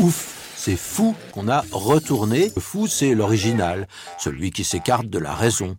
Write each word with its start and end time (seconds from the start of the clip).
Ouf, 0.00 0.52
c'est 0.56 0.74
fou 0.74 1.14
qu'on 1.32 1.46
a 1.46 1.60
retourné. 1.70 2.50
Le 2.56 2.60
fou, 2.60 2.88
c'est 2.88 3.14
l'original, 3.14 3.86
celui 4.18 4.50
qui 4.50 4.64
s'écarte 4.64 5.06
de 5.06 5.20
la 5.20 5.32
raison. 5.32 5.76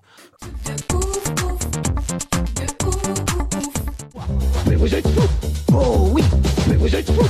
Mais 4.70 4.76
vous 4.76 4.96
êtes 4.96 5.06
fous 5.06 5.50
Oh 5.74 6.10
oui 6.14 6.24
Mais 6.70 6.78
vous 6.78 6.96
êtes 6.96 7.12
fous 7.12 7.28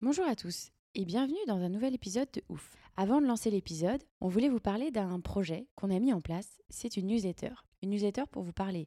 Bonjour 0.00 0.24
à 0.24 0.36
tous 0.36 0.70
et 0.94 1.04
bienvenue 1.04 1.34
dans 1.48 1.58
un 1.58 1.68
nouvel 1.68 1.94
épisode 1.94 2.28
de 2.32 2.42
Ouf. 2.48 2.70
Avant 2.96 3.20
de 3.20 3.26
lancer 3.26 3.50
l'épisode, 3.50 4.04
on 4.20 4.28
voulait 4.28 4.48
vous 4.48 4.60
parler 4.60 4.92
d'un 4.92 5.18
projet 5.18 5.66
qu'on 5.74 5.90
a 5.90 5.98
mis 5.98 6.12
en 6.12 6.20
place. 6.20 6.60
C'est 6.70 6.96
une 6.96 7.08
newsletter. 7.08 7.54
Une 7.82 7.90
newsletter 7.90 8.22
pour 8.30 8.44
vous 8.44 8.52
parler 8.52 8.86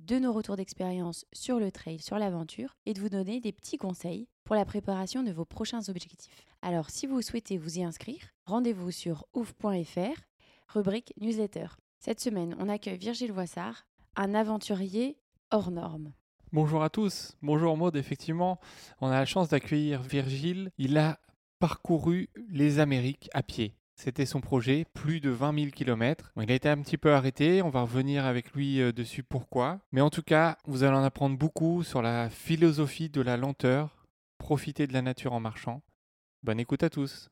de 0.00 0.18
nos 0.18 0.32
retours 0.32 0.56
d'expérience 0.56 1.26
sur 1.34 1.58
le 1.58 1.70
trail, 1.70 1.98
sur 1.98 2.18
l'aventure 2.18 2.76
et 2.86 2.94
de 2.94 3.00
vous 3.00 3.10
donner 3.10 3.40
des 3.40 3.52
petits 3.52 3.76
conseils 3.76 4.26
pour 4.46 4.56
la 4.56 4.64
préparation 4.64 5.24
de 5.24 5.32
vos 5.32 5.44
prochains 5.44 5.88
objectifs. 5.88 6.46
Alors, 6.62 6.88
si 6.88 7.08
vous 7.08 7.20
souhaitez 7.20 7.58
vous 7.58 7.80
y 7.80 7.82
inscrire, 7.82 8.32
rendez-vous 8.46 8.92
sur 8.92 9.26
ouf.fr, 9.34 10.20
rubrique 10.68 11.12
newsletter. 11.20 11.66
Cette 11.98 12.20
semaine, 12.20 12.54
on 12.60 12.68
accueille 12.68 12.96
Virgile 12.96 13.32
Voissard, 13.32 13.86
un 14.14 14.34
aventurier 14.34 15.18
hors 15.50 15.72
norme. 15.72 16.12
Bonjour 16.52 16.84
à 16.84 16.90
tous. 16.90 17.36
Bonjour 17.42 17.76
Maud, 17.76 17.96
effectivement, 17.96 18.60
on 19.00 19.08
a 19.08 19.18
la 19.18 19.24
chance 19.26 19.48
d'accueillir 19.48 20.00
Virgile. 20.00 20.70
Il 20.78 20.96
a 20.96 21.18
parcouru 21.58 22.30
les 22.48 22.78
Amériques 22.78 23.28
à 23.34 23.42
pied. 23.42 23.74
C'était 23.96 24.26
son 24.26 24.40
projet, 24.40 24.84
plus 24.94 25.20
de 25.20 25.30
20 25.30 25.58
000 25.58 25.70
km. 25.70 26.32
Il 26.40 26.52
a 26.52 26.54
été 26.54 26.68
un 26.68 26.80
petit 26.82 26.98
peu 26.98 27.14
arrêté, 27.14 27.62
on 27.62 27.70
va 27.70 27.80
revenir 27.80 28.26
avec 28.26 28.52
lui 28.52 28.80
euh, 28.80 28.92
dessus 28.92 29.24
pourquoi. 29.24 29.80
Mais 29.90 30.02
en 30.02 30.10
tout 30.10 30.22
cas, 30.22 30.56
vous 30.66 30.84
allez 30.84 30.96
en 30.96 31.02
apprendre 31.02 31.36
beaucoup 31.36 31.82
sur 31.82 32.00
la 32.00 32.28
philosophie 32.28 33.08
de 33.08 33.22
la 33.22 33.36
lenteur, 33.38 34.05
profiter 34.46 34.86
de 34.86 34.92
la 34.92 35.02
nature 35.02 35.32
en 35.32 35.40
marchant. 35.40 35.82
Bonne 36.44 36.60
écoute 36.60 36.84
à 36.84 36.88
tous. 36.88 37.30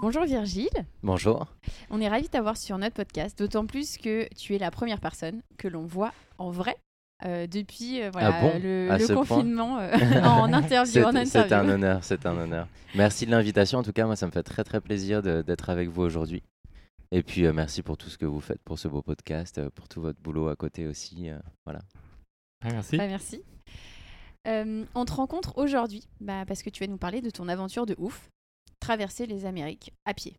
Bonjour 0.00 0.22
Virgile, 0.22 0.68
Bonjour. 1.02 1.48
on 1.90 2.00
est 2.00 2.08
ravis 2.08 2.26
de 2.26 2.28
t'avoir 2.28 2.56
sur 2.56 2.78
notre 2.78 2.94
podcast, 2.94 3.36
d'autant 3.36 3.66
plus 3.66 3.98
que 3.98 4.32
tu 4.36 4.54
es 4.54 4.58
la 4.58 4.70
première 4.70 5.00
personne 5.00 5.42
que 5.58 5.66
l'on 5.66 5.86
voit 5.86 6.12
en 6.38 6.52
vrai 6.52 6.76
euh, 7.24 7.46
depuis 7.46 8.02
euh, 8.02 8.10
voilà, 8.10 8.36
Ah 8.36 8.40
bon? 8.42 8.60
le, 8.62 9.14
confinement 9.14 9.78
euh, 9.78 9.90
en 10.24 10.52
interview. 10.52 11.02
en 11.04 11.12
C'est 11.12 11.24
c'est 11.26 11.52
un 11.52 11.68
honneur, 11.68 12.04
c'est 12.04 12.26
un 12.26 12.36
honneur. 12.36 12.68
Merci 12.94 13.26
de 13.26 13.30
l'invitation. 13.30 13.78
En 13.78 13.82
tout 13.82 13.92
cas, 13.92 14.06
moi, 14.06 14.16
ça 14.16 14.26
me 14.26 14.32
fait 14.32 14.42
très 14.42 14.64
très 14.64 14.80
plaisir 14.80 15.22
d'être 15.22 15.70
avec 15.70 15.88
vous 15.88 16.02
aujourd'hui. 16.02 16.42
Et 17.12 17.22
puis, 17.22 17.46
euh, 17.46 17.52
merci 17.52 17.82
pour 17.82 17.96
tout 17.96 18.08
ce 18.10 18.18
que 18.18 18.26
vous 18.26 18.40
faites 18.40 18.60
pour 18.64 18.78
ce 18.78 18.88
beau 18.88 19.00
podcast, 19.02 19.58
euh, 19.58 19.70
pour 19.70 19.88
tout 19.88 20.00
votre 20.00 20.20
boulot 20.20 20.48
à 20.48 20.56
côté 20.56 20.86
aussi. 20.86 21.30
euh, 21.30 21.38
voilà. 21.64 21.80
merci. 22.64 22.96
Bah, 22.96 23.06
merci. 23.06 23.42
Euh, 24.48 24.84
on 24.94 25.04
te 25.04 25.12
rencontre 25.12 25.56
aujourd'hui 25.58 26.06
bah, 26.20 26.44
parce 26.46 26.62
que 26.62 26.70
tu 26.70 26.84
vas 26.84 26.88
nous 26.90 26.98
parler 26.98 27.20
de 27.20 27.30
ton 27.30 27.48
aventure 27.48 27.86
de 27.86 27.94
ouf, 27.98 28.28
traverser 28.80 29.26
les 29.26 29.44
Amériques 29.44 29.92
à 30.04 30.14
pied. 30.14 30.36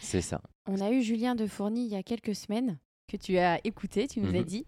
C'est 0.00 0.20
ça. 0.22 0.40
On 0.66 0.80
a 0.80 0.90
eu 0.90 1.02
Julien 1.02 1.34
de 1.34 1.46
Fourny 1.46 1.86
il 1.86 1.92
y 1.92 1.96
a 1.96 2.02
quelques 2.02 2.34
semaines 2.34 2.78
que 3.10 3.16
tu 3.16 3.38
as 3.38 3.60
écouté, 3.64 4.08
tu 4.08 4.20
nous 4.20 4.30
as 4.34 4.38
Mhm. 4.40 4.44
dit, 4.44 4.66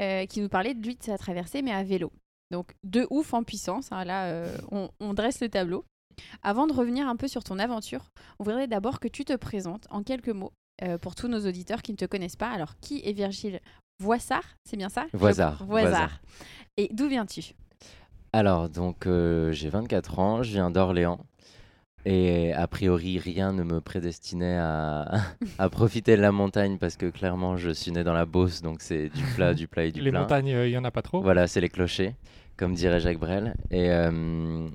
euh, 0.00 0.26
qui 0.26 0.40
nous 0.40 0.48
parlait 0.48 0.74
de 0.74 0.84
lui 0.84 0.96
de 0.96 1.02
sa 1.02 1.18
traversée 1.18 1.62
mais 1.62 1.72
à 1.72 1.82
vélo. 1.82 2.12
Donc 2.50 2.74
de 2.84 3.06
ouf 3.10 3.34
en 3.34 3.42
puissance, 3.42 3.90
hein, 3.92 4.04
là 4.04 4.26
euh, 4.26 4.56
on, 4.70 4.88
on 5.00 5.14
dresse 5.14 5.40
le 5.40 5.48
tableau. 5.48 5.84
Avant 6.42 6.66
de 6.66 6.72
revenir 6.72 7.08
un 7.08 7.16
peu 7.16 7.28
sur 7.28 7.44
ton 7.44 7.58
aventure, 7.58 8.10
on 8.38 8.44
voudrait 8.44 8.68
d'abord 8.68 9.00
que 9.00 9.08
tu 9.08 9.24
te 9.24 9.34
présentes 9.34 9.86
en 9.90 10.02
quelques 10.02 10.30
mots 10.30 10.52
euh, 10.82 10.96
pour 10.98 11.14
tous 11.14 11.28
nos 11.28 11.46
auditeurs 11.46 11.82
qui 11.82 11.92
ne 11.92 11.96
te 11.96 12.04
connaissent 12.04 12.36
pas. 12.36 12.50
Alors 12.50 12.76
qui 12.80 13.02
est 13.04 13.12
Virgile 13.12 13.60
Voissard 13.98 14.44
C'est 14.64 14.76
bien 14.76 14.88
ça? 14.88 15.06
Voisard. 15.12 15.64
Voisard. 15.64 16.20
Et 16.76 16.88
d'où 16.92 17.08
viens-tu? 17.08 17.54
Alors, 18.32 18.68
donc, 18.68 19.08
j'ai 19.50 19.70
24 19.70 20.18
ans, 20.18 20.42
je 20.42 20.52
viens 20.52 20.70
d'Orléans. 20.70 21.20
Et 22.08 22.52
a 22.52 22.68
priori, 22.68 23.18
rien 23.18 23.52
ne 23.52 23.64
me 23.64 23.80
prédestinait 23.80 24.56
à, 24.58 25.10
à 25.58 25.68
profiter 25.68 26.16
de 26.16 26.22
la 26.22 26.30
montagne 26.30 26.78
parce 26.78 26.96
que 26.96 27.06
clairement, 27.06 27.56
je 27.56 27.70
suis 27.70 27.90
né 27.90 28.04
dans 28.04 28.12
la 28.12 28.26
Beauce, 28.26 28.62
donc 28.62 28.76
c'est 28.80 29.08
du 29.08 29.24
plat, 29.34 29.54
du 29.54 29.66
plat 29.66 29.84
et 29.86 29.90
du 29.90 30.00
Les 30.00 30.10
plein. 30.10 30.20
montagnes, 30.20 30.46
il 30.46 30.68
n'y 30.70 30.78
en 30.78 30.84
a 30.84 30.92
pas 30.92 31.02
trop. 31.02 31.20
Voilà, 31.20 31.48
c'est 31.48 31.60
les 31.60 31.68
clochers, 31.68 32.14
comme 32.56 32.74
dirait 32.74 33.00
Jacques 33.00 33.18
Brel. 33.18 33.54
Et 33.72 33.90
euh, 33.90 34.68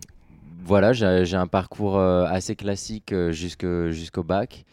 voilà, 0.66 0.92
j'ai 0.92 1.38
un 1.38 1.48
parcours 1.48 1.98
euh, 1.98 2.26
assez 2.26 2.58
classique 2.58 3.14
euh, 3.14 3.32
jusqu'au 3.32 4.24
bac. 4.24 4.66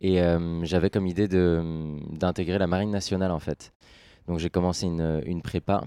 Et 0.00 0.20
euh, 0.20 0.64
j'avais 0.64 0.90
comme 0.90 1.06
idée 1.06 1.28
d'intégrer 1.28 2.58
la 2.58 2.66
Marine 2.66 2.90
nationale, 2.90 3.30
en 3.30 3.38
fait. 3.38 3.72
Donc 4.26 4.38
j'ai 4.40 4.50
commencé 4.50 4.86
une, 4.86 5.22
une 5.26 5.42
prépa, 5.42 5.84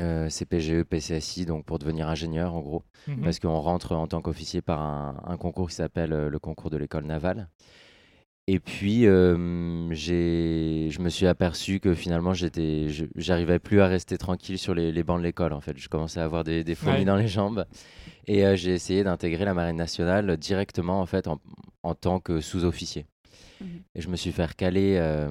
euh, 0.00 0.28
CPGE, 0.28 0.82
PCSI, 0.84 1.46
donc 1.46 1.64
pour 1.64 1.78
devenir 1.78 2.08
ingénieur, 2.08 2.54
en 2.54 2.60
gros. 2.60 2.82
Mhm. 3.06 3.22
Parce 3.22 3.38
qu'on 3.38 3.58
rentre 3.60 3.92
en 3.92 4.06
tant 4.06 4.20
qu'officier 4.22 4.62
par 4.62 4.80
un, 4.80 5.20
un 5.26 5.36
concours 5.36 5.68
qui 5.68 5.74
s'appelle 5.76 6.12
euh, 6.12 6.28
le 6.30 6.38
concours 6.38 6.70
de 6.70 6.76
l'école 6.76 7.04
navale. 7.04 7.48
Et 8.46 8.58
puis, 8.58 9.06
euh, 9.06 9.92
j'ai- 9.92 10.88
je 10.90 11.00
me 11.00 11.08
suis 11.08 11.26
aperçu 11.28 11.78
que 11.78 11.94
finalement, 11.94 12.32
j'arrivais 12.34 13.58
plus 13.60 13.80
à 13.80 13.86
rester 13.86 14.18
tranquille 14.18 14.58
sur 14.58 14.74
les, 14.74 14.90
les 14.90 15.02
bancs 15.04 15.18
de 15.18 15.22
l'école. 15.24 15.52
En 15.52 15.60
fait, 15.60 15.76
je 15.76 15.88
commençais 15.88 16.18
à 16.20 16.24
avoir 16.24 16.42
des, 16.42 16.64
des 16.64 16.74
fourmis 16.74 17.00
Ouais. 17.00 17.04
dans 17.04 17.16
les 17.16 17.28
jambes. 17.28 17.64
Et 18.26 18.44
euh, 18.44 18.56
j'ai 18.56 18.72
essayé 18.72 19.04
d'intégrer 19.04 19.44
la 19.44 19.54
marine 19.54 19.76
nationale 19.76 20.36
directement, 20.36 21.00
en 21.00 21.06
fait, 21.06 21.28
en, 21.28 21.38
en 21.84 21.94
tant 21.94 22.18
que 22.18 22.40
sous-officier. 22.40 23.06
Mhm. 23.60 23.68
Et 23.94 24.00
je 24.00 24.08
me 24.08 24.16
suis 24.16 24.32
fait 24.32 24.46
recaler. 24.46 24.96
euh, 24.98 25.28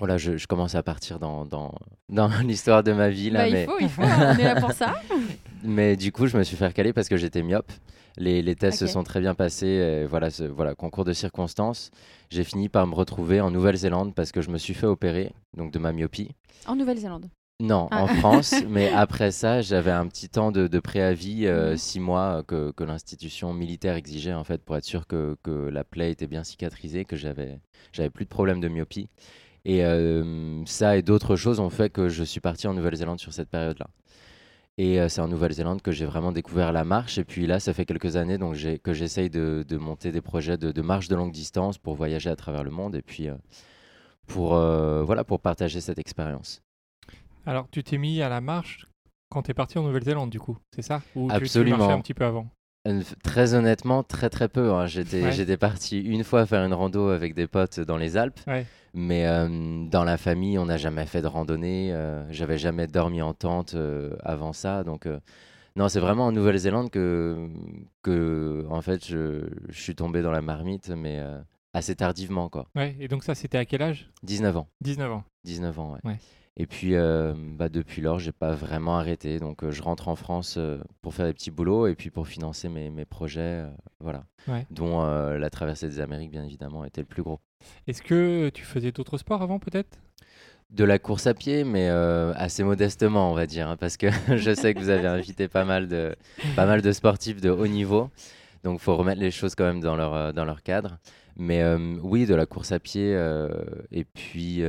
voilà, 0.00 0.18
je, 0.18 0.36
je 0.36 0.46
commence 0.48 0.74
à 0.74 0.82
partir 0.82 1.20
dans, 1.20 1.44
dans, 1.44 1.72
dans 2.08 2.28
l'histoire 2.44 2.82
de 2.82 2.92
ma 2.92 3.08
vie 3.08 3.30
là, 3.30 3.44
Bah, 3.44 3.50
mais 3.52 3.62
Il 3.62 3.66
faut, 3.66 3.78
il 3.80 3.88
faut, 3.88 4.02
hein, 4.02 4.34
on 4.34 4.38
est 4.38 4.44
là 4.44 4.60
pour 4.60 4.72
ça. 4.72 4.94
mais 5.62 5.96
du 5.96 6.10
coup, 6.10 6.26
je 6.26 6.36
me 6.36 6.42
suis 6.42 6.56
fait 6.56 6.66
recaler 6.66 6.92
parce 6.92 7.08
que 7.08 7.16
j'étais 7.16 7.42
myope. 7.42 7.70
Les, 8.16 8.42
les 8.42 8.56
tests 8.56 8.80
se 8.80 8.86
sont 8.88 9.04
très 9.04 9.20
bien 9.20 9.34
passés. 9.34 10.04
voilà, 10.10 10.30
ce, 10.30 10.42
voilà, 10.42 10.74
concours 10.74 11.04
de 11.04 11.12
circonstances. 11.12 11.90
J'ai 12.28 12.42
fini 12.44 12.68
par 12.68 12.86
me 12.88 12.94
retrouver 12.94 13.40
en 13.40 13.50
Nouvelle-Zélande 13.52 14.14
parce 14.16 14.32
que 14.32 14.42
je 14.42 14.50
me 14.50 14.58
suis 14.58 14.74
fait 14.74 14.86
opérer 14.86 15.32
donc 15.56 15.72
de 15.72 15.78
ma 15.78 15.92
myopie. 15.92 16.30
En 16.66 16.74
Nouvelle-Zélande. 16.74 17.28
Non, 17.62 17.88
Ah. 17.90 18.02
en 18.04 18.06
France, 18.08 18.54
mais 18.68 18.90
après 18.90 19.30
ça, 19.30 19.60
j'avais 19.60 19.90
un 19.90 20.06
petit 20.08 20.30
temps 20.30 20.50
de, 20.50 20.66
de 20.66 20.80
préavis, 20.80 21.46
euh, 21.46 21.72
Mhm. 21.72 21.76
six 21.76 22.00
mois, 22.00 22.42
que, 22.48 22.70
que 22.72 22.84
l'institution 22.84 23.52
militaire 23.52 23.96
exigeait 23.96 24.32
en 24.32 24.44
fait 24.44 24.62
pour 24.64 24.76
être 24.78 24.84
sûr 24.84 25.06
que, 25.06 25.36
que 25.42 25.50
la 25.68 25.84
plaie 25.84 26.10
était 26.10 26.26
bien 26.26 26.42
cicatrisée, 26.42 27.04
que 27.04 27.16
j'avais, 27.16 27.60
j'avais 27.92 28.08
plus 28.10 28.24
de 28.24 28.30
problème 28.30 28.60
de 28.60 28.68
myopie. 28.68 29.08
Et 29.64 29.84
euh, 29.84 30.64
ça 30.66 30.96
et 30.96 31.02
d'autres 31.02 31.36
choses 31.36 31.60
ont 31.60 31.70
fait 31.70 31.90
que 31.90 32.08
je 32.08 32.24
suis 32.24 32.40
parti 32.40 32.66
en 32.66 32.74
Nouvelle-Zélande 32.74 33.18
sur 33.20 33.32
cette 33.32 33.48
période-là. 33.50 33.86
Et 34.78 34.98
euh, 35.00 35.08
c'est 35.10 35.20
en 35.20 35.28
Nouvelle-Zélande 35.28 35.82
que 35.82 35.92
j'ai 35.92 36.06
vraiment 36.06 36.32
découvert 36.32 36.72
la 36.72 36.84
marche. 36.84 37.18
Et 37.18 37.24
puis 37.24 37.46
là, 37.46 37.60
ça 37.60 37.74
fait 37.74 37.84
quelques 37.84 38.16
années 38.16 38.38
donc 38.38 38.56
que 38.82 38.92
j'essaye 38.94 39.28
de, 39.28 39.64
de 39.68 39.76
monter 39.76 40.12
des 40.12 40.22
projets 40.22 40.56
de, 40.56 40.72
de 40.72 40.82
marche 40.82 41.08
de 41.08 41.16
longue 41.16 41.32
distance 41.32 41.76
pour 41.76 41.94
voyager 41.94 42.30
à 42.30 42.36
travers 42.36 42.64
le 42.64 42.70
monde 42.70 42.94
et 42.94 43.02
puis 43.02 43.28
euh, 43.28 43.34
pour, 44.26 44.54
voilà, 44.54 45.24
pour 45.24 45.40
partager 45.40 45.80
cette 45.80 45.98
expérience. 45.98 46.62
Alors, 47.46 47.68
tu 47.70 47.82
t'es 47.82 47.98
mis 47.98 48.22
à 48.22 48.28
la 48.28 48.40
marche 48.40 48.86
quand 49.28 49.42
tu 49.42 49.50
es 49.50 49.54
parti 49.54 49.78
en 49.78 49.82
Nouvelle-Zélande, 49.82 50.30
du 50.30 50.40
coup, 50.40 50.56
c'est 50.74 50.82
ça? 50.82 51.02
Ou 51.14 51.28
tu- 51.30 51.36
tu, 51.36 51.42
Absolument. 51.44 51.78
marchais 51.78 51.92
un 51.94 52.00
petit 52.00 52.14
peu 52.14 52.24
avant? 52.24 52.46
Très 53.22 53.54
honnêtement, 53.54 54.02
très 54.02 54.30
très 54.30 54.48
peu. 54.48 54.72
hein. 54.72 54.86
J'étais 54.86 55.22
Ouais. 55.22 55.56
parti 55.56 56.00
une 56.00 56.24
fois 56.24 56.46
faire 56.46 56.64
une 56.64 56.72
rando 56.72 57.08
avec 57.08 57.34
des 57.34 57.46
potes 57.46 57.78
dans 57.80 57.96
les 57.98 58.16
Alpes, 58.16 58.40
Ouais. 58.46 58.66
Mais 58.94 59.26
euh, 59.26 59.86
dans 59.88 60.04
la 60.04 60.16
famille, 60.16 60.58
on 60.58 60.66
n'a 60.66 60.76
jamais 60.76 61.06
fait 61.06 61.22
de 61.22 61.26
randonnée. 61.26 61.92
euh, 61.92 62.24
J'avais 62.30 62.58
jamais 62.58 62.86
dormi 62.86 63.22
en 63.22 63.34
tente 63.34 63.74
euh, 63.74 64.16
avant 64.22 64.52
ça, 64.52 64.84
donc 64.84 65.06
non, 65.76 65.88
c'est 65.88 66.00
vraiment 66.00 66.26
en 66.26 66.32
Nouvelle-Zélande 66.32 66.90
que 66.90 67.48
que 68.02 68.66
en 68.70 68.82
fait 68.82 69.06
je, 69.06 69.48
je 69.68 69.80
suis 69.80 69.94
tombé 69.94 70.22
dans 70.22 70.32
la 70.32 70.42
marmite, 70.42 70.90
mais 70.90 71.22
assez 71.72 71.94
tardivement 71.94 72.48
quoi. 72.48 72.66
Ouais, 72.74 72.96
et 72.98 73.06
donc 73.08 73.22
ça, 73.22 73.34
c'était 73.34 73.58
à 73.58 73.64
quel 73.64 73.82
âge? 73.82 74.10
19 74.24 74.56
ans. 74.56 74.66
19 74.82 75.12
ans. 75.12 75.24
19 75.44 75.78
ans, 75.78 75.92
ouais. 75.92 76.00
Ouais. 76.10 76.18
Et 76.56 76.66
puis, 76.66 76.94
bah, 77.56 77.68
depuis 77.70 78.02
lors, 78.02 78.18
j'ai 78.18 78.32
pas 78.32 78.50
vraiment 78.52 78.98
arrêté. 78.98 79.38
Donc, 79.38 79.66
je 79.70 79.80
rentre 79.80 80.08
en 80.08 80.16
France 80.16 80.58
pour 81.00 81.14
faire 81.14 81.24
des 81.26 81.32
petits 81.32 81.52
boulots 81.52 81.86
et 81.86 81.94
puis 81.94 82.10
pour 82.10 82.26
financer 82.26 82.68
mes, 82.68 82.90
mes 82.90 83.04
projets, 83.06 83.64
voilà. 84.00 84.24
Ouais. 84.48 84.66
Dont 84.70 85.00
la 85.04 85.50
traversée 85.50 85.88
des 85.88 86.00
Amériques, 86.00 86.32
bien 86.32 86.44
évidemment, 86.44 86.84
était 86.84 87.00
le 87.00 87.06
plus 87.06 87.22
gros. 87.22 87.38
Est-ce 87.86 88.02
que 88.02 88.50
tu 88.50 88.64
faisais 88.64 88.92
d'autres 88.92 89.18
sports 89.18 89.42
avant 89.42 89.58
peut-être? 89.58 89.98
De 90.70 90.84
la 90.84 90.98
course 90.98 91.26
à 91.26 91.34
pied, 91.34 91.64
mais 91.64 91.88
euh, 91.88 92.32
assez 92.36 92.62
modestement, 92.62 93.32
on 93.32 93.34
va 93.34 93.46
dire, 93.46 93.68
hein, 93.68 93.76
parce 93.76 93.96
que 93.96 94.06
je 94.36 94.54
sais 94.54 94.72
que 94.74 94.78
vous 94.78 94.88
avez 94.88 95.08
invité 95.08 95.48
pas 95.48 95.64
mal 95.64 95.88
de, 95.88 96.14
pas 96.54 96.66
mal 96.66 96.80
de 96.82 96.92
sportifs 96.92 97.40
de 97.40 97.50
haut 97.50 97.66
niveau. 97.66 98.10
Donc, 98.62 98.78
il 98.80 98.82
faut 98.82 98.96
remettre 98.96 99.20
les 99.20 99.30
choses 99.30 99.54
quand 99.54 99.64
même 99.64 99.80
dans 99.80 99.96
leur, 99.96 100.14
euh, 100.14 100.32
dans 100.32 100.44
leur 100.44 100.62
cadre. 100.62 100.98
Mais 101.36 101.62
euh, 101.62 101.96
oui, 102.02 102.26
de 102.26 102.34
la 102.34 102.46
course 102.46 102.70
à 102.72 102.78
pied. 102.78 103.12
et 103.90 104.04
puis, 104.04 104.62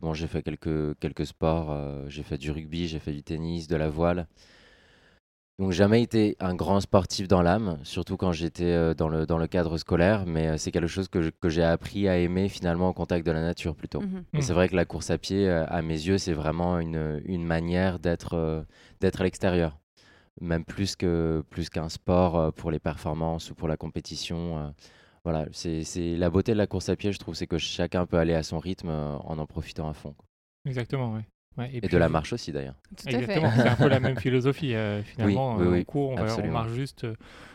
bon, 0.00 0.14
j'ai 0.14 0.28
fait 0.28 0.42
quelques, 0.42 0.98
quelques 1.00 1.26
sports. 1.26 1.76
j'ai 2.08 2.22
fait 2.22 2.38
du 2.38 2.50
rugby, 2.50 2.86
j'ai 2.86 3.00
fait 3.00 3.12
du 3.12 3.22
tennis, 3.22 3.66
de 3.66 3.76
la 3.76 3.88
voile. 3.88 4.26
Donc, 5.58 5.72
jamais 5.72 6.02
été 6.02 6.36
un 6.40 6.54
grand 6.54 6.80
sportif 6.80 7.28
dans 7.28 7.42
l'âme, 7.42 7.78
surtout 7.82 8.16
quand 8.16 8.32
j'étais 8.32 8.64
euh, 8.64 8.94
dans, 8.94 9.08
le, 9.08 9.26
dans 9.26 9.36
le 9.36 9.46
cadre 9.46 9.76
scolaire. 9.76 10.24
Mais 10.26 10.48
euh, 10.48 10.56
c'est 10.56 10.72
quelque 10.72 10.86
chose 10.86 11.08
que, 11.08 11.30
j'ai 11.48 11.62
appris 11.62 12.08
à 12.08 12.16
aimer 12.18 12.48
finalement 12.48 12.88
au 12.88 12.92
contact 12.92 13.26
de 13.26 13.32
la 13.32 13.42
nature 13.42 13.76
plutôt. 13.76 14.00
Mhm. 14.00 14.24
Et 14.32 14.42
c'est 14.42 14.54
vrai 14.54 14.68
que 14.68 14.76
la 14.76 14.84
course 14.84 15.10
à 15.10 15.18
pied, 15.18 15.48
euh, 15.48 15.66
à 15.68 15.82
mes 15.82 15.94
yeux, 15.94 16.18
c'est 16.18 16.32
vraiment 16.32 16.78
une, 16.78 17.22
une 17.26 17.44
manière 17.44 17.98
d'être 17.98 18.64
d'être 19.00 19.20
à 19.20 19.24
l'extérieur. 19.24 19.78
Même 20.40 20.64
plus 20.64 20.96
que 20.96 21.44
plus 21.50 21.68
qu'un 21.68 21.90
sport 21.90 22.52
pour 22.54 22.70
les 22.70 22.78
performances 22.78 23.50
ou 23.50 23.54
pour 23.54 23.68
la 23.68 23.76
compétition. 23.76 24.74
voilà, 25.24 25.46
c'est 25.52 25.84
c'est 25.84 26.16
la 26.16 26.30
beauté 26.30 26.52
de 26.52 26.58
la 26.58 26.66
course 26.66 26.88
à 26.88 26.96
pied, 26.96 27.12
je 27.12 27.18
trouve, 27.18 27.34
c'est 27.34 27.46
que 27.46 27.58
chacun 27.58 28.06
peut 28.06 28.16
aller 28.16 28.34
à 28.34 28.42
son 28.42 28.58
rythme 28.58 28.88
en 28.88 29.38
en 29.38 29.46
profitant 29.46 29.88
à 29.88 29.92
fond. 29.92 30.14
Exactement, 30.64 31.12
ouais. 31.12 31.26
Ouais, 31.58 31.70
Et, 31.72 31.80
puis- 31.80 31.90
de 31.90 31.98
la 31.98 32.08
marche 32.08 32.32
aussi 32.32 32.50
d'ailleurs. 32.52 32.76
Exactement, 33.06 33.50
c'est 33.54 33.68
un 33.68 33.76
peu 33.76 33.88
la 33.88 34.00
même 34.00 34.16
philosophie 34.18 34.74
euh, 34.74 35.02
finalement. 35.02 35.56
oui, 35.56 35.66
euh, 35.66 35.70
oui, 35.72 35.78
on 35.80 35.84
court, 35.84 36.10
on, 36.10 36.14
va- 36.16 36.22
on 36.22 36.24
absolument. 36.24 36.52
marche 36.54 36.72
juste. 36.72 37.04
euh, 37.04 37.14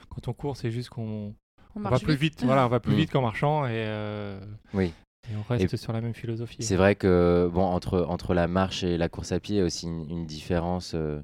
quand 0.10 0.28
on 0.28 0.34
court, 0.34 0.56
c'est 0.58 0.70
juste 0.72 0.90
qu'on 0.90 1.02
On 1.02 1.34
on 1.76 1.80
marche 1.80 2.02
va 2.02 2.06
plus 2.06 2.16
vite. 2.16 2.34
vite. 2.40 2.44
Voilà, 2.46 2.66
on 2.66 2.70
va 2.70 2.80
plus 2.80 2.94
Mm. 2.94 2.98
vite 2.98 3.12
qu'en 3.12 3.22
marchant 3.22 3.66
et, 3.66 3.72
euh, 3.74 4.40
Oui. 4.74 4.94
et 5.32 5.36
on 5.36 5.42
reste 5.52 5.76
sur 5.78 5.94
la 5.94 6.02
même 6.02 6.14
philosophie. 6.14 6.58
C'est 6.62 6.76
vrai 6.76 6.96
que 6.96 7.50
bon, 7.52 7.64
entre, 7.64 8.06
entre 8.08 8.34
la 8.34 8.48
marche 8.48 8.84
et 8.84 8.98
la 8.98 9.10
course 9.10 9.32
à 9.32 9.40
pied, 9.40 9.56
il 9.56 9.60
y 9.60 9.62
a 9.62 9.66
aussi 9.66 9.88
une, 9.88 10.10
une 10.10 10.26
différence 10.28 10.94
euh, 10.96 11.20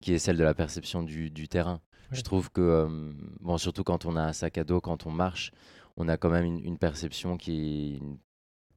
qui 0.00 0.12
est 0.12 0.18
celle 0.18 0.36
de 0.36 0.44
la 0.44 0.54
perception 0.54 1.02
du, 1.04 1.30
du 1.30 1.46
terrain. 1.48 1.80
Ouais. 2.10 2.16
Je 2.18 2.22
trouve 2.22 2.50
que, 2.50 2.60
euh, 2.60 3.12
bon, 3.40 3.56
surtout 3.58 3.82
quand 3.84 4.04
on 4.04 4.16
a 4.16 4.22
un 4.22 4.32
sac 4.32 4.58
à 4.58 4.64
dos, 4.64 4.80
quand 4.80 5.06
on 5.06 5.10
marche, 5.10 5.50
on 5.96 6.08
a 6.08 6.16
quand 6.16 6.28
même 6.30 6.44
une, 6.44 6.64
une 6.64 6.78
perception 6.78 7.36
qui 7.36 7.96
est 7.96 8.02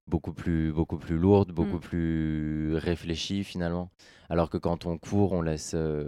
beaucoup 0.09 0.33
plus, 0.33 0.71
beaucoup 0.73 0.97
plus 0.97 1.17
lourde, 1.17 1.51
beaucoup 1.51 1.77
Mm. 1.77 1.79
plus 1.81 2.75
réfléchie 2.75 3.43
finalement. 3.43 3.89
Alors 4.29 4.49
que 4.49 4.57
quand 4.57 4.85
on 4.85 4.97
court, 4.97 5.31
on 5.33 5.41
laisse 5.41 5.73
euh, 5.75 6.07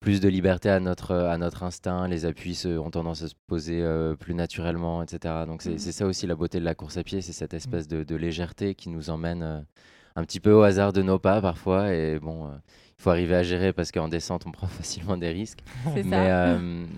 plus 0.00 0.20
de 0.20 0.28
liberté 0.28 0.68
à 0.68 0.80
notre, 0.80 1.14
à 1.14 1.38
notre 1.38 1.62
instinct, 1.62 2.08
les 2.08 2.26
appuis 2.26 2.54
se- 2.54 2.78
ont 2.78 2.90
tendance 2.90 3.22
à 3.22 3.28
se 3.28 3.34
poser 3.46 3.82
euh, 3.82 4.14
plus 4.14 4.34
naturellement, 4.34 5.02
etc. 5.02 5.46
Donc 5.46 5.62
c'est 5.62 5.72
Mhm. 5.72 5.78
c'est 5.78 5.92
ça 5.92 6.06
aussi 6.06 6.26
la 6.26 6.34
beauté 6.34 6.60
de 6.60 6.64
la 6.64 6.74
course 6.74 6.96
à 6.98 7.02
pied, 7.04 7.20
c'est 7.22 7.32
cette 7.32 7.54
espèce 7.54 7.88
de, 7.88 8.04
de 8.04 8.16
légèreté 8.16 8.74
qui 8.74 8.90
nous 8.90 9.08
emmène 9.10 9.42
euh, 9.42 9.60
un 10.16 10.24
petit 10.24 10.40
peu 10.40 10.52
au 10.52 10.62
hasard 10.62 10.92
de 10.92 11.02
nos 11.02 11.18
pas 11.18 11.40
parfois. 11.40 11.92
Et 11.94 12.18
bon, 12.20 12.50
il 12.98 13.02
faut 13.02 13.10
arriver 13.10 13.34
à 13.34 13.42
gérer 13.42 13.72
parce 13.72 13.90
qu'en 13.92 14.08
descente, 14.08 14.44
on 14.46 14.52
prend 14.58 14.66
facilement 14.68 15.16
des 15.16 15.30
risques. 15.30 15.60
Mais, 16.04 16.30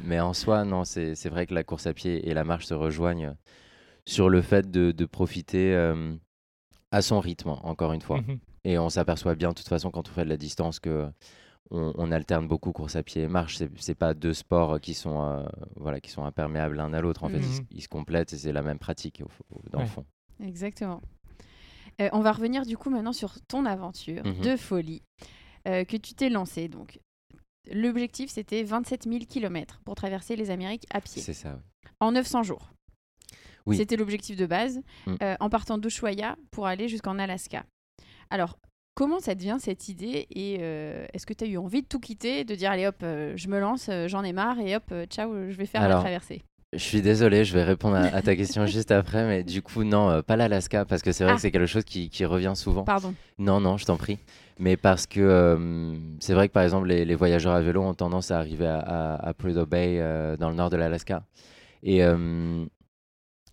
mais 0.04 0.20
en 0.20 0.32
soi, 0.34 0.64
non, 0.64 0.84
c'est 0.84 1.14
c'est 1.14 1.28
vrai 1.31 1.46
que 1.46 1.54
la 1.54 1.62
course 1.64 1.87
à 1.87 1.94
pied 1.94 2.28
et 2.28 2.34
la 2.34 2.42
marche 2.44 2.66
se 2.66 2.75
rejoignent 2.75 3.34
sur 4.06 4.29
le 4.29 4.41
fait 4.43 4.70
de, 4.70 4.93
de 4.93 5.05
profiter 5.05 5.75
euh, 5.75 6.14
à 6.91 7.03
son 7.03 7.20
rythme, 7.20 7.50
encore 7.50 7.93
une 7.93 8.03
fois. 8.03 8.20
Mhm. 8.20 8.38
Et 8.64 8.79
on 8.79 8.88
s'aperçoit 8.88 9.35
bien, 9.35 9.50
de 9.50 9.55
toute 9.55 9.69
façon, 9.69 9.91
quand 9.91 10.08
on 10.08 10.12
fait 10.12 10.25
de 10.25 10.29
la 10.29 10.37
distance, 10.37 10.81
que 10.81 11.08
on, 11.70 11.93
on 11.97 12.12
alterne 12.12 12.47
beaucoup 12.47 12.73
course 12.73 12.94
à 12.97 13.03
pied 13.03 13.23
et 13.23 13.29
marche. 13.29 13.56
C'est 13.56 13.70
c'est 13.81 13.94
pas 13.97 14.14
deux 14.14 14.32
sports 14.35 14.81
qui 14.81 14.94
sont, 14.94 15.23
euh, 15.25 15.44
voilà, 15.76 16.00
qui 16.00 16.11
sont 16.11 16.25
imperméables 16.25 16.76
l'un 16.76 16.93
à 16.94 17.00
l'autre. 17.00 17.25
En 17.25 17.29
fait, 17.29 17.38
ils, 17.38 17.44
se- 17.44 17.61
Mhm. 17.61 17.67
ils 17.73 17.82
se 17.82 17.88
complètent 17.88 18.32
et 18.32 18.38
c'est 18.38 18.53
la 18.53 18.62
même 18.62 18.79
pratique, 18.79 19.23
au- 19.25 19.56
au- 19.56 19.62
dans 19.70 19.81
le 19.81 19.87
fond. 19.87 20.05
Exactement. 20.43 21.02
Euh, 22.00 22.09
on 22.12 22.20
va 22.20 22.31
revenir 22.32 22.67
du 22.67 22.76
coup 22.76 22.91
maintenant 22.91 23.12
sur 23.12 23.41
ton 23.49 23.64
aventure 23.67 24.25
Mhm. 24.25 24.41
de 24.43 24.56
folie 24.56 25.02
euh, 25.67 25.85
que 25.85 25.97
tu 25.97 26.14
t'es 26.14 26.29
lancée. 26.29 26.69
Donc, 26.69 27.00
l'objectif 27.73 28.31
c'était 28.31 28.62
27 28.62 29.05
000 29.09 29.25
km 29.29 29.81
pour 29.85 29.94
traverser 29.97 30.37
les 30.37 30.50
Amériques 30.50 30.87
à 30.91 31.00
pied 31.00 31.23
C'est 31.23 31.32
ça, 31.32 31.55
oui. 31.56 31.91
en 32.00 32.12
900 32.12 32.43
jours. 32.44 32.70
Oui. 33.66 33.76
C'était 33.76 33.96
l'objectif 33.96 34.36
de 34.36 34.46
base 34.46 34.80
Mm. 35.06 35.14
euh, 35.22 35.34
en 35.40 35.48
partant 35.50 35.78
d'Ushuaia 35.78 36.36
pour 36.50 36.66
aller 36.66 36.88
jusqu'en 36.88 37.18
Alaska. 37.18 37.64
Alors, 38.30 38.58
comment 38.94 39.18
ça 39.20 39.34
devient 39.34 39.56
cette 39.60 39.88
idée 39.88 40.26
et 40.30 40.58
euh, 40.60 41.06
est-ce 41.12 41.26
que 41.26 41.34
tu 41.34 41.44
as 41.44 41.46
eu 41.48 41.58
envie 41.58 41.82
de 41.82 41.86
tout 41.86 42.00
quitter, 42.00 42.44
de 42.44 42.54
dire 42.54 42.70
allez 42.70 42.86
hop, 42.86 42.96
euh, 43.02 43.32
je 43.36 43.48
me 43.48 43.58
lance, 43.60 43.90
j'en 44.06 44.22
ai 44.24 44.32
marre 44.32 44.58
et 44.60 44.74
hop, 44.76 44.92
ciao, 45.10 45.32
je 45.50 45.56
vais 45.56 45.66
faire 45.66 45.88
la 45.88 45.96
traversée 46.00 46.42
Je 46.72 46.78
suis 46.78 47.02
désolé, 47.02 47.44
je 47.44 47.52
vais 47.54 47.62
répondre 47.64 47.96
à, 47.96 48.00
à 48.04 48.22
ta 48.22 48.34
question 48.36 48.66
juste 48.66 48.90
après, 48.90 49.26
mais 49.26 49.44
du 49.44 49.62
coup, 49.62 49.84
non, 49.84 50.10
euh, 50.10 50.22
pas 50.22 50.36
l'Alaska, 50.36 50.84
parce 50.84 51.02
que 51.02 51.12
c'est 51.12 51.24
vrai 51.24 51.32
Ah. 51.34 51.36
que 51.36 51.42
c'est 51.42 51.50
quelque 51.50 51.66
chose 51.66 51.84
qui, 51.84 52.08
qui 52.10 52.24
revient 52.24 52.52
souvent. 52.56 52.84
Pardon. 52.84 53.14
Non, 53.38 53.60
non, 53.60 53.76
je 53.76 53.84
t'en 53.84 53.96
prie. 53.96 54.18
Mais 54.58 54.76
parce 54.78 55.06
que 55.06 55.20
euh, 55.20 55.94
c'est 56.18 56.32
vrai 56.32 56.48
que 56.48 56.52
par 56.54 56.62
exemple, 56.62 56.86
les, 56.88 57.04
les 57.04 57.14
voyageurs 57.14 57.52
à 57.52 57.60
vélo 57.60 57.82
ont 57.82 57.92
tendance 57.94 58.30
à 58.30 58.38
arriver 58.38 58.66
à, 58.66 58.78
à, 58.78 59.28
à 59.28 59.34
Prudhoe 59.34 59.66
Bay 59.66 59.98
euh, 60.00 60.36
dans 60.38 60.48
le 60.48 60.56
nord 60.56 60.70
de 60.70 60.76
l'Alaska. 60.76 61.24
Et 61.82 62.02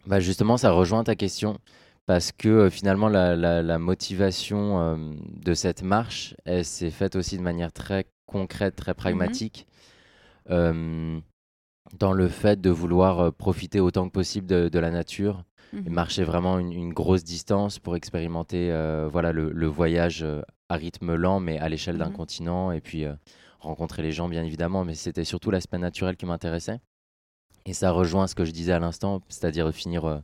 bah, 0.06 0.20
justement, 0.20 0.58
ça 0.58 0.72
rejoint 0.72 1.04
ta 1.04 1.16
question. 1.16 1.58
Parce 2.06 2.34
que 2.34 2.50
euh, 2.50 2.70
finalement, 2.70 3.08
la, 3.08 3.36
la- 3.38 3.62
la 3.64 3.80
motivation 3.80 4.80
euh, 4.82 4.98
de 5.42 5.54
cette 5.54 5.84
marche, 5.84 6.36
elle 6.44 6.66
s'est 6.66 6.92
faite 6.92 7.16
aussi 7.16 7.38
de 7.38 7.42
manière 7.44 7.72
très 7.72 8.06
concrète, 8.26 8.76
très 8.76 8.94
pragmatique. 8.94 9.68
Euh, 10.50 11.20
dans 12.00 12.12
le 12.14 12.28
fait 12.28 12.60
de 12.60 12.70
vouloir 12.70 13.32
profiter 13.34 13.80
autant 13.80 14.08
que 14.08 14.12
possible 14.12 14.48
de, 14.48 14.68
de 14.70 14.80
la 14.80 14.90
nature 14.92 15.44
et 15.74 15.78
Mhm. 15.90 15.94
marcher 15.94 16.24
vraiment 16.24 16.60
une, 16.60 16.72
une 16.74 16.94
grosse 16.94 17.24
distance 17.24 17.80
pour 17.80 17.96
expérimenter 17.96 18.70
voilà, 19.12 19.32
le, 19.32 19.52
le 19.52 19.68
voyage 19.68 20.26
à 20.70 20.76
rythme 20.76 21.16
lent, 21.16 21.40
mais 21.40 21.60
à 21.60 21.70
l'échelle 21.70 21.98
d'un 21.98 22.08
Mhm. 22.10 22.14
continent, 22.14 22.72
et 22.72 22.82
puis 22.82 23.06
rencontrer 23.60 24.02
les 24.02 24.12
gens, 24.12 24.28
bien 24.30 24.44
évidemment, 24.44 24.84
mais 24.86 24.96
c'était 24.96 25.24
surtout 25.24 25.52
l'aspect 25.52 25.78
naturel 25.78 26.16
qui 26.18 26.26
m'intéressait. 26.26 26.80
Et 27.65 27.74
ça 27.74 27.92
rejoint 27.92 28.27
ce 28.27 28.36
que 28.36 28.45
je 28.45 28.51
disais 28.51 28.74
à 28.74 28.80
l'instant, 28.80 29.21
c'est-à-dire 29.30 29.71
finir 29.74 30.06
euh, 30.06 30.18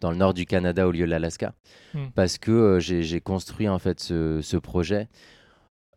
dans 0.00 0.10
le 0.10 0.16
nord 0.16 0.34
du 0.34 0.46
Canada 0.46 0.86
au 0.88 0.90
lieu 0.92 1.04
de 1.06 1.10
l'Alaska, 1.10 1.52
Mm. 1.94 2.06
parce 2.14 2.36
que 2.38 2.50
euh, 2.50 2.80
j'ai 2.80 3.20
construit 3.20 3.68
en 3.68 3.78
fait 3.78 4.00
ce, 4.00 4.40
ce 4.42 4.56
projet 4.56 5.08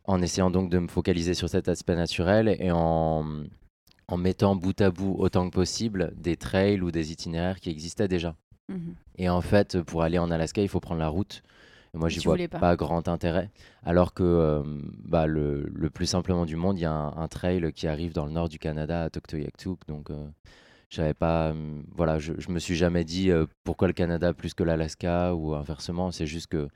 en 0.04 0.22
essayant 0.22 0.50
donc 0.50 0.70
de 0.70 0.78
me 0.78 0.88
focaliser 0.88 1.34
sur 1.34 1.48
cet 1.48 1.68
aspect 1.68 1.94
naturel 1.96 2.48
et 2.58 2.70
en, 2.70 3.24
en 4.08 4.16
mettant 4.16 4.56
bout 4.56 4.80
à 4.80 4.90
bout 4.90 5.14
autant 5.18 5.48
que 5.48 5.54
possible 5.54 6.12
des 6.16 6.36
trails 6.36 6.80
ou 6.80 6.90
des 6.90 7.12
itinéraires 7.12 7.60
qui 7.60 7.70
existaient 7.70 8.08
déjà. 8.08 8.34
Mhm. 8.68 8.94
Et 9.18 9.28
en 9.28 9.40
fait, 9.40 9.80
pour 9.82 10.02
aller 10.02 10.18
en 10.18 10.30
Alaska, 10.30 10.62
il 10.62 10.68
faut 10.68 10.80
prendre 10.80 11.00
la 11.00 11.08
route. 11.08 11.42
Et 11.92 11.98
moi, 11.98 12.08
j'y 12.08 12.20
vois 12.20 12.36
pas. 12.48 12.58
pas. 12.60 12.76
grand 12.76 13.08
intérêt. 13.08 13.50
Alors 13.84 14.14
que 14.14 14.22
euh, 14.22 14.62
bah, 15.04 15.26
le, 15.26 15.68
le 15.74 15.90
plus 15.90 16.06
simplement 16.06 16.46
du 16.46 16.56
monde, 16.56 16.78
il 16.78 16.82
y 16.82 16.86
a 16.86 16.92
un, 16.92 17.16
un 17.16 17.28
trail 17.28 17.72
qui 17.72 17.86
arrive 17.88 18.12
dans 18.12 18.26
le 18.26 18.32
nord 18.32 18.48
du 18.48 18.58
Canada, 18.60 19.02
à 19.04 19.10
Tuktoyaktuk. 19.10 19.80
Donc, 19.88 20.10
euh, 20.10 20.26
j'avais 20.90 21.14
pas. 21.14 21.50
hum, 21.50 21.84
voilà, 21.94 22.18
je, 22.18 22.32
je 22.38 22.50
me 22.50 22.58
suis 22.58 22.74
jamais 22.76 23.04
dit 23.04 23.30
euh, 23.30 23.46
pourquoi 23.64 23.88
le 23.88 23.94
Canada 23.94 24.32
plus 24.34 24.54
que 24.54 24.62
l'Alaska 24.64 25.34
ou 25.34 25.54
inversement. 25.54 26.10
C'est 26.10 26.26
juste 26.26 26.48
que 26.48 26.68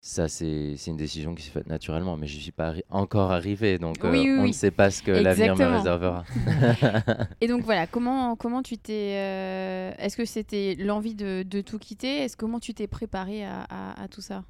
ça, 0.00 0.28
c'est 0.28 0.76
une 0.86 0.96
décision 0.96 1.34
qui 1.34 1.42
s'est 1.42 1.50
faite 1.50 1.66
naturellement. 1.66 2.16
Mais 2.16 2.26
je 2.28 2.38
suis 2.38 2.52
pas 2.52 2.72
arri- 2.72 2.84
encore 2.90 3.32
arrivé. 3.32 3.78
Donc, 3.78 4.04
euh, 4.04 4.10
Oui, 4.12 4.30
on 4.36 4.42
oui. 4.42 4.48
ne 4.48 4.52
sait 4.52 4.70
pas 4.70 4.90
ce 4.90 5.02
que 5.02 5.10
l'avenir 5.10 5.56
me 5.56 5.64
réservera. 5.66 6.24
Et 7.40 7.48
donc 7.48 7.62
voilà, 7.64 7.86
comment, 7.86 8.36
comment 8.36 8.62
tu 8.62 8.78
t'es. 8.78 9.14
euh, 9.16 9.92
Est-ce 9.98 10.16
que 10.16 10.24
c'était 10.24 10.74
l'envie 10.78 11.14
de, 11.14 11.42
de 11.42 11.60
tout 11.60 11.78
quitter? 11.78 12.18
Est-ce 12.18 12.36
comment 12.36 12.60
tu 12.60 12.72
t'es 12.74 12.86
préparé 12.86 13.44
à, 13.44 13.62
à- 13.68 14.02
à 14.02 14.08
tout 14.08 14.22
ça? 14.22 14.44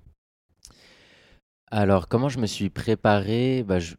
Alors, 1.70 2.08
comment 2.08 2.28
je 2.28 2.38
me 2.38 2.46
suis 2.46 2.70
préparé? 2.70 3.62
Bah, 3.64 3.78
je- 3.78 3.96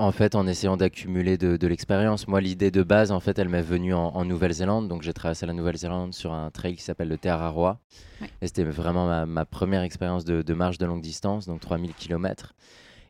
En 0.00 0.12
fait, 0.12 0.34
en 0.34 0.46
essayant 0.46 0.78
d'accumuler 0.78 1.36
de, 1.36 1.58
de 1.58 1.66
l'expérience. 1.66 2.26
Moi, 2.26 2.40
l'idée 2.40 2.70
de 2.70 2.82
base, 2.82 3.12
en 3.12 3.20
fait, 3.20 3.38
elle 3.38 3.50
m'est 3.50 3.60
venue 3.60 3.92
en, 3.92 4.06
en 4.06 4.24
Nouvelle-Zélande. 4.24 4.88
Donc, 4.88 5.02
j'ai 5.02 5.12
traversé 5.12 5.44
la 5.44 5.52
Nouvelle-Zélande 5.52 6.14
sur 6.14 6.32
un 6.32 6.50
trail 6.50 6.74
qui 6.74 6.82
s'appelle 6.82 7.08
le 7.08 7.18
Te 7.18 7.28
Araroa. 7.28 7.78
Ouais. 8.22 8.30
Et 8.40 8.46
c'était 8.46 8.64
vraiment 8.64 9.06
ma, 9.06 9.26
ma 9.26 9.44
première 9.44 9.82
expérience 9.82 10.24
de, 10.24 10.40
de 10.40 10.54
marche 10.54 10.78
de 10.78 10.86
longue 10.86 11.02
distance, 11.02 11.46
donc 11.46 11.60
3000 11.60 11.92
km. 11.92 12.54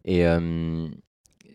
Et 0.04 0.26
euh, 0.26 0.88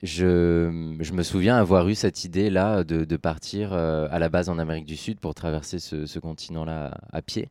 je, 0.03 0.95
je 1.01 1.11
me 1.11 1.21
souviens 1.21 1.57
avoir 1.57 1.89
eu 1.89 1.95
cette 1.95 2.23
idée-là 2.23 2.85
de, 2.85 3.03
de 3.03 3.17
partir 3.17 3.73
euh, 3.73 4.07
à 4.11 4.19
la 4.19 4.29
base 4.29 4.47
en 4.47 4.57
Amérique 4.57 4.85
du 4.85 4.95
Sud 4.95 5.19
pour 5.19 5.35
traverser 5.35 5.79
ce, 5.79 6.05
ce 6.05 6.17
continent-là 6.17 6.97
à 7.11 7.21
pied. 7.21 7.49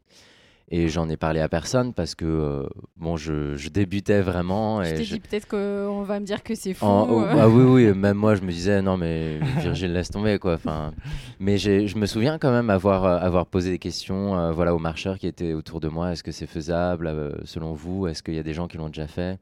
Et 0.77 0.89
j'en 0.89 1.09
ai 1.09 1.17
parlé 1.17 1.39
à 1.41 1.49
personne 1.49 1.93
parce 1.95 2.17
que 2.17 2.25
euh, 2.25 2.67
bon, 2.97 3.17
je, 3.17 3.55
je 3.55 3.69
débutais 3.69 4.23
vraiment. 4.23 4.83
Je 4.83 4.91
Et 4.91 4.95
t'ai 4.95 5.05
je- 5.05 5.15
dit 5.15 5.21
peut-être 5.21 5.47
qu'on 5.47 6.03
va 6.03 6.19
me 6.19 6.27
dire 6.27 6.43
que 6.43 6.57
c'est 6.57 6.75
fou. 6.75 6.85
en- 6.85 7.07
oh, 7.09 7.21
euh. 7.23 7.37
ah 7.39 7.49
oui, 7.49 7.63
oui, 7.63 7.95
même 7.97 8.17
moi 8.17 8.35
je 8.35 8.41
me 8.43 8.51
disais 8.51 8.83
non 8.83 8.97
mais 8.97 9.39
Virgile 9.61 9.93
laisse 9.93 10.11
tomber 10.11 10.39
quoi. 10.41 10.55
Enfin, 10.55 10.93
mais 11.39 11.59
je 11.59 11.97
me 11.97 12.07
souviens 12.07 12.39
quand 12.39 12.51
même 12.51 12.71
avoir, 12.71 13.05
euh, 13.05 13.19
avoir 13.19 13.47
posé 13.47 13.71
des 13.71 13.79
questions 13.79 14.37
euh, 14.37 14.51
voilà, 14.51 14.75
aux 14.75 14.81
marcheurs 14.81 15.17
qui 15.19 15.29
étaient 15.29 15.53
autour 15.53 15.79
de 15.79 15.87
moi. 15.89 16.11
Est-ce 16.13 16.25
que 16.25 16.33
c'est 16.33 16.47
faisable 16.49 17.07
euh, 17.07 17.31
selon 17.45 17.73
vous? 17.73 18.09
Est-ce 18.09 18.23
qu'il 18.25 18.35
y 18.35 18.39
a 18.41 18.43
des 18.43 18.55
gens 18.55 18.67
qui 18.67 18.77
l'ont 18.77 18.89
déjà 18.89 19.07
fait? 19.07 19.39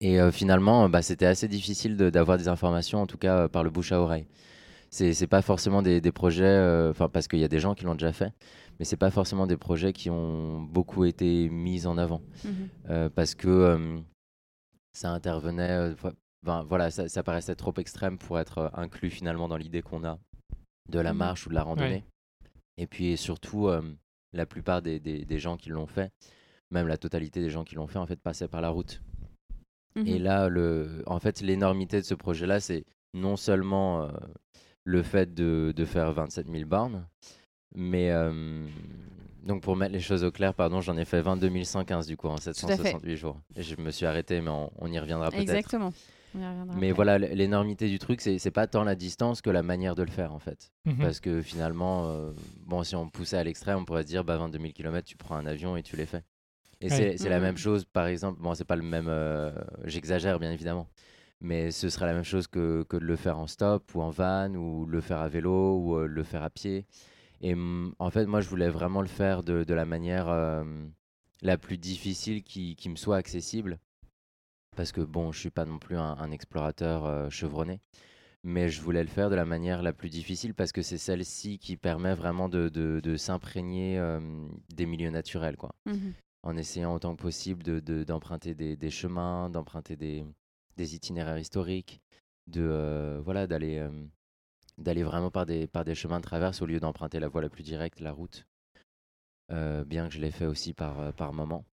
Et 0.00 0.20
euh, 0.20 0.32
finalement, 0.32 0.88
bah, 0.88 1.02
c'était 1.02 1.26
assez 1.26 1.46
difficile 1.48 1.96
de- 1.96 2.10
d'avoir 2.10 2.38
des 2.38 2.48
informations, 2.48 3.00
en 3.02 3.06
tout 3.06 3.18
cas 3.18 3.36
euh, 3.42 3.48
par 3.48 3.62
le 3.62 3.70
bouche 3.70 3.92
à 3.92 4.00
oreille. 4.00 4.26
C'est 4.90 5.26
pas 5.26 5.42
forcément 5.42 5.82
des, 5.82 6.00
des 6.00 6.12
projets, 6.12 6.44
euh, 6.44 6.90
enfin 6.90 7.08
parce 7.08 7.26
qu'il 7.26 7.40
y 7.40 7.44
a 7.44 7.48
des 7.48 7.58
gens 7.58 7.74
qui 7.74 7.84
l'ont 7.84 7.94
déjà 7.96 8.12
fait, 8.12 8.32
mais 8.78 8.84
c'est 8.84 8.96
pas 8.96 9.10
forcément 9.10 9.46
des 9.46 9.56
projets 9.56 9.92
qui 9.92 10.10
ont 10.10 10.60
beaucoup 10.62 11.04
été 11.04 11.48
mis 11.48 11.86
en 11.86 11.98
avant. 11.98 12.22
Mhm. 12.44 12.68
Euh, 12.90 13.08
parce 13.10 13.34
que 13.34 13.48
euh, 13.48 14.00
ça 14.92 15.10
intervenait, 15.12 15.70
euh, 15.70 15.94
vo- 15.94 16.12
ben, 16.44 16.62
voilà, 16.64 16.90
ça, 16.90 17.08
ça 17.08 17.22
paraissait 17.22 17.54
trop 17.54 17.72
extrême 17.78 18.18
pour 18.18 18.38
être 18.38 18.70
inclus 18.74 19.10
finalement 19.10 19.48
dans 19.48 19.56
l'idée 19.56 19.82
qu'on 19.82 20.04
a 20.04 20.18
de 20.88 20.98
la 21.00 21.12
Mhm. 21.12 21.18
marche 21.18 21.46
ou 21.46 21.50
de 21.50 21.54
la 21.54 21.62
randonnée. 21.62 22.04
Et 22.76 22.86
puis 22.86 23.16
surtout, 23.16 23.68
la 24.32 24.46
plupart 24.46 24.82
des, 24.82 24.98
des- 25.00 25.24
des 25.24 25.38
gens 25.38 25.56
qui 25.56 25.70
l'ont 25.70 25.86
fait, 25.86 26.10
même 26.70 26.88
la 26.88 26.96
totalité 26.98 27.40
des 27.40 27.50
gens 27.50 27.64
qui 27.64 27.76
l'ont 27.76 27.86
fait, 27.86 27.98
en 27.98 28.06
fait, 28.06 28.20
passaient 28.20 28.48
par 28.48 28.60
la 28.60 28.68
route. 28.70 29.00
Et 29.96 30.18
Mhm. 30.18 30.22
là, 30.24 30.48
le, 30.48 31.02
en 31.06 31.20
fait, 31.20 31.40
l'énormité 31.40 32.00
de 32.00 32.04
ce 32.04 32.14
projet-là, 32.14 32.58
c'est 32.58 32.84
non 33.14 33.36
seulement 33.36 34.02
euh, 34.02 34.08
le 34.84 35.02
fait 35.04 35.32
de, 35.32 35.72
de 35.74 35.84
faire 35.84 36.12
27 36.12 36.48
000 36.50 36.68
bornes, 36.68 37.06
mais 37.74 38.10
euh, 38.10 38.66
donc 39.44 39.62
pour 39.62 39.76
mettre 39.76 39.92
les 39.92 40.00
choses 40.00 40.24
au 40.24 40.30
clair, 40.30 40.54
pardon, 40.54 40.80
j'en 40.80 40.96
ai 40.96 41.04
fait 41.04 41.20
22 41.20 41.64
115 41.64 42.06
du 42.06 42.16
coup 42.16 42.28
en 42.28 42.34
à 42.34 42.40
fait. 42.40 42.54
768 42.54 43.16
jours. 43.16 43.38
Et 43.56 43.62
je 43.62 43.76
me 43.80 43.90
suis 43.90 44.06
arrêté, 44.06 44.40
mais 44.40 44.50
on, 44.50 44.70
on 44.78 44.90
y 44.90 44.98
reviendra 44.98 45.30
peut-être. 45.30 45.40
Exactement. 45.42 45.92
On 46.34 46.40
y 46.40 46.46
reviendra 46.46 46.76
Mais 46.78 46.88
après. 46.90 46.94
voilà, 46.96 47.18
l'énormité 47.18 47.88
du 47.88 47.98
truc, 47.98 48.20
c'est 48.20 48.38
c'est 48.38 48.50
pas 48.50 48.66
tant 48.66 48.84
la 48.84 48.94
distance 48.94 49.42
que 49.42 49.50
la 49.50 49.62
manière 49.62 49.94
de 49.94 50.02
le 50.02 50.10
faire 50.10 50.32
en 50.32 50.38
fait. 50.38 50.72
Mhm. 50.86 50.96
Parce 51.00 51.20
que 51.20 51.42
finalement, 51.42 52.06
euh, 52.08 52.32
bon, 52.66 52.82
si 52.84 52.96
on 52.96 53.08
poussait 53.08 53.36
à 53.38 53.44
l'extrême, 53.44 53.78
on 53.78 53.84
pourrait 53.84 54.02
se 54.02 54.08
dire, 54.08 54.24
bah 54.24 54.36
22 54.36 54.58
000 54.58 54.72
km, 54.72 55.06
tu 55.06 55.16
prends 55.16 55.36
un 55.36 55.46
avion 55.46 55.76
et 55.76 55.82
tu 55.82 55.96
les 55.96 56.06
fais. 56.06 56.22
Et 56.80 56.86
Ouais. 56.86 56.90
c'est 56.90 57.18
c'est 57.18 57.28
la 57.28 57.36
Mhm. 57.38 57.42
même 57.44 57.56
chose, 57.56 57.84
par 57.84 58.06
exemple, 58.06 58.40
bon, 58.40 58.54
c'est 58.54 58.64
pas 58.64 58.76
le 58.76 58.82
même, 58.82 59.06
euh, 59.08 59.52
j'exagère 59.84 60.38
bien 60.40 60.50
évidemment, 60.52 60.88
mais 61.40 61.70
ce 61.70 61.88
serait 61.88 62.06
la 62.06 62.14
même 62.14 62.24
chose 62.24 62.46
que, 62.46 62.82
que 62.88 62.96
de 62.96 63.04
le 63.04 63.16
faire 63.16 63.38
en 63.38 63.46
stop 63.46 63.94
ou 63.94 64.02
en 64.02 64.10
van 64.10 64.52
ou 64.54 64.86
le 64.86 65.00
faire 65.00 65.18
à 65.18 65.28
vélo 65.28 65.76
ou 65.78 65.96
euh, 65.96 66.06
le 66.06 66.22
faire 66.24 66.42
à 66.42 66.50
pied. 66.50 66.86
Et 67.46 67.54
en 67.98 68.10
fait, 68.10 68.24
moi, 68.24 68.40
je 68.40 68.48
voulais 68.48 68.70
vraiment 68.70 69.02
le 69.02 69.06
faire 69.06 69.42
de, 69.42 69.64
de 69.64 69.74
la 69.74 69.84
manière 69.84 70.30
euh, 70.30 70.64
la 71.42 71.58
plus 71.58 71.76
difficile 71.76 72.42
qui, 72.42 72.74
qui 72.74 72.88
me 72.88 72.96
soit 72.96 73.18
accessible. 73.18 73.78
Parce 74.76 74.92
que 74.92 75.02
bon, 75.02 75.30
je 75.30 75.38
suis 75.40 75.50
pas 75.50 75.66
non 75.66 75.78
plus 75.78 75.96
un, 75.98 76.16
un 76.18 76.30
explorateur 76.30 77.04
euh, 77.04 77.28
chevronné 77.30 77.80
mais 78.46 78.68
je 78.68 78.82
voulais 78.82 79.02
le 79.02 79.08
faire 79.08 79.30
de 79.30 79.34
la 79.34 79.46
manière 79.46 79.82
la 79.82 79.94
plus 79.94 80.10
difficile 80.10 80.52
parce 80.52 80.70
que 80.70 80.82
c'est 80.82 80.98
celle-ci 80.98 81.58
qui 81.58 81.78
permet 81.78 82.14
vraiment 82.14 82.50
de, 82.50 82.68
de- 82.68 83.00
de 83.02 83.16
s'imprégner 83.16 83.98
euh, 83.98 84.20
des 84.74 84.84
milieux 84.84 85.08
naturels, 85.08 85.56
quoi. 85.56 85.74
Mhm. 85.86 86.12
En 86.42 86.54
essayant 86.58 86.94
autant 86.94 87.16
que 87.16 87.22
possible 87.22 87.62
de- 87.62 87.80
de- 87.80 88.04
d'emprunter 88.04 88.54
des, 88.54 88.76
des 88.76 88.90
chemins, 88.90 89.48
d'emprunter 89.48 89.96
des, 89.96 90.26
des 90.76 90.94
itinéraires 90.94 91.38
historiques, 91.38 92.02
de 92.46 93.18
voilà 93.24 93.46
d'aller 93.46 93.78
d'aller 94.78 95.02
vraiment 95.02 95.30
par 95.30 95.46
des, 95.46 95.66
par 95.66 95.84
des 95.84 95.94
chemins 95.94 96.18
de 96.18 96.24
traverse 96.24 96.62
au 96.62 96.66
lieu 96.66 96.80
d'emprunter 96.80 97.20
la 97.20 97.28
voie 97.28 97.42
la 97.42 97.48
plus 97.48 97.62
directe, 97.62 98.00
la 98.00 98.12
route. 98.12 98.46
Euh, 99.52 99.84
bien 99.84 100.08
que 100.08 100.14
je 100.14 100.20
l'ai 100.20 100.30
fait 100.30 100.46
aussi 100.46 100.72
par, 100.72 101.00
euh, 101.00 101.12
par 101.12 101.32
moment. 101.32 101.64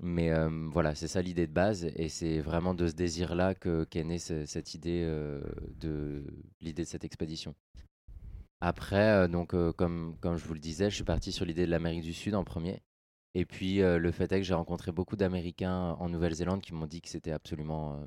Mais 0.00 0.30
euh, 0.30 0.68
voilà, 0.70 0.94
c'est 0.94 1.08
ça 1.08 1.22
l'idée 1.22 1.46
de 1.46 1.52
base, 1.52 1.84
et 1.96 2.08
c'est 2.08 2.40
vraiment 2.40 2.74
de 2.74 2.86
ce 2.86 2.94
désir-là 2.94 3.54
que- 3.54 3.84
qu'est 3.84 4.04
née 4.04 4.18
ce- 4.18 4.44
cette 4.44 4.74
idée 4.74 5.02
de 5.80 6.24
l'idée 6.60 6.82
de 6.82 6.88
cette 6.88 7.04
expédition. 7.04 7.54
Après, 8.60 9.28
donc 9.28 9.54
comme, 9.76 10.16
comme 10.20 10.36
je 10.36 10.44
vous 10.46 10.54
le 10.54 10.60
disais, 10.60 10.90
je 10.90 10.96
suis 10.96 11.04
parti 11.04 11.32
sur 11.32 11.46
l'idée 11.46 11.64
de 11.64 11.70
l'Amérique 11.70 12.02
du 12.02 12.12
Sud 12.12 12.34
en 12.34 12.44
premier. 12.44 12.82
Et 13.34 13.46
puis 13.46 13.78
le 13.78 14.10
fait 14.10 14.30
est 14.32 14.38
que 14.38 14.44
j'ai 14.44 14.54
rencontré 14.54 14.92
beaucoup 14.92 15.16
d'Américains 15.16 15.96
en 15.98 16.08
Nouvelle-Zélande 16.10 16.60
qui 16.60 16.74
m'ont 16.74 16.86
dit 16.86 17.00
que 17.00 17.08
c'était 17.08 17.32
absolument 17.32 18.06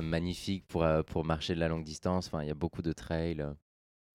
magnifique 0.00 0.66
pour, 0.66 0.82
euh, 0.84 1.02
pour 1.02 1.24
marcher 1.24 1.54
de 1.54 1.60
la 1.60 1.68
longue 1.68 1.84
distance. 1.84 2.26
Enfin, 2.28 2.42
il 2.42 2.48
y 2.48 2.50
a 2.50 2.54
beaucoup 2.54 2.82
de 2.82 2.92
trails. 2.92 3.40
euh, 3.40 3.52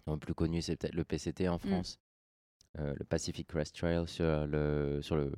Le 0.08 0.18
plus 0.18 0.34
connu, 0.34 0.62
c'est 0.62 0.76
peut-être 0.76 0.96
le 0.96 1.04
PCT 1.04 1.48
en 1.50 1.60
France, 1.60 2.00
euh, 2.80 2.94
le 2.98 3.06
Pacific 3.06 3.48
Crest 3.48 3.76
Trail 3.76 4.08
sur 4.08 4.48
le, 4.48 5.00
sur 5.02 5.16
le 5.16 5.32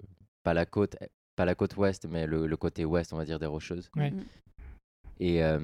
pas 0.43 0.53
la 0.53 0.65
côte, 0.65 0.95
pas 1.35 1.45
la 1.45 1.55
côte 1.55 1.75
ouest, 1.77 2.05
mais 2.09 2.25
le, 2.27 2.47
le 2.47 2.57
côté 2.57 2.85
ouest, 2.85 3.13
on 3.13 3.17
va 3.17 3.25
dire, 3.25 3.39
des 3.39 3.45
Rocheuses. 3.45 3.89
Ouais. 3.95 4.11
Mhm. 4.11 4.23
Et 5.19 5.43
euh, 5.43 5.59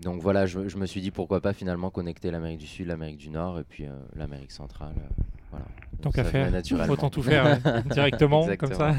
donc 0.00 0.20
voilà, 0.20 0.44
je, 0.46 0.68
je 0.68 0.76
me 0.76 0.84
suis 0.86 1.00
dit 1.00 1.10
pourquoi 1.10 1.40
pas 1.40 1.54
finalement 1.54 1.90
connecter 1.90 2.30
l'Amérique 2.30 2.58
du 2.58 2.66
Sud, 2.66 2.88
l'Amérique 2.88 3.16
du 3.16 3.30
Nord 3.30 3.58
et 3.58 3.64
puis 3.64 3.86
euh, 3.86 3.92
l'Amérique 4.14 4.52
centrale. 4.52 4.94
euh, 4.98 5.22
voilà. 5.50 5.64
Tant 6.02 6.10
qu'à 6.10 6.24
faire, 6.24 6.50
naturellement. 6.50 6.92
autant 6.92 7.10
tout 7.10 7.22
faire 7.22 7.44
ouais, 7.64 7.82
directement, 7.84 8.46
comme 8.56 8.74
ça. 8.74 8.94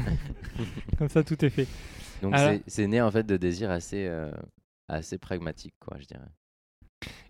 comme 0.98 1.08
ça, 1.08 1.22
tout 1.22 1.44
est 1.44 1.50
fait. 1.50 1.66
Donc 2.22 2.34
Alors- 2.34 2.58
c'est- 2.66 2.86
né 2.86 3.00
en 3.02 3.10
fait 3.10 3.24
de 3.26 3.36
désirs 3.36 3.70
assez, 3.70 4.06
euh, 4.06 4.30
assez 4.88 5.18
pragmatiques, 5.18 5.74
quoi, 5.80 5.98
je 6.00 6.06
dirais. 6.06 6.28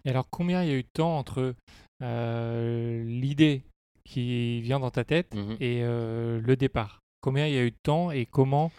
Et 0.05 0.11
alors, 0.11 0.29
combien 0.31 0.63
il 0.63 0.69
y 0.69 0.73
a 0.73 0.77
eu 0.77 0.83
de 0.83 0.89
temps 0.93 1.17
entre 1.19 1.55
euh, 2.03 3.05
l'idée 3.05 3.63
qui 4.05 4.61
vient 4.61 4.81
dans 4.81 4.91
ta 4.91 5.05
tête 5.05 5.35
Mhm. 5.35 5.57
et 5.61 5.81
euh, 5.83 6.41
le 6.41 6.57
départ? 6.57 7.01
Combien 7.23 7.47
il 7.47 7.55
y 7.55 7.59
a 7.59 7.63
eu 7.65 7.71
de 7.71 7.77
temps 7.83 8.11
et 8.11 8.27
comment, 8.27 8.73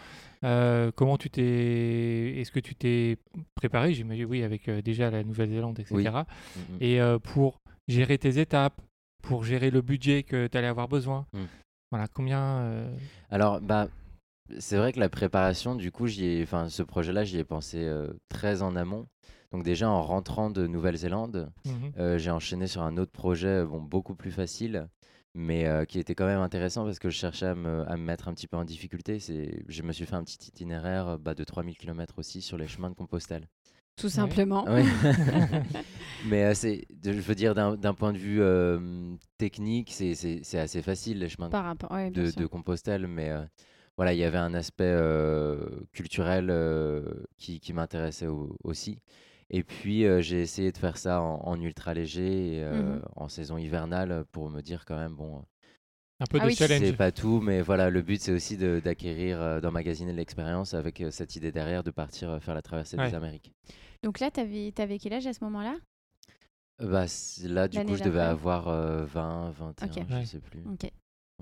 euh, 0.43 0.91
comment 0.95 1.17
tu 1.17 1.29
t'es. 1.29 2.35
Est-ce 2.37 2.51
que 2.51 2.59
tu 2.59 2.75
t'es 2.75 3.17
préparé? 3.55 3.93
J'imagine, 3.93 4.25
oui, 4.25 4.43
avec 4.43 4.67
euh, 4.67 4.81
déjà 4.81 5.09
la 5.09 5.23
Nouvelle-Zélande, 5.23 5.79
etc. 5.79 5.95
Oui. 5.95 6.77
Et 6.81 7.01
euh, 7.01 7.17
pour 7.19 7.57
gérer 7.87 8.17
tes 8.17 8.37
étapes, 8.39 8.79
pour 9.23 9.45
gérer 9.45 9.71
le 9.71 9.81
budget 9.81 10.23
que 10.23 10.47
tu 10.47 10.57
allais 10.57 10.67
avoir 10.67 10.89
besoin. 10.89 11.25
Mm. 11.33 11.43
Voilà, 11.91 12.07
combien. 12.13 12.85
Alors, 13.29 13.61
bah, 13.61 13.87
c'est 14.59 14.77
vrai 14.77 14.93
que 14.93 14.99
la 14.99 15.09
préparation, 15.09 15.75
du 15.75 15.91
coup, 15.91 16.07
j'y 16.07 16.25
ai, 16.25 16.43
enfin, 16.43 16.69
ce 16.69 16.83
projet-là, 16.83 17.23
j'y 17.23 17.37
ai 17.37 17.43
pensé 17.43 17.77
euh, 17.79 18.13
très 18.29 18.61
en 18.61 18.75
amont. 18.75 19.07
Donc 19.51 19.63
déjà, 19.63 19.89
en 19.89 20.01
rentrant 20.01 20.49
de 20.49 20.65
Nouvelle-Zélande, 20.65 21.51
mhm. 21.65 21.91
euh, 21.99 22.17
j'ai 22.17 22.31
enchaîné 22.31 22.67
sur 22.67 22.81
un 22.81 22.97
autre 22.97 23.11
projet, 23.11 23.63
bon, 23.63 23.81
beaucoup 23.81 24.15
plus 24.15 24.31
facile, 24.31 24.87
mais 25.35 25.67
euh, 25.67 25.85
qui 25.85 25.99
était 25.99 26.15
quand 26.15 26.25
même 26.25 26.39
intéressant 26.39 26.85
parce 26.85 26.99
que 26.99 27.09
je 27.09 27.17
cherchais 27.17 27.45
à 27.45 27.55
me, 27.55 27.87
à 27.89 27.95
me 27.97 28.03
mettre 28.03 28.27
un 28.27 28.33
petit 28.33 28.47
peu 28.47 28.57
en 28.57 28.63
difficulté. 28.65 29.19
C'est, 29.19 29.63
je 29.67 29.83
me 29.83 29.91
suis 29.91 30.05
fait 30.05 30.15
un 30.15 30.23
petit 30.23 30.39
itinéraire 30.47 31.19
bah, 31.19 31.35
de 31.35 31.43
3000 31.43 31.77
km 31.77 32.15
aussi 32.17 32.41
sur 32.41 32.57
les 32.57 32.67
chemins 32.67 32.89
de 32.89 32.95
Compostelle. 32.95 33.47
Tout 33.95 34.09
simplement. 34.09 34.65
Oui. 34.67 34.83
Mais 36.25 36.45
euh, 36.45 36.53
c'est, 36.53 36.85
je 37.03 37.11
veux 37.11 37.35
dire, 37.35 37.53
d'un 37.53 37.75
d'un 37.75 37.93
point 37.93 38.13
de 38.13 38.17
vue 38.17 38.41
euh, 38.41 39.15
technique, 39.37 39.91
c'est- 39.91 40.15
c'est 40.15 40.39
c'est 40.43 40.57
assez 40.59 40.81
facile, 40.81 41.19
les 41.19 41.29
chemins 41.29 41.47
de, 41.47 41.51
Par 41.51 41.65
rapport. 41.65 41.91
Ouais, 41.91 42.09
bien 42.09 42.23
de, 42.23 42.45
Compostelle. 42.47 43.07
Mais 43.07 43.29
euh, 43.29 43.43
voilà, 43.97 44.13
il 44.13 44.19
y 44.19 44.23
avait 44.23 44.37
un 44.37 44.53
aspect 44.53 44.83
euh, 44.85 45.65
culturel 45.91 46.49
euh, 46.49 47.03
qui, 47.37 47.59
qui 47.59 47.73
m'intéressait 47.73 48.27
au- 48.27 48.57
aussi. 48.63 48.99
Et 49.49 49.63
puis, 49.63 50.05
euh, 50.05 50.21
j'ai 50.21 50.41
essayé 50.41 50.71
de 50.71 50.77
faire 50.77 50.97
ça 50.97 51.21
en, 51.21 51.41
en 51.45 51.61
ultra 51.61 51.93
léger, 51.93 52.55
et, 52.57 52.63
euh, 52.63 52.95
Mhm. 52.95 53.01
en 53.15 53.27
saison 53.29 53.57
hivernale, 53.57 54.25
pour 54.31 54.49
me 54.49 54.61
dire 54.61 54.85
quand 54.85 54.97
même, 54.97 55.15
bon, 55.15 55.43
Un 56.19 56.25
peu 56.25 56.39
Ah 56.39 56.43
de 56.43 56.47
oui. 56.47 56.55
challenge. 56.55 56.79
c'est 56.79 56.97
pas 56.97 57.11
tout, 57.11 57.39
mais 57.41 57.61
voilà, 57.61 57.89
le 57.89 58.01
but, 58.01 58.19
c'est 58.21 58.31
aussi 58.31 58.57
de- 58.57 58.79
d'acquérir, 58.83 59.41
euh, 59.41 59.59
d'emmagasiner 59.61 60.11
de 60.11 60.17
l'expérience 60.17 60.73
avec 60.73 61.01
euh, 61.01 61.11
cette 61.11 61.35
idée 61.35 61.51
derrière 61.51 61.83
de 61.83 61.91
partir 61.91 62.29
euh, 62.31 62.39
faire 62.39 62.55
la 62.55 62.61
traversée 62.63 62.97
Ouais. 62.97 63.09
des 63.09 63.15
Amériques. 63.15 63.53
Donc 64.03 64.19
là, 64.19 64.31
t'avais 64.31 64.73
avais 64.79 64.97
quel 64.99 65.13
âge 65.13 65.27
à 65.27 65.33
ce 65.33 65.43
moment-là? 65.43 65.75
Euh, 66.81 66.87
Bah, 66.89 67.07
c- 67.07 67.47
là, 67.47 67.67
du 67.67 67.77
L'année 67.77 67.91
coup, 67.91 67.95
je 67.97 68.03
devais 68.03 68.19
d'après? 68.19 68.31
avoir 68.31 68.67
euh, 68.69 69.05
20, 69.05 69.51
21, 69.51 69.87
Ok. 69.87 70.07
je 70.09 70.15
Ouais. 70.15 70.25
sais 70.25 70.39
plus. 70.39 70.63
Ok. 70.65 70.91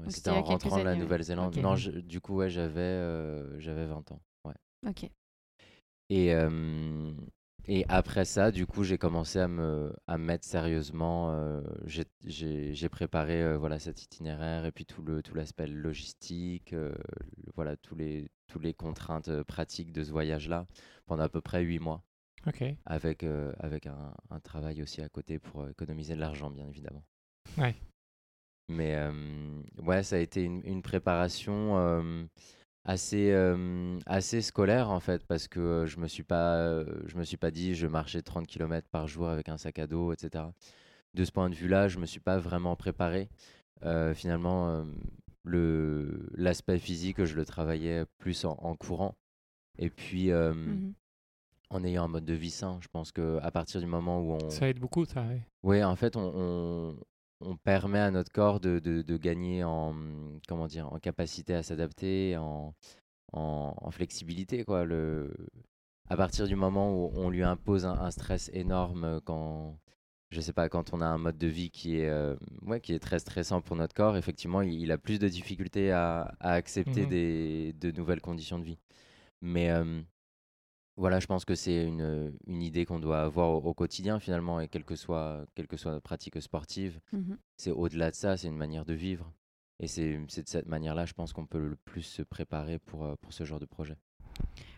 Ouais, 0.05 0.11
C'était 0.11 0.29
en 0.31 0.41
rentrant 0.43 0.77
de 0.79 0.83
la. 0.83 0.95
Nouvelle-Zélande. 0.95 1.57
Non, 1.57 1.75
je- 1.75 1.91
du 1.91 2.19
coup, 2.21 2.35
ouais, 2.37 2.49
j'avais 2.49 2.79
euh, 2.81 3.59
j'avais 3.59 3.85
20 3.85 4.11
ans. 4.11 4.21
Ouais. 4.45 4.53
Ok. 4.87 5.09
Et, 6.09 6.33
et 7.67 7.85
après 7.87 8.25
ça, 8.25 8.51
du 8.51 8.65
coup, 8.65 8.83
j'ai 8.83 8.97
commencé 8.97 9.39
à 9.39 9.47
me, 9.47 9.93
à 10.07 10.17
me 10.17 10.25
mettre 10.25 10.45
sérieusement. 10.45 11.31
euh, 11.31 11.61
j'ai- 11.85 12.89
préparé 12.89 13.41
euh, 13.41 13.57
voilà, 13.57 13.79
cet 13.79 14.01
itinéraire 14.03 14.65
et 14.65 14.71
puis 14.71 14.85
tout 14.85 15.01
le 15.03 15.21
tout 15.23 15.35
l'aspect 15.35 15.67
logistique, 15.67 16.73
euh, 16.73 16.89
le- 17.37 17.51
voilà, 17.55 17.77
tous 17.77 17.95
les, 17.95 18.29
toutes 18.47 18.63
les 18.63 18.73
contraintes 18.73 19.29
euh, 19.29 19.43
pratiques 19.45 19.93
de 19.93 20.03
ce 20.03 20.11
voyage-là 20.11 20.65
pendant 21.05 21.23
à 21.23 21.29
peu 21.29 21.39
près 21.39 21.61
8 21.63 21.79
mois, 21.79 22.03
Ok. 22.45 22.63
avec, 22.85 23.23
avec 23.59 23.85
un, 23.87 24.13
un 24.31 24.39
travail 24.41 24.81
aussi 24.81 25.01
à 25.01 25.07
côté 25.09 25.39
pour 25.39 25.69
économiser 25.69 26.15
de 26.15 26.19
l'argent, 26.19 26.49
bien 26.51 26.67
évidemment. 26.67 27.03
Ouais. 27.57 27.75
Mais 28.71 28.97
ouais, 29.83 30.03
ça 30.03 30.15
a 30.15 30.19
été 30.19 30.43
une, 30.43 30.61
une 30.65 30.81
préparation 30.81 32.27
assez, 32.83 33.31
euh, 33.31 33.99
assez 34.07 34.41
scolaire 34.41 34.89
en 34.89 34.99
fait, 34.99 35.23
parce 35.27 35.47
que 35.47 35.59
euh, 35.59 35.85
je 35.85 35.99
me 35.99 36.07
suis 36.07 36.23
pas, 36.23 36.55
euh, 36.57 36.85
je 37.05 37.15
me 37.15 37.23
suis 37.23 37.37
pas 37.37 37.51
dit 37.51 37.75
je 37.75 37.85
marchais 37.85 38.23
30 38.23 38.47
km 38.47 38.87
par 38.89 39.07
jour 39.07 39.27
avec 39.29 39.49
un 39.49 39.57
sac 39.57 39.77
à 39.77 39.85
dos, 39.85 40.11
etc. 40.13 40.45
De 41.13 41.23
ce 41.23 41.31
point 41.31 41.49
de 41.49 41.55
vue-là, 41.55 41.87
je 41.89 41.99
me 41.99 42.05
suis 42.05 42.19
pas 42.21 42.39
vraiment 42.39 42.75
préparé. 42.75 43.29
Finalement, 44.13 44.85
le 45.43 46.29
l'aspect 46.35 46.77
physique, 46.79 47.23
je 47.25 47.35
le 47.35 47.45
travaillais 47.45 48.05
plus 48.19 48.45
en, 48.45 48.51
en 48.61 48.75
courant. 48.75 49.15
Et 49.79 49.89
puis, 49.89 50.31
Mhm. 50.31 50.93
en 51.71 51.83
ayant 51.83 52.03
un 52.05 52.07
mode 52.07 52.25
de 52.25 52.33
vie 52.33 52.51
sain, 52.51 52.79
je 52.81 52.87
pense 52.89 53.11
que 53.11 53.39
à 53.41 53.51
partir 53.51 53.79
du 53.81 53.87
moment 53.87 54.19
où 54.21 54.33
on, 54.33 54.49
Ça 54.49 54.67
aide 54.69 54.79
beaucoup, 54.79 55.05
ça. 55.05 55.21
ouais. 55.27 55.41
oui, 55.63 55.83
en 55.83 55.95
fait, 55.95 56.15
on, 56.15 56.31
on, 56.35 56.95
on 57.41 57.57
permet 57.57 57.99
à 57.99 58.11
notre 58.11 58.31
corps 58.31 58.59
de, 58.59 58.79
de, 58.79 59.01
de 59.01 59.17
gagner 59.17 59.63
en, 59.63 59.95
comment 60.47 60.67
dire, 60.67 60.91
en 60.93 60.99
capacité 60.99 61.53
à 61.53 61.63
s'adapter, 61.63 62.37
en, 62.37 62.73
en, 63.33 63.75
en 63.77 63.91
flexibilité. 63.91 64.63
Quoi. 64.65 64.85
Le... 64.85 65.33
à 66.09 66.17
partir 66.17 66.47
du 66.47 66.55
moment 66.55 66.93
où 66.93 67.11
on 67.15 67.29
lui 67.29 67.43
impose 67.43 67.85
un, 67.85 67.93
un 67.99 68.11
stress 68.11 68.49
énorme 68.53 69.21
quand, 69.25 69.77
je 70.31 70.41
sais 70.41 70.53
pas, 70.53 70.69
quand 70.69 70.93
on 70.93 71.01
a 71.01 71.05
un 71.05 71.17
mode 71.17 71.37
de 71.37 71.47
vie 71.47 71.71
qui 71.71 71.97
est, 71.99 72.09
euh, 72.09 72.35
ouais, 72.63 72.81
qui 72.81 72.93
est 72.93 72.99
très 72.99 73.19
stressant 73.19 73.61
pour 73.61 73.75
notre 73.75 73.95
corps, 73.95 74.17
effectivement, 74.17 74.61
il, 74.61 74.73
il 74.81 74.91
a 74.91 74.97
plus 74.97 75.19
de 75.19 75.27
difficultés 75.27 75.91
à, 75.91 76.35
à 76.39 76.53
accepter 76.53 77.01
Mhm. 77.01 77.09
des, 77.09 77.73
de 77.73 77.91
nouvelles 77.91 78.21
conditions 78.21 78.59
de 78.59 78.65
vie. 78.65 78.79
Mais 79.41 79.71
euh, 79.71 80.01
voilà, 80.97 81.19
je 81.19 81.27
pense 81.27 81.45
que 81.45 81.55
c'est 81.55 81.83
une, 81.85 82.33
une 82.47 82.61
idée 82.61 82.85
qu'on 82.85 82.99
doit 82.99 83.21
avoir 83.21 83.49
au, 83.49 83.57
au 83.69 83.73
quotidien 83.73 84.19
finalement, 84.19 84.59
et 84.59 84.67
quelle 84.67 84.83
que 84.83 84.95
soit, 84.95 85.45
quelle 85.55 85.67
que 85.67 85.77
soit 85.77 85.91
notre 85.91 86.03
pratique 86.03 86.41
sportive, 86.41 86.99
Mhm. 87.11 87.37
c'est 87.57 87.71
au-delà 87.71 88.11
de 88.11 88.15
ça, 88.15 88.37
c'est 88.37 88.47
une 88.47 88.57
manière 88.57 88.85
de 88.85 88.93
vivre. 88.93 89.31
Et 89.79 89.87
c'est 89.87 90.13
de 90.17 90.25
cette 90.45 90.67
manière-là, 90.67 91.05
je 91.07 91.13
pense 91.13 91.33
qu'on 91.33 91.47
peut 91.47 91.57
le 91.59 91.75
plus 91.75 92.03
se 92.03 92.21
préparer 92.21 92.77
pour, 92.77 93.03
euh, 93.05 93.15
pour 93.19 93.33
ce 93.33 93.45
genre 93.45 93.59
de 93.59 93.65
projet. 93.65 93.97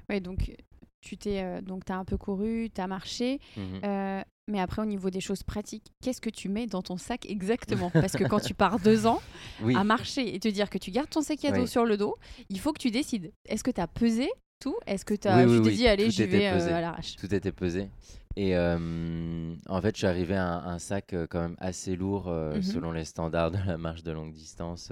Ouais, 0.09 0.21
donc 0.21 0.55
tu 1.01 1.17
t'es 1.17 1.41
euh, 1.43 1.61
donc 1.61 1.83
t'as 1.83 1.95
un 1.97 2.05
peu 2.05 2.17
couru, 2.17 2.69
t'as 2.73 2.87
marché, 2.87 3.39
Mhm. 3.57 3.81
euh, 3.83 4.21
mais 4.47 4.59
après 4.61 4.81
au 4.81 4.85
niveau 4.85 5.09
des 5.09 5.19
choses 5.19 5.43
pratiques, 5.43 5.91
qu'est-ce 6.01 6.21
que 6.21 6.29
tu 6.29 6.47
mets 6.47 6.67
dans 6.67 6.81
ton 6.81 6.95
sac 6.97 7.25
exactement? 7.25 7.89
Parce 7.93 8.13
que 8.13 8.23
quand 8.23 8.39
tu 8.39 8.53
pars 8.53 8.79
deux 8.79 9.05
ans 9.05 9.19
Oui, 9.61 9.75
à 9.75 9.83
marcher 9.83 10.33
et 10.33 10.39
te 10.39 10.47
dire 10.47 10.69
que 10.69 10.77
tu 10.77 10.91
gardes 10.91 11.09
ton 11.09 11.21
sac 11.21 11.43
à 11.43 11.51
dos 11.51 11.61
Oui. 11.63 11.67
sur 11.67 11.83
le 11.85 11.97
dos, 11.97 12.15
il 12.49 12.59
faut 12.59 12.71
que 12.71 12.79
tu 12.79 12.91
décides. 12.91 13.33
Est-ce 13.45 13.63
que 13.63 13.71
tu 13.71 13.81
as 13.81 13.87
pesé 13.87 14.29
tout 14.63 14.75
Est-ce 14.87 15.03
que 15.05 15.13
Oui, 15.13 15.19
tu 15.19 15.19
t'es 15.19 15.69
oui, 15.69 15.75
dit 15.75 15.87
allez 15.87 16.09
j'y 16.09 16.25
vais 16.25 16.47
euh, 16.47 16.75
à 16.77 16.81
l'arrache? 16.81 17.15
Tout 17.17 17.33
était 17.35 17.51
pesé. 17.51 17.89
Et 18.35 18.55
euh, 18.55 19.53
en 19.67 19.81
fait, 19.81 19.93
je 19.95 19.97
suis 19.99 20.07
arrivé 20.07 20.35
à 20.35 20.45
un, 20.47 20.73
un 20.73 20.79
sac 20.79 21.13
euh, 21.13 21.27
quand 21.29 21.41
même 21.41 21.55
assez 21.59 21.95
lourd 21.95 22.27
euh, 22.29 22.55
Mhm. 22.55 22.61
selon 22.63 22.91
les 22.91 23.05
standards 23.05 23.51
de 23.51 23.57
la 23.67 23.77
marche 23.77 24.03
de 24.03 24.11
longue 24.11 24.33
distance. 24.33 24.91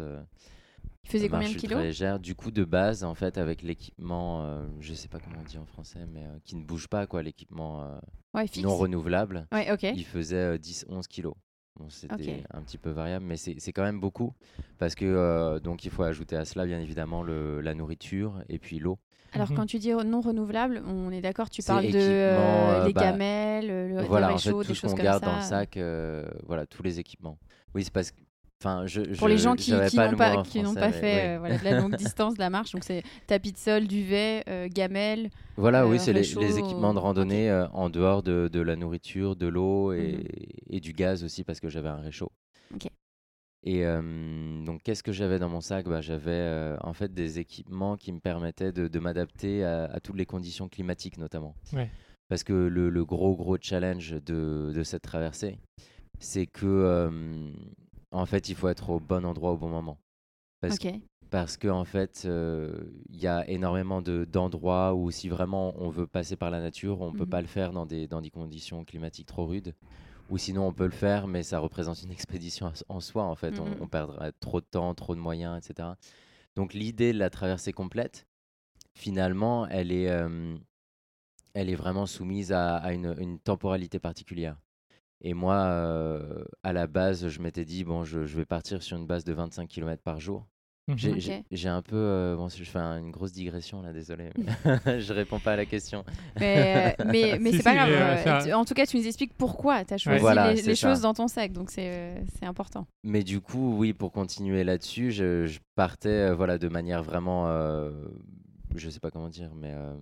Il 1.05 1.09
faisait 1.09 1.29
combien 1.29 1.49
de 1.49 1.55
kilos? 1.55 1.79
légère. 1.81 2.19
Du 2.19 2.35
coup, 2.35 2.51
de 2.51 2.63
base, 2.63 3.03
en 3.03 3.15
fait, 3.15 3.37
avec 3.37 3.63
l'équipement, 3.63 4.61
je 4.79 4.93
sais 4.93 5.07
pas 5.07 5.19
comment 5.19 5.39
on 5.41 5.43
dit 5.43 5.57
en 5.57 5.65
français, 5.65 6.05
mais 6.13 6.23
qui 6.45 6.55
ne 6.55 6.63
bouge 6.63 6.87
pas, 6.87 7.07
quoi, 7.07 7.23
l'équipement 7.23 7.99
Ouais, 8.33 8.45
non 8.61 8.75
renouvelable, 8.77 9.47
Ouais, 9.51 9.67
il 9.81 10.05
faisait 10.05 10.57
10-11 10.59 11.07
kilos. 11.07 11.33
Bon, 11.79 11.89
c'était 11.89 12.43
un 12.53 12.61
petit 12.61 12.77
peu 12.77 12.91
variable, 12.91 13.25
mais 13.25 13.37
c'est 13.37 13.55
c'est 13.59 13.71
quand 13.71 13.83
même 13.83 13.99
beaucoup 13.99 14.33
parce 14.77 14.93
que 14.93 15.05
euh, 15.05 15.59
donc 15.59 15.85
il 15.85 15.89
faut 15.91 16.03
ajouter 16.03 16.35
à 16.35 16.43
cela 16.43 16.65
bien 16.65 16.79
évidemment 16.81 17.23
le, 17.23 17.61
la 17.61 17.73
nourriture 17.73 18.43
et 18.49 18.59
puis 18.59 18.77
l'eau. 18.77 18.99
Alors 19.33 19.49
Mhm. 19.49 19.55
quand 19.55 19.65
tu 19.65 19.79
dis 19.79 19.91
non 19.91 20.19
renouvelable, 20.21 20.81
on 20.85 21.11
est 21.11 21.21
d'accord, 21.21 21.49
tu 21.49 21.63
parles 21.63 21.85
de 21.85 21.95
euh, 21.95 22.37
euh, 22.37 22.87
les 22.87 22.93
bah, 22.93 23.01
gamelles, 23.01 23.67
le, 23.67 24.03
voilà, 24.03 24.33
en 24.33 24.37
fait, 24.37 24.51
tout 24.51 24.57
des 24.63 24.73
ce 24.73 24.73
choses 24.73 24.91
qu'on 24.91 24.97
comme 24.97 25.05
garde 25.05 25.23
ça. 25.23 25.29
dans 25.29 25.35
le 25.35 25.41
sac, 25.41 25.77
euh, 25.77 26.25
voilà, 26.47 26.65
tous 26.65 26.83
les 26.83 26.99
équipements. 26.99 27.37
Oui, 27.73 27.85
c'est 27.85 27.93
parce 27.93 28.11
que, 28.11 28.17
enfin, 28.61 28.85
je, 28.87 29.01
Pour 29.17 29.29
les 29.29 29.37
gens 29.37 29.55
qui, 29.55 29.71
n'ont 29.71 29.79
pas, 29.79 30.43
qui 30.43 30.59
français, 30.59 30.91
fait 30.91 31.29
euh, 31.29 31.39
voilà, 31.39 31.57
de 31.57 31.63
la 31.63 31.79
longue 31.79 31.95
distance 31.95 32.33
de 32.33 32.39
la 32.39 32.49
marche, 32.49 32.73
donc 32.73 32.83
c'est 32.83 33.03
tapis 33.27 33.53
de 33.53 33.57
sol, 33.57 33.87
duvet, 33.87 34.43
gamelle. 34.69 35.29
Voilà, 35.55 35.87
oui, 35.87 35.97
c'est 35.99 36.11
les, 36.13 36.59
équipements 36.59 36.93
de 36.93 36.99
randonnée 36.99 37.51
en 37.71 37.89
dehors 37.89 38.23
de, 38.23 38.49
de 38.51 38.59
la 38.59 38.75
nourriture, 38.75 39.37
de 39.37 39.47
l'eau 39.47 39.93
et, 39.93 40.17
Mhm. 40.17 40.23
et 40.71 40.79
du 40.81 40.91
gaz 40.91 41.23
aussi 41.23 41.45
parce 41.45 41.59
que 41.61 41.69
j'avais 41.69 41.89
un 41.89 42.01
réchaud. 42.01 42.31
Et 43.63 43.85
euh, 43.85 44.63
donc, 44.65 44.81
qu'est-ce 44.83 45.03
que 45.03 45.11
j'avais 45.11 45.37
dans 45.37 45.49
mon 45.49 45.61
sac? 45.61 45.85
Bah, 45.87 46.01
J'avais 46.01 46.31
euh, 46.31 46.77
en 46.81 46.93
fait 46.93 47.13
des 47.13 47.37
équipements 47.39 47.95
qui 47.95 48.11
me 48.11 48.19
permettaient 48.19 48.71
de, 48.71 48.87
de 48.87 48.99
m'adapter 48.99 49.63
à, 49.63 49.85
à 49.85 49.99
toutes 49.99 50.17
les 50.17 50.25
conditions 50.25 50.67
climatiques 50.67 51.17
notamment. 51.17 51.55
Ouais. 51.73 51.89
Parce 52.27 52.43
que 52.43 52.53
le, 52.53 52.89
le 52.89 53.05
gros, 53.05 53.35
gros 53.35 53.57
challenge 53.61 54.11
de, 54.25 54.71
de 54.73 54.83
cette 54.83 55.03
traversée, 55.03 55.59
c'est 56.19 56.47
que 56.47 56.65
euh, 56.65 57.51
en 58.11 58.25
fait, 58.25 58.49
il 58.49 58.55
faut 58.55 58.67
être 58.69 58.89
au 58.89 58.99
bon 58.99 59.25
endroit 59.25 59.51
au 59.51 59.57
bon 59.57 59.69
moment. 59.69 59.99
Parce 60.59 60.75
Ok. 60.83 60.93
parce 61.29 61.55
que 61.57 61.67
en 61.67 61.85
fait, 61.85 62.23
euh, 62.25 62.83
il 63.09 63.21
y 63.21 63.27
a 63.27 63.47
énormément 63.49 64.01
de- 64.01 64.25
d'endroits 64.25 64.93
où 64.95 65.11
si 65.11 65.29
vraiment 65.29 65.73
on 65.77 65.89
veut 65.89 66.07
passer 66.07 66.35
par 66.35 66.51
la 66.51 66.59
nature, 66.61 66.99
on 67.01 67.11
peut 67.13 67.19
Mhm. 67.25 67.29
pas 67.29 67.41
le 67.41 67.47
faire 67.47 67.71
dans 67.73 67.85
des, 67.85 68.07
dans 68.07 68.21
des 68.21 68.29
conditions 68.31 68.83
climatiques 68.85 69.27
trop 69.27 69.45
rudes. 69.45 69.73
Ou 70.31 70.37
sinon, 70.37 70.65
on 70.65 70.73
peut 70.73 70.85
le 70.85 70.91
faire, 70.91 71.27
mais 71.27 71.43
ça 71.43 71.59
représente 71.59 72.01
une 72.01 72.11
expédition 72.11 72.71
en- 72.89 72.99
soi. 73.01 73.23
En 73.25 73.35
fait, 73.35 73.59
Mhm. 73.59 73.75
on, 73.79 73.83
on 73.83 73.87
perdra 73.87 74.31
trop 74.31 74.61
de 74.61 74.65
temps, 74.65 74.95
trop 74.95 75.13
de 75.13 75.19
moyens, 75.19 75.57
etc. 75.63 75.95
Donc 76.55 76.73
l'idée 76.73 77.13
de 77.13 77.19
la 77.19 77.29
traversée 77.29 77.73
complète, 77.73 78.27
finalement, 78.95 79.67
elle 79.67 79.91
est, 79.91 80.09
euh, 80.09 80.55
elle 81.53 81.69
est 81.69 81.75
vraiment 81.75 82.05
soumise 82.05 82.51
à, 82.53 82.77
à 82.77 82.93
une, 82.93 83.13
une 83.19 83.39
temporalité 83.39 83.99
particulière. 83.99 84.57
Et 85.21 85.33
moi, 85.33 85.55
euh, 85.65 86.43
à 86.63 86.73
la 86.73 86.87
base, 86.87 87.27
je 87.27 87.41
m'étais 87.41 87.65
dit, 87.65 87.83
bon, 87.83 88.03
je, 88.05 88.25
je 88.25 88.37
vais 88.37 88.45
partir 88.45 88.81
sur 88.81 88.97
une 88.97 89.05
base 89.05 89.23
de 89.23 89.33
25 89.33 89.67
km 89.67 90.01
par 90.01 90.19
jour. 90.19 90.47
Mhm. 90.87 91.43
J'ai 91.51 91.69
un 91.69 91.81
peu. 91.81 91.95
euh, 91.95 92.35
bon, 92.35 92.49
je 92.49 92.63
fais 92.63 92.79
un- 92.79 92.97
une 92.97 93.11
grosse 93.11 93.31
digression 93.31 93.81
là, 93.81 93.93
désolé. 93.93 94.31
je 94.99 95.13
réponds 95.13 95.39
pas 95.39 95.53
à 95.53 95.55
la 95.55 95.65
question. 95.65 96.03
Mais, 96.39 96.95
euh, 96.99 97.03
mais, 97.05 97.37
mais 97.41 97.51
Si, 97.51 97.57
c'est 97.57 97.63
pas 97.63 97.75
grave. 97.75 97.89
euh, 97.91 98.15
euh, 98.27 98.43
tu- 98.45 98.53
En 98.53 98.65
tout 98.65 98.73
cas, 98.73 98.85
tu 98.85 98.97
nous 98.97 99.05
expliques 99.07 99.33
pourquoi 99.37 99.85
tu 99.85 99.93
as 99.93 99.97
choisi 99.97 100.19
Voilà, 100.19 100.53
les, 100.53 100.75
choses 100.75 101.01
dans 101.01 101.13
ton 101.13 101.27
sac, 101.27 101.51
donc 101.53 101.69
c'est 101.69 101.87
euh, 101.89 102.15
c'est 102.39 102.45
important. 102.45 102.87
Mais 103.03 103.23
du 103.23 103.39
coup, 103.41 103.77
oui, 103.77 103.93
pour 103.93 104.11
continuer 104.11 104.63
là-dessus, 104.63 105.11
je, 105.11 105.45
je 105.45 105.59
partais 105.75 106.09
euh, 106.29 106.35
voilà, 106.35 106.57
de 106.57 106.67
manière 106.67 107.03
vraiment. 107.03 107.47
euh, 107.47 107.91
je 108.75 108.89
sais 108.89 108.99
pas 108.99 109.11
comment 109.11 109.29
dire, 109.29 109.51
mais. 109.55 109.71
euh, 109.73 109.93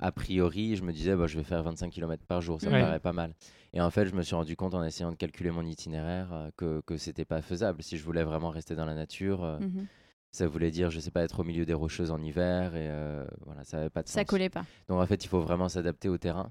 a 0.00 0.10
priori, 0.10 0.74
je 0.76 0.82
me 0.82 0.92
disais, 0.92 1.14
bah, 1.14 1.26
je 1.28 1.38
vais 1.38 1.44
faire 1.44 1.62
25 1.62 1.88
km 1.90 2.26
par 2.26 2.42
jour, 2.42 2.60
ça 2.60 2.68
Ouais. 2.68 2.78
me 2.78 2.80
paraît 2.84 3.00
pas 3.00 3.12
mal. 3.12 3.32
Et 3.72 3.80
en 3.80 3.90
fait, 3.90 4.06
je 4.06 4.14
me 4.14 4.22
suis 4.22 4.34
rendu 4.34 4.56
compte 4.56 4.74
en 4.74 4.82
essayant 4.82 5.10
de 5.10 5.16
calculer 5.16 5.50
mon 5.52 5.64
itinéraire 5.64 6.28
euh, 6.32 6.50
que, 6.56 6.82
que 6.84 6.96
c'était 6.98 7.24
pas 7.24 7.40
faisable. 7.40 7.80
Si 7.82 7.96
je 7.96 8.04
voulais 8.04 8.24
vraiment 8.24 8.50
rester 8.50 8.74
dans 8.74 8.84
la 8.84 8.94
nature, 8.94 9.44
euh, 9.44 9.60
Mhm. 9.60 9.86
Ça 10.34 10.46
voulait 10.48 10.70
dire, 10.70 10.90
je 10.90 10.98
sais 11.00 11.10
pas, 11.12 11.22
être 11.22 11.40
au 11.40 11.44
milieu 11.44 11.64
des 11.64 11.74
rocheuses 11.74 12.10
en 12.10 12.20
hiver, 12.20 12.74
et 12.74 12.88
euh, 12.88 13.24
voilà, 13.46 13.62
ça 13.64 13.78
avait 13.78 13.90
pas 13.90 14.02
de 14.02 14.08
Ça 14.08 14.20
sens. 14.20 14.28
collait 14.28 14.50
pas. 14.50 14.64
Donc 14.88 15.00
en 15.00 15.06
fait, 15.06 15.24
il 15.24 15.28
faut 15.28 15.40
vraiment 15.40 15.68
s'adapter 15.68 16.08
au 16.08 16.18
terrain. 16.18 16.50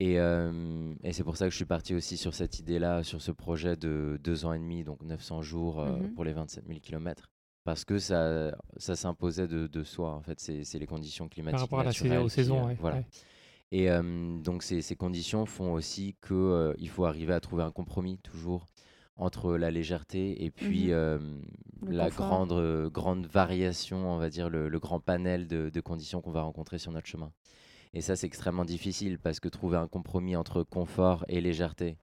Et, 0.00 0.18
euh, 0.18 0.92
et 1.04 1.12
c'est 1.12 1.22
pour 1.22 1.36
ça 1.36 1.44
que 1.46 1.52
je 1.52 1.56
suis 1.56 1.64
parti 1.64 1.94
aussi 1.94 2.16
sur 2.16 2.34
cette 2.34 2.58
idée-là, 2.58 3.04
sur 3.04 3.22
ce 3.22 3.30
projet 3.30 3.76
de 3.76 4.18
deux 4.22 4.44
ans 4.44 4.52
et 4.52 4.58
demi, 4.58 4.82
donc 4.82 5.00
900 5.02 5.42
jours 5.42 5.80
euh, 5.80 5.98
Mhm. 5.98 6.14
pour 6.14 6.24
les 6.24 6.32
27 6.32 6.66
000 6.66 6.80
km. 6.80 7.30
Parce 7.62 7.84
que 7.84 7.98
ça, 7.98 8.54
ça 8.76 8.96
s'imposait 8.96 9.46
de, 9.46 9.68
de 9.68 9.84
soi, 9.84 10.10
en 10.12 10.20
fait. 10.20 10.38
C'est 10.40 10.78
les 10.78 10.86
conditions 10.86 11.28
climatiques. 11.28 11.52
Par 11.52 11.60
rapport 11.60 11.80
à 11.80 11.84
la 11.84 11.92
saison, 11.92 12.22
aux 12.24 12.28
saisons. 12.28 12.66
ouais, 12.66 12.76
voilà. 12.80 12.96
ouais. 12.96 13.06
Et 13.70 13.88
donc 14.42 14.62
ces, 14.62 14.82
ces 14.82 14.94
conditions 14.94 15.46
font 15.46 15.72
aussi 15.72 16.14
qu'il 16.26 16.88
faut 16.90 17.06
arriver 17.06 17.32
à 17.32 17.40
trouver 17.40 17.62
un 17.64 17.72
compromis 17.72 18.18
toujours 18.18 18.66
entre 19.16 19.56
la 19.56 19.70
légèreté 19.70 20.44
et 20.44 20.50
puis 20.50 20.86
Mhm. 20.88 20.92
euh, 20.92 21.18
la 21.88 22.06
confort. 22.06 22.26
grande, 22.28 22.52
euh, 22.52 22.90
grande 22.90 23.26
variation, 23.26 24.10
on 24.12 24.18
va 24.18 24.28
dire, 24.30 24.48
le, 24.50 24.68
le 24.68 24.78
grand 24.80 25.00
panel 25.00 25.46
de, 25.46 25.70
de 25.70 25.80
conditions 25.80 26.20
qu'on 26.20 26.32
va 26.32 26.42
rencontrer 26.42 26.78
sur 26.78 26.90
notre 26.92 27.06
chemin. 27.06 27.32
Et 27.92 28.00
ça, 28.00 28.16
c'est 28.16 28.26
extrêmement 28.26 28.64
difficile 28.64 29.18
parce 29.18 29.38
que 29.40 29.48
trouver 29.48 29.76
un 29.76 29.86
compromis 29.86 30.34
entre 30.36 30.62
confort 30.64 31.24
et 31.28 31.40
légèreté, 31.40 31.96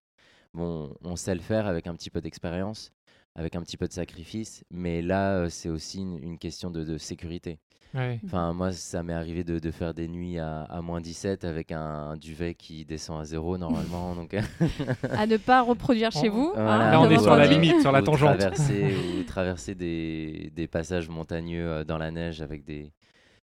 bon, 0.53 0.95
on 1.03 1.15
sait 1.17 1.35
le 1.35 1.41
faire 1.41 1.67
avec 1.67 1.87
un 1.87 1.95
petit 1.95 2.09
peu 2.09 2.21
d'expérience, 2.21 2.93
avec 3.35 3.55
un 3.55 3.61
petit 3.61 3.77
peu 3.77 3.87
de 3.87 3.93
sacrifice, 3.93 4.63
mais 4.71 5.01
là, 5.01 5.35
euh, 5.37 5.49
c'est 5.49 5.69
aussi 5.69 5.99
une, 6.01 6.17
une 6.23 6.37
question 6.37 6.69
de, 6.71 6.83
de 6.83 6.97
sécurité. 6.97 7.59
Ouais. 7.93 8.19
Enfin, 8.23 8.53
moi, 8.53 8.71
ça 8.71 9.03
m'est 9.03 9.13
arrivé 9.13 9.43
de, 9.43 9.59
de 9.59 9.71
faire 9.71 9.93
des 9.93 10.07
nuits 10.07 10.37
à, 10.39 10.61
à 10.63 10.81
moins 10.81 11.01
17 11.01 11.43
avec 11.43 11.73
un, 11.73 11.79
un 11.81 12.15
duvet 12.17 12.55
qui 12.55 12.85
descend 12.85 13.19
à 13.19 13.25
zéro 13.25 13.57
normalement. 13.57 14.15
donc, 14.15 14.33
À 15.11 15.27
ne 15.27 15.35
pas 15.37 15.61
reproduire 15.61 16.11
chez 16.11 16.29
On- 16.29 16.33
vous. 16.33 16.51
Voilà. 16.53 16.87
hein, 16.87 16.91
Là, 16.91 17.01
on 17.01 17.09
est 17.09 17.19
sur 17.19 17.35
la 17.35 17.47
limite, 17.47 17.81
sur 17.81 17.91
la 17.91 18.01
ou 18.01 18.05
tangente. 18.05 18.37
Traverser, 18.37 18.95
ou 19.19 19.23
traverser 19.23 19.75
des, 19.75 20.51
des 20.55 20.67
passages 20.67 21.09
montagneux 21.09 21.67
euh, 21.67 21.83
dans 21.83 21.97
la 21.97 22.11
neige 22.11 22.41
avec 22.41 22.63
des, 22.63 22.93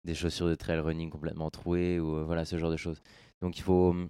des 0.06 0.16
chaussures 0.16 0.48
de 0.48 0.56
trail 0.56 0.80
running 0.80 1.12
complètement 1.12 1.52
trouées, 1.52 2.00
ou 2.00 2.16
euh, 2.18 2.24
voilà, 2.24 2.44
ce 2.46 2.58
genre 2.58 2.72
de 2.72 2.78
choses. 2.78 3.02
Donc, 3.44 3.58
il 3.58 3.62
faut. 3.62 3.90
hum, 3.92 4.10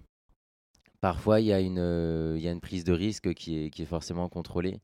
Parfois, 1.00 1.40
il 1.40 1.46
y, 1.46 1.52
a 1.52 1.58
une, 1.60 2.34
il 2.36 2.42
y 2.42 2.46
a 2.48 2.52
une 2.52 2.60
prise 2.60 2.84
de 2.84 2.92
risque 2.92 3.34
qui 3.34 3.64
est, 3.66 3.70
qui 3.70 3.82
est 3.82 3.86
forcément 3.86 4.28
contrôlée, 4.28 4.78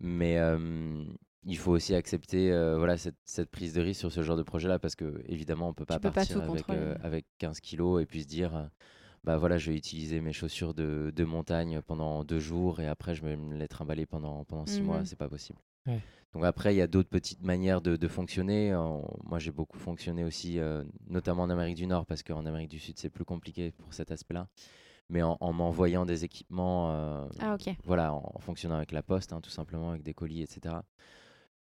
mais 0.00 0.38
euh, 0.38 1.04
il 1.44 1.56
faut 1.58 1.70
aussi 1.72 1.94
accepter 1.94 2.52
euh, 2.52 2.76
voilà, 2.78 2.96
cette, 2.98 3.16
cette 3.24 3.50
prise 3.50 3.72
de 3.74 3.80
risque 3.80 4.00
sur 4.00 4.12
ce 4.12 4.22
genre 4.22 4.36
de 4.36 4.42
projet-là, 4.42 4.78
parce 4.78 4.96
que 4.96 5.22
évidemment, 5.26 5.68
on 5.68 5.74
peut 5.74 5.84
pas 5.84 5.94
peux 5.96 6.08
pas 6.08 6.12
partir 6.12 6.42
avec, 6.42 6.68
euh, 6.70 6.94
avec 7.02 7.26
15 7.38 7.60
kilos 7.60 8.02
et 8.02 8.06
puis 8.06 8.22
se 8.22 8.28
dire. 8.28 8.54
euh, 8.56 8.64
bah 9.22 9.36
voilà, 9.36 9.58
je 9.58 9.70
vais 9.70 9.76
utiliser 9.76 10.22
mes 10.22 10.32
chaussures 10.32 10.72
de, 10.72 11.12
de 11.14 11.24
montagne 11.24 11.82
pendant 11.82 12.24
deux 12.24 12.40
jours 12.40 12.80
et 12.80 12.86
après 12.88 13.14
je 13.14 13.22
vais 13.22 13.36
me 13.36 13.54
les 13.54 13.68
trimballer 13.68 14.06
pendant, 14.06 14.44
pendant 14.44 14.64
six 14.64 14.82
mois, 14.82 15.00
Mhm. 15.00 15.04
c'est 15.04 15.18
pas 15.18 15.28
possible. 15.28 15.58
Ouais. 15.86 16.00
Donc 16.32 16.44
après, 16.44 16.72
il 16.74 16.78
y 16.78 16.80
a 16.80 16.86
d'autres 16.86 17.10
petites 17.10 17.42
manières 17.42 17.82
de, 17.82 17.96
de 17.96 18.08
fonctionner. 18.08 18.74
En- 18.74 19.06
moi, 19.24 19.38
j'ai 19.38 19.50
beaucoup 19.50 19.78
fonctionné 19.78 20.24
aussi, 20.24 20.58
euh, 20.58 20.84
notamment 21.06 21.42
en 21.42 21.50
Amérique 21.50 21.76
du 21.76 21.86
Nord, 21.86 22.06
parce 22.06 22.22
qu'en 22.22 22.46
Amérique 22.46 22.70
du 22.70 22.78
Sud, 22.78 22.98
c'est 22.98 23.10
plus 23.10 23.26
compliqué 23.26 23.72
pour 23.72 23.92
cet 23.92 24.10
aspect-là. 24.10 24.48
Mais 25.10 25.22
en, 25.22 25.36
en 25.40 25.52
m'envoyant 25.52 26.06
des 26.06 26.24
équipements, 26.24 26.92
euh, 26.92 27.26
Ah 27.40 27.54
ok. 27.54 27.74
voilà, 27.84 28.14
en, 28.14 28.32
en 28.34 28.38
fonctionnant 28.38 28.76
avec 28.76 28.92
la 28.92 29.02
poste, 29.02 29.32
hein, 29.32 29.40
tout 29.42 29.50
simplement, 29.50 29.90
avec 29.90 30.02
des 30.02 30.14
colis, 30.14 30.40
etc. 30.42 30.76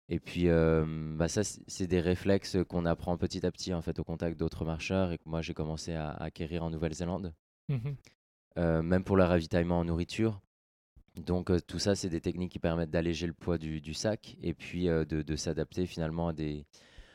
Et 0.08 0.18
puis, 0.18 0.48
euh, 0.48 0.84
bah 1.16 1.28
ça, 1.28 1.42
c'est 1.44 1.86
des 1.86 2.00
réflexes 2.00 2.56
qu'on 2.68 2.84
apprend 2.86 3.16
petit 3.16 3.44
à 3.46 3.50
petit, 3.52 3.72
en 3.74 3.82
fait, 3.82 3.98
au 3.98 4.04
contact 4.04 4.38
d'autres 4.38 4.64
marcheurs, 4.64 5.12
et 5.12 5.18
que 5.18 5.28
moi, 5.28 5.42
j'ai 5.42 5.54
commencé 5.54 5.92
à 5.94 6.10
à 6.10 6.24
acquérir 6.24 6.64
en 6.64 6.70
Nouvelle-Zélande 6.70 7.32
Mhm. 7.68 7.96
euh, 8.58 8.82
même 8.82 9.04
pour 9.04 9.16
le 9.16 9.24
ravitaillement 9.24 9.78
en 9.78 9.84
nourriture. 9.84 10.40
Donc 11.16 11.50
euh, 11.50 11.60
tout 11.60 11.78
ça, 11.78 11.94
c'est 11.94 12.08
des 12.08 12.20
techniques 12.20 12.52
qui 12.52 12.58
permettent 12.58 12.90
d'alléger 12.90 13.26
le 13.26 13.32
poids 13.32 13.56
du, 13.56 13.80
du 13.80 13.94
sac 13.94 14.36
et 14.42 14.52
puis 14.52 14.88
euh, 14.88 15.04
de, 15.04 15.22
de 15.22 15.36
s'adapter 15.36 15.86
finalement 15.86 16.28
à 16.28 16.32
des, 16.32 16.66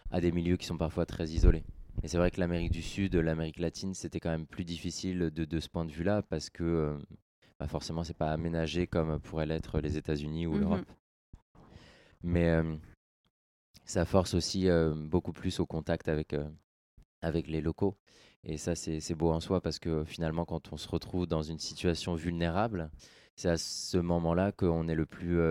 à 0.10 0.22
des 0.22 0.32
milieux 0.32 0.58
qui 0.58 0.66
sont 0.66 0.78
parfois 0.78 1.06
très 1.06 1.28
isolés. 1.28 1.64
Et 2.04 2.08
c'est 2.08 2.18
vrai 2.18 2.32
que 2.32 2.40
l'Amérique 2.40 2.72
du 2.72 2.82
Sud, 2.82 3.16
l'Amérique 3.16 3.60
latine, 3.60 3.94
c'était 3.94 4.20
quand 4.20 4.30
même 4.30 4.48
plus 4.48 4.64
difficile 4.64 5.20
de, 5.32 5.46
de 5.46 5.60
ce 5.60 5.68
point 5.70 5.86
de 5.86 5.92
vue-là 5.92 6.22
parce 6.22 6.50
que 6.50 6.64
euh, 6.64 6.98
bah 7.60 7.68
forcément, 7.68 8.04
c'est 8.04 8.14
pas 8.18 8.32
aménagé 8.32 8.88
comme 8.88 9.20
pourraient 9.20 9.46
l'être 9.46 9.80
les 9.82 9.98
États-Unis 9.98 10.48
ou 10.48 10.54
Mhm. 10.54 10.60
l'Europe. 10.60 10.86
Mais 12.24 12.50
euh, 12.50 12.76
ça 13.86 14.06
force 14.06 14.34
aussi 14.34 14.70
euh, 14.70 14.94
beaucoup 14.96 15.34
plus 15.34 15.60
au 15.60 15.66
contact 15.66 16.08
avec, 16.08 16.34
euh, 16.34 16.48
avec 17.22 17.48
les 17.48 17.62
locaux. 17.62 17.98
Et 18.46 18.58
ça, 18.58 18.74
c'est 18.76 19.16
beau 19.16 19.32
en 19.32 19.42
soi 19.42 19.60
parce 19.60 19.80
que 19.80 20.06
finalement, 20.06 20.46
quand 20.46 20.72
on 20.72 20.78
se 20.78 20.88
retrouve 20.88 21.28
dans 21.28 21.42
une 21.42 21.60
situation 21.60 22.16
vulnérable, 22.16 22.90
c'est 23.36 23.50
à 23.50 23.58
ce 23.58 23.98
moment-là 23.98 24.54
qu'on 24.54 24.88
est 24.88 24.96
le 24.96 25.06
plus 25.06 25.42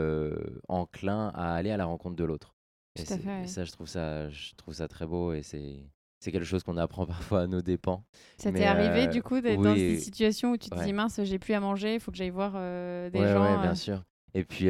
enclin 0.68 1.28
à 1.34 1.52
aller 1.54 1.70
à 1.70 1.76
la 1.76 1.84
rencontre 1.84 2.16
de 2.16 2.24
l'autre. 2.24 2.54
Et 2.96 3.02
et 3.42 3.46
ça, 3.46 3.64
je 3.66 3.72
trouve 3.72 3.86
ça, 3.86 4.30
je 4.30 4.54
trouve 4.54 4.72
ça 4.72 4.88
très 4.88 5.06
beau 5.06 5.34
et 5.34 5.42
c'est 5.42 5.84
c'est 6.20 6.32
quelque 6.32 6.44
chose 6.44 6.62
qu'on 6.62 6.76
apprend 6.76 7.06
parfois 7.06 7.42
à 7.42 7.46
nos 7.46 7.62
dépens. 7.62 8.04
Ça 8.38 8.52
t'est 8.52 8.64
arrivé 8.64 9.06
euh, 9.06 9.10
du 9.10 9.22
coup 9.22 9.40
d'être 9.40 9.62
dans 9.62 9.72
oui, 9.72 9.78
des 9.78 9.98
situations 10.00 10.52
où 10.52 10.56
tu 10.56 10.70
te 10.70 10.76
ouais. 10.76 10.84
dis 10.84 10.92
mince, 10.92 11.20
j'ai 11.22 11.38
plus 11.38 11.54
à 11.54 11.60
manger, 11.60 11.94
il 11.94 12.00
faut 12.00 12.10
que 12.10 12.16
j'aille 12.16 12.30
voir 12.30 12.52
euh, 12.56 13.10
des 13.10 13.20
ouais, 13.20 13.32
gens. 13.32 13.42
ouais, 13.42 13.62
bien 13.62 13.72
euh, 13.72 13.74
sûr. 13.74 14.04
Et 14.34 14.44
puis, 14.44 14.68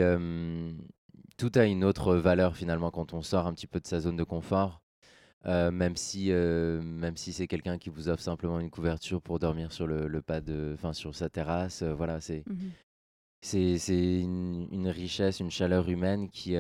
tout 1.37 1.53
a 1.55 1.65
une 1.65 1.85
autre 1.85 2.15
valeur 2.17 2.57
finalement 2.57 2.91
quand 2.91 3.15
on 3.15 3.23
sort 3.23 3.47
un 3.47 3.55
petit 3.55 3.67
peu 3.67 3.81
de 3.81 3.87
sa 3.87 4.01
zone 4.01 4.17
de 4.17 4.25
confort. 4.25 4.83
Euh, 5.47 5.71
même 5.71 5.97
si, 5.97 6.33
euh, 6.33 6.83
même 6.83 7.17
si 7.17 7.33
c'est 7.33 7.47
quelqu'un 7.47 7.79
qui 7.79 7.91
vous 7.91 8.09
offre 8.09 8.23
simplement 8.23 8.59
une 8.59 8.71
couverture 8.71 9.23
pour 9.23 9.39
dormir 9.39 9.73
sur 9.73 9.87
le, 9.87 10.09
le 10.09 10.21
pas 10.21 10.41
de, 10.41 10.73
enfin 10.75 10.93
sur 10.93 11.15
sa 11.15 11.31
terrasse, 11.31 11.83
euh, 11.83 11.95
voilà, 11.95 12.21
c'est 12.21 12.45
c'est 13.41 13.79
c'est 13.79 14.21
une, 14.21 14.67
une 14.73 14.89
richesse, 14.89 15.39
une 15.39 15.51
chaleur 15.51 15.89
humaine 15.89 16.29
qui 16.29 16.57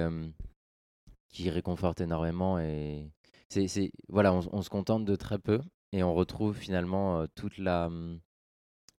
qui 1.29 1.51
réconforte 1.51 2.01
énormément 2.01 2.59
et 2.61 3.11
c'est 3.49 3.69
c'est 3.69 3.91
voilà, 4.09 4.33
on, 4.35 4.41
on 4.53 4.63
se 4.63 4.71
contente 4.71 5.05
de 5.05 5.17
très 5.17 5.39
peu 5.39 5.61
et 5.93 6.03
on 6.03 6.15
retrouve 6.15 6.57
finalement 6.57 7.27
toute 7.35 7.59
la 7.59 7.87
hum, 7.87 8.21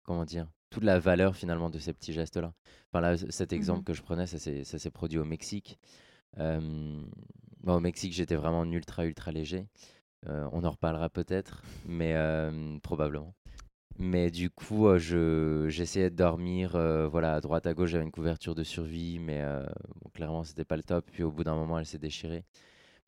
comment 0.04 0.26
dire 0.26 0.48
toute 0.70 0.84
la 0.84 1.00
valeur 1.00 1.36
finalement 1.36 1.70
de 1.72 1.80
ces 1.80 1.94
petits 1.94 2.14
gestes 2.14 2.38
là. 2.38 2.54
Enfin 2.92 3.02
là, 3.02 3.18
cet 3.18 3.54
exemple 3.54 3.84
Mhm. 3.84 3.84
que 3.84 3.94
je 3.94 4.04
prenais, 4.04 4.28
ça 4.28 4.40
s'est 4.40 4.92
produit 4.92 5.18
au 5.20 5.26
Mexique. 5.26 5.80
Euh, 6.40 7.02
bon, 7.64 7.76
au 7.76 7.80
Mexique, 7.80 8.14
j'étais 8.14 8.36
vraiment 8.36 8.60
en 8.62 8.72
ultra 8.72 9.06
ultra 9.06 9.32
léger. 9.32 9.68
Euh, 10.28 10.48
on 10.54 10.64
en 10.66 10.72
reparlera 10.72 11.10
peut-être, 11.10 11.64
mais 11.86 12.16
euh, 12.16 12.80
probablement. 12.80 13.36
Mais 14.00 14.32
du 14.32 14.50
coup, 14.50 14.88
je 14.98 15.68
j'essayais 15.70 16.10
de 16.10 16.16
dormir, 16.16 16.72
voilà, 17.12 17.36
à 17.36 17.42
droite 17.42 17.68
à 17.68 17.74
gauche, 17.74 17.92
j'avais 17.92 18.06
une 18.06 18.12
couverture 18.12 18.56
de 18.56 18.64
survie, 18.64 19.20
mais 19.20 19.44
bon, 20.02 20.10
clairement, 20.14 20.44
c'était 20.44 20.66
pas 20.66 20.78
le 20.78 20.84
top. 20.84 21.06
Puis 21.12 21.24
au 21.24 21.32
bout 21.32 21.44
d'un 21.44 21.56
moment, 21.56 21.80
elle 21.80 21.86
s'est 21.86 21.98
déchirée 22.00 22.46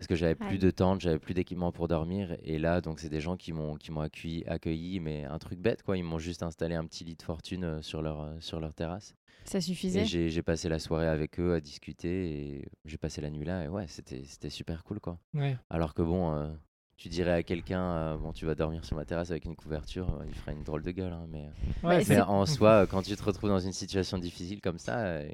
parce 0.01 0.07
que 0.07 0.15
j'avais 0.15 0.33
plus 0.33 0.57
de 0.57 0.71
tente, 0.71 0.99
j'avais 0.99 1.19
plus 1.19 1.35
d'équipement 1.35 1.71
pour 1.71 1.87
dormir. 1.87 2.35
Et 2.41 2.57
là, 2.57 2.81
donc, 2.81 2.99
c'est 2.99 3.07
des 3.09 3.21
gens 3.21 3.37
qui 3.37 3.53
m'ont 3.53 3.75
qui 3.75 3.91
m'ont 3.91 4.01
accueilli, 4.01 4.43
accueilli, 4.47 4.99
mais 4.99 5.25
un 5.25 5.37
truc 5.37 5.59
bête, 5.59 5.83
quoi. 5.83 5.95
Ils 5.95 6.03
m'ont 6.03 6.17
juste 6.17 6.41
installé 6.41 6.73
un 6.73 6.85
petit 6.85 7.03
lit 7.03 7.15
de 7.15 7.21
fortune 7.21 7.63
euh, 7.63 7.81
sur 7.83 8.01
leur 8.01 8.21
euh, 8.21 8.33
sur 8.39 8.59
leur 8.59 8.73
terrasse. 8.73 9.13
Ça 9.45 9.61
suffisait. 9.61 10.05
j'ai 10.05 10.29
j'ai 10.29 10.41
passé 10.41 10.69
la 10.69 10.79
soirée 10.79 11.07
avec 11.07 11.39
eux 11.39 11.53
à 11.53 11.61
discuter 11.61 12.31
et 12.57 12.65
j'ai 12.85 12.97
passé 12.97 13.21
la 13.21 13.29
nuit 13.29 13.45
là. 13.45 13.63
Et 13.63 13.67
ouais, 13.67 13.85
c'était 13.87 14.23
c'était 14.25 14.49
super 14.49 14.83
cool, 14.83 14.99
quoi. 14.99 15.19
Ouais. 15.35 15.55
Alors 15.69 15.93
que 15.93 16.01
bon, 16.01 16.33
euh, 16.33 16.49
tu 16.97 17.07
dirais 17.09 17.33
à 17.33 17.43
quelqu'un, 17.43 17.81
euh, 17.83 18.17
bon, 18.17 18.33
tu 18.33 18.47
vas 18.47 18.55
dormir 18.55 18.83
sur 18.85 18.95
ma 18.95 19.05
terrasse 19.05 19.29
avec 19.29 19.45
une 19.45 19.55
couverture, 19.55 20.09
euh, 20.19 20.25
il 20.27 20.33
ferait 20.33 20.53
une 20.53 20.63
drôle 20.63 20.81
de 20.81 20.91
gueule. 20.91 21.13
hein, 21.13 21.27
mais 21.29 21.47
Ouais, 21.83 22.03
Mais 22.09 22.21
en 22.21 22.45
soi, 22.47 22.87
quand 22.87 23.03
tu 23.03 23.15
te 23.15 23.23
retrouves 23.23 23.49
dans 23.51 23.59
une 23.59 23.71
situation 23.73 24.17
difficile 24.17 24.61
comme 24.61 24.79
ça, 24.79 24.97
euh, 24.99 25.29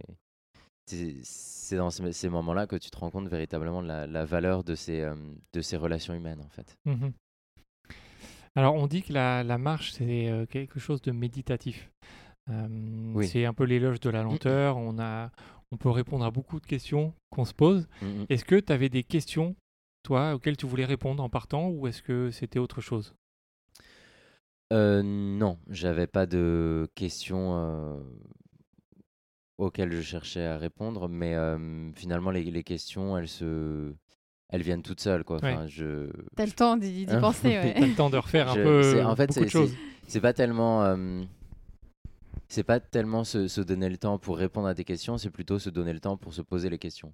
c'est 0.87 1.75
dans 1.75 1.89
ces, 1.89 2.11
ces 2.13 2.29
moments-là 2.29 2.65
que 2.67 2.75
tu 2.77 2.89
te 2.89 2.97
rends 2.97 3.11
compte 3.11 3.27
véritablement 3.27 3.81
de 3.81 3.87
la, 3.87 4.07
la 4.07 4.25
valeur 4.25 4.63
de 4.63 4.75
ces, 4.75 5.01
euh, 5.01 5.15
de 5.53 5.61
ces 5.61 5.77
relations 5.77 6.13
humaines, 6.13 6.41
en 6.41 6.49
fait. 6.49 6.75
Mhm. 6.85 7.11
Alors, 8.55 8.73
on 8.73 8.87
dit 8.87 9.03
que 9.03 9.13
la, 9.13 9.43
la 9.43 9.57
marche, 9.57 9.91
c'est 9.91 10.29
euh, 10.29 10.45
quelque 10.45 10.79
chose 10.79 11.01
de 11.01 11.11
méditatif. 11.11 11.91
Euh, 12.49 12.67
Oui. 13.13 13.27
C'est 13.27 13.45
un 13.45 13.53
peu 13.53 13.65
l'éloge 13.65 13.99
de 13.99 14.09
la 14.09 14.23
lenteur. 14.23 14.77
On, 14.77 14.97
a, 14.99 15.29
on 15.71 15.77
peut 15.77 15.89
répondre 15.89 16.25
à 16.25 16.31
beaucoup 16.31 16.59
de 16.59 16.65
questions 16.65 17.13
qu'on 17.29 17.45
se 17.45 17.53
pose. 17.53 17.87
Mhm. 18.01 18.25
Est-ce 18.29 18.45
que 18.45 18.55
tu 18.59 18.73
avais 18.73 18.89
des 18.89 19.03
questions, 19.03 19.55
toi, 20.03 20.33
auxquelles 20.33 20.57
tu 20.57 20.65
voulais 20.65 20.85
répondre 20.85 21.21
en 21.21 21.29
partant, 21.29 21.69
ou 21.69 21.85
est-ce 21.87 22.01
que 22.01 22.31
c'était 22.31 22.59
autre 22.59 22.81
chose? 22.81 23.13
Euh, 24.73 25.01
non, 25.03 25.59
j'avais 25.69 26.07
pas 26.07 26.25
de 26.25 26.89
questions 26.95 28.01
auxquelles 29.57 29.91
je 29.91 30.01
cherchais 30.01 30.45
à 30.45 30.57
répondre, 30.57 31.07
mais 31.09 31.33
euh, 31.35 31.91
finalement, 31.93 32.31
les, 32.31 32.43
les 32.43 32.63
questions, 32.63 33.17
elles 33.17 33.27
se... 33.27 33.93
Elles 34.49 34.61
viennent 34.61 34.81
toutes 34.83 35.01
seules, 35.01 35.25
quoi. 35.25 35.39
Ouais. 35.43 35.57
Je... 35.67 36.09
T'as 36.37 36.45
le 36.45 36.51
temps 36.53 36.77
d'y 36.77 37.05
Hein? 37.09 37.19
penser, 37.19 37.49
T'as 37.73 37.79
ouais. 37.81 37.87
le 37.87 37.95
temps 37.95 38.09
de 38.09 38.17
refaire 38.17 38.49
un 38.49 38.55
Je- 38.55 38.61
peu 38.63 39.03
en 39.03 39.15
fait, 39.15 39.27
beaucoup 39.27 39.39
de 39.41 39.45
c'est- 39.45 39.49
choses. 39.49 39.73
c'est 40.07 40.21
pas 40.21 40.31
tellement 40.33 40.83
euh, 40.85 41.21
c'est 42.47 42.63
pas 42.63 42.79
tellement 42.79 43.23
se, 43.25 43.47
se 43.49 43.59
donner 43.61 43.89
le 43.89 43.97
temps 43.97 44.17
pour 44.19 44.37
répondre 44.37 44.67
à 44.67 44.73
des 44.73 44.85
questions 44.85 45.17
c'est 45.17 45.29
plutôt 45.31 45.59
se 45.59 45.69
donner 45.69 45.91
le 45.91 45.99
temps 45.99 46.15
pour 46.15 46.33
se 46.33 46.41
poser 46.41 46.69
les 46.69 46.77
questions 46.79 47.13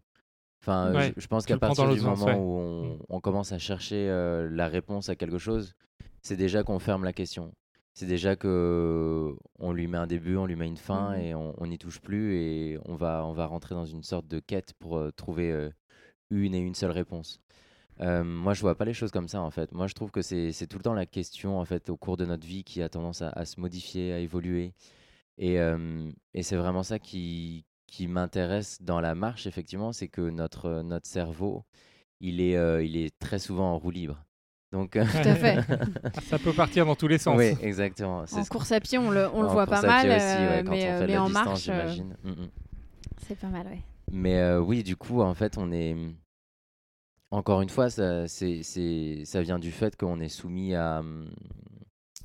enfin 0.62 0.88
euh, 0.90 0.94
Ouais, 0.94 1.14
je, 1.16 1.22
je 1.22 1.28
pense 1.28 1.46
qu'à 1.48 1.58
partir 1.58 1.90
du 1.92 2.00
moment 2.02 2.16
sens, 2.16 2.26
ouais. 2.28 2.36
où 2.36 2.58
on, 2.60 2.84
Mm. 2.84 2.98
on 3.10 3.20
commence 3.20 3.52
à 3.52 3.58
chercher 3.58 4.08
euh, 4.10 4.48
la 4.52 4.68
réponse 4.68 5.10
à 5.10 5.16
quelque 5.16 5.40
chose 5.40 5.74
c'est 6.22 6.38
déjà 6.38 6.62
qu'on 6.64 6.78
ferme 6.80 7.04
la 7.04 7.14
question 7.14 7.52
c'est 7.94 8.06
déjà 8.08 8.36
que 8.36 9.36
on 9.60 9.72
lui 9.72 9.88
met 9.88 9.98
un 9.98 10.08
début 10.08 10.36
on 10.38 10.46
lui 10.46 10.56
met 10.56 10.68
une 10.68 10.78
fin 10.78 11.16
Mhm. 11.16 11.22
et 11.22 11.36
on 11.36 11.66
n'y 11.68 11.78
touche 11.78 12.00
plus 12.02 12.36
et 12.38 12.78
on 12.86 12.96
va 12.96 13.26
on 13.26 13.34
va 13.34 13.46
rentrer 13.46 13.76
dans 13.76 13.86
une 13.86 14.04
sorte 14.04 14.28
de 14.28 14.40
quête 14.40 14.74
pour 14.80 14.98
euh, 14.98 15.12
trouver 15.12 15.52
euh, 15.52 15.70
une 16.32 16.56
et 16.56 16.60
une 16.60 16.76
seule 16.76 16.92
réponse 16.92 17.40
euh, 18.02 18.24
moi, 18.24 18.54
je 18.56 18.62
vois 18.62 18.76
pas 18.76 18.86
les 18.86 18.94
choses 18.94 19.12
comme 19.12 19.28
ça 19.28 19.42
en 19.42 19.52
fait. 19.52 19.72
Moi, 19.72 19.88
je 19.88 19.94
trouve 19.94 20.12
que 20.12 20.22
c'est 20.24 20.52
c'est 20.52 20.68
tout 20.68 20.78
le 20.78 20.84
temps 20.84 20.94
la 20.96 21.06
question 21.06 21.60
en 21.60 21.66
fait 21.66 21.90
au 21.90 21.98
cours 21.98 22.18
de 22.18 22.26
notre 22.26 22.46
vie 22.48 22.64
qui 22.64 22.82
a 22.82 22.90
tendance 22.90 23.22
à, 23.22 23.30
à 23.30 23.46
se 23.46 23.60
modifier, 23.60 24.14
à 24.14 24.20
évoluer. 24.20 24.74
Et, 25.38 25.58
et 26.34 26.44
c'est 26.44 26.56
vraiment 26.58 26.84
ça 26.84 27.00
qui, 27.00 27.66
qui 27.88 28.08
m'intéresse 28.08 28.82
dans 28.82 29.02
la 29.02 29.16
marche, 29.16 29.48
effectivement, 29.48 29.94
c'est 29.94 30.08
que 30.10 30.22
notre, 30.22 30.82
notre 30.84 31.08
cerveau, 31.08 31.66
il 32.20 32.42
est, 32.42 32.86
il 32.86 32.98
est 32.98 33.18
très 33.20 33.40
souvent 33.40 33.74
en 33.74 33.80
roue 33.80 33.92
libre. 33.92 34.26
Donc, 34.74 34.94
Tout 34.94 35.00
à 35.00 35.36
fait. 35.36 35.60
Ça 36.24 36.40
peut 36.40 36.52
partir 36.52 36.88
dans 36.88 36.96
tous 36.96 37.08
les 37.08 37.20
sens. 37.20 37.38
oui, 37.38 37.56
exactement. 37.62 38.26
En 38.32 38.44
course 38.46 38.72
à 38.72 38.80
pied, 38.80 38.98
on 38.98 39.12
le, 39.12 39.30
on 39.32 39.44
le 39.44 39.48
en 39.48 39.54
voit 39.54 39.68
course 39.68 39.82
pas 39.82 39.98
à 39.98 40.00
pied 40.02 40.10
mal, 40.10 40.18
aussi, 40.18 40.26
ouais, 40.36 40.48
euh, 40.60 40.64
quand 40.64 40.72
mais, 40.72 40.84
on 40.84 40.92
euh, 40.94 41.00
fait 41.00 41.08
mais 41.08 41.14
la 41.14 41.22
en 41.22 41.26
distance, 41.28 41.46
marche, 41.46 41.70
euh, 41.70 41.74
j'imagine. 41.94 42.16
Mm, 42.24 42.30
mm. 42.32 42.50
c'est 43.28 43.36
pas 43.40 43.48
mal, 43.50 43.68
ouais. 43.68 43.82
Mais 44.12 44.40
euh, 44.40 44.60
oui, 44.60 44.82
du 44.82 44.96
coup, 44.96 45.22
en 45.22 45.36
fait, 45.36 45.60
on 45.60 45.72
est. 45.72 45.96
Encore 47.30 47.62
une 47.62 47.70
fois, 47.70 47.92
ça, 47.92 48.28
c'est, 48.28 48.64
c'est- 48.64 49.26
ça 49.26 49.42
vient 49.44 49.60
du 49.60 49.72
fait 49.72 49.96
qu'on 49.96 50.20
est 50.20 50.28
soumis 50.30 50.74
à, 50.74 51.04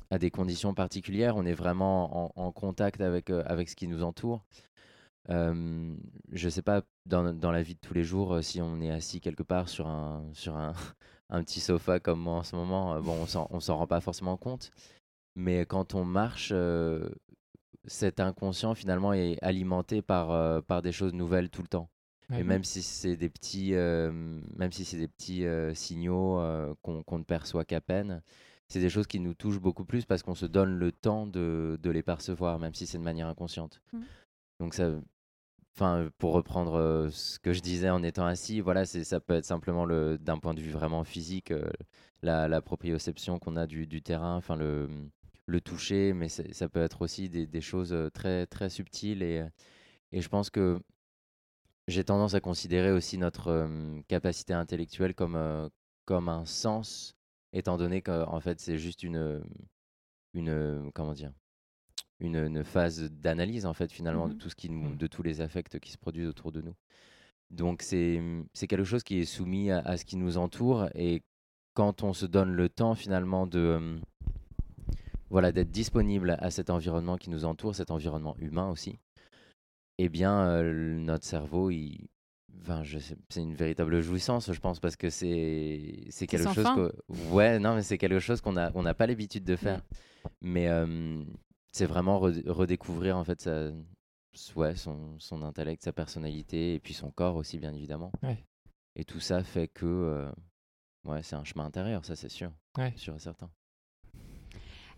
à 0.09 0.17
des 0.17 0.31
conditions 0.31 0.73
particulières. 0.73 1.35
On 1.37 1.45
est 1.45 1.53
vraiment 1.53 2.31
en, 2.35 2.45
en 2.47 2.51
contact 2.51 2.99
avec, 3.01 3.29
euh, 3.29 3.43
avec 3.45 3.69
ce 3.69 3.75
qui 3.75 3.87
nous 3.87 4.03
entoure. 4.03 4.43
Euh, 5.29 5.93
je 6.31 6.49
sais 6.49 6.63
pas, 6.63 6.81
dans, 7.05 7.31
dans 7.33 7.51
la 7.51 7.61
vie 7.61 7.75
de 7.75 7.79
tous 7.79 7.93
les 7.93 8.03
jours, 8.03 8.33
euh, 8.33 8.41
si 8.41 8.59
on 8.61 8.81
est 8.81 8.89
assis 8.89 9.21
quelque 9.21 9.43
part 9.43 9.69
sur 9.69 9.85
un, 9.87 10.23
sur 10.33 10.55
un, 10.57 10.73
un 11.29 11.43
petit 11.43 11.59
sofa 11.59 11.99
comme 11.99 12.19
moi 12.19 12.35
en 12.35 12.43
ce 12.43 12.55
moment, 12.55 12.95
euh, 12.95 13.01
bon, 13.01 13.25
on 13.51 13.59
s'en, 13.59 13.77
rend 13.77 13.87
pas 13.87 14.01
forcément 14.01 14.37
compte. 14.37 14.71
Mais 15.35 15.65
quand 15.65 15.95
on 15.95 16.03
marche, 16.03 16.51
euh, 16.53 17.09
cet 17.85 18.19
inconscient 18.19 18.75
finalement 18.75 19.13
est 19.13 19.37
alimenté 19.41 20.01
par, 20.01 20.31
euh, 20.31 20.61
par 20.61 20.81
des 20.81 20.91
choses 20.91 21.13
nouvelles 21.13 21.49
tout 21.49 21.61
le 21.61 21.67
temps. 21.67 21.89
Ouais. 22.29 22.41
Et 22.41 22.43
même 22.43 22.63
si 22.63 22.83
c'est 22.83 23.15
des 23.15 23.29
petits, 23.29 23.73
euh, 23.73 24.11
même 24.55 24.71
si 24.71 24.85
c'est 24.85 24.97
des 24.97 25.07
petits 25.07 25.45
signaux 25.73 26.39
qu'on 26.81 27.17
ne 27.17 27.23
perçoit 27.23 27.65
qu'à 27.65 27.81
peine, 27.81 28.21
c'est 28.67 28.79
des 28.79 28.89
choses 28.89 29.07
qui 29.07 29.19
nous 29.19 29.33
touchent 29.33 29.59
beaucoup 29.59 29.85
plus 29.85 30.05
parce 30.05 30.21
qu'on 30.21 30.35
se 30.35 30.45
donne 30.45 30.77
le 30.77 30.91
temps 30.91 31.25
de, 31.25 31.79
de 31.81 31.89
les 31.89 32.03
percevoir, 32.03 32.59
même 32.59 32.75
si 32.75 32.85
c'est 32.85 32.99
de 32.99 33.03
manière 33.03 33.27
inconsciente. 33.27 33.81
Mhm. 33.93 34.03
Donc 34.59 34.73
ça, 34.75 34.91
enfin, 35.75 36.09
pour 36.17 36.33
reprendre 36.33 36.75
euh, 36.75 37.09
ce 37.11 37.39
que 37.39 37.53
je 37.53 37.61
disais 37.61 37.89
en 37.89 38.03
étant 38.03 38.25
assis, 38.25 38.59
voilà, 38.61 38.85
ça 38.85 39.19
peut 39.19 39.35
être 39.35 39.45
simplement 39.45 39.85
le, 39.85 40.17
d'un 40.17 40.37
point 40.37 40.53
de 40.53 40.61
vue 40.61 40.71
vraiment 40.71 41.03
physique, 41.03 41.51
euh, 41.51 41.69
la, 42.21 42.61
proprioception 42.61 43.39
qu'on 43.39 43.55
a 43.55 43.67
du, 43.67 44.01
terrain, 44.01 44.35
enfin 44.35 44.55
le, 44.55 44.89
toucher, 45.63 46.13
mais 46.13 46.29
ça 46.29 46.69
peut 46.69 46.81
être 46.81 47.01
aussi 47.01 47.29
des, 47.29 47.61
choses 47.61 47.93
euh, 47.93 48.09
très 48.09 48.45
très 48.47 48.69
subtiles 48.69 49.23
et, 49.23 49.43
et 50.11 50.21
je 50.21 50.29
pense 50.29 50.49
que 50.49 50.79
j'ai 51.87 52.03
tendance 52.03 52.35
à 52.35 52.39
considérer 52.39 52.91
aussi 52.91 53.17
notre 53.17 53.67
capacité 54.07 54.53
intellectuelle 54.53 55.15
comme, 55.15 55.69
comme 56.05 56.29
un 56.29 56.45
sens, 56.45 57.15
étant 57.53 57.77
donné 57.77 58.01
qu'en 58.01 58.39
fait 58.39 58.59
c'est 58.59 58.77
juste 58.77 59.03
une, 59.03 59.43
une 60.33 60.91
comment 60.93 61.13
dire, 61.13 61.33
une, 62.19 62.35
une 62.35 62.63
phase 62.63 63.09
d'analyse 63.11 63.65
en 63.65 63.73
fait 63.73 63.91
finalement 63.91 64.27
de 64.27 64.33
Mhm. 64.33 64.39
tout 64.39 64.49
ce 64.49 64.55
qui 64.55 64.69
nous, 64.69 64.95
de 64.95 65.07
tous 65.07 65.23
les 65.23 65.41
affects 65.41 65.79
qui 65.79 65.91
se 65.91 65.97
produisent 65.97 66.27
autour 66.27 66.51
de 66.51 66.61
nous. 66.61 66.75
Donc 67.51 67.81
c'est 67.81 68.21
quelque 68.67 68.83
chose 68.83 69.03
qui 69.03 69.19
est 69.19 69.25
soumis 69.25 69.71
à, 69.71 69.79
à 69.79 69.97
ce 69.97 70.05
qui 70.05 70.17
nous 70.17 70.37
entoure 70.37 70.89
et 70.95 71.23
quand 71.73 72.03
on 72.03 72.13
se 72.13 72.25
donne 72.25 72.51
le 72.53 72.69
temps 72.69 72.93
finalement 72.95 73.47
de 73.47 73.59
euh, 73.59 73.97
voilà 75.29 75.51
d'être 75.51 75.71
disponible 75.71 76.35
à 76.39 76.51
cet 76.51 76.69
environnement 76.69 77.17
qui 77.17 77.29
nous 77.29 77.45
entoure, 77.45 77.75
cet 77.75 77.91
environnement 77.91 78.35
humain 78.39 78.69
aussi, 78.69 78.99
eh 79.97 80.09
bien, 80.09 80.41
euh, 80.47 80.95
notre 80.99 81.25
cerveau, 81.25 81.69
il, 81.71 82.07
Enfin, 82.61 82.83
c'est 83.29 83.41
une 83.41 83.53
véritable 83.55 84.01
jouissance, 84.01 84.51
je 84.51 84.59
pense, 84.59 84.81
parce 84.81 84.97
que 84.97 85.09
c'est 85.09 86.09
quelque 86.27 86.53
chose 86.53 86.67
que 86.75 86.93
ouais, 87.31 87.57
non, 87.57 87.75
mais 87.75 87.83
c'est 87.83 87.97
quelque 87.97 88.19
chose 88.19 88.41
qu'on 88.41 88.57
a 88.57 88.69
on 88.75 88.83
n'a 88.83 88.93
pas 88.93 89.07
l'habitude 89.07 89.45
de 89.45 89.55
faire. 89.55 89.81
Mais 90.41 90.67
euh, 90.67 91.23
c'est 91.71 91.85
vraiment 91.85 92.19
re- 92.19 92.47
redécouvrir 92.49 93.17
en 93.17 93.23
fait 93.23 93.41
sa, 93.41 93.69
ouais, 94.55 94.75
son, 94.75 95.19
son 95.19 95.41
intellect, 95.43 95.83
sa 95.83 95.93
personnalité 95.93 96.75
et 96.75 96.79
puis 96.79 96.93
son 96.93 97.11
corps 97.11 97.35
aussi, 97.35 97.59
bien 97.59 97.73
évidemment. 97.73 98.11
Ouais. 98.23 98.43
Et 98.95 99.05
tout 99.05 99.19
ça 99.19 99.43
fait 99.43 99.67
que 99.67 99.85
euh, 99.85 100.31
ouais, 101.05 101.21
c'est 101.23 101.35
un 101.35 101.43
chemin 101.43 101.65
intérieur, 101.65 102.03
ça 102.05 102.15
c'est 102.15 102.29
sûr, 102.29 102.51
Ouais. 102.77 102.93
sûr 102.95 103.15
et 103.15 103.19
certain. 103.19 103.49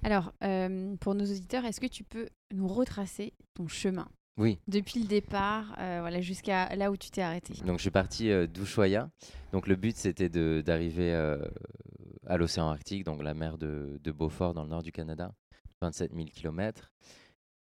Alors, 0.04 0.34
euh, 0.44 0.96
pour 0.98 1.14
nos 1.14 1.26
auditeurs, 1.26 1.64
est-ce 1.66 1.80
que 1.80 1.86
tu 1.88 2.04
peux 2.04 2.28
nous 2.54 2.68
retracer 2.68 3.34
ton 3.54 3.68
chemin? 3.68 4.08
Oui. 4.38 4.60
depuis 4.66 5.02
le 5.02 5.08
départ 5.08 5.76
euh, 5.78 5.98
voilà, 6.00 6.22
jusqu'à 6.22 6.74
là 6.78 6.90
où 6.90 6.96
tu 6.96 7.12
t'es 7.12 7.22
arrêté 7.22 7.54
Donc 7.66 7.78
je 7.78 7.82
suis 7.82 7.92
parti 7.92 8.32
euh, 8.32 8.48
d'Ushuaia. 8.48 9.12
Donc 9.52 9.68
le 9.68 9.76
but 9.76 9.96
c'était 9.98 10.30
de- 10.30 10.64
d'arriver 10.66 11.14
euh, 11.14 11.38
à 12.26 12.38
l'océan 12.38 12.70
Arctique, 12.70 13.04
donc 13.04 13.22
la 13.22 13.34
mer 13.34 13.58
de, 13.58 14.00
de 14.02 14.12
Beaufort 14.12 14.54
dans 14.54 14.64
le 14.64 14.70
nord 14.70 14.84
du 14.84 14.92
Canada, 14.94 15.34
27 15.82 16.14
000 16.14 16.28
km. 16.34 16.92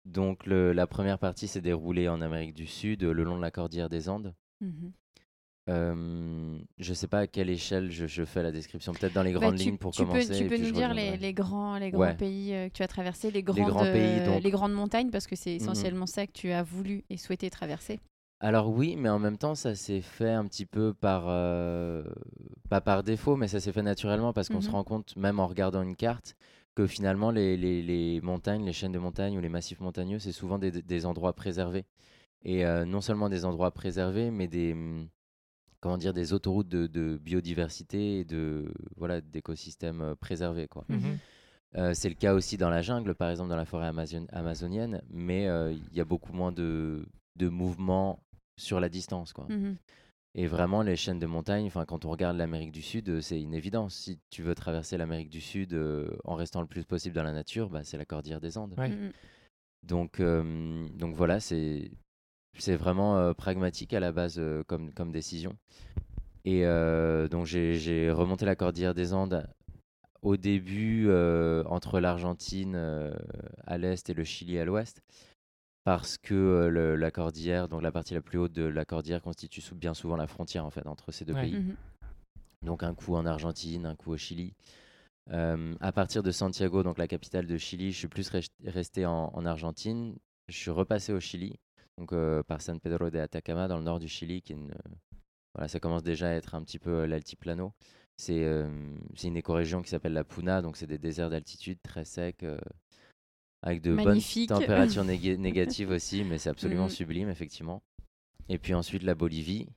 Donc 0.06 0.46
le- 0.46 0.74
la 0.74 0.88
première 0.88 1.20
partie 1.20 1.48
s'est 1.48 1.62
déroulée 1.62 2.10
en 2.10 2.22
Amérique 2.22 2.54
du 2.56 2.66
Sud, 2.66 3.04
le 3.04 3.24
long 3.24 3.38
de 3.38 3.42
la 3.42 3.52
cordillère 3.52 3.90
des 3.90 4.10
Andes. 4.10 4.34
Euh, 5.70 6.58
je 6.80 6.94
sais 6.96 7.08
pas 7.08 7.20
à 7.20 7.28
quelle 7.28 7.50
échelle 7.52 7.92
je, 7.92 8.08
je 8.08 8.26
fais 8.26 8.42
la 8.42 8.52
description, 8.52 8.92
peut-être 8.94 9.14
dans 9.14 9.22
les 9.22 9.34
Bah, 9.34 9.40
grandes 9.40 9.60
tu, 9.60 9.66
lignes 9.66 9.78
pour 9.78 9.92
tu 9.94 10.02
commencer. 10.04 10.28
Peux, 10.28 10.36
tu 10.36 10.46
peux 10.48 10.58
nous 10.58 10.72
dire 10.72 10.94
les, 10.96 11.34
grands, 11.34 11.78
les 11.78 11.92
grands 11.92 12.00
Ouais. 12.00 12.16
pays 12.16 12.56
euh, 12.56 12.70
que 12.70 12.74
tu 12.74 12.82
as 12.82 12.88
traversés, 12.88 13.30
les 13.30 13.44
grandes, 13.44 13.70
grands 13.70 13.86
pays, 13.86 14.20
euh, 14.20 14.26
donc. 14.26 14.44
les 14.44 14.50
grandes 14.50 14.74
montagnes, 14.74 15.12
parce 15.12 15.28
que 15.28 15.36
c'est 15.36 15.52
Mhm. 15.52 15.56
essentiellement 15.58 16.08
ça 16.08 16.26
que 16.26 16.32
tu 16.32 16.50
as 16.52 16.64
voulu 16.64 17.04
et 17.12 17.18
souhaité 17.18 17.52
traverser. 17.52 18.00
Alors 18.40 18.70
oui, 18.70 18.96
mais 18.96 19.10
en 19.10 19.20
même 19.20 19.38
temps, 19.38 19.54
ça 19.54 19.76
s'est 19.76 20.02
fait 20.02 20.30
un 20.32 20.46
petit 20.48 20.66
peu 20.66 20.94
par, 20.96 21.26
euh, 21.28 22.04
pas 22.70 22.82
par 22.82 23.04
défaut, 23.04 23.36
mais 23.36 23.48
ça 23.50 23.60
s'est 23.60 23.74
fait 23.74 23.84
naturellement 23.84 24.34
parce 24.34 24.50
qu'on 24.50 24.62
se 24.62 24.70
Mhm. 24.70 24.74
rend 24.76 24.84
compte, 24.86 25.16
même 25.18 25.40
en 25.40 25.46
regardant 25.46 25.84
une 25.84 25.98
carte, 25.98 26.36
que 26.80 26.88
finalement 26.88 27.30
les, 27.30 27.58
les- 27.58 27.82
les 27.82 28.22
montagnes, 28.22 28.64
les 28.66 28.72
chaînes 28.72 28.94
de 28.94 29.00
montagnes 29.00 29.38
ou 29.38 29.42
les 29.42 29.50
massifs 29.50 29.82
montagneux, 29.82 30.18
c'est 30.20 30.32
souvent 30.32 30.58
des, 30.58 30.72
des 30.72 31.06
endroits 31.06 31.34
préservés. 31.34 31.84
Et 32.46 32.66
euh, 32.66 32.86
non 32.86 33.02
seulement 33.02 33.28
des 33.28 33.44
endroits 33.44 33.72
préservés, 33.72 34.32
mais 34.32 34.48
des, 34.48 34.72
hum, 34.72 35.10
comment 35.82 35.98
dire, 35.98 36.14
des 36.14 36.32
autoroutes 36.32 36.70
de, 36.70 36.88
de 36.88 37.18
biodiversité 37.22 38.20
et 38.20 38.24
de, 38.24 38.72
voilà, 38.96 39.20
d'écosystèmes 39.20 40.02
euh, 40.02 40.16
préservés, 40.16 40.70
quoi. 40.70 40.86
Mhm. 40.88 41.18
Euh, 41.76 41.94
c'est 41.94 42.08
le 42.10 42.16
cas 42.16 42.34
aussi 42.34 42.56
dans 42.56 42.70
la 42.70 42.82
jungle, 42.82 43.14
par 43.14 43.30
exemple 43.30 43.50
dans 43.50 43.58
la 43.58 43.66
forêt 43.66 43.88
amazon- 43.88 44.26
amazonienne, 44.32 45.02
mais 45.10 45.48
euh, 45.48 45.74
il 45.74 45.98
y 45.98 46.00
a 46.00 46.06
beaucoup 46.06 46.32
moins 46.32 46.54
de, 46.54 47.06
de 47.36 47.50
mouvements 47.50 48.24
sur 48.56 48.80
la 48.80 48.88
distance. 48.88 49.34
Quoi. 49.34 49.46
Mhm. 49.50 49.76
Et 50.40 50.48
vraiment, 50.48 50.84
les 50.84 50.96
chaînes 50.96 51.20
de 51.20 51.26
montagne, 51.26 51.66
enfin, 51.68 51.84
quand 51.84 52.06
on 52.06 52.12
regarde 52.12 52.38
l'Amérique 52.38 52.72
du 52.72 52.82
Sud, 52.82 53.10
euh, 53.10 53.20
c'est 53.20 53.42
une 53.42 53.54
évidence. 53.54 53.94
Si 53.94 54.22
tu 54.30 54.42
veux 54.42 54.56
traverser 54.56 54.96
l'Amérique 54.96 55.30
du 55.30 55.42
Sud 55.42 55.74
euh, 55.74 56.16
en 56.24 56.36
restant 56.36 56.62
le 56.62 56.68
plus 56.68 56.86
possible 56.86 57.14
dans 57.14 57.24
la 57.24 57.34
nature, 57.34 57.70
bah, 57.70 57.84
c'est 57.84 57.98
la 57.98 58.06
cordillère 58.06 58.40
des 58.40 58.58
Andes. 58.58 58.74
Ouais. 58.78 58.90
Donc, 59.84 60.22
euh, 60.22 60.88
donc 60.94 61.14
voilà, 61.14 61.42
c'est 61.42 61.92
c'est 62.58 62.78
vraiment 62.78 63.18
euh, 63.18 63.34
pragmatique 63.34 63.94
à 63.94 64.00
la 64.00 64.14
base 64.14 64.36
euh, 64.40 64.64
comme, 64.64 64.94
comme 64.94 65.12
décision. 65.12 65.58
Et 66.46 66.66
euh, 66.66 67.28
donc 67.28 67.46
j'ai 67.46 68.10
remonté 68.10 68.46
la 68.46 68.56
cordillère 68.56 68.94
des 68.94 69.14
Andes 69.14 69.46
au 70.22 70.38
début 70.38 71.08
euh, 71.10 71.66
entre 71.66 72.00
l'Argentine 72.00 72.76
euh, 72.78 73.12
à 73.68 73.78
l'est 73.78 74.10
et 74.10 74.14
le 74.14 74.24
Chili 74.24 74.58
à 74.58 74.64
l'ouest. 74.64 75.02
Parce 75.90 76.20
que 76.20 76.36
euh, 76.36 76.70
le- 76.70 76.96
la 76.96 77.10
cordillère, 77.10 77.68
donc 77.68 77.82
la 77.82 77.92
partie 77.92 78.14
la 78.14 78.22
plus 78.22 78.38
haute 78.38 78.52
de 78.54 78.62
la 78.62 78.86
cordillère, 78.86 79.24
constitue 79.24 79.60
sou- 79.60 79.74
bien 79.74 79.96
souvent 79.96 80.16
la 80.18 80.28
frontière 80.28 80.64
en 80.64 80.70
fait 80.70 80.86
entre 80.86 81.12
ces 81.12 81.26
deux 81.26 81.34
Ouais. 81.34 81.42
pays. 81.42 81.56
Mhm. 81.56 81.76
Donc 82.62 82.84
un 82.84 82.94
coup 82.94 83.16
en 83.16 83.26
Argentine, 83.26 83.88
un 83.88 83.96
coup 83.96 84.12
au 84.12 84.18
Chili. 84.18 84.54
Euh, 85.32 85.74
à 85.82 85.92
partir 85.92 86.22
de 86.22 86.30
Santiago, 86.30 86.84
donc 86.84 87.00
la 87.00 87.08
capitale 87.08 87.48
de 87.48 87.58
Chili, 87.58 87.92
je 87.92 87.98
suis 87.98 88.08
plus 88.08 88.30
res- 88.30 88.52
resté 88.66 89.08
en, 89.08 89.32
en 89.34 89.46
Argentine. 89.48 90.16
Je 90.48 90.56
suis 90.58 90.70
repassé 90.70 91.12
au 91.12 91.20
Chili, 91.20 91.56
donc 91.98 92.14
euh, 92.14 92.44
par 92.44 92.62
San 92.62 92.80
Pedro 92.80 93.10
de 93.10 93.18
Atacama, 93.18 93.68
dans 93.68 93.78
le 93.80 93.84
nord 93.84 93.98
du 94.00 94.08
Chili, 94.08 94.44
qui 94.44 94.54
est 94.54 94.58
une, 94.58 94.70
euh, 94.70 94.96
voilà, 95.56 95.68
ça 95.70 95.80
commence 95.80 96.04
déjà 96.04 96.28
à 96.30 96.34
être 96.34 96.54
un 96.54 96.62
petit 96.62 96.78
peu 96.78 96.92
euh, 96.92 97.08
l'altiplano. 97.08 97.74
C'est 98.16 98.44
euh, 98.46 98.70
c'est 99.16 99.28
une 99.30 99.38
écorégion 99.38 99.82
qui 99.82 99.90
s'appelle 99.90 100.14
la 100.14 100.24
Puna, 100.24 100.62
donc 100.62 100.78
c'est 100.78 100.86
des 100.86 101.00
déserts 101.00 101.32
d'altitude 101.32 101.80
très 101.82 102.06
secs, 102.06 102.44
euh, 102.44 102.60
avec 103.62 103.82
de 103.82 103.94
Magnifique. 103.94 104.50
bonnes 104.50 104.60
températures 104.60 105.04
néga- 105.06 105.38
négatives 105.38 105.90
aussi, 105.90 106.24
mais 106.24 106.38
c'est 106.38 106.50
absolument 106.50 106.84
Mhm. 106.86 106.90
sublime, 106.90 107.30
effectivement. 107.30 107.82
Et 108.48 108.58
puis 108.58 108.74
ensuite 108.74 109.04
la 109.04 109.16
Bolivie, 109.16 109.68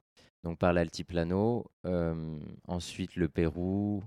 donc 0.45 0.59
par 0.59 0.73
l'altiplano. 0.73 1.67
euh, 1.87 2.39
ensuite 2.69 3.17
le 3.17 3.29
Pérou, 3.29 4.03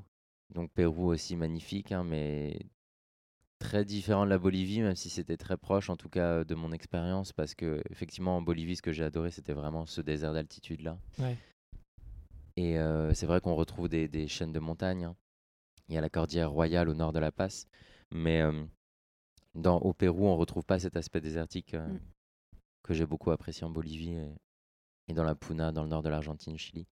donc 0.53 0.71
Pérou 0.71 1.07
aussi 1.11 1.35
magnifique, 1.35 1.91
hein, 1.91 2.03
mais 2.03 2.57
très 3.59 3.83
différent 3.85 4.25
de 4.25 4.29
la 4.29 4.38
Bolivie, 4.38 4.81
même 4.81 4.95
si 4.95 5.09
c'était 5.09 5.38
très 5.38 5.57
proche 5.57 5.89
en 5.89 5.95
tout 5.97 6.09
cas 6.09 6.43
de 6.43 6.55
mon 6.55 6.71
expérience, 6.71 7.33
parce 7.33 7.53
que 7.55 7.81
effectivement 7.89 8.38
en 8.38 8.41
Bolivie, 8.41 8.75
ce 8.75 8.81
que 8.81 8.91
j'ai 8.91 9.03
adoré, 9.03 9.31
c'était 9.31 9.53
vraiment 9.53 9.85
ce 9.85 10.01
désert 10.01 10.33
d'altitude 10.33 10.81
là. 10.81 10.97
Ouais. 11.19 11.38
Et 12.57 12.77
euh, 12.79 13.13
c'est 13.13 13.25
vrai 13.25 13.41
qu'on 13.41 13.55
retrouve 13.55 13.89
des, 13.89 14.07
des 14.07 14.27
chaînes 14.27 14.53
de 14.53 14.59
montagnes. 14.59 15.05
hein. 15.05 15.15
Il 15.89 15.95
y 15.95 15.97
a 15.97 16.01
la 16.01 16.09
cordillère 16.09 16.51
royale 16.51 16.89
au 16.89 16.93
nord 16.93 17.11
de 17.13 17.19
la 17.19 17.31
passe, 17.31 17.67
mais 18.11 18.41
euh, 18.41 18.63
dans, 19.56 19.78
au 19.80 19.94
Pérou, 19.94 20.28
on 20.28 20.36
retrouve 20.38 20.63
pas 20.63 20.80
cet 20.80 20.96
aspect 20.96 21.22
désertique 21.22 21.74
euh, 21.74 21.88
Mm. 21.88 22.00
que 22.84 22.94
j'ai 22.94 23.06
beaucoup 23.06 23.32
apprécié 23.32 23.63
en 23.65 23.70
Bolivie 23.72 24.13
et, 24.13 24.30
et 25.08 25.13
dans 25.13 25.24
la 25.24 25.34
Puna, 25.36 25.72
dans 25.72 25.84
le 25.84 25.89
nord 25.89 26.04
de 26.04 26.10
l'Argentine, 26.10 26.58
Chili. 26.58 26.86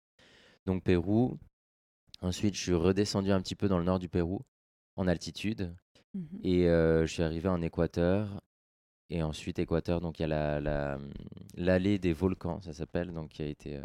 Donc 0.65 0.83
Pérou. 0.83 1.37
Ensuite, 2.21 2.55
je 2.55 2.61
suis 2.61 2.73
redescendu 2.73 3.31
un 3.31 3.41
petit 3.41 3.55
peu 3.55 3.67
dans 3.67 3.77
le 3.77 3.83
nord 3.83 3.99
du 3.99 4.07
Pérou, 4.09 4.41
en 4.95 5.07
altitude, 5.07 5.75
Mhm. 6.13 6.39
et 6.43 6.67
euh, 6.69 7.05
je 7.05 7.11
suis 7.13 7.23
arrivé 7.23 7.49
en 7.49 7.61
Équateur. 7.61 8.41
Et 9.09 9.21
ensuite, 9.21 9.59
Équateur, 9.59 9.99
donc 9.99 10.19
il 10.19 10.21
y 10.21 10.25
a 10.25 10.27
la- 10.29 10.61
la- 10.61 10.99
l'allée 11.55 11.99
des 11.99 12.13
volcans, 12.13 12.61
ça 12.61 12.71
s'appelle, 12.73 13.11
donc 13.13 13.29
qui 13.29 13.41
a 13.43 13.47
été 13.47 13.77
euh, 13.77 13.83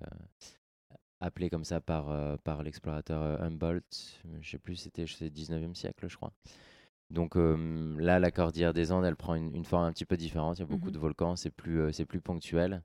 appelée 1.21 1.51
comme 1.51 1.65
ça 1.65 1.81
par, 1.81 2.11
euh, 2.11 2.37
par 2.45 2.63
l'explorateur 2.63 3.43
Humboldt. 3.43 4.21
Je 4.41 4.51
sais 4.51 4.59
plus, 4.59 4.77
c'était 4.77 5.03
le 5.05 5.29
19e 5.31 5.75
siècle, 5.75 6.07
je 6.09 6.17
crois. 6.17 6.33
Donc 7.11 7.37
euh, 7.37 7.97
là, 7.99 8.19
la 8.19 8.31
cordillère 8.31 8.75
des 8.75 8.93
Andes, 8.93 9.05
elle 9.05 9.17
prend 9.17 9.35
une, 9.35 9.55
une 9.55 9.65
forme 9.65 9.85
un 9.85 9.93
petit 9.93 10.05
peu 10.05 10.17
différente. 10.17 10.59
Il 10.59 10.61
y 10.61 10.65
a 10.65 10.67
beaucoup 10.67 10.89
Mhm. 10.89 10.95
de 10.95 10.99
volcans, 10.99 11.37
c'est 11.37 11.51
plus, 11.51 11.81
euh, 11.81 11.93
c'est 11.93 12.05
plus 12.05 12.21
ponctuel. 12.21 12.83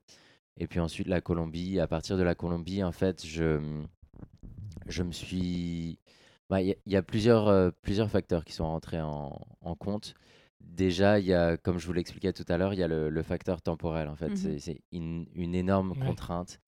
Et 0.57 0.67
puis 0.67 0.79
ensuite, 0.79 1.07
la 1.07 1.21
Colombie. 1.21 1.79
À 1.79 1.87
partir 1.87 2.17
de 2.17 2.23
la 2.23 2.35
Colombie, 2.35 2.83
en 2.83 2.91
fait, 2.91 3.25
je, 3.25 3.59
je 4.87 5.03
me 5.03 5.11
suis. 5.11 5.99
bah, 6.49 6.61
Il 6.61 6.67
y, 6.67 6.71
a- 6.71 6.75
il 6.85 6.93
y 6.93 6.95
a 6.95 7.01
plusieurs, 7.03 7.47
euh, 7.47 7.71
plusieurs 7.81 8.09
facteurs 8.09 8.45
qui 8.45 8.53
sont 8.53 8.65
rentrés 8.65 9.01
en, 9.01 9.39
en 9.61 9.75
compte. 9.75 10.13
Déjà, 10.61 11.19
il 11.19 11.25
y 11.25 11.33
a, 11.33 11.57
comme 11.57 11.77
je 11.77 11.85
vous 11.87 11.93
l'expliquais 11.93 12.31
tout 12.33 12.45
à 12.47 12.57
l'heure, 12.57 12.73
il 12.73 12.79
y 12.79 12.83
a 12.83 12.87
le, 12.87 13.09
le 13.09 13.23
facteur 13.23 13.61
temporel. 13.61 14.07
En 14.07 14.15
fait, 14.15 14.29
Mhm. 14.29 14.35
c'est 14.37 14.59
c'est 14.59 14.81
une, 14.91 15.25
une 15.35 15.55
énorme 15.55 15.91
Ouais. 15.91 15.97
contrainte. 16.05 16.59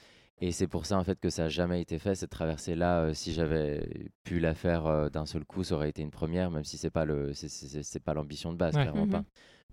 Et 0.42 0.52
c'est 0.52 0.68
pour 0.68 0.86
ça 0.86 0.98
en 1.00 1.04
fait 1.04 1.20
que 1.20 1.30
ça 1.30 1.44
n'a 1.44 1.50
jamais 1.50 1.82
été 1.82 1.98
fait 1.98 2.14
cette 2.16 2.30
traversée 2.30 2.76
là. 2.76 3.14
si 3.14 3.34
j'avais 3.34 4.10
pu 4.24 4.40
la 4.40 4.54
faire 4.54 4.86
euh, 4.86 5.10
d'un 5.10 5.26
seul 5.26 5.46
coup, 5.46 5.64
ça 5.64 5.76
aurait 5.76 5.90
été 5.90 6.02
une 6.02 6.12
première, 6.12 6.52
même 6.52 6.66
si 6.66 6.78
c'est 6.78 6.90
pas 6.90 7.06
le, 7.06 7.34
c'est- 7.34 8.00
pas 8.00 8.14
l'ambition 8.14 8.52
de 8.52 8.58
base, 8.58 8.76
Ouais. 8.76 8.82
clairement 8.82 9.08
pas. 9.08 9.24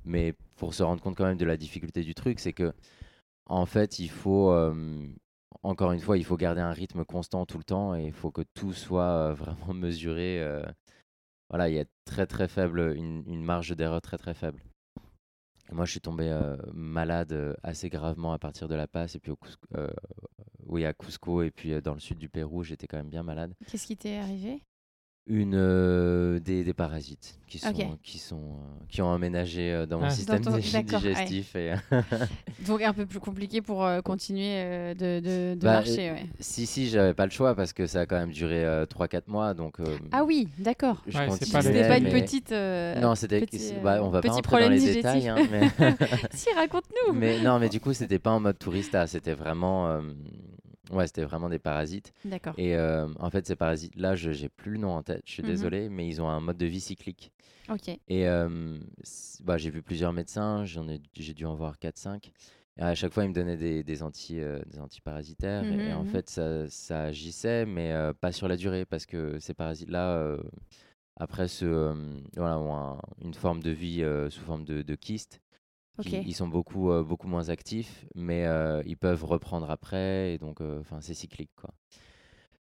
Mais 0.05 0.35
pour 0.57 0.75
se 0.75 0.83
rendre 0.83 1.03
compte 1.03 1.17
quand 1.17 1.27
même 1.27 1.37
de 1.37 1.45
la 1.45 1.57
difficulté 1.57 2.03
du 2.03 2.15
truc, 2.15 2.39
c'est 2.41 2.53
que 2.53 2.73
en 3.47 3.67
fait, 3.67 3.99
il 4.01 4.11
faut 4.11 4.51
euh, 4.53 5.09
encore 5.63 5.93
une 5.93 6.01
fois, 6.01 6.19
il 6.19 6.25
faut 6.25 6.37
garder 6.37 6.61
un 6.63 6.73
rythme 6.73 7.05
constant 7.05 7.47
tout 7.47 7.59
le 7.59 7.65
temps 7.65 7.95
et 7.97 8.05
il 8.07 8.13
faut 8.13 8.31
que 8.33 8.43
tout 8.55 8.73
soit 8.73 9.05
euh, 9.31 9.35
vraiment 9.35 9.75
mesuré. 9.75 10.43
euh, 10.43 10.63
voilà, 11.51 11.69
il 11.71 11.77
y 11.77 11.81
a 11.81 11.85
très 12.07 12.27
très 12.27 12.49
faible, 12.49 12.95
une, 12.97 13.25
une 13.29 13.45
marge 13.45 13.77
d'erreur 13.77 14.03
très 14.03 14.19
très 14.19 14.35
faible. 14.35 14.63
Moi, 15.73 15.85
je 15.87 15.93
suis 15.93 16.01
tombé 16.01 16.29
euh, 16.29 16.57
malade 16.73 17.33
euh, 17.33 17.55
assez 17.63 17.89
gravement 17.89 18.33
à 18.33 18.39
partir 18.39 18.69
de 18.69 18.75
La 18.75 18.87
Paz 18.87 19.17
et 19.17 19.19
puis 19.19 19.33
au 19.33 19.37
Cus- 19.37 19.57
euh, 19.77 19.89
à 20.85 20.93
Cusco 20.93 21.43
et 21.43 21.51
puis 21.51 21.81
dans 21.83 21.95
le 21.95 22.01
sud 22.01 22.19
du 22.19 22.29
Pérou, 22.29 22.63
j'étais 22.63 22.87
quand 22.87 22.97
même 22.97 23.09
bien 23.11 23.23
malade. 23.23 23.55
Qu'est-ce 23.67 23.87
qui 23.87 23.97
t'est 23.97 24.19
arrivé? 24.19 24.63
Une 25.29 25.55
euh, 25.55 26.41
des, 26.41 26.65
des 26.65 26.73
parasites 26.75 27.39
qui 27.47 27.59
sont 27.61 27.69
Ok. 27.69 27.87
qui 28.03 28.19
sont 28.19 28.41
euh, 28.41 28.85
qui 28.89 29.03
ont 29.03 29.07
emménagé 29.07 29.71
euh, 29.73 29.87
dans 29.87 30.01
mon 30.01 30.07
Ah. 30.07 30.11
système 30.11 30.41
Dans 30.41 30.51
ton- 30.51 30.59
dig- 30.59 30.73
d'accord, 30.73 31.01
ouais. 31.05 31.15
digestif 31.15 31.55
et 31.55 31.75
Donc 32.67 32.83
un 32.83 32.93
peu 32.93 33.07
plus 33.07 33.21
compliqué 33.21 33.63
pour 33.63 33.85
euh, 33.85 34.01
continuer 34.01 34.55
euh, 34.57 34.95
de, 34.95 35.21
de, 35.21 35.55
de 35.55 35.65
Bah, 35.65 35.75
marcher. 35.75 36.11
ouais. 36.11 36.27
si 36.41 36.67
si, 36.67 36.89
j'avais 36.89 37.15
pas 37.15 37.25
le 37.25 37.31
choix 37.31 37.55
parce 37.55 37.73
que 37.73 37.87
ça 37.87 38.01
a 38.01 38.07
quand 38.07 38.19
même 38.19 38.33
duré 38.33 38.65
3-4 38.87 39.23
mois 39.29 39.55
donc 39.55 39.79
euh, 39.79 39.85
Ah 40.11 40.25
oui, 40.25 40.49
d'accord. 40.59 41.01
je 41.07 41.17
Ouais, 41.17 41.29
continuais, 41.29 41.53
pas 41.53 41.63
C'était 41.63 41.89
pas 41.89 41.99
une 41.99 42.05
mais- 42.05 42.21
petite. 42.21 42.51
euh, 42.51 43.01
Non, 43.01 43.15
c'était. 43.15 43.47
bah, 43.81 44.03
on 44.03 44.09
va 44.11 44.23
pas 44.23 44.33
rentrer 44.33 44.63
dans 44.65 44.71
les 44.71 44.79
digestif. 44.81 45.03
détails, 45.05 45.29
hein, 45.29 45.37
mais. 45.53 45.71
si, 46.33 46.49
raconte-nous. 46.57 47.13
mais 47.15 47.41
non, 47.41 47.61
mais 47.61 47.69
du 47.69 47.79
coup, 47.79 47.93
c'était 47.93 48.19
pas 48.19 48.33
en 48.33 48.41
mode 48.41 48.59
tourista, 48.59 49.07
c'était 49.07 49.35
vraiment. 49.35 50.01
Ouais, 50.93 51.07
c'était 51.07 51.25
vraiment 51.25 51.49
des 51.49 51.59
parasites. 51.59 52.13
D'accord. 52.25 52.55
Et 52.59 52.77
euh, 52.77 53.09
en 53.19 53.31
fait, 53.31 53.47
ces 53.47 53.57
parasites-là, 53.57 54.15
je 54.15 54.31
j'ai 54.33 54.49
plus 54.49 54.73
le 54.73 54.79
nom 54.79 54.93
en 54.95 55.03
tête, 55.03 55.23
je 55.27 55.33
suis 55.33 55.43
Mhm. 55.43 55.49
désolé, 55.53 55.89
mais 55.89 56.07
ils 56.07 56.21
ont 56.23 56.29
un 56.29 56.41
mode 56.41 56.59
de 56.59 56.67
vie 56.67 56.81
cyclique. 56.81 57.33
Ok. 57.69 57.89
Et 58.09 58.27
euh, 58.29 58.79
bah, 59.45 59.59
j'ai 59.59 59.71
vu 59.71 59.83
plusieurs 59.83 60.13
médecins, 60.13 60.65
j'en 60.65 60.89
ai, 60.89 61.01
j'ai 61.15 61.35
dû 61.35 61.47
en 61.47 61.55
voir 61.55 61.79
4-5. 61.79 62.33
Et 62.79 62.83
à 62.83 62.95
chaque 62.95 63.13
fois, 63.13 63.25
il 63.25 63.29
me 63.31 63.35
donnait 63.35 63.57
des, 63.57 63.83
des, 63.85 64.03
anti, 64.03 64.41
euh, 64.41 64.61
des 64.67 64.81
antiparasitaires. 64.81 65.71
et, 65.71 65.89
et 65.89 65.93
en 65.93 66.05
Mhm, 66.05 66.07
fait, 66.07 66.29
ça, 66.31 66.69
ça 66.69 67.03
agissait, 67.05 67.67
mais 67.67 67.93
euh, 67.93 68.13
pas 68.13 68.33
sur 68.33 68.49
la 68.49 68.57
durée, 68.57 68.85
parce 68.87 69.07
que 69.07 69.39
ces 69.41 69.55
parasites-là, 69.55 70.37
après, 71.17 71.49
ce, 71.49 71.95
voilà, 72.37 72.59
ont 72.59 72.75
un- 72.77 73.01
une 73.23 73.35
forme 73.35 73.63
de 73.63 73.71
vie 73.71 74.05
sous 74.31 74.41
forme 74.43 74.65
de, 74.65 74.83
de 74.83 74.95
kyste. 74.95 75.41
Ils 76.05 76.35
sont 76.35 76.49
beaucoup, 76.49 76.91
euh, 76.91 77.03
beaucoup 77.03 77.29
moins 77.29 77.49
actifs, 77.49 78.07
mais 78.15 78.47
euh, 78.47 78.83
ils 78.87 78.97
peuvent 78.97 79.25
reprendre 79.25 79.71
après, 79.71 80.35
et 80.35 80.39
donc, 80.39 80.61
euh, 80.61 80.81
enfin, 80.81 81.01
c'est 81.01 81.15
cyclique, 81.15 81.51
quoi. 81.57 81.71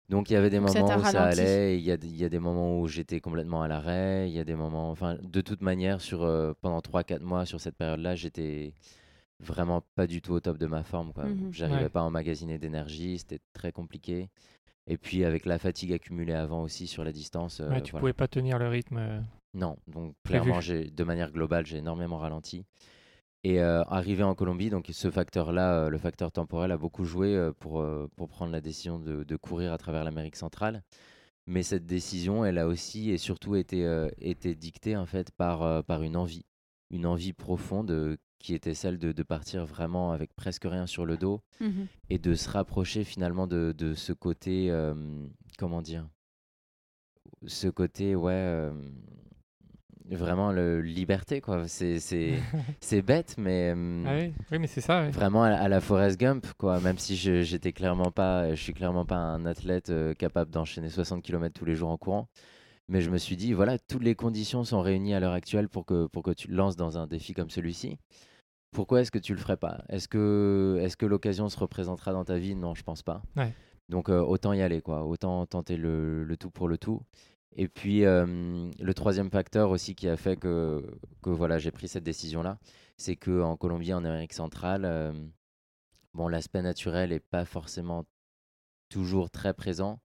Donc, 0.09 0.29
il 0.29 0.33
y 0.33 0.37
avait 0.37 0.51
des 0.51 0.59
Donc, 0.59 0.75
moments 0.75 0.97
où 0.97 1.05
ça 1.05 1.25
allait, 1.27 1.79
il 1.79 1.85
y 1.85 1.93
a, 1.93 1.97
des- 1.97 2.09
il 2.09 2.17
y 2.17 2.25
a 2.25 2.29
des 2.29 2.41
moments 2.41 2.81
où 2.81 2.89
j'étais 2.89 3.21
complètement 3.21 3.63
à 3.63 3.69
l'arrêt, 3.69 4.29
il 4.29 4.35
y 4.35 4.41
a 4.41 4.45
des 4.45 4.57
moments, 4.57 4.91
enfin, 4.91 5.17
de 5.23 5.41
toute 5.41 5.63
manière, 5.63 6.01
sur, 6.01 6.23
euh, 6.25 6.53
pendant 6.61 6.81
3-4 6.81 7.23
mois, 7.23 7.47
sur 7.47 7.61
cette 7.61 7.77
période-là, 7.77 8.17
j'étais 8.17 8.75
vraiment 9.41 9.83
pas 9.95 10.07
du 10.09 10.23
tout 10.23 10.33
au 10.33 10.41
top 10.41 10.59
de 10.59 10.67
ma 10.67 10.83
forme, 10.83 11.13
quoi. 11.13 11.27
Mhm. 11.27 11.53
J'arrivais 11.53 11.85
Ouais. 11.85 11.89
pas 11.89 12.01
à 12.01 12.05
emmagasiner 12.05 12.59
d'énergie, 12.59 13.19
c'était 13.19 13.41
très 13.53 13.73
compliqué. 13.73 14.29
Et 14.89 14.99
puis, 14.99 15.25
avec 15.25 15.47
la 15.47 15.59
fatigue 15.59 15.93
accumulée 15.93 16.35
avant 16.35 16.63
aussi 16.63 16.87
sur 16.89 17.05
la 17.05 17.13
distance, 17.13 17.61
euh, 17.61 17.71
Ouais, 17.71 17.81
tu 17.83 17.93
voilà. 17.93 18.01
pouvais 18.03 18.13
pas 18.15 18.29
tenir 18.29 18.59
le 18.59 18.69
rythme. 18.69 18.99
euh, 18.99 19.21
Non, 19.55 19.77
donc 19.89 20.15
Prévu. 20.25 20.41
clairement, 20.43 20.61
j'ai, 20.61 20.91
de 20.91 21.05
manière 21.05 21.31
globale, 21.33 21.67
j'ai 21.67 21.79
énormément 21.79 22.19
ralenti. 22.19 22.65
Et 23.43 23.61
euh, 23.61 23.83
arrivé 23.85 24.23
en 24.23 24.35
Colombie, 24.35 24.69
donc 24.69 24.89
ce 24.93 25.11
facteur-là, 25.11 25.85
euh, 25.85 25.89
le 25.89 25.97
facteur 25.99 26.31
temporel, 26.31 26.73
a 26.73 26.77
beaucoup 26.77 27.05
joué 27.05 27.35
euh, 27.35 27.53
pour, 27.59 27.81
euh, 27.81 28.07
pour 28.17 28.29
prendre 28.29 28.53
la 28.53 28.61
décision 28.61 28.99
de, 28.99 29.25
de 29.25 29.37
courir 29.37 29.73
à 29.73 29.79
travers 29.79 30.05
l'Amérique 30.05 30.37
centrale. 30.37 30.83
Mais 31.47 31.63
cette 31.63 31.87
décision, 31.87 32.45
elle 32.45 32.59
a 32.59 32.67
aussi 32.67 33.11
et 33.11 33.17
surtout 33.19 33.57
été, 33.57 33.83
été 34.19 34.55
dictée 34.55 34.97
en 34.97 35.07
fait 35.07 35.33
par, 35.33 35.83
par 35.85 36.03
une 36.03 36.17
envie, 36.17 36.45
une 36.91 37.07
envie 37.07 37.33
profonde 37.33 38.19
qui 38.39 38.55
était 38.55 38.75
celle 38.75 38.99
de, 38.99 39.11
de 39.11 39.23
partir 39.23 39.65
vraiment 39.65 40.13
avec 40.13 40.33
presque 40.35 40.65
rien 40.65 40.87
sur 40.87 41.07
le 41.07 41.17
dos 41.17 41.41
Mhm. 41.61 41.87
et 42.09 42.19
de 42.19 42.35
se 42.35 42.49
rapprocher 42.49 43.05
finalement 43.05 43.47
de, 43.47 43.75
de 43.77 43.95
ce 43.95 44.13
côté, 44.13 44.71
comment 45.59 45.83
dire, 45.83 46.09
ce 47.47 47.69
côté, 47.69 48.15
ouais, 48.15 48.71
vraiment 50.17 50.53
le 50.53 50.81
liberté, 50.81 51.41
quoi. 51.41 51.67
C'est, 51.69 51.99
bête, 53.05 53.35
mais 53.39 53.73
euh, 53.77 54.05
Ah 54.07 54.15
oui, 54.17 54.33
oui, 54.53 54.59
mais 54.59 54.67
c'est 54.67 54.81
ça. 54.81 55.09
vraiment 55.11 55.43
à, 55.45 55.51
la- 55.51 55.61
à 55.63 55.69
la 55.69 55.81
Forrest 55.81 56.19
Gump, 56.19 56.47
quoi. 56.59 56.81
Même 56.81 56.99
si 56.99 57.17
je, 57.17 57.43
j'étais 57.43 57.73
clairement 57.73 58.11
pas, 58.11 58.51
je 58.55 58.61
suis 58.63 58.73
clairement 58.75 59.05
pas 59.07 59.17
un 59.17 59.45
athlète 59.47 59.91
euh, 59.91 60.15
capable 60.15 60.51
d'enchaîner 60.51 60.89
60 60.91 61.23
km 61.23 61.59
tous 61.59 61.65
les 61.65 61.75
jours 61.75 61.91
en 61.91 61.97
courant. 61.99 62.29
Mais 62.89 63.01
je 63.01 63.11
me 63.11 63.19
suis 63.19 63.37
dit, 63.37 63.53
voilà, 63.53 63.79
toutes 63.79 64.03
les 64.03 64.15
conditions 64.17 64.65
sont 64.65 64.81
réunies 64.81 65.15
à 65.15 65.21
l'heure 65.21 65.33
actuelle 65.33 65.69
pour 65.69 65.87
que, 65.87 66.07
pour 66.07 66.23
que 66.25 66.33
tu 66.33 66.49
te 66.49 66.53
lances 66.53 66.75
dans 66.77 66.99
un 66.99 67.07
défi 67.07 67.35
comme 67.35 67.51
celui-ci. 67.51 67.99
Pourquoi 68.73 69.01
est-ce 69.01 69.11
que 69.11 69.19
tu 69.19 69.33
le 69.33 69.39
ferais 69.41 69.57
pas? 69.57 69.83
Est-ce 69.89 70.09
que, 70.09 70.79
est-ce 70.81 70.97
que 70.97 71.07
l'occasion 71.07 71.49
se 71.49 71.59
représentera 71.59 72.13
dans 72.13 72.25
ta 72.25 72.39
vie? 72.39 72.55
Non, 72.57 72.75
je 72.75 72.83
pense 72.83 73.03
pas. 73.03 73.23
Ouais. 73.37 73.53
Donc 73.89 74.09
euh, 74.09 74.21
autant 74.21 74.53
y 74.53 74.63
aller, 74.63 74.81
quoi. 74.81 75.05
Autant 75.05 75.45
tenter 75.47 75.77
le, 75.77 76.23
le 76.25 76.37
tout 76.37 76.51
pour 76.51 76.69
le 76.69 76.79
tout. 76.79 77.03
Et 77.57 77.69
puis 77.69 78.05
euh, 78.05 78.71
le 78.79 78.95
troisième 78.95 79.31
facteur 79.31 79.71
aussi 79.71 79.95
qui 79.95 80.09
a 80.09 80.17
fait 80.17 80.37
que, 80.37 80.83
voilà, 81.25 81.59
j'ai 81.59 81.71
pris 81.71 81.89
cette 81.89 82.05
décision-là, 82.05 82.59
c'est 82.97 83.17
que 83.17 83.43
en 83.43 83.57
Colombie, 83.57 83.93
en 83.93 84.05
Amérique 84.05 84.33
centrale, 84.33 84.85
euh, 84.85 85.13
l'aspect 86.29 86.63
naturel 86.63 87.13
est 87.13 87.21
pas 87.21 87.45
forcément 87.45 88.05
toujours 88.89 89.31
très 89.31 89.55
présent. 89.55 90.01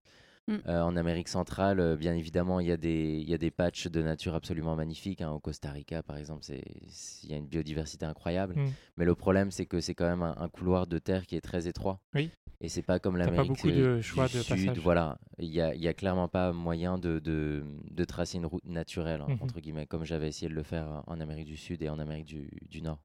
Mm. 0.48 0.56
Euh, 0.68 0.80
en 0.82 0.94
Amérique 0.96 1.26
centrale, 1.28 1.80
euh, 1.80 1.96
bien 1.96 2.14
évidemment, 2.14 2.60
il 2.60 2.68
y, 2.68 2.72
a 2.72 2.76
des- 2.76 3.18
il 3.20 3.28
y 3.28 3.34
a 3.34 3.38
des 3.38 3.50
patchs 3.50 3.88
de 3.88 4.00
nature 4.00 4.34
absolument 4.36 4.76
magnifiques. 4.76 5.20
hein. 5.20 5.30
Au 5.32 5.40
Costa 5.40 5.72
Rica, 5.72 6.02
par 6.04 6.16
exemple, 6.18 6.44
il 6.48 7.30
y 7.30 7.34
a 7.34 7.36
une 7.36 7.48
biodiversité 7.48 8.06
incroyable. 8.06 8.54
Mm. 8.56 8.70
Mais 8.96 9.04
le 9.04 9.14
problème, 9.16 9.50
c'est 9.50 9.66
que 9.66 9.80
c'est 9.80 9.94
quand 9.94 10.08
même 10.08 10.22
un, 10.22 10.36
un 10.38 10.48
couloir 10.48 10.86
de 10.86 10.98
terre 10.98 11.26
qui 11.26 11.34
est 11.36 11.40
très 11.40 11.66
étroit. 11.66 11.98
Oui. 12.14 12.30
Et 12.60 12.68
c'est 12.68 12.82
pas 12.82 12.98
comme 12.98 13.16
l'Amérique 13.18 13.64
de 13.66 14.00
choix 14.00 14.28
du 14.28 14.34
de 14.38 14.42
Sud. 14.42 14.56
passage. 14.66 14.78
Voilà, 14.78 15.18
il 15.38 15.52
y 15.52 15.60
a, 15.60 15.74
il 15.74 15.80
y 15.82 15.88
a 15.88 15.92
clairement 15.94 16.28
pas 16.28 16.52
moyen 16.52 16.96
de, 16.96 17.18
de, 17.18 17.64
de 17.90 18.04
tracer 18.04 18.38
une 18.38 18.46
route 18.46 18.64
naturelle, 18.64 19.20
hein, 19.22 19.26
Mhm. 19.30 19.38
entre 19.42 19.60
guillemets, 19.60 19.86
comme 19.86 20.04
j'avais 20.04 20.28
essayé 20.28 20.48
de 20.48 20.54
le 20.54 20.62
faire 20.62 21.02
en 21.06 21.20
Amérique 21.20 21.46
du 21.46 21.56
Sud 21.58 21.82
et 21.82 21.88
en 21.90 21.98
Amérique 21.98 22.24
du, 22.24 22.48
du 22.70 22.80
Nord. 22.82 22.98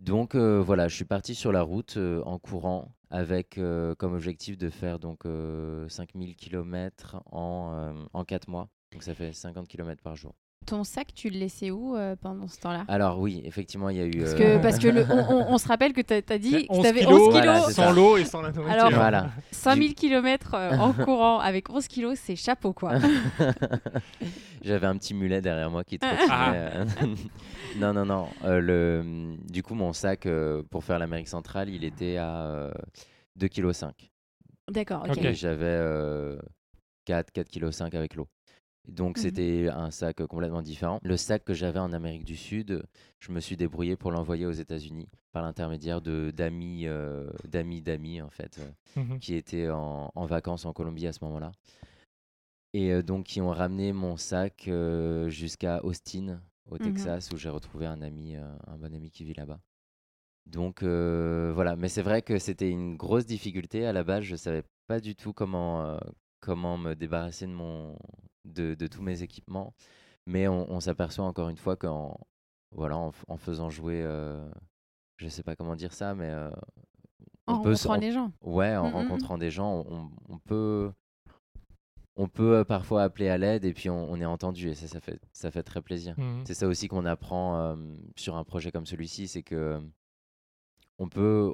Donc 0.00 0.34
euh, 0.34 0.60
voilà, 0.60 0.88
je 0.88 0.94
suis 0.96 1.04
parti 1.04 1.34
sur 1.34 1.52
la 1.52 1.62
route 1.62 1.98
en 2.24 2.38
courant 2.38 2.92
avec 3.10 3.58
euh, 3.58 3.94
comme 3.94 4.14
objectif 4.14 4.58
de 4.58 4.70
faire 4.70 4.98
donc 4.98 5.26
euh, 5.26 5.88
5000 5.88 6.36
km 6.36 7.22
en, 7.26 7.72
euh, 7.74 8.04
en 8.12 8.24
4 8.24 8.48
mois. 8.48 8.68
Donc 8.92 9.02
ça 9.02 9.14
fait 9.14 9.32
50 9.32 9.68
km 9.68 10.02
par 10.02 10.16
jour. 10.16 10.34
Ton 10.66 10.82
sac, 10.82 11.14
tu 11.14 11.30
le 11.30 11.38
laissais 11.38 11.70
où 11.70 11.96
euh, 11.96 12.16
pendant 12.20 12.48
ce 12.48 12.58
temps-là? 12.58 12.84
Alors 12.88 13.20
oui, 13.20 13.40
effectivement, 13.44 13.88
il 13.88 13.96
y 13.98 14.00
a 14.00 14.04
eu... 14.06 14.18
Parce 14.18 14.32
euh, 14.32 14.36
que, 14.58 14.62
parce 14.62 14.78
que 14.80 14.88
le, 14.88 15.06
on, 15.08 15.34
on- 15.36 15.52
on 15.54 15.58
se 15.58 15.68
rappelle 15.68 15.92
que 15.92 16.00
tu 16.00 16.12
as, 16.12 16.38
dit 16.38 16.66
que 16.66 16.72
11 16.72 16.80
tu 16.82 16.86
avais 16.88 17.00
kilos, 17.00 17.12
11 17.12 17.20
kilos, 17.28 17.32
Voilà, 17.32 17.60
sans 17.70 17.92
l'eau 17.92 18.16
et 18.16 18.24
sans 18.24 18.42
la 18.42 18.50
nourriture. 18.50 18.72
Alors, 18.80 18.90
Voilà. 18.92 19.30
5000 19.52 19.94
km 19.94 20.54
en 20.56 20.92
courant 21.04 21.38
avec 21.38 21.70
11 21.70 21.86
kilos, 21.86 22.18
c'est 22.20 22.34
chapeau 22.34 22.72
quoi. 22.72 22.94
J'avais 24.62 24.86
un 24.86 24.96
petit 24.96 25.14
mulet 25.14 25.40
derrière 25.40 25.70
moi 25.70 25.84
qui 25.84 25.98
Ah. 26.02 26.16
trottinait. 26.16 26.70
euh. 26.74 26.84
non, 27.78 27.92
non, 27.92 28.04
non. 28.04 28.28
euh, 28.44 28.60
le, 28.60 29.36
du 29.48 29.62
coup, 29.62 29.74
mon 29.74 29.92
sac 29.92 30.26
euh, 30.26 30.62
pour 30.70 30.82
faire 30.82 30.98
l'Amérique 30.98 31.28
centrale, 31.28 31.68
il 31.68 31.84
était 31.84 32.16
à 32.16 32.46
euh, 32.46 32.70
2,5 33.38 33.90
kg. 33.92 34.10
D'accord, 34.68 35.04
ok. 35.04 35.10
Ok. 35.16 35.24
Et 35.24 35.34
j'avais 35.34 35.64
euh, 35.66 36.36
4, 37.04 37.30
4,5 37.32 37.88
kg 37.90 37.96
avec 37.96 38.14
l'eau. 38.16 38.26
Donc 38.88 39.16
Mhm. 39.16 39.22
c'était 39.22 39.68
un 39.68 39.90
sac 39.90 40.20
euh, 40.20 40.26
complètement 40.26 40.62
différent. 40.62 41.00
Le 41.02 41.16
sac 41.16 41.44
que 41.44 41.54
j'avais 41.54 41.80
en 41.80 41.92
Amérique 41.92 42.24
du 42.24 42.36
Sud, 42.36 42.84
je 43.20 43.32
me 43.32 43.40
suis 43.40 43.56
débrouillé 43.56 43.96
pour 43.96 44.10
l'envoyer 44.12 44.46
aux 44.46 44.52
États-Unis 44.52 45.08
par 45.32 45.42
l'intermédiaire 45.42 46.00
de 46.00 46.30
d'amis, 46.30 46.86
euh, 46.86 47.28
d'amis, 47.44 47.82
d'amis 47.82 48.22
en 48.22 48.30
fait, 48.30 48.58
euh, 48.58 49.00
Mhm. 49.00 49.18
qui 49.18 49.34
étaient 49.34 49.68
en, 49.70 50.10
en 50.14 50.26
vacances 50.26 50.64
en 50.64 50.72
Colombie 50.72 51.06
à 51.06 51.12
ce 51.12 51.24
moment-là. 51.24 51.52
Et 52.74 52.92
euh, 52.92 53.02
donc, 53.02 53.24
qui 53.24 53.40
ont 53.40 53.50
ramené 53.50 53.92
mon 53.92 54.16
sac 54.16 54.68
jusqu'à 55.28 55.84
Austin, 55.84 56.40
au 56.70 56.74
Mhm. 56.74 56.80
Texas, 56.84 57.30
où 57.32 57.36
j'ai 57.36 57.48
retrouvé 57.48 57.86
un 57.86 58.02
ami, 58.02 58.36
un 58.36 58.76
bon 58.78 58.94
ami 58.94 59.10
qui 59.10 59.24
vit 59.24 59.34
là-bas. 59.34 59.60
Donc 60.46 60.82
voilà, 60.84 61.74
mais 61.76 61.88
c'est 61.88 62.02
vrai 62.02 62.22
que 62.22 62.38
c'était 62.38 62.70
une 62.70 62.96
grosse 62.96 63.26
difficulté. 63.26 63.84
À 63.86 63.92
la 63.92 64.04
base, 64.04 64.22
je 64.24 64.36
savais 64.36 64.62
pas 64.86 65.00
du 65.00 65.16
tout 65.16 65.32
comment, 65.32 65.98
comment 66.40 66.78
me 66.78 66.94
débarrasser 66.94 67.46
de, 67.46 67.52
mon, 67.52 67.96
de, 68.46 68.74
de 68.74 68.86
tous 68.86 69.02
mes 69.02 69.22
équipements. 69.22 69.74
Mais 70.26 70.48
on, 70.48 70.70
on 70.70 70.80
s'aperçoit 70.80 71.24
encore 71.24 71.48
une 71.50 71.56
fois 71.56 71.76
qu'en 71.76 72.18
voilà, 72.72 72.96
en, 72.96 73.12
en 73.28 73.36
faisant 73.36 73.70
jouer, 73.70 74.02
euh, 74.02 74.48
je 75.18 75.28
sais 75.28 75.42
pas 75.42 75.54
comment 75.56 75.76
dire 75.76 75.92
ça, 75.92 76.14
mais 76.14 76.30
euh, 76.30 76.50
En 77.46 77.60
peut 77.62 77.74
se- 77.76 77.86
rencontrant 77.86 77.96
on- 77.98 78.00
les 78.08 78.12
gens. 78.12 78.32
Ouais, 78.42 78.76
en 78.76 78.84
Mm, 78.84 78.86
mm, 78.86 78.90
mm. 78.90 78.94
rencontrant 78.96 79.38
des 79.38 79.50
gens, 79.50 79.84
on, 79.88 80.10
on 80.28 80.38
peut, 80.38 80.90
on 82.16 82.28
peut 82.28 82.56
euh, 82.58 82.64
parfois 82.64 83.02
appeler 83.04 83.28
à 83.28 83.38
l'aide 83.38 83.64
et 83.64 83.72
puis 83.72 83.88
on, 83.90 84.10
on 84.10 84.20
est 84.20 84.24
entendu 84.24 84.68
et 84.70 84.74
ça, 84.74 84.88
ça 84.88 85.00
fait, 85.00 85.20
ça 85.32 85.50
fait 85.50 85.62
très 85.62 85.80
plaisir. 85.82 86.16
C'est 86.44 86.54
ça 86.54 86.66
aussi 86.66 86.88
qu'on 86.88 87.04
apprend 87.04 87.56
euh, 87.60 87.76
sur 88.16 88.36
un 88.36 88.44
projet 88.44 88.72
comme 88.72 88.86
celui-ci, 88.86 89.28
c'est 89.28 89.42
que 89.42 89.54
euh, 89.54 89.80
on 90.98 91.08
peut, 91.08 91.52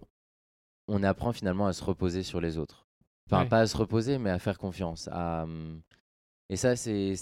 on 0.88 1.02
apprend 1.02 1.32
finalement 1.32 1.66
à 1.66 1.72
se 1.72 1.82
reposer 1.84 2.22
sur 2.22 2.40
les 2.40 2.58
autres. 2.58 2.86
Enfin, 3.26 3.42
Ouais. 3.42 3.48
pas 3.48 3.60
à 3.60 3.66
se 3.66 3.76
reposer, 3.76 4.18
mais 4.18 4.30
à 4.30 4.38
faire 4.38 4.58
confiance. 4.58 5.08
À, 5.12 5.42
hum, 5.44 5.80
et 6.48 6.56
ça, 6.56 6.76
c'est, 6.76 7.12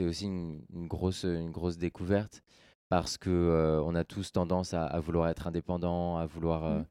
aussi 0.00 0.24
une, 0.26 0.64
une 0.74 0.88
grosse, 0.88 1.24
une 1.24 1.50
grosse 1.50 1.76
découverte 1.78 2.42
parce 2.88 3.16
que 3.18 3.30
euh, 3.30 3.82
on 3.82 3.94
a 3.94 4.04
tous 4.04 4.32
tendance 4.32 4.74
à, 4.74 4.84
à 4.86 5.00
vouloir 5.00 5.28
être 5.28 5.46
indépendant, 5.46 6.16
à 6.18 6.26
vouloir, 6.26 6.64
euh, 6.64 6.78
Mhm. 6.78 6.86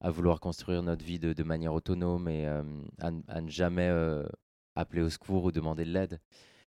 à 0.00 0.10
vouloir 0.10 0.40
construire 0.40 0.82
notre 0.82 1.04
vie 1.04 1.18
de, 1.18 1.32
de 1.32 1.42
manière 1.42 1.74
autonome 1.74 2.28
et 2.28 2.46
euh, 2.46 2.62
à, 2.98 3.40
ne 3.40 3.50
jamais 3.50 3.88
euh, 3.88 4.24
appeler 4.76 5.02
au 5.02 5.10
secours 5.10 5.44
ou 5.44 5.52
demander 5.52 5.84
de 5.84 5.90
l'aide. 5.90 6.20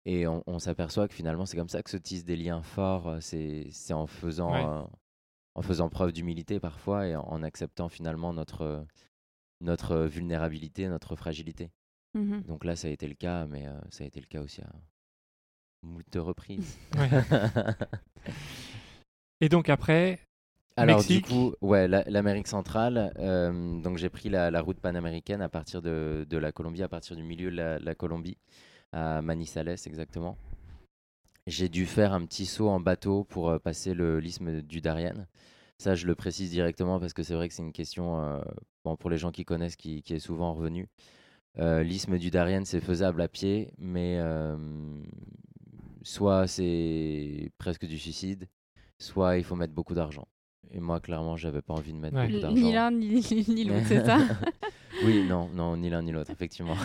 Et 0.04 0.26
on, 0.26 0.42
on 0.46 0.58
s'aperçoit 0.58 1.06
que 1.08 1.14
finalement, 1.14 1.46
c'est 1.46 1.56
comme 1.56 1.68
ça 1.68 1.82
que 1.82 1.90
se 1.90 1.96
tissent 1.98 2.24
des 2.24 2.36
liens 2.36 2.62
forts. 2.62 3.08
euh, 3.08 3.20
C'est, 3.20 3.92
en 3.92 4.06
faisant, 4.06 4.52
Ouais. 4.52 4.86
en 5.54 5.62
faisant 5.62 5.88
preuve 5.88 6.12
d'humilité 6.12 6.58
parfois 6.60 7.06
et 7.06 7.14
en, 7.16 7.22
en 7.22 7.42
acceptant 7.42 7.88
finalement 7.88 8.32
notre, 8.32 8.84
notre 9.60 9.96
vulnérabilité, 9.98 10.88
notre 10.88 11.14
fragilité. 11.16 11.70
Mhm. 12.14 12.44
Donc 12.46 12.64
là, 12.64 12.76
ça 12.76 12.88
a 12.88 12.90
été 12.90 13.08
le 13.08 13.14
cas, 13.14 13.46
mais 13.46 13.66
euh, 13.66 13.80
ça 13.90 14.04
a 14.04 14.06
été 14.06 14.20
le 14.20 14.26
cas 14.26 14.40
aussi 14.42 14.60
à 14.62 14.70
moult 15.82 16.16
reprises. 16.16 16.78
Ouais. 16.96 17.08
Et 19.40 19.48
donc 19.48 19.68
après, 19.68 20.20
Alors 20.76 20.96
Mexique? 20.98 21.24
du 21.24 21.34
coup, 21.34 21.54
ouais, 21.62 21.88
la- 21.88 22.04
l'Amérique 22.04 22.46
centrale. 22.48 23.12
euh, 23.18 23.80
donc 23.80 23.96
j'ai 23.98 24.08
pris 24.10 24.28
la, 24.30 24.50
la 24.50 24.60
route 24.60 24.80
panaméricaine 24.80 25.42
à 25.42 25.48
partir 25.48 25.80
de, 25.82 26.26
de 26.28 26.36
la 26.38 26.52
Colombie, 26.52 26.82
à 26.82 26.88
partir 26.88 27.16
du 27.16 27.22
milieu 27.22 27.50
de 27.50 27.56
la, 27.56 27.78
la 27.78 27.94
Colombie, 27.94 28.38
à 28.92 29.22
Manizales 29.22 29.76
exactement. 29.86 30.36
J'ai 31.46 31.68
dû 31.68 31.86
faire 31.86 32.12
un 32.12 32.24
petit 32.24 32.46
saut 32.46 32.68
en 32.68 32.80
bateau 32.80 33.24
pour 33.24 33.50
euh, 33.50 33.58
passer 33.58 33.94
le 33.94 34.20
l'isthme 34.20 34.60
du 34.62 34.80
Darien. 34.80 35.26
Ça, 35.78 35.94
je 35.96 36.06
le 36.06 36.14
précise 36.14 36.50
directement 36.50 37.00
parce 37.00 37.12
que 37.12 37.22
c'est 37.24 37.34
vrai 37.34 37.48
que 37.48 37.54
c'est 37.54 37.62
une 37.62 37.72
question, 37.72 38.20
euh, 38.22 38.40
bon, 38.84 38.96
pour 38.96 39.10
les 39.10 39.18
gens 39.18 39.32
qui 39.32 39.44
connaissent, 39.44 39.76
qui, 39.76 40.02
qui 40.02 40.14
est 40.14 40.18
souvent 40.20 40.54
revenue. 40.54 40.88
Euh, 41.58 41.82
l'isthme 41.82 42.18
du 42.18 42.30
Darien, 42.30 42.64
c'est 42.64 42.80
faisable 42.80 43.20
à 43.20 43.28
pied, 43.28 43.72
mais 43.78 44.16
euh, 44.18 44.56
soit 46.02 46.46
c'est 46.46 47.50
presque 47.58 47.86
du 47.86 47.98
suicide, 47.98 48.48
soit 48.98 49.36
il 49.36 49.44
faut 49.44 49.56
mettre 49.56 49.74
beaucoup 49.74 49.94
d'argent. 49.94 50.26
Et 50.70 50.80
moi, 50.80 51.00
clairement, 51.00 51.36
j'avais 51.36 51.60
pas 51.60 51.74
envie 51.74 51.92
de 51.92 51.98
mettre 51.98 52.16
Ouais. 52.16 52.28
beaucoup 52.28 52.40
d'argent. 52.40 52.56
Ni 52.56 52.72
l'un 52.72 52.90
ni, 52.90 53.44
ni 53.48 53.64
l'autre, 53.64 53.84
c'est 53.86 54.04
ça? 54.04 54.18
Oui, 55.04 55.26
non, 55.28 55.48
non, 55.54 55.76
ni 55.76 55.90
l'un 55.90 56.02
ni 56.02 56.12
l'autre, 56.12 56.30
effectivement. 56.30 56.76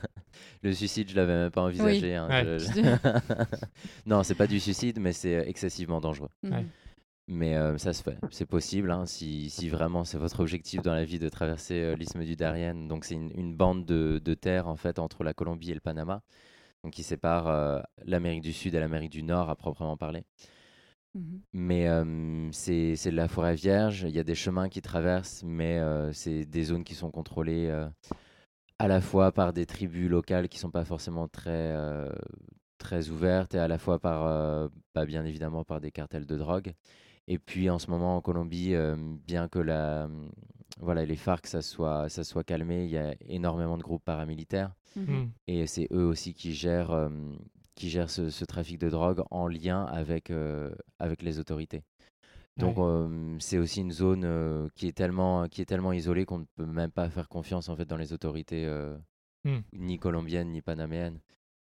le 0.62 0.72
suicide, 0.72 1.10
je 1.10 1.16
l'avais 1.16 1.34
même 1.34 1.50
pas 1.50 1.62
envisagé. 1.62 2.14
hein, 2.14 2.28
Ouais. 2.28 2.58
je- 2.58 2.96
non, 4.06 4.22
c'est 4.22 4.34
pas 4.34 4.46
du 4.46 4.58
suicide, 4.60 4.98
mais 5.00 5.12
c'est 5.12 5.44
excessivement 5.46 6.00
dangereux. 6.00 6.30
Mhm. 6.42 6.64
Mais 7.28 7.56
euh, 7.56 7.76
ça 7.76 7.92
se 7.92 8.04
fait, 8.04 8.18
c'est 8.30 8.46
possible. 8.46 8.90
hein, 8.92 9.04
si, 9.04 9.50
si 9.50 9.68
vraiment 9.68 10.04
c'est 10.04 10.16
votre 10.18 10.40
objectif 10.40 10.80
dans 10.82 10.94
la 10.94 11.04
vie 11.04 11.18
de 11.18 11.28
traverser 11.28 11.74
euh, 11.82 11.96
l'isthme 11.96 12.24
du 12.24 12.36
Darien, 12.36 12.74
donc 12.74 13.04
c'est 13.04 13.16
une, 13.16 13.32
une 13.34 13.56
bande 13.56 13.84
de, 13.84 14.20
de 14.24 14.34
terre 14.34 14.68
en 14.68 14.76
fait 14.76 15.00
entre 15.00 15.24
la 15.24 15.34
Colombie 15.34 15.72
et 15.72 15.74
le 15.74 15.80
Panama, 15.80 16.22
donc 16.84 16.92
qui 16.92 17.02
sépare 17.02 17.48
euh, 17.48 17.80
l'Amérique 18.04 18.42
du 18.42 18.52
Sud 18.52 18.76
et 18.76 18.80
l'Amérique 18.80 19.10
du 19.10 19.24
Nord 19.24 19.50
à 19.50 19.56
proprement 19.56 19.96
parler. 19.96 20.22
Mhm. 21.14 21.42
Mais 21.52 21.88
euh, 21.88 22.48
c'est 22.52 22.94
de 22.94 23.16
la 23.16 23.26
forêt 23.26 23.56
vierge, 23.56 24.02
il 24.02 24.14
y 24.14 24.20
a 24.20 24.24
des 24.24 24.36
chemins 24.36 24.68
qui 24.68 24.80
traversent, 24.80 25.42
mais 25.44 25.80
c'est 26.12 26.44
des 26.44 26.64
zones 26.64 26.84
qui 26.84 26.94
sont 26.94 27.10
contrôlées 27.10 27.70
à 28.78 28.88
la 28.88 29.00
fois 29.00 29.32
par 29.32 29.52
des 29.52 29.66
tribus 29.66 30.08
locales 30.08 30.48
qui 30.48 30.58
sont 30.58 30.70
pas 30.70 30.84
forcément 30.84 31.28
très, 31.28 31.74
très 32.78 33.08
ouvertes 33.08 33.54
et 33.54 33.58
à 33.58 33.68
la 33.68 33.78
fois 33.78 33.98
par, 33.98 34.70
bah, 34.94 35.06
bien 35.06 35.24
évidemment, 35.24 35.64
par 35.64 35.80
des 35.80 35.90
cartels 35.90 36.26
de 36.26 36.36
drogue. 36.36 36.74
Et 37.28 37.38
puis 37.38 37.70
en 37.70 37.78
ce 37.78 37.90
moment 37.90 38.16
en 38.16 38.20
Colombie, 38.20 38.74
euh, 38.74 38.96
bien 39.26 39.48
que 39.48 39.58
la, 39.58 40.08
voilà, 40.78 41.04
les 41.04 41.16
FARC 41.16 41.46
ça 41.46 41.62
soit, 41.62 42.08
ça 42.08 42.22
soit 42.24 42.44
calmé, 42.44 42.84
il 42.84 42.90
y 42.90 42.98
a 42.98 43.14
énormément 43.20 43.76
de 43.76 43.82
groupes 43.82 44.04
paramilitaires. 44.04 44.74
Mhm. 44.96 45.04
Mm. 45.24 45.30
Et 45.48 45.66
c'est 45.66 45.88
eux 45.92 46.04
aussi 46.06 46.34
qui 46.34 46.52
gèrent, 46.54 46.92
euh, 46.92 47.08
qui 47.74 47.90
gèrent 47.90 48.10
ce, 48.10 48.30
ce 48.30 48.44
trafic 48.44 48.78
de 48.78 48.88
drogue 48.90 49.22
en 49.30 49.48
lien 49.48 49.84
avec, 49.84 50.30
euh, 50.30 50.70
avec 50.98 51.22
les 51.22 51.38
autorités. 51.38 51.82
Donc 52.58 52.78
Ouais. 52.78 52.84
euh, 52.84 53.36
c'est 53.38 53.58
aussi 53.58 53.80
une 53.82 53.92
zone 53.92 54.24
euh, 54.24 54.68
qui, 54.76 54.86
est 54.88 54.92
tellement, 54.96 55.46
qui 55.46 55.60
est 55.60 55.66
tellement 55.66 55.92
isolée 55.92 56.24
qu'on 56.24 56.38
ne 56.38 56.44
peut 56.56 56.64
même 56.64 56.90
pas 56.90 57.10
faire 57.10 57.28
confiance 57.28 57.68
en 57.68 57.76
fait 57.76 57.84
dans 57.84 57.98
les 57.98 58.12
autorités 58.12 58.64
euh, 58.66 58.96
Mm. 59.44 59.58
ni 59.74 59.98
colombiennes 59.98 60.50
ni 60.50 60.60
panaméennes. 60.62 61.20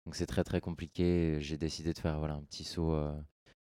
Donc 0.06 0.14
c'est 0.14 0.24
très 0.26 0.44
très 0.44 0.60
compliqué. 0.60 1.36
J'ai 1.40 1.58
décidé 1.58 1.92
de 1.92 1.98
faire 1.98 2.18
voilà, 2.18 2.34
un 2.34 2.42
petit 2.42 2.64
saut 2.64 2.92
euh, 2.94 3.12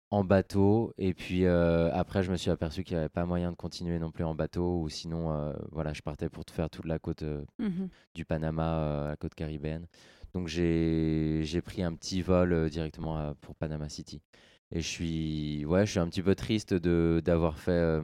en 0.09 0.23
bateau. 0.23 0.93
Et 0.97 1.13
puis 1.13 1.45
euh, 1.45 1.91
après 1.93 2.23
je 2.23 2.31
me 2.31 2.37
suis 2.37 2.51
aperçu 2.51 2.83
qu'il 2.83 2.95
n'y 2.95 2.99
avait 3.01 3.09
pas 3.09 3.25
moyen 3.25 3.51
de 3.51 3.55
continuer 3.57 3.99
non 3.99 4.11
plus 4.11 4.23
en 4.23 4.35
bateau 4.35 4.81
ou 4.81 4.89
sinon 4.89 5.31
euh, 5.33 5.53
voilà, 5.71 5.93
je 5.93 6.01
partais 6.01 6.29
pour 6.29 6.43
faire 6.49 6.69
toute 6.69 6.85
la 6.85 6.99
côte 6.99 7.23
euh, 7.23 7.43
Mhm. 7.59 7.89
du 8.15 8.25
Panama 8.25 9.05
à 9.05 9.07
la 9.09 9.15
côte 9.17 9.35
caribéenne. 9.35 9.87
Donc 10.33 10.47
j'ai 10.47 11.41
j'ai 11.43 11.61
pris 11.61 11.83
un 11.83 11.93
petit 11.95 12.21
vol 12.21 12.69
directement 12.69 13.17
à- 13.17 13.35
pour 13.35 13.55
Panama 13.55 13.89
City. 13.89 14.21
Et 14.71 14.81
je 14.81 14.87
suis 14.87 15.65
ouais, 15.65 15.85
je 15.85 15.91
suis 15.91 15.99
un 15.99 16.07
petit 16.09 16.21
peu 16.23 16.35
triste 16.35 16.73
de 16.73 17.21
d'avoir 17.23 17.57
fait 17.59 18.01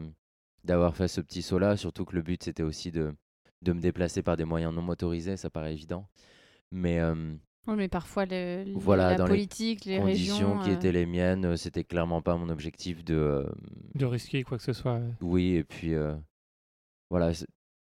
d'avoir 0.64 0.96
fait 0.96 1.08
ce 1.10 1.22
petit 1.22 1.42
saut 1.42 1.60
là, 1.60 1.78
surtout 1.78 2.06
que 2.06 2.16
le 2.16 2.22
but 2.22 2.44
c'était 2.44 2.64
aussi 2.64 2.92
de 2.92 3.14
de 3.62 3.74
me 3.74 3.80
déplacer 3.82 4.24
par 4.24 4.38
des 4.38 4.46
moyens 4.46 4.74
non 4.74 4.82
motorisés, 4.82 5.38
ça 5.38 5.50
paraît 5.50 5.74
évident. 5.74 6.08
Mais 6.72 7.00
Oui, 7.68 7.76
mais 7.76 7.88
parfois, 7.88 8.26
le, 8.26 8.64
le- 8.66 8.74
Voilà, 8.78 9.12
la 9.12 9.18
dans 9.18 9.26
les 9.26 9.32
politique, 9.32 9.86
les, 9.86 9.98
conditions 10.00 10.54
régions... 10.54 10.64
qui 10.64 10.70
euh, 10.70 10.74
étaient 10.74 10.92
les 10.92 11.06
miennes, 11.06 11.46
euh, 11.46 11.56
c'était 11.56 11.84
clairement 11.84 12.22
pas 12.22 12.36
mon 12.36 12.50
objectif 12.50 13.04
de 13.06 13.16
euh, 13.16 13.50
De 13.96 14.06
risquer 14.06 14.44
quoi 14.44 14.58
que 14.58 14.64
ce 14.64 14.74
soit. 14.74 14.96
ouais. 14.98 15.14
Oui, 15.22 15.56
et 15.56 15.64
puis 15.64 15.94
euh, 15.94 16.16
voilà, 17.10 17.32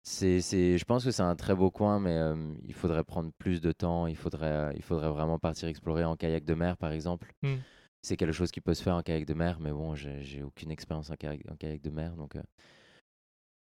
c'est- 0.04 0.40
je 0.42 0.86
pense 0.86 1.04
que 1.04 1.12
c'est 1.12 1.24
un 1.24 1.36
très 1.36 1.56
beau 1.56 1.72
coin, 1.72 2.00
mais 2.00 2.16
euh, 2.16 2.36
il 2.66 2.74
faudrait 2.74 3.04
prendre 3.04 3.32
plus 3.38 3.60
de 3.60 3.72
temps. 3.72 4.08
Il 4.08 4.16
faudrait, 4.16 4.46
euh, 4.52 4.72
il 4.76 4.82
faudrait 4.84 5.10
vraiment 5.10 5.40
partir 5.40 5.68
explorer 5.68 6.06
en 6.06 6.16
kayak 6.16 6.46
de 6.46 6.54
mer, 6.54 6.78
par 6.78 6.92
exemple. 6.92 7.34
Mm. 7.42 7.56
C'est 8.02 8.18
quelque 8.18 8.34
chose 8.34 8.52
qui 8.52 8.62
peut 8.62 8.76
se 8.76 8.84
faire 8.84 8.96
en 8.96 9.02
kayak 9.02 9.26
de 9.26 9.34
mer, 9.34 9.60
mais 9.60 9.72
bon, 9.72 9.96
j'ai, 9.96 10.44
aucune 10.44 10.72
expérience 10.72 11.10
en 11.10 11.16
kayak, 11.16 11.42
en 11.52 11.56
kayak 11.56 11.82
de 11.82 11.90
mer, 11.90 12.16
donc 12.16 12.36
euh, 12.36 12.44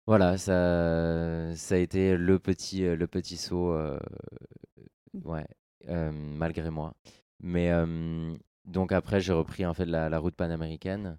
voilà, 0.06 0.38
ça, 0.38 1.54
ça 1.54 1.74
a 1.74 1.78
été 1.78 2.16
le 2.16 2.38
petit, 2.38 2.80
le 2.80 3.06
petit 3.06 3.36
saut, 3.36 3.72
euh, 3.74 3.98
ouais, 5.24 5.46
malgré 5.88 6.70
moi. 6.70 6.94
Mais 7.40 7.70
euh, 7.72 8.36
donc 8.64 8.92
après, 8.92 9.20
j'ai 9.20 9.32
repris 9.32 9.66
en 9.66 9.74
fait 9.74 9.86
la, 9.86 10.08
la 10.08 10.18
route 10.18 10.34
panaméricaine. 10.34 11.18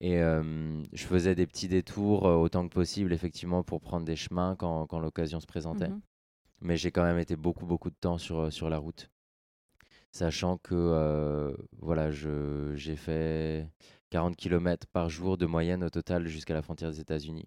Et 0.00 0.18
euh, 0.18 0.82
je 0.92 1.04
faisais 1.06 1.34
des 1.34 1.46
petits 1.46 1.68
détours 1.68 2.26
euh, 2.26 2.36
autant 2.36 2.68
que 2.68 2.74
possible, 2.74 3.12
effectivement, 3.12 3.62
pour 3.62 3.80
prendre 3.80 4.04
des 4.04 4.16
chemins 4.16 4.54
quand, 4.56 4.86
quand 4.86 4.98
l'occasion 4.98 5.40
se 5.40 5.46
présentait. 5.46 5.88
mhm. 5.88 6.00
Mais 6.60 6.76
j'ai 6.76 6.90
quand 6.90 7.02
même 7.02 7.18
été 7.18 7.36
beaucoup, 7.36 7.66
beaucoup 7.66 7.90
de 7.90 7.96
temps 8.00 8.18
sur, 8.18 8.40
euh, 8.40 8.50
sur 8.50 8.68
la 8.68 8.78
route. 8.78 9.10
Sachant 10.12 10.56
que 10.58 10.74
euh, 10.74 11.54
voilà, 11.78 12.10
j'ai 12.10 12.96
fait 12.96 13.68
40 14.10 14.36
km 14.36 14.86
par 14.86 15.10
jour 15.10 15.36
de 15.36 15.44
moyenne 15.44 15.84
au 15.84 15.90
total 15.90 16.26
jusqu'à 16.26 16.54
la 16.54 16.62
frontière 16.62 16.90
des 16.90 17.00
États-Unis, 17.00 17.46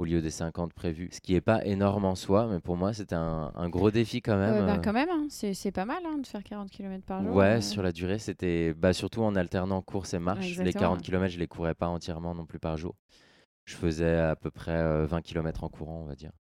au 0.00 0.04
lieu 0.04 0.22
des 0.22 0.30
50 0.30 0.72
prévus. 0.72 1.10
Ce 1.12 1.20
qui 1.20 1.34
n'est 1.34 1.40
pas 1.40 1.64
énorme 1.64 2.04
en 2.04 2.14
soi, 2.14 2.46
mais 2.50 2.60
pour 2.60 2.76
moi, 2.76 2.92
c'était 2.92 3.14
un, 3.14 3.52
un 3.54 3.68
gros 3.68 3.90
défi 3.90 4.22
quand 4.22 4.36
même. 4.36 4.54
Ouais, 4.54 4.66
bah, 4.66 4.74
euh, 4.78 4.82
quand 4.82 4.92
même, 4.92 5.08
hein, 5.10 5.26
c'est 5.28 5.72
pas 5.72 5.84
mal 5.84 6.02
hein, 6.06 6.18
de 6.18 6.26
faire 6.26 6.42
40 6.42 6.70
km 6.70 7.04
par 7.04 7.22
jour. 7.22 7.34
Ouais, 7.34 7.58
euh. 7.58 7.60
sur 7.60 7.82
la 7.82 7.92
durée, 7.92 8.18
c'était 8.18 8.72
bah, 8.72 8.92
surtout 8.92 9.22
en 9.22 9.36
alternant 9.36 9.82
course 9.82 10.14
et 10.14 10.18
marche. 10.18 10.40
les 10.40 10.60
exactement, 10.60 10.80
40 10.80 10.98
ouais. 10.98 11.04
km, 11.04 11.32
je 11.34 11.38
les 11.38 11.46
courais 11.48 11.74
pas 11.74 11.88
entièrement 11.88 12.34
non 12.34 12.46
plus 12.46 12.58
par 12.58 12.76
jour. 12.76 12.96
Je 13.64 13.76
faisais 13.76 14.16
à 14.16 14.36
peu 14.36 14.50
près 14.50 14.76
euh, 14.76 15.06
20 15.06 15.22
km 15.22 15.64
en 15.64 15.68
courant, 15.68 16.00
on 16.02 16.06
va 16.06 16.14
dire. 16.14 16.32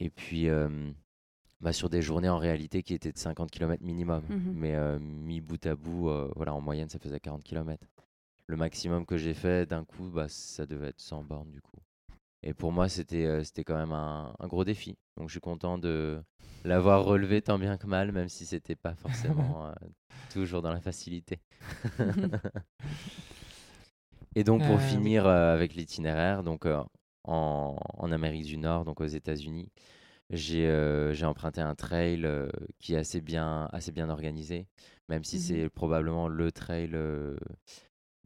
Et 0.00 0.10
puis, 0.10 0.48
euh, 0.48 0.68
bah, 1.60 1.72
sur 1.72 1.88
des 1.88 2.02
journées 2.02 2.28
en 2.28 2.38
réalité 2.38 2.82
qui 2.82 2.92
étaient 2.92 3.12
de 3.12 3.18
50 3.18 3.50
km 3.50 3.82
minimum. 3.82 4.22
Mhm. 4.28 4.52
Mais 4.54 4.74
euh, 4.74 4.98
mis 4.98 5.40
bout 5.40 5.64
à 5.66 5.74
bout, 5.74 6.08
euh, 6.10 6.30
voilà, 6.36 6.54
en 6.54 6.60
moyenne, 6.60 6.88
ça 6.88 6.98
faisait 6.98 7.20
40 7.20 7.42
km. 7.42 7.82
Le 8.46 8.56
maximum 8.56 9.06
que 9.06 9.16
j'ai 9.16 9.32
fait 9.32 9.66
d'un 9.66 9.84
coup, 9.84 10.10
bah, 10.10 10.26
ça 10.28 10.66
devait 10.66 10.88
être 10.88 11.00
100 11.00 11.22
bornes 11.24 11.50
du 11.50 11.62
coup. 11.62 11.78
Et 12.44 12.54
pour 12.54 12.72
moi, 12.72 12.88
c'était 12.90 13.26
euh, 13.26 13.44
c'était 13.44 13.64
quand 13.64 13.76
même 13.76 13.92
un, 13.92 14.34
un 14.38 14.48
gros 14.48 14.64
défi. 14.64 14.98
Donc 15.18 15.28
je 15.30 15.34
suis 15.34 15.40
content 15.40 15.78
de 15.78 16.22
l'avoir 16.64 17.04
relevé 17.04 17.42
tant 17.42 17.58
bien 17.58 17.78
que 17.78 17.86
mal, 17.88 18.12
même 18.12 18.28
si 18.28 18.46
c'était 18.46 18.76
pas 18.76 18.94
forcément 18.94 19.66
euh, 19.68 19.72
toujours 20.28 20.62
dans 20.62 20.72
la 20.72 20.80
facilité. 20.80 21.40
Et 24.34 24.44
donc 24.44 24.64
pour 24.64 24.80
Euh, 24.80 24.80
finir 24.82 25.26
avec 25.26 25.74
l'itinéraire, 25.74 26.42
donc 26.42 26.66
en, 27.24 27.76
en 27.94 28.12
Amérique 28.12 28.44
du 28.46 28.58
Nord, 28.58 28.84
donc 28.84 29.00
aux 29.00 29.06
États-Unis, 29.06 29.70
j'ai 30.30 30.68
euh, 30.68 31.14
j'ai 31.14 31.26
emprunté 31.26 31.60
un 31.62 31.74
trail 31.76 32.24
euh, 32.26 32.48
qui 32.80 32.94
est 32.94 32.98
assez 32.98 33.20
bien, 33.22 33.68
assez 33.72 33.92
bien 33.92 34.10
organisé, 34.10 34.68
même 35.08 35.24
si 35.24 35.38
Mhm. 35.38 35.40
c'est 35.40 35.70
probablement 35.70 36.28
le 36.28 36.52
trail 36.52 36.90
euh, 36.94 37.36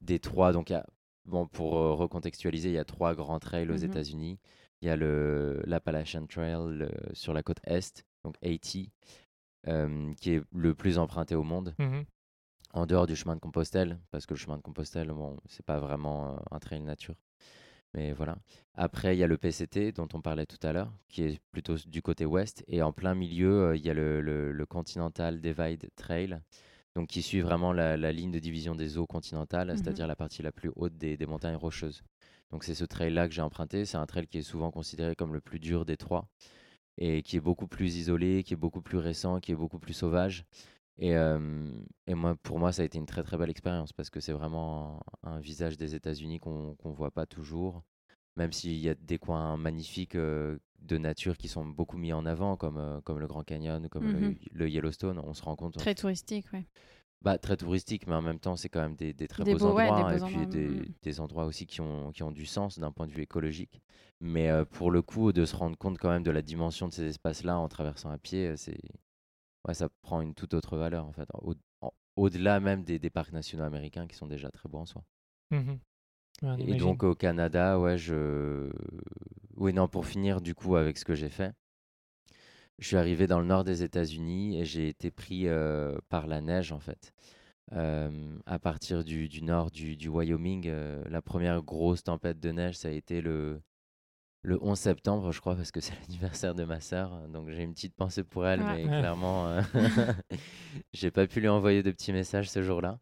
des 0.02 0.18
trois. 0.20 0.52
Donc, 0.52 0.70
il 0.70 0.74
y 0.74 0.76
a- 0.76 0.86
bon, 1.28 1.46
pour 1.46 1.76
euh, 1.78 1.94
recontextualiser, 1.94 2.70
il 2.70 2.74
y 2.74 2.78
a 2.78 2.84
trois 2.84 3.14
grands 3.14 3.38
trails 3.38 3.70
aux 3.70 3.76
Mhm. 3.76 3.84
États-Unis. 3.84 4.38
Il 4.82 4.86
y 4.88 4.90
a 4.90 4.96
l'Appalachian 4.96 6.26
Trail 6.26 6.88
sur 7.12 7.32
la 7.34 7.42
côte 7.42 7.58
est, 7.64 8.04
donc 8.24 8.36
AT, 8.42 8.90
euh, 9.66 10.12
qui 10.20 10.32
est 10.34 10.42
le 10.54 10.74
plus 10.74 10.98
emprunté 10.98 11.34
au 11.34 11.42
monde 11.42 11.74
Mhm. 11.78 12.04
en 12.74 12.86
dehors 12.86 13.06
du 13.06 13.16
chemin 13.16 13.34
de 13.34 13.40
Compostelle, 13.40 13.98
parce 14.10 14.24
que 14.26 14.34
le 14.34 14.38
chemin 14.38 14.56
de 14.56 14.62
Compostelle, 14.62 15.08
bon, 15.08 15.36
c'est 15.46 15.64
pas 15.66 15.78
vraiment 15.80 16.34
euh, 16.34 16.36
un 16.52 16.58
trail 16.58 16.82
nature. 16.82 17.16
Mais 17.94 18.12
voilà. 18.12 18.36
Après, 18.74 19.16
il 19.16 19.18
y 19.18 19.24
a 19.24 19.26
le 19.26 19.38
PCT 19.38 19.92
dont 19.92 20.06
on 20.12 20.20
parlait 20.20 20.44
tout 20.46 20.58
à 20.62 20.72
l'heure, 20.72 20.92
qui 21.08 21.22
est 21.24 21.40
plutôt 21.50 21.76
du 21.86 22.02
côté 22.02 22.26
ouest. 22.26 22.62
Et 22.68 22.82
en 22.82 22.92
plein 22.92 23.14
milieu, 23.14 23.68
euh, 23.70 23.76
il 23.76 23.84
y 23.84 23.90
a 23.90 23.94
le, 23.94 24.20
le- 24.20 24.52
le 24.52 24.66
Continental 24.66 25.40
Divide 25.40 25.88
Trail, 25.96 26.38
donc 26.98 27.08
qui 27.08 27.22
suit 27.22 27.40
vraiment 27.40 27.72
la, 27.72 27.96
la 27.96 28.12
ligne 28.12 28.32
de 28.32 28.40
division 28.40 28.74
des 28.74 28.98
eaux 28.98 29.06
continentales, 29.06 29.68
Mhm. 29.68 29.76
c'est-à-dire 29.76 30.06
la 30.08 30.16
partie 30.16 30.42
la 30.42 30.52
plus 30.52 30.70
haute 30.76 30.96
des, 30.98 31.16
des 31.16 31.26
montagnes 31.26 31.56
rocheuses. 31.56 32.02
Donc 32.50 32.64
c'est 32.64 32.74
ce 32.74 32.84
trail-là 32.84 33.28
que 33.28 33.34
j'ai 33.34 33.42
emprunté. 33.42 33.84
C'est 33.84 33.98
un 33.98 34.06
trail 34.06 34.26
qui 34.26 34.38
est 34.38 34.42
souvent 34.42 34.70
considéré 34.72 35.14
comme 35.14 35.32
le 35.34 35.40
plus 35.40 35.60
dur 35.60 35.84
des 35.84 35.96
trois 35.96 36.28
et 36.98 37.22
qui 37.22 37.36
est 37.36 37.40
beaucoup 37.40 37.68
plus 37.68 37.96
isolé, 37.96 38.42
qui 38.44 38.54
est 38.54 38.56
beaucoup 38.56 38.82
plus 38.82 38.98
récent, 38.98 39.40
qui 39.40 39.52
est 39.52 39.56
beaucoup 39.56 39.78
plus 39.78 39.94
sauvage. 39.94 40.44
Et, 40.98 41.16
euh, 41.16 41.70
et 42.08 42.14
moi, 42.14 42.36
pour 42.42 42.58
moi, 42.58 42.72
ça 42.72 42.82
a 42.82 42.84
été 42.86 42.98
une 42.98 43.06
très 43.06 43.22
très 43.22 43.38
belle 43.38 43.50
expérience 43.50 43.92
parce 43.92 44.10
que 44.10 44.20
c'est 44.20 44.32
vraiment 44.32 45.00
un, 45.22 45.34
un 45.34 45.40
visage 45.40 45.76
des 45.76 45.94
États-Unis 45.94 46.40
qu'on 46.40 46.74
qu'on 46.76 46.92
voit 46.92 47.12
pas 47.12 47.26
toujours, 47.26 47.84
même 48.38 48.52
s'il 48.52 48.78
y 48.78 48.88
a 48.88 48.94
des 48.94 49.18
coins 49.18 49.56
magnifiques 49.56 50.14
euh, 50.14 50.58
de 50.80 50.96
nature 50.96 51.36
qui 51.36 51.48
sont 51.48 51.66
beaucoup 51.66 51.98
mis 51.98 52.12
en 52.12 52.24
avant, 52.24 52.56
comme, 52.56 52.78
euh, 52.78 53.00
comme 53.02 53.18
le 53.18 53.26
Grand 53.26 53.42
Canyon, 53.42 53.88
comme 53.88 54.04
le- 54.10 54.20
Mhm. 54.30 54.36
le, 54.52 54.70
Yellowstone. 54.70 55.18
On 55.18 55.34
se 55.34 55.42
rend 55.42 55.56
compte. 55.56 55.76
Très 55.76 55.94
touristique, 55.94 56.46
ouais. 56.52 56.64
Bah, 57.20 57.36
très 57.36 57.56
touristique, 57.56 58.06
mais 58.06 58.14
en 58.14 58.22
même 58.22 58.38
temps, 58.38 58.54
c'est 58.54 58.68
quand 58.68 58.80
même 58.80 58.94
des, 58.94 59.12
des 59.12 59.26
très 59.26 59.42
Des 59.42 59.52
beaux 59.54 59.58
beaux- 59.58 59.72
ouais, 59.74 59.86
des 59.86 59.90
endroits 59.90 60.10
beaux 60.18 60.24
et 60.24 60.28
puis 60.28 60.36
endroits, 60.36 60.52
des, 60.52 60.68
mm. 60.68 60.84
des 61.02 61.20
endroits 61.20 61.44
aussi 61.46 61.66
qui 61.66 61.80
ont, 61.80 62.12
qui 62.12 62.22
ont 62.22 62.30
du 62.30 62.46
sens 62.46 62.78
d'un 62.78 62.92
point 62.92 63.08
de 63.08 63.12
vue 63.12 63.22
écologique. 63.22 63.82
Mais 64.20 64.48
euh, 64.50 64.64
pour 64.64 64.92
le 64.92 65.02
coup, 65.02 65.32
de 65.32 65.44
se 65.44 65.56
rendre 65.56 65.76
compte 65.76 65.98
quand 65.98 66.10
même 66.10 66.22
de 66.22 66.30
la 66.30 66.42
dimension 66.42 66.86
de 66.86 66.92
ces 66.92 67.06
espaces-là 67.06 67.58
en 67.58 67.68
traversant 67.68 68.10
à 68.10 68.18
pied, 68.18 68.56
c'est 68.56 68.78
ouais, 69.66 69.74
ça 69.74 69.88
prend 70.02 70.20
une 70.20 70.34
toute 70.34 70.54
autre 70.54 70.76
valeur 70.76 71.06
en 71.06 71.12
fait, 71.12 71.28
au- 71.42 71.54
au-delà 72.14 72.60
même 72.60 72.84
des, 72.84 73.00
des 73.00 73.10
parcs 73.10 73.32
nationaux 73.32 73.64
américains 73.64 74.06
qui 74.06 74.14
sont 74.16 74.26
déjà 74.28 74.50
très 74.52 74.68
beaux 74.68 74.78
en 74.78 74.86
soi. 74.86 75.02
Mhm. 75.50 75.78
Ouais, 76.42 76.56
Et 76.58 76.62
imagine. 76.62 76.76
donc 76.76 77.02
au 77.04 77.14
Canada, 77.14 77.78
ouais, 77.78 77.98
je. 77.98 78.70
Oui, 79.56 79.72
non, 79.72 79.88
pour 79.88 80.06
finir 80.06 80.40
du 80.40 80.54
coup 80.54 80.76
avec 80.76 80.98
ce 80.98 81.04
que 81.04 81.14
j'ai 81.14 81.28
fait, 81.28 81.52
je 82.78 82.86
suis 82.86 82.96
arrivé 82.96 83.26
dans 83.26 83.40
le 83.40 83.46
nord 83.46 83.64
des 83.64 83.82
États-Unis 83.82 84.60
et 84.60 84.64
j'ai 84.64 84.88
été 84.88 85.10
pris 85.10 85.48
euh, 85.48 85.96
par 86.08 86.26
la 86.26 86.40
neige 86.40 86.72
en 86.72 86.78
fait. 86.78 87.12
Euh, 87.72 88.10
à 88.46 88.58
partir 88.58 89.04
du, 89.04 89.28
du 89.28 89.42
nord 89.42 89.70
du, 89.70 89.96
du 89.96 90.08
Wyoming, 90.08 90.66
euh, 90.68 91.02
la 91.10 91.22
première 91.22 91.62
grosse 91.62 92.04
tempête 92.04 92.40
de 92.40 92.50
neige, 92.52 92.76
ça 92.78 92.88
a 92.88 92.92
été 92.92 93.20
le, 93.20 93.60
le 94.42 94.58
11 94.62 94.78
septembre, 94.78 95.32
je 95.32 95.40
crois, 95.40 95.56
parce 95.56 95.72
que 95.72 95.80
c'est 95.82 95.94
l'anniversaire 96.00 96.54
de 96.54 96.64
ma 96.64 96.80
sœur. 96.80 97.28
Donc 97.28 97.50
j'ai 97.50 97.62
une 97.64 97.74
petite 97.74 97.94
pensée 97.96 98.24
pour 98.24 98.46
elle, 98.46 98.60
Ouais. 98.60 98.84
mais 98.84 98.88
Ouais. 98.88 98.98
clairement, 99.00 99.60
j'ai 100.92 101.10
pas 101.10 101.26
pu 101.26 101.40
lui 101.40 101.48
envoyer 101.48 101.82
de 101.82 101.90
petits 101.90 102.12
messages 102.12 102.50
ce 102.50 102.62
jour-là. 102.62 102.98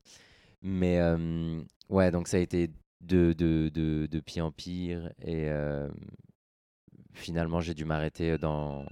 Mais 0.63 0.99
euh, 1.01 1.63
ouais, 1.91 2.11
donc 2.11 2.29
ça 2.29 2.39
a 2.39 2.41
été 2.41 2.71
de, 3.01 3.33
de, 3.33 3.71
de, 3.73 4.07
de 4.11 4.21
pire 4.21 4.47
en 4.47 4.53
pire. 4.53 5.13
Et 5.21 5.49
euh, 5.49 5.89
finalement, 7.15 7.61
j'ai 7.61 7.75
dû 7.75 7.85
m'arrêter 7.85 8.39
dans, 8.39 8.85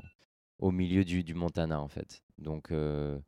au 0.58 0.70
milieu 0.70 1.04
du, 1.04 1.24
du 1.24 1.34
Montana, 1.34 1.80
en 1.80 1.88
fait. 1.88 2.22
Donc 2.38 2.70
euh, 2.72 3.18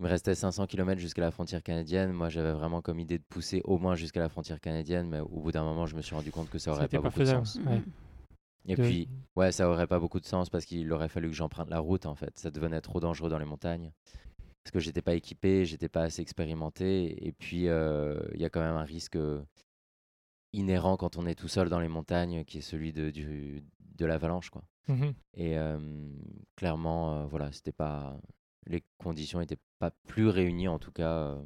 il 0.00 0.04
me 0.04 0.08
restait 0.08 0.34
500 0.34 0.66
km 0.66 1.00
jusqu'à 1.00 1.22
la 1.22 1.30
frontière 1.30 1.62
canadienne. 1.62 2.12
Moi, 2.12 2.28
j'avais 2.28 2.52
vraiment 2.52 2.82
comme 2.82 2.98
idée 3.00 3.18
de 3.18 3.24
pousser 3.24 3.60
au 3.64 3.78
moins 3.78 3.94
jusqu'à 3.94 4.20
la 4.20 4.28
frontière 4.28 4.60
canadienne, 4.60 5.08
mais 5.08 5.20
au 5.20 5.40
bout 5.40 5.52
d'un 5.52 5.62
moment, 5.64 5.86
je 5.86 5.96
me 5.96 6.02
suis 6.02 6.14
rendu 6.14 6.30
compte 6.30 6.50
que 6.50 6.58
ça 6.58 6.72
aurait 6.72 6.88
pas 6.88 6.98
pas 6.98 7.08
beaucoup 7.08 7.20
de 7.20 7.24
sens. 7.24 7.58
Ouais. 7.66 7.80
Et 8.66 8.76
De- 8.76 8.82
puis, 8.82 9.08
ouais, 9.36 9.50
ça 9.52 9.68
aurait 9.68 9.86
pas 9.86 9.98
beaucoup 9.98 10.20
de 10.20 10.26
sens 10.26 10.48
parce 10.50 10.64
qu'il 10.64 10.92
aurait 10.92 11.08
fallu 11.08 11.28
que 11.28 11.34
j'emprunte 11.34 11.70
la 11.70 11.78
route 11.80 12.06
en 12.06 12.14
fait. 12.14 12.38
Ça 12.38 12.50
devenait 12.50 12.80
trop 12.80 13.00
dangereux 13.00 13.28
dans 13.30 13.38
les 13.38 13.44
montagnes 13.44 13.90
parce 14.62 14.72
que 14.72 14.78
j'étais 14.80 15.02
pas 15.02 15.14
équipé, 15.14 15.64
j'étais 15.64 15.88
pas 15.88 16.02
assez 16.02 16.22
expérimenté. 16.22 17.26
Et 17.26 17.32
puis, 17.32 17.68
euh, 17.68 18.20
il 18.34 18.40
y 18.40 18.44
a 18.44 18.50
quand 18.50 18.60
même 18.60 18.76
un 18.76 18.84
risque 18.84 19.16
euh, 19.16 19.42
inhérent 20.52 20.96
quand 20.96 21.16
on 21.16 21.26
est 21.26 21.34
tout 21.34 21.48
seul 21.48 21.68
dans 21.68 21.80
les 21.80 21.88
montagnes, 21.88 22.44
qui 22.44 22.58
est 22.58 22.62
celui 22.62 22.92
de, 22.92 23.10
du, 23.10 23.64
de 23.96 24.06
l'avalanche, 24.06 24.50
quoi. 24.50 24.62
Mhm. 24.88 25.14
Et 25.34 25.56
euh, 25.58 25.78
clairement, 26.56 27.14
euh, 27.14 27.26
voilà, 27.26 27.52
c'était 27.52 27.72
pas 27.72 28.16
les 28.66 28.82
conditions 28.98 29.40
n'étaient 29.40 29.58
pas 29.78 29.90
plus 30.06 30.28
réunies 30.28 30.68
en 30.68 30.78
tout 30.78 30.92
cas 30.92 31.10
euh, 31.16 31.42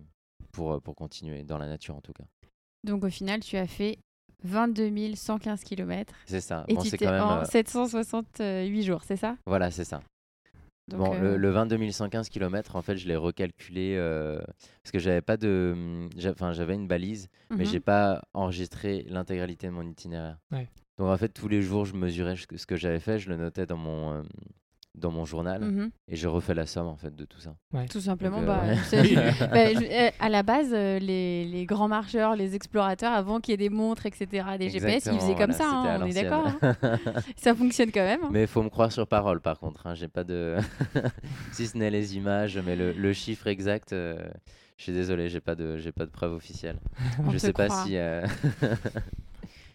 pour 0.52 0.80
pour 0.82 0.94
continuer 0.94 1.44
dans 1.44 1.59
la 1.59 1.66
nature 1.66 1.96
en 1.96 2.00
tout 2.00 2.12
cas. 2.12 2.24
Donc 2.84 3.04
au 3.04 3.11
final, 3.11 3.40
tu 3.40 3.57
as 3.57 3.66
fait 3.66 3.98
22 4.42 5.14
115 5.14 5.64
km 5.64 6.14
C'est 6.26 6.40
ça. 6.40 6.64
et 6.68 6.74
Bon, 6.74 6.82
tu 6.82 6.90
c'est 6.90 6.98
t'es 6.98 7.07
quand 7.07 7.12
même 7.12 7.22
en 7.22 7.40
euh, 7.40 7.44
768 7.44 8.82
jours, 8.82 9.02
c'est 9.04 9.16
ça? 9.16 9.36
Voilà, 9.46 9.70
c'est 9.70 9.84
ça. 9.84 10.00
Donc, 10.89 11.01
Bon, 11.01 11.14
euh, 11.14 11.32
le, 11.32 11.37
le 11.37 11.51
22 11.51 11.91
115 11.91 12.28
km, 12.28 12.76
en 12.76 12.82
fait, 12.82 12.97
je 12.97 13.09
l'ai 13.09 13.16
recalculé 13.16 13.97
euh, 13.97 14.39
parce 14.82 14.93
que 14.93 15.01
j'avais 15.01 15.20
pas 15.20 15.37
de, 15.37 15.72
hum, 15.74 16.09
enfin, 16.26 16.53
j'avais 16.53 16.74
une 16.74 16.87
balise, 16.87 17.28
mais 17.51 17.59
mhm. 17.59 17.64
j'ai 17.66 17.80
pas 17.80 18.22
enregistré 18.34 19.05
l'intégralité 19.09 19.66
de 19.66 19.72
mon 19.72 19.82
itinéraire. 19.82 20.39
Ouais. 20.53 20.68
Donc 20.99 21.09
en 21.09 21.16
fait, 21.16 21.28
tous 21.28 21.49
les 21.49 21.61
jours, 21.61 21.84
je 21.84 21.95
mesurais 21.95 22.37
ce 22.37 22.47
que, 22.47 22.57
ce 22.57 22.66
que 22.66 22.76
j'avais 22.76 23.01
fait, 23.01 23.18
je 23.18 23.28
le 23.28 23.37
notais 23.37 23.66
dans 23.66 23.76
mon 23.76 24.12
euh, 24.12 24.22
dans 24.97 25.11
mon 25.11 25.24
journal 25.26 25.61
Mhm. 25.62 25.90
et 26.09 26.16
je 26.16 26.26
refais 26.26 26.55
la 26.55 26.64
somme 26.66 26.86
en 26.86 26.97
fait 26.97 27.14
de 27.14 27.24
tout 27.24 27.38
ça. 27.40 27.55
Tout 27.90 28.01
simplement, 28.01 28.40
Donc, 28.40 28.49
euh, 28.49 28.74
bah, 28.74 28.74
bah, 29.53 29.74
je- 29.74 30.07
euh, 30.07 30.11
à 30.18 30.28
la 30.30 30.42
base, 30.42 30.70
euh, 30.72 30.99
les, 30.99 31.44
les 31.44 31.66
grands 31.66 31.88
marcheurs, 31.88 32.34
les 32.34 32.55
explorateurs, 32.55 33.12
avant 33.12 33.40
qu'il 33.40 33.53
y 33.53 33.55
ait 33.55 33.59
des 33.59 33.68
montres, 33.68 34.07
etc., 34.07 34.57
des 34.59 34.70
GPS, 34.70 35.07
ils 35.07 35.18
faisaient 35.18 35.34
comme 35.34 35.53
voilà, 35.53 35.59
ça, 35.59 35.70
hein, 35.70 35.99
on 36.03 36.07
est 36.07 36.14
d'accord 36.14 36.47
hein. 36.47 36.76
Ça 37.36 37.55
fonctionne 37.55 37.90
quand 37.92 38.01
même. 38.05 38.22
hein. 38.24 38.30
Mais 38.32 38.42
il 38.42 38.47
faut 38.49 38.62
me 38.62 38.70
croire 38.70 38.90
sur 38.90 39.07
parole, 39.07 39.40
par 39.40 39.59
contre. 39.59 39.86
hein, 39.86 39.94
J'ai 39.94 40.09
pas 40.09 40.24
de, 40.24 40.57
si 41.53 41.66
ce 41.66 41.76
n'est 41.76 41.90
les 41.90 42.16
images, 42.16 42.59
mais 42.64 42.74
le, 42.76 42.92
le 42.92 43.12
chiffre 43.12 43.47
exact. 43.49 43.92
euh, 43.92 44.18
Je 44.78 44.82
suis 44.84 44.92
désolé, 44.92 45.28
j'ai 45.28 45.40
pas 45.40 45.55
de, 45.55 45.76
j'ai 45.76 45.92
pas 45.92 46.07
de 46.07 46.11
preuve 46.11 46.32
officielle. 46.32 46.78
Je 47.30 47.36
sais 47.38 47.53
pas 47.53 47.68
si. 47.84 47.97
euh, 47.97 48.26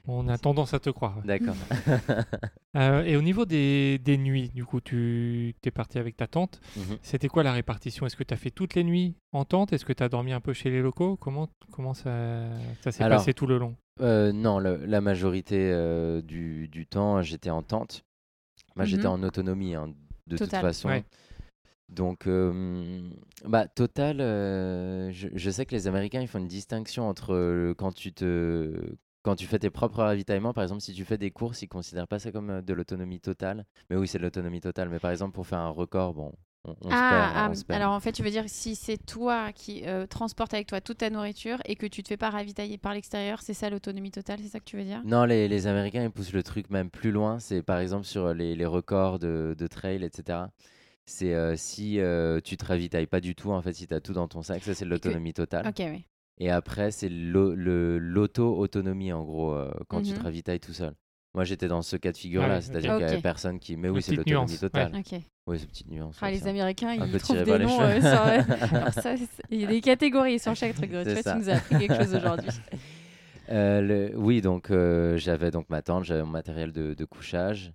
On 0.07 0.27
a 0.27 0.37
tendance 0.37 0.73
à 0.73 0.79
te 0.79 0.89
croire. 0.89 1.17
ouais. 1.17 1.23
D'accord. 1.25 1.55
Euh, 2.77 3.03
et 3.03 3.17
au 3.17 3.21
niveau 3.21 3.43
des, 3.43 3.97
des 3.99 4.17
nuits, 4.17 4.47
du 4.55 4.63
coup, 4.63 4.79
tu 4.79 5.53
es 5.61 5.71
parti 5.71 5.97
avec 5.99 6.15
ta 6.15 6.25
tante. 6.25 6.61
Mhm. 6.77 6.97
C'était 7.01 7.27
quoi 7.27 7.43
la 7.43 7.51
répartition? 7.51 8.05
Est-ce 8.05 8.15
que 8.15 8.23
tu 8.23 8.33
as 8.33 8.37
fait 8.37 8.49
toutes 8.49 8.75
les 8.75 8.85
nuits 8.85 9.13
en 9.33 9.43
tente? 9.43 9.73
Est-ce 9.73 9.83
que 9.83 9.91
tu 9.91 10.01
as 10.01 10.07
dormi 10.07 10.31
un 10.31 10.39
peu 10.39 10.53
chez 10.53 10.69
les 10.69 10.81
locaux? 10.81 11.17
Comment, 11.17 11.49
comment 11.73 11.93
ça, 11.93 12.47
ça 12.79 12.93
s'est 12.93 13.03
passé 13.09 13.33
tout 13.33 13.45
le 13.45 13.57
long? 13.57 13.75
Euh, 13.99 14.31
non, 14.31 14.59
le- 14.59 14.85
la 14.85 15.01
majorité 15.01 15.57
euh, 15.73 16.21
du, 16.21 16.69
du 16.69 16.87
temps, 16.87 17.21
j'étais 17.21 17.49
en 17.49 17.61
tente. 17.61 18.05
Moi, 18.77 18.85
j'étais 18.85 19.03
Mhm. 19.07 19.13
en 19.15 19.23
autonomie, 19.23 19.75
hein, 19.75 19.93
de 20.27 20.37
toute 20.37 20.51
façon. 20.61 20.87
Ouais. 20.87 21.03
Donc, 21.89 22.25
euh, 22.25 23.09
bah, 23.43 23.67
total, 23.67 24.21
euh, 24.21 25.11
je, 25.11 25.27
je 25.33 25.49
sais 25.51 25.65
que 25.65 25.75
les 25.75 25.87
Américains, 25.87 26.21
ils 26.21 26.27
font 26.29 26.39
une 26.39 26.47
distinction 26.47 27.09
entre 27.09 27.33
euh, 27.33 27.73
quand 27.73 27.91
tu 27.93 28.13
te... 28.13 28.93
Quand 29.23 29.35
tu 29.35 29.45
fais 29.47 29.59
tes 29.59 29.69
propres 29.69 29.99
ravitaillements, 30.03 30.53
par 30.53 30.63
exemple, 30.63 30.81
si 30.81 30.93
tu 30.93 31.05
fais 31.05 31.17
des 31.17 31.31
courses, 31.31 31.61
ils 31.61 31.67
considèrent 31.67 32.07
pas 32.07 32.19
ça 32.19 32.31
comme 32.31 32.49
euh, 32.49 32.61
de 32.61 32.73
l'autonomie 32.73 33.19
totale. 33.19 33.65
Mais 33.89 33.95
oui, 33.95 34.07
c'est 34.07 34.17
de 34.17 34.23
l'autonomie 34.23 34.61
totale. 34.61 34.89
Mais 34.89 34.99
par 34.99 35.11
exemple, 35.11 35.33
pour 35.33 35.45
faire 35.47 35.59
un 35.59 35.69
record, 35.69 36.13
bon, 36.13 36.33
on, 36.65 36.75
on 36.81 36.93
se 36.95 37.03
Ah, 37.03 37.03
perd. 37.03 37.31
ah, 37.35 37.75
alors 37.75 37.91
en 37.93 37.99
fait, 37.99 38.11
tu 38.11 38.21
veux 38.23 38.29
dire 38.31 38.43
si 38.47 38.75
c'est 38.75 38.97
toi 38.97 39.51
qui 39.53 39.85
euh, 39.87 40.05
transportes 40.07 40.53
avec 40.53 40.67
toi 40.67 40.81
toute 40.81 40.97
ta 40.99 41.09
nourriture 41.09 41.57
et 41.65 41.75
que 41.75 41.85
tu 41.85 42.03
te 42.03 42.07
fais 42.09 42.17
pas 42.17 42.29
ravitailler 42.29 42.77
par 42.77 42.93
l'extérieur, 42.93 43.41
c'est 43.41 43.53
ça 43.53 43.69
l'autonomie 43.69 44.11
totale, 44.11 44.39
c'est 44.41 44.49
ça 44.49 44.59
que 44.59 44.65
tu 44.65 44.77
veux 44.77 44.83
dire? 44.83 45.03
Non, 45.03 45.25
les, 45.25 45.47
les 45.47 45.67
Américains, 45.67 46.03
ils 46.03 46.11
poussent 46.11 46.33
le 46.33 46.43
truc 46.43 46.69
même 46.69 46.89
plus 46.89 47.11
loin. 47.11 47.39
C'est 47.39 47.63
par 47.63 47.79
exemple 47.79 48.05
sur 48.05 48.33
les, 48.33 48.55
les 48.55 48.65
records 48.65 49.19
de, 49.19 49.55
de 49.57 49.67
trail, 49.67 50.03
etc. 50.03 50.51
C'est 51.05 51.33
euh, 51.33 51.55
si 51.57 51.99
euh, 51.99 52.39
tu 52.41 52.57
te 52.57 52.65
ravitailles 52.65 53.07
pas 53.07 53.21
du 53.21 53.35
tout, 53.35 53.51
en 53.51 53.61
fait, 53.61 53.73
si 53.73 53.87
tu 53.87 53.93
as 53.93 54.01
tout 54.01 54.13
dans 54.13 54.27
ton 54.27 54.43
sac, 54.43 54.63
ça 54.63 54.75
c'est 54.75 54.85
de 54.85 54.89
l'autonomie 54.91 55.33
totale. 55.33 55.67
Ok, 55.67 55.79
oui. 55.89 56.05
Et 56.43 56.49
après, 56.49 56.89
c'est 56.89 57.07
l'auto-autonomie, 57.07 59.13
en 59.13 59.23
gros, 59.23 59.53
euh, 59.53 59.71
quand 59.87 60.01
tu 60.01 60.13
te 60.13 60.17
Mhm. 60.17 60.23
ravitailles 60.23 60.59
tout 60.59 60.73
seul. 60.73 60.95
Moi, 61.35 61.43
j'étais 61.43 61.67
dans 61.67 61.83
ce 61.83 61.97
cas 61.97 62.11
de 62.11 62.17
figure-là, 62.17 62.55
Ah 62.55 62.57
oui, 62.57 62.63
c'est-à-dire 62.63 62.95
qu'il 62.95 63.05
y 63.05 63.09
avait 63.09 63.21
personne 63.21 63.59
qui. 63.59 63.77
Mais 63.77 63.89
oui, 63.89 64.01
c'est 64.01 64.15
l'autonomie 64.15 64.57
totale. 64.57 64.91
Ok. 64.97 65.19
Oui, 65.47 65.57
c'est 65.59 65.63
une 65.65 65.69
petite 65.69 65.91
nuance. 65.91 66.17
Ah, 66.19 66.25
ouais, 66.25 66.31
les. 66.31 66.47
Américains, 66.47 66.93
ils 66.93 67.17
trouvent 67.19 67.43
des 67.43 67.59
noms. 67.59 67.79
euh, 67.81 67.99
sur- 67.99 68.09
Alors 68.75 68.91
ça, 68.93 69.13
il 69.51 69.61
y 69.61 69.65
a 69.65 69.67
des 69.67 69.81
catégories 69.81 70.39
sur 70.39 70.55
chaque 70.55 70.73
truc. 70.73 70.89
Tu 70.89 70.95
vois, 70.95 71.05
tu 71.23 71.37
nous 71.37 71.49
as 71.49 71.53
appris 71.53 71.77
quelque 71.77 71.95
chose 71.95 72.15
aujourd'hui. 72.15 72.49
Euh, 73.49 73.81
le- 73.81 74.13
oui, 74.17 74.39
donc 74.39 74.71
euh, 74.71 75.17
j'avais 75.17 75.51
donc 75.51 75.69
ma 75.69 75.81
tente, 75.81 76.05
j'avais 76.05 76.23
mon 76.23 76.29
matériel 76.29 76.71
de, 76.71 76.93
de 76.93 77.05
couchage. 77.05 77.71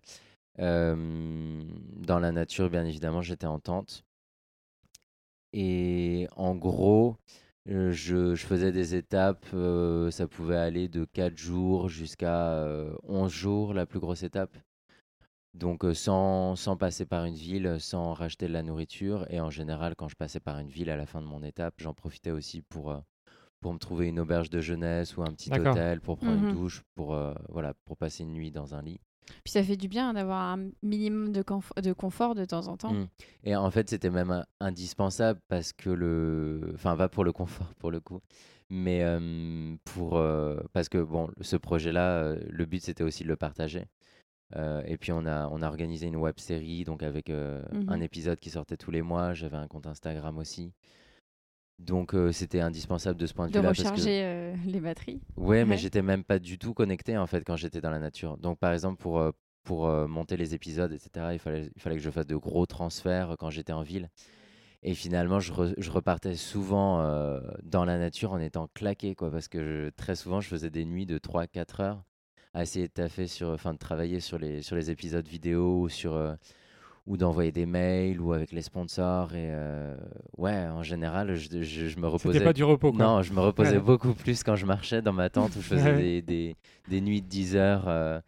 Euh, 0.58 0.96
dans 1.98 2.18
la 2.18 2.32
nature, 2.32 2.70
bien 2.70 2.86
évidemment, 2.86 3.20
j'étais 3.20 3.46
en 3.46 3.58
tente. 3.58 4.02
Et 5.52 6.28
en 6.36 6.54
gros, 6.54 7.10
euh, 7.10 7.14
je, 7.66 8.34
je 8.34 8.46
faisais 8.46 8.72
des 8.72 8.94
étapes, 8.94 9.46
euh, 9.54 10.10
ça 10.10 10.28
pouvait 10.28 10.56
aller 10.56 10.88
de 10.88 11.04
4 11.04 11.36
jours 11.36 11.88
jusqu'à 11.88 12.52
euh, 12.52 12.94
11 13.02 13.30
jours, 13.32 13.74
la 13.74 13.86
plus 13.86 13.98
grosse 14.00 14.22
étape. 14.22 14.56
Donc 15.54 15.84
euh, 15.84 15.94
sans, 15.94 16.54
sans 16.54 16.76
passer 16.76 17.06
par 17.06 17.24
une 17.24 17.34
ville, 17.34 17.76
sans 17.80 18.12
racheter 18.12 18.46
de 18.46 18.52
la 18.52 18.62
nourriture. 18.62 19.26
Et 19.30 19.40
en 19.40 19.50
général, 19.50 19.94
quand 19.96 20.08
je 20.08 20.14
passais 20.16 20.40
par 20.40 20.58
une 20.58 20.68
ville 20.68 20.90
à 20.90 20.96
la 20.96 21.06
fin 21.06 21.20
de 21.22 21.26
mon 21.26 21.42
étape, 21.42 21.74
j'en 21.78 21.94
profitais 21.94 22.30
aussi 22.30 22.62
pour, 22.62 22.90
euh, 22.90 22.98
pour 23.60 23.72
me 23.72 23.78
trouver 23.78 24.06
une 24.08 24.20
auberge 24.20 24.50
de 24.50 24.60
jeunesse 24.60 25.16
ou 25.16 25.22
un 25.22 25.32
petit 25.32 25.50
hôtel, 25.70 26.00
pour 26.02 26.18
prendre 26.18 26.38
une 26.50 26.54
douche, 26.54 26.82
pour, 26.94 27.14
euh, 27.14 27.32
voilà, 27.48 27.72
pour 27.86 27.96
passer 27.96 28.22
une 28.24 28.32
nuit 28.32 28.50
dans 28.52 28.74
un 28.74 28.82
lit. 28.82 29.00
Puis 29.44 29.52
ça 29.52 29.62
fait 29.62 29.76
du 29.76 29.88
bien 29.88 30.12
d'avoir 30.14 30.40
un 30.40 30.68
minimum 30.82 31.32
de, 31.32 31.42
conf- 31.42 31.80
de 31.82 31.92
confort 31.92 32.34
de 32.34 32.44
temps 32.44 32.68
en 32.68 32.76
temps. 32.76 32.92
Mm. 32.92 33.08
Et 33.44 33.56
en 33.56 33.70
fait, 33.70 33.90
c'était 33.90 34.10
même 34.10 34.44
indispensable 34.60 35.40
parce 35.48 35.72
que 35.72 35.90
le. 35.90 36.72
Enfin, 36.74 36.96
pas 36.96 37.08
pour 37.08 37.24
le 37.24 37.32
confort, 37.32 37.74
pour 37.78 37.90
le 37.90 38.00
coup. 38.00 38.20
Mais 38.70 39.02
euh, 39.02 39.76
pour. 39.84 40.16
euh, 40.16 40.60
parce 40.72 40.88
que, 40.88 40.98
bon, 40.98 41.30
ce 41.40 41.56
projet-là, 41.56 42.22
euh, 42.22 42.40
le 42.48 42.64
but, 42.66 42.82
c'était 42.82 43.04
aussi 43.04 43.24
de 43.24 43.28
le 43.28 43.36
partager. 43.36 43.86
Euh, 44.54 44.82
et 44.86 44.96
puis, 44.96 45.10
on 45.12 45.26
a, 45.26 45.48
on 45.48 45.60
a 45.62 45.68
organisé 45.68 46.06
une 46.06 46.16
web 46.16 46.38
série, 46.38 46.84
donc 46.84 47.02
avec 47.02 47.30
un 47.30 48.00
épisode 48.00 48.38
qui 48.38 48.50
sortait 48.50 48.76
tous 48.76 48.92
les 48.92 49.02
mois. 49.02 49.34
J'avais 49.34 49.56
un 49.56 49.66
compte 49.66 49.86
Instagram 49.86 50.38
aussi. 50.38 50.72
Donc, 51.78 52.14
euh, 52.14 52.32
c'était 52.32 52.60
indispensable 52.60 53.18
de 53.20 53.26
ce 53.26 53.34
point 53.34 53.46
de 53.48 53.52
De 53.52 53.58
vue-là. 53.58 53.68
parce 53.68 53.82
que- 53.82 53.88
recharger 53.88 54.22
euh, 54.24 54.54
les 54.66 54.80
batteries. 54.80 55.20
Ouais, 55.36 55.64
mais 55.64 55.72
Ouais. 55.72 55.78
j'étais 55.78 56.02
même 56.02 56.24
pas 56.24 56.38
du 56.38 56.58
tout 56.58 56.72
connecté 56.74 57.18
en 57.18 57.26
fait 57.26 57.42
quand 57.44 57.56
j'étais 57.56 57.80
dans 57.80 57.90
la 57.90 57.98
nature. 57.98 58.38
Donc 58.38 58.58
par 58.58 58.72
exemple 58.72 58.96
pour, 59.00 59.18
euh, 59.18 59.30
pour 59.62 59.86
monter 60.08 60.36
les 60.36 60.54
épisodes, 60.54 60.92
etc., 60.92 61.32
il 61.34 61.38
fallait, 61.38 61.70
il 61.74 61.82
fallait 61.82 61.96
que 61.96 62.02
je 62.02 62.10
fasse 62.10 62.26
de 62.26 62.36
gros 62.36 62.66
transferts 62.66 63.34
quand 63.38 63.50
j'étais 63.50 63.72
en 63.72 63.82
ville. 63.82 64.10
Et 64.82 64.94
finalement, 64.94 65.40
je, 65.40 65.52
re- 65.52 65.74
je 65.76 65.90
repartais 65.90 66.36
souvent 66.36 67.00
dans 67.64 67.84
la 67.84 67.98
nature 67.98 68.32
en 68.32 68.38
étant 68.38 68.68
claqué, 68.72 69.14
quoi, 69.16 69.30
parce 69.30 69.48
que 69.48 69.58
je- 69.86 69.90
très 69.90 70.14
souvent, 70.14 70.40
je 70.40 70.48
faisais 70.48 70.70
des 70.70 70.84
nuits 70.84 71.06
de 71.06 71.18
3-4 71.18 71.80
heures 71.80 72.04
à 72.54 72.62
essayer 72.62 72.86
de 72.86 72.92
taffer 72.92 73.26
sur, 73.26 73.48
enfin, 73.48 73.72
de 73.74 73.78
travailler 73.78 74.20
sur 74.20 74.38
les, 74.38 74.62
sur 74.62 74.76
les 74.76 74.90
épisodes 74.90 75.26
vidéo 75.26 75.80
ou 75.80 75.88
sur, 75.88 76.16
ou 77.06 77.16
d'envoyer 77.16 77.52
des 77.52 77.66
mails 77.66 78.20
ou 78.20 78.32
avec 78.32 78.52
les 78.52 78.62
sponsors. 78.62 79.32
Et 79.34 79.48
euh, 79.50 79.96
ouais, 80.36 80.66
en 80.68 80.82
général, 80.82 81.34
je, 81.36 81.62
je, 81.62 81.88
je 81.88 81.98
me 81.98 82.08
reposais. 82.08 82.34
C'était 82.38 82.44
pas 82.44 82.52
du 82.52 82.64
repos, 82.64 82.92
quoi. 82.92 83.04
Non, 83.04 83.22
je 83.22 83.32
me 83.32 83.40
reposais 83.40 83.76
Ouais. 83.76 83.82
beaucoup 83.82 84.12
plus 84.14 84.42
quand 84.42 84.56
je 84.56 84.66
marchais 84.66 85.02
dans 85.02 85.12
ma 85.12 85.30
tente 85.30 85.50
où 85.56 85.60
je 85.60 85.66
faisais 85.66 85.90
Ouais. 85.92 85.96
des, 85.96 86.22
des, 86.22 86.56
des 86.88 87.00
nuits 87.00 87.22
de 87.22 87.28
10 87.28 87.56
heures 87.56 87.88
euh, 87.88 88.20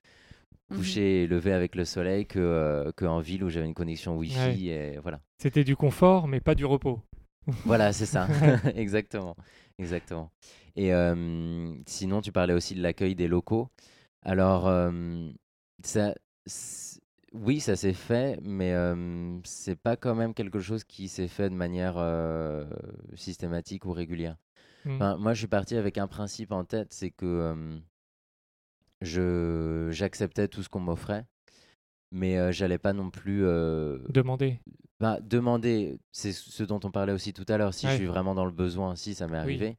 Mhm. 0.71 0.77
couché 0.77 1.23
et 1.23 1.27
levé 1.27 1.53
avec 1.55 1.75
le 1.75 1.85
soleil 1.87 2.27
que, 2.27 2.39
euh, 2.39 2.93
que 2.95 3.07
en 3.07 3.21
ville 3.21 3.43
où 3.43 3.49
j'avais 3.49 3.65
une 3.67 3.73
connexion 3.75 4.17
Wi-Fi. 4.19 4.39
Ouais. 4.39 4.59
Et 4.95 4.99
voilà, 4.99 5.19
C'était 5.39 5.65
du 5.65 5.77
confort, 5.77 6.29
mais 6.29 6.41
pas 6.41 6.55
du 6.55 6.67
repos. 6.67 7.01
voilà 7.65 7.93
c'est 7.95 8.05
ça. 8.07 8.29
exactement. 8.77 9.35
Exactement. 9.79 10.31
Et 10.77 10.93
euh, 10.93 11.75
sinon, 11.87 12.21
tu 12.21 12.33
parlais 12.33 12.53
aussi 12.55 12.75
de 12.75 12.83
l'accueil 12.83 13.15
des 13.15 13.29
locaux. 13.29 13.69
Alors, 14.25 14.69
euh, 14.69 15.31
ça, 15.83 16.15
c'est- 16.47 16.88
oui, 17.33 17.61
ça 17.61 17.77
s'est 17.77 17.93
fait, 17.93 18.39
mais 18.43 18.73
euh, 18.73 19.39
c'est 19.45 19.77
pas 19.77 19.97
quand 19.97 20.15
même 20.15 20.35
quelque 20.35 20.61
chose 20.61 20.85
qui 20.85 21.09
s'est 21.09 21.29
fait 21.29 21.51
de 21.51 21.55
manière 21.55 21.95
euh, 21.99 22.65
systématique 23.15 23.85
ou 23.85 23.93
régulière. 23.93 24.37
Mm. 24.85 24.95
Enfin, 24.95 25.17
moi, 25.19 25.35
je 25.35 25.39
suis 25.41 25.47
parti 25.49 25.77
avec 25.77 25.99
un 25.99 26.07
principe 26.07 26.53
en 26.53 26.65
tête, 26.65 26.93
c'est 26.93 27.11
que 27.11 27.27
euh, 27.27 27.79
je 29.01 29.89
j'acceptais 29.93 30.49
tout 30.49 30.63
ce 30.63 30.69
qu'on 30.69 30.81
m'offrait, 30.81 31.25
mais 32.11 32.53
j'allais 32.53 32.79
pas 32.79 32.93
non 32.93 33.11
plus 33.11 33.43
Demander. 34.09 34.59
bah, 35.01 35.19
demander. 35.21 35.99
C'est 36.13 36.33
ce 36.33 36.65
dont 36.65 36.81
on 36.85 36.91
parlait 36.91 37.13
aussi 37.13 37.33
tout 37.33 37.45
à 37.49 37.59
l'heure. 37.59 37.75
Si 37.75 37.87
je 37.87 37.95
suis 37.95 38.07
vraiment 38.07 38.35
dans 38.35 38.45
le 38.45 38.51
besoin, 38.53 38.97
si 38.97 39.15
ça 39.15 39.27
m'est 39.27 39.35
Oui. 39.35 39.39
arrivé. 39.39 39.77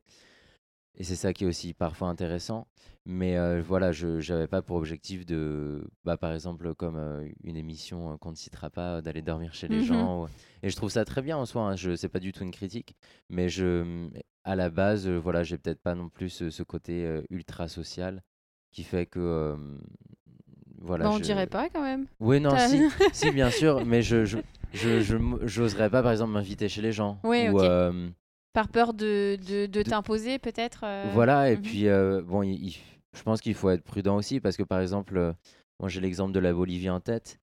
Et 0.99 1.03
c'est 1.05 1.15
ça 1.15 1.31
qui 1.33 1.45
est 1.45 1.47
aussi 1.47 1.73
parfois 1.73 2.09
intéressant. 2.09 2.67
Mais 3.05 3.37
euh, 3.37 3.61
voilà, 3.65 3.91
je 3.93 4.17
n'avais 4.33 4.47
pas 4.47 4.61
pour 4.61 4.75
objectif 4.75 5.25
de, 5.25 5.81
bah, 6.03 6.17
par 6.17 6.33
exemple, 6.33 6.75
comme 6.75 6.97
euh, 6.97 7.27
une 7.43 7.55
émission 7.55 8.17
qu'on 8.17 8.31
ne 8.31 8.35
citera 8.35 8.69
pas, 8.69 9.01
d'aller 9.01 9.21
dormir 9.21 9.53
chez 9.53 9.67
les 9.69 9.77
Mhm. 9.77 9.83
gens. 9.85 10.23
ou- 10.23 10.27
Et 10.61 10.69
je 10.69 10.75
trouve 10.75 10.89
ça 10.91 11.05
très 11.05 11.21
bien 11.21 11.37
en 11.37 11.45
soi. 11.45 11.61
Hein, 11.63 11.75
je 11.77 12.05
pas 12.07 12.19
du 12.19 12.33
tout 12.33 12.43
une 12.43 12.51
critique, 12.51 12.95
mais 13.29 13.47
je, 13.47 14.09
à 14.43 14.55
la 14.57 14.69
base, 14.69 15.07
voilà, 15.07 15.43
j'ai 15.43 15.57
peut-être 15.57 15.81
pas 15.81 15.95
non 15.95 16.09
plus 16.09 16.29
ce, 16.29 16.49
ce 16.49 16.63
côté 16.63 17.05
euh, 17.05 17.21
ultra 17.29 17.67
social 17.69 18.21
qui 18.71 18.83
fait 18.83 19.05
que, 19.05 19.55
voilà. 20.81 21.05
Bah, 21.05 21.11
on 21.11 21.17
je- 21.17 21.23
dirait 21.23 21.47
pas 21.47 21.69
quand 21.69 21.81
même. 21.81 22.05
Oui, 22.19 22.39
non, 22.41 22.57
si, 22.57 22.83
si, 23.13 23.31
bien 23.31 23.51
sûr, 23.51 23.85
mais 23.85 24.01
je, 24.01 24.25
je, 24.25 24.37
j'oserais 25.45 25.89
pas, 25.89 26.03
par 26.03 26.11
exemple, 26.11 26.33
m'inviter 26.33 26.67
chez 26.67 26.81
les 26.81 26.91
gens. 26.91 27.19
Ouais, 27.23 27.49
ou, 27.49 27.57
ok. 27.57 27.63
euh, 27.63 28.09
Par 28.53 28.67
peur 28.67 28.93
de, 28.93 29.37
de, 29.67 29.81
t'imposer 29.83 30.39
peut-être. 30.39 30.81
euh, 30.83 31.09
Voilà, 31.13 31.51
et 31.51 31.55
mhm. 31.55 31.61
puis, 31.61 31.87
euh, 31.87 32.21
bon, 32.21 32.41
il- 32.43 32.67
il- 32.69 32.77
je 33.13 33.23
pense 33.23 33.41
qu'il 33.41 33.53
faut 33.53 33.69
être 33.69 33.83
prudent 33.83 34.15
aussi, 34.17 34.39
parce 34.39 34.57
que 34.57 34.63
par 34.63 34.79
exemple, 34.81 35.17
euh, 35.17 35.33
moi 35.79 35.87
j'ai 35.89 36.01
l'exemple 36.01 36.31
de 36.33 36.39
la 36.39 36.53
Bolivie 36.53 36.89
en 36.89 36.99
tête. 36.99 37.39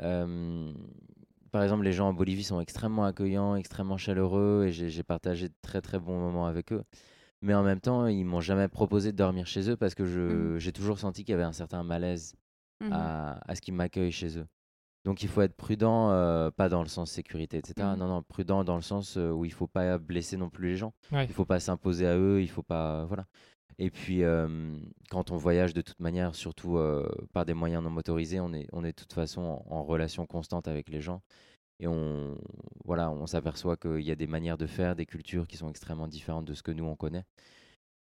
Euh, 0.00 0.72
par 1.50 1.62
exemple, 1.62 1.84
les 1.84 1.92
gens 1.92 2.08
en 2.08 2.12
Bolivie 2.12 2.44
sont 2.44 2.60
extrêmement 2.60 3.04
accueillants, 3.04 3.56
extrêmement 3.56 3.96
chaleureux, 3.96 4.66
et 4.68 4.72
j'ai 4.72 5.02
partagé 5.02 5.48
de 5.48 5.54
très 5.62 5.80
très 5.80 5.98
bons 5.98 6.18
moments 6.18 6.46
avec 6.46 6.72
eux. 6.72 6.82
Mais 7.40 7.54
en 7.54 7.62
même 7.62 7.80
temps, 7.80 8.06
ils 8.06 8.24
m'ont 8.24 8.40
jamais 8.40 8.68
proposé 8.68 9.12
de 9.12 9.16
dormir 9.16 9.46
chez 9.46 9.70
eux 9.70 9.76
parce 9.76 9.94
que 9.94 10.04
je- 10.04 10.58
j'ai 10.58 10.72
toujours 10.72 10.98
senti 10.98 11.24
qu'il 11.24 11.32
y 11.32 11.34
avait 11.34 11.44
un 11.44 11.52
certain 11.52 11.82
malaise 11.84 12.34
Mhm. 12.80 12.92
à, 12.92 13.40
à 13.50 13.54
ce 13.54 13.60
qu'ils 13.60 13.74
m'accueillent 13.74 14.12
chez 14.12 14.38
eux. 14.38 14.46
Donc 15.08 15.22
il 15.22 15.28
faut 15.30 15.40
être 15.40 15.56
prudent, 15.56 16.10
euh, 16.10 16.50
pas 16.50 16.68
dans 16.68 16.82
le 16.82 16.88
sens 16.88 17.10
sécurité, 17.10 17.56
etc. 17.56 17.88
Mhm. 17.92 17.98
Non, 17.98 18.08
non, 18.08 18.22
prudent 18.22 18.62
dans 18.62 18.76
le 18.76 18.82
sens 18.82 19.16
euh, 19.16 19.30
où 19.30 19.46
il 19.46 19.52
faut 19.54 19.66
pas 19.66 19.96
blesser 19.96 20.36
non 20.36 20.50
plus 20.50 20.68
les 20.68 20.76
gens. 20.76 20.92
Ouais. 21.12 21.24
Il 21.24 21.32
faut 21.32 21.46
pas 21.46 21.60
s'imposer 21.60 22.06
à 22.06 22.18
eux, 22.18 22.42
il 22.42 22.50
faut 22.50 22.62
pas, 22.62 23.06
voilà. 23.06 23.26
Et 23.78 23.88
puis 23.88 24.22
euh, 24.22 24.76
quand 25.08 25.30
on 25.30 25.38
voyage 25.38 25.72
de 25.72 25.80
toute 25.80 25.98
manière, 25.98 26.34
surtout 26.34 26.76
euh, 26.76 27.08
par 27.32 27.46
des 27.46 27.54
moyens 27.54 27.82
non 27.82 27.88
motorisés, 27.88 28.38
on 28.38 28.52
est, 28.52 28.66
on 28.74 28.84
est 28.84 28.92
de 28.92 29.00
toute 29.00 29.14
façon 29.14 29.40
en, 29.40 29.76
en 29.78 29.82
relation 29.82 30.26
constante 30.26 30.68
avec 30.68 30.90
les 30.90 31.00
gens. 31.00 31.22
Et 31.80 31.86
on, 31.86 32.36
voilà, 32.84 33.10
on 33.10 33.26
s'aperçoit 33.26 33.78
qu'il 33.78 34.02
y 34.02 34.10
a 34.10 34.14
des 34.14 34.26
manières 34.26 34.58
de 34.58 34.66
faire, 34.66 34.94
des 34.94 35.06
cultures 35.06 35.46
qui 35.46 35.56
sont 35.56 35.70
extrêmement 35.70 36.08
différentes 36.08 36.44
de 36.44 36.52
ce 36.52 36.62
que 36.62 36.72
nous 36.72 36.84
on 36.84 36.96
connaît. 36.96 37.24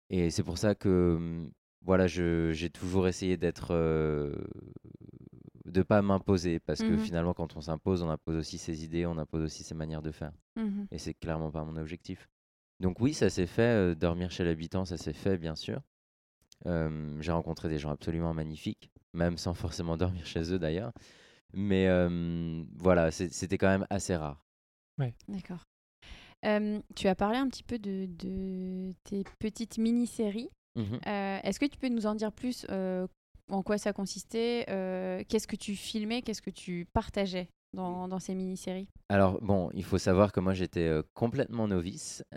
Et 0.09 0.31
c'est 0.31 0.45
pour 0.45 0.57
ça 0.57 0.77
que 0.77 1.51
voilà, 1.85 2.07
j'ai 2.07 2.71
toujours 2.71 3.09
essayé 3.09 3.37
d'être, 3.37 3.73
euh, 3.73 4.33
de 5.65 5.83
pas 5.83 6.03
m'imposer, 6.03 6.59
parce 6.61 6.83
que 6.83 6.93
Mhm. 6.93 6.99
finalement, 6.99 7.35
quand 7.35 7.57
on 7.57 7.61
s'impose, 7.61 8.03
on 8.03 8.11
impose 8.11 8.37
aussi 8.37 8.59
ses 8.59 8.85
idées, 8.85 9.07
on 9.07 9.17
impose 9.19 9.43
aussi 9.45 9.63
ses 9.65 9.75
manières 9.75 10.03
de 10.03 10.11
faire. 10.13 10.33
Mhm. 10.57 10.87
Et 10.91 10.99
c'est 10.99 11.15
clairement 11.15 11.51
pas 11.51 11.65
mon 11.65 11.77
objectif. 11.77 12.29
Donc 12.81 13.01
oui, 13.01 13.15
ça 13.15 13.31
s'est 13.31 13.47
fait. 13.47 13.63
euh, 13.63 13.95
dormir 13.95 14.31
chez 14.31 14.45
l'habitant, 14.45 14.85
ça 14.85 14.97
s'est 14.97 15.13
fait, 15.13 15.39
bien 15.39 15.55
sûr. 15.55 15.81
Euh, 16.67 17.17
j'ai 17.21 17.33
rencontré 17.33 17.69
des 17.69 17.79
gens 17.79 17.91
absolument 17.91 18.35
magnifiques, 18.35 18.91
même 19.15 19.37
sans 19.39 19.55
forcément 19.55 19.97
dormir 19.97 20.27
chez 20.27 20.53
eux 20.53 20.59
d'ailleurs. 20.59 20.93
Mais 21.55 21.87
euh, 21.89 22.65
voilà, 22.77 23.11
c'était 23.11 23.59
quand 23.59 23.69
même 23.69 23.87
assez 23.91 24.17
rare. 24.17 24.45
D'accord. 25.29 25.65
Euh, 26.45 26.81
tu 26.97 27.09
as 27.09 27.15
parlé 27.15 27.39
un 27.39 27.49
petit 27.49 27.63
peu 27.65 27.79
de, 27.79 28.07
de 28.07 28.93
tes 29.05 29.25
petites 29.39 29.79
mini-séries. 29.79 30.49
Mhm. 30.77 31.01
Euh, 31.07 31.39
Est-ce 31.43 31.59
que 31.61 31.67
tu 31.67 31.77
peux 31.79 31.89
nous 31.89 32.07
en 32.07 32.15
dire 32.15 32.33
plus 32.33 32.67
euh, 32.71 33.07
en 33.49 33.63
quoi 33.63 33.79
ça 33.79 33.93
consistait 33.93 34.67
euh, 34.71 35.23
Qu'est-ce 35.29 35.47
que 35.47 35.57
tu 35.57 35.75
filmais 35.77 36.23
Qu'est-ce 36.23 36.43
que 36.43 36.51
tu 36.51 36.87
partageais 36.93 37.49
dans, 37.75 38.09
dans 38.09 38.19
ces 38.19 38.35
mini-séries? 38.35 38.89
Alors 39.09 39.41
bon, 39.43 39.71
il 39.75 39.85
faut 39.85 39.99
savoir 39.99 40.33
que 40.33 40.41
moi 40.41 40.55
j'étais 40.55 40.87
euh, 40.89 41.03
complètement 41.15 41.69
novice. 41.69 42.25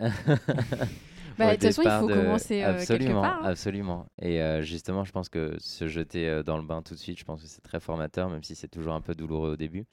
Bah, 1.38 1.48
de 1.48 1.54
toute 1.54 1.64
façon, 1.64 1.82
il 1.82 1.92
faut 1.92 2.08
de- 2.08 2.14
commencer, 2.14 2.64
euh, 2.64 2.86
quelque 2.86 2.90
absolument, 2.92 3.22
part, 3.22 3.44
hein. 3.44 3.50
absolument. 3.50 4.06
Et 4.22 4.42
euh, 4.42 4.62
justement, 4.62 5.04
je 5.04 5.12
pense 5.12 5.30
que 5.30 5.56
se 5.60 5.88
jeter 5.88 6.42
dans 6.46 6.58
le 6.58 6.64
bain 6.64 6.82
tout 6.82 6.94
de 6.94 7.00
suite, 7.00 7.20
je 7.20 7.26
pense 7.26 7.42
que 7.42 7.48
c'est 7.48 7.62
très 7.62 7.80
formateur, 7.80 8.30
même 8.30 8.44
si 8.44 8.56
c'est 8.56 8.68
toujours 8.68 8.94
un 8.94 9.02
peu 9.02 9.16
douloureux 9.16 9.52
au 9.52 9.56
début. 9.58 9.86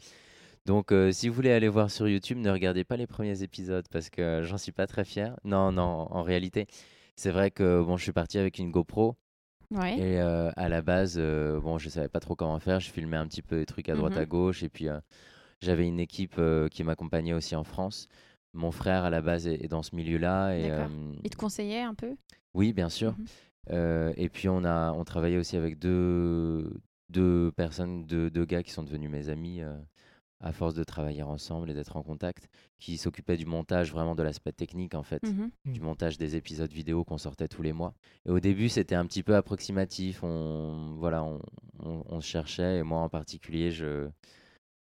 Donc, 0.67 0.93
euh, 0.93 1.13
si 1.13 1.29
vous 1.29 1.35
voulez 1.35 1.53
aller 1.53 1.69
voir 1.69 1.91
sur 1.91 2.09
YouTube, 2.09 2.39
ne 2.39 2.51
regardez 2.51 2.85
pas 2.85 2.97
les 2.97 3.07
premiers 3.07 3.43
épisodes 3.43 3.87
parce 3.91 4.11
que 4.11 4.43
j'en 4.45 4.59
suis 4.59 4.73
pas 4.73 4.87
très 4.87 5.05
fier. 5.05 5.37
Non, 5.45 5.73
non, 5.73 6.09
en 6.11 6.23
réalité, 6.23 6.67
c'est 7.17 7.31
vrai 7.33 7.51
que 7.51 7.83
bon, 7.83 7.97
je 7.97 8.05
suis 8.05 8.13
parti 8.13 8.39
avec 8.39 8.59
une 8.59 8.71
GoPro 8.71 9.17
Ouais. 9.75 9.99
et 9.99 10.21
euh, 10.21 10.51
à 10.57 10.69
la 10.69 10.83
base, 10.83 11.17
euh, 11.19 11.61
bon, 11.61 11.79
je 11.79 11.89
savais 11.89 12.09
pas 12.09 12.21
trop 12.21 12.35
comment 12.37 12.59
faire. 12.61 12.81
Je 12.81 12.91
filmais 12.91 13.17
un 13.17 13.27
petit 13.27 13.43
peu 13.43 13.57
des 13.59 13.67
trucs 13.67 13.89
à 13.89 13.95
droite 13.97 14.15
Mhm. 14.15 14.19
à 14.23 14.27
gauche 14.27 14.63
et 14.63 14.69
puis 14.69 14.89
euh, 14.89 14.99
j'avais 15.61 15.87
une 15.87 16.01
équipe 16.01 16.35
euh, 16.39 16.69
qui 16.69 16.85
m'accompagnait 16.85 17.33
aussi 17.33 17.57
en 17.57 17.65
France. 17.65 18.09
Mon 18.53 18.71
frère 18.71 19.05
à 19.05 19.11
la 19.11 19.23
base 19.23 19.47
est, 19.47 19.65
est 19.65 19.69
dans 19.69 19.83
ce 19.83 19.95
milieu-là 19.97 20.53
et 20.57 20.71
Il 21.25 21.31
te 21.31 21.37
conseillait 21.37 21.81
un 21.83 21.95
peu? 21.95 22.15
Oui, 22.55 22.73
bien 22.73 22.89
sûr. 22.91 23.15
Mhm. 23.71 24.13
Et 24.17 24.29
puis 24.29 24.49
on 24.49 24.65
a 24.65 24.93
on 24.93 25.05
travaillait 25.05 25.39
aussi 25.39 25.57
avec 25.57 25.79
deux, 25.79 26.73
deux 27.09 27.53
personnes, 27.53 28.05
deux, 28.05 28.29
deux 28.31 28.45
gars 28.45 28.63
qui 28.63 28.73
sont 28.73 28.83
devenus 28.83 29.09
mes 29.11 29.29
amis 29.29 29.63
à 30.43 30.53
force 30.53 30.75
de 30.75 30.85
travailler 30.85 31.23
ensemble 31.23 31.71
et 31.71 31.75
d'être 31.75 31.97
en 31.97 32.03
contact, 32.03 32.49
qui 32.79 32.99
s'occupaient 32.99 33.37
du 33.37 33.47
montage 33.47 33.93
vraiment 33.93 34.15
de 34.15 34.23
l'aspect 34.23 34.53
technique 34.53 34.95
en 34.95 35.03
fait, 35.03 35.23
Mhm. 35.23 35.51
du 35.67 35.81
montage 35.81 36.19
des 36.19 36.37
épisodes 36.37 36.71
vidéo 36.73 37.05
qu'on 37.05 37.17
sortait 37.19 37.49
tous 37.49 37.63
les 37.63 37.73
mois. 37.73 37.95
Et 38.27 38.31
au 38.31 38.41
début 38.41 38.69
c'était 38.69 38.95
un 38.97 39.07
petit 39.07 39.23
peu 39.23 39.37
approximatif, 39.37 40.23
on 40.23 40.95
voilà 40.99 41.23
on, 41.25 41.41
on, 41.79 42.03
on 42.09 42.21
se 42.21 42.27
cherchait 42.27 42.79
et 42.79 42.83
moi 42.83 43.01
en 43.01 43.09
particulier 43.09 43.71
je 43.71 44.09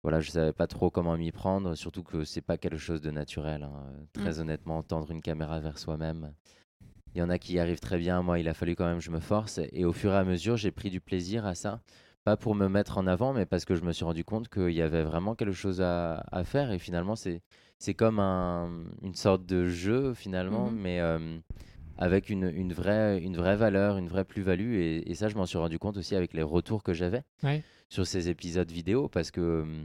voilà 0.02 0.20
je 0.20 0.30
savais 0.30 0.52
pas 0.52 0.66
trop 0.66 0.90
comment 0.90 1.16
m'y 1.16 1.32
prendre, 1.32 1.74
surtout 1.74 2.02
que 2.02 2.24
c'est 2.24 2.40
pas 2.42 2.58
quelque 2.58 2.76
chose 2.78 3.00
de 3.00 3.10
naturel. 3.10 3.62
hein. 3.62 3.86
Très 4.12 4.38
honnêtement, 4.40 4.82
tendre 4.82 5.10
une 5.10 5.22
caméra 5.22 5.60
vers 5.60 5.78
soi-même. 5.78 6.32
Il 7.14 7.20
y 7.20 7.22
en 7.22 7.30
a 7.30 7.38
qui 7.38 7.54
y 7.54 7.58
arrivent 7.60 7.80
très 7.80 7.96
bien. 7.96 8.22
Moi, 8.22 8.40
il 8.40 8.48
a 8.48 8.54
fallu 8.54 8.74
quand 8.74 8.86
même 8.86 8.98
que 8.98 9.04
je 9.04 9.10
me 9.12 9.20
force. 9.20 9.60
Et 9.72 9.84
au 9.84 9.92
fur 9.92 10.10
et 10.12 10.16
à 10.16 10.24
mesure, 10.24 10.56
j'ai 10.56 10.72
pris 10.72 10.90
du 10.90 11.00
plaisir 11.00 11.46
à 11.46 11.54
ça. 11.54 11.80
Pas 12.24 12.38
pour 12.38 12.54
me 12.54 12.68
mettre 12.68 12.96
en 12.96 13.06
avant, 13.06 13.34
mais 13.34 13.44
parce 13.44 13.66
que 13.66 13.74
je 13.74 13.82
me 13.82 13.92
suis 13.92 14.04
rendu 14.06 14.24
compte 14.24 14.48
qu'il 14.48 14.70
y 14.70 14.80
avait 14.80 15.02
vraiment 15.02 15.34
quelque 15.34 15.52
chose 15.52 15.82
à, 15.82 16.24
à 16.32 16.42
faire. 16.44 16.72
Et 16.72 16.78
finalement, 16.78 17.16
c'est, 17.16 17.42
c'est 17.78 17.92
comme 17.92 18.18
un- 18.18 18.84
une 19.02 19.14
sorte 19.14 19.44
de 19.44 19.66
jeu, 19.66 20.14
finalement, 20.14 20.70
Mhm. 20.70 20.78
mais 20.80 21.00
euh, 21.00 21.38
avec 21.98 22.30
une, 22.30 22.44
une, 22.54 22.72
vraie, 22.72 23.20
une 23.20 23.36
vraie 23.36 23.56
valeur, 23.56 23.98
une 23.98 24.08
vraie 24.08 24.24
plus-value. 24.24 24.72
Et, 24.76 25.10
et 25.10 25.14
ça, 25.14 25.28
je 25.28 25.36
m'en 25.36 25.44
suis 25.44 25.58
rendu 25.58 25.78
compte 25.78 25.98
aussi 25.98 26.16
avec 26.16 26.32
les 26.32 26.42
retours 26.42 26.82
que 26.82 26.94
j'avais 26.94 27.24
Ouais. 27.42 27.62
sur 27.90 28.06
ces 28.06 28.30
épisodes 28.30 28.70
vidéo. 28.70 29.08
Parce 29.08 29.30
que, 29.30 29.40
euh, 29.42 29.84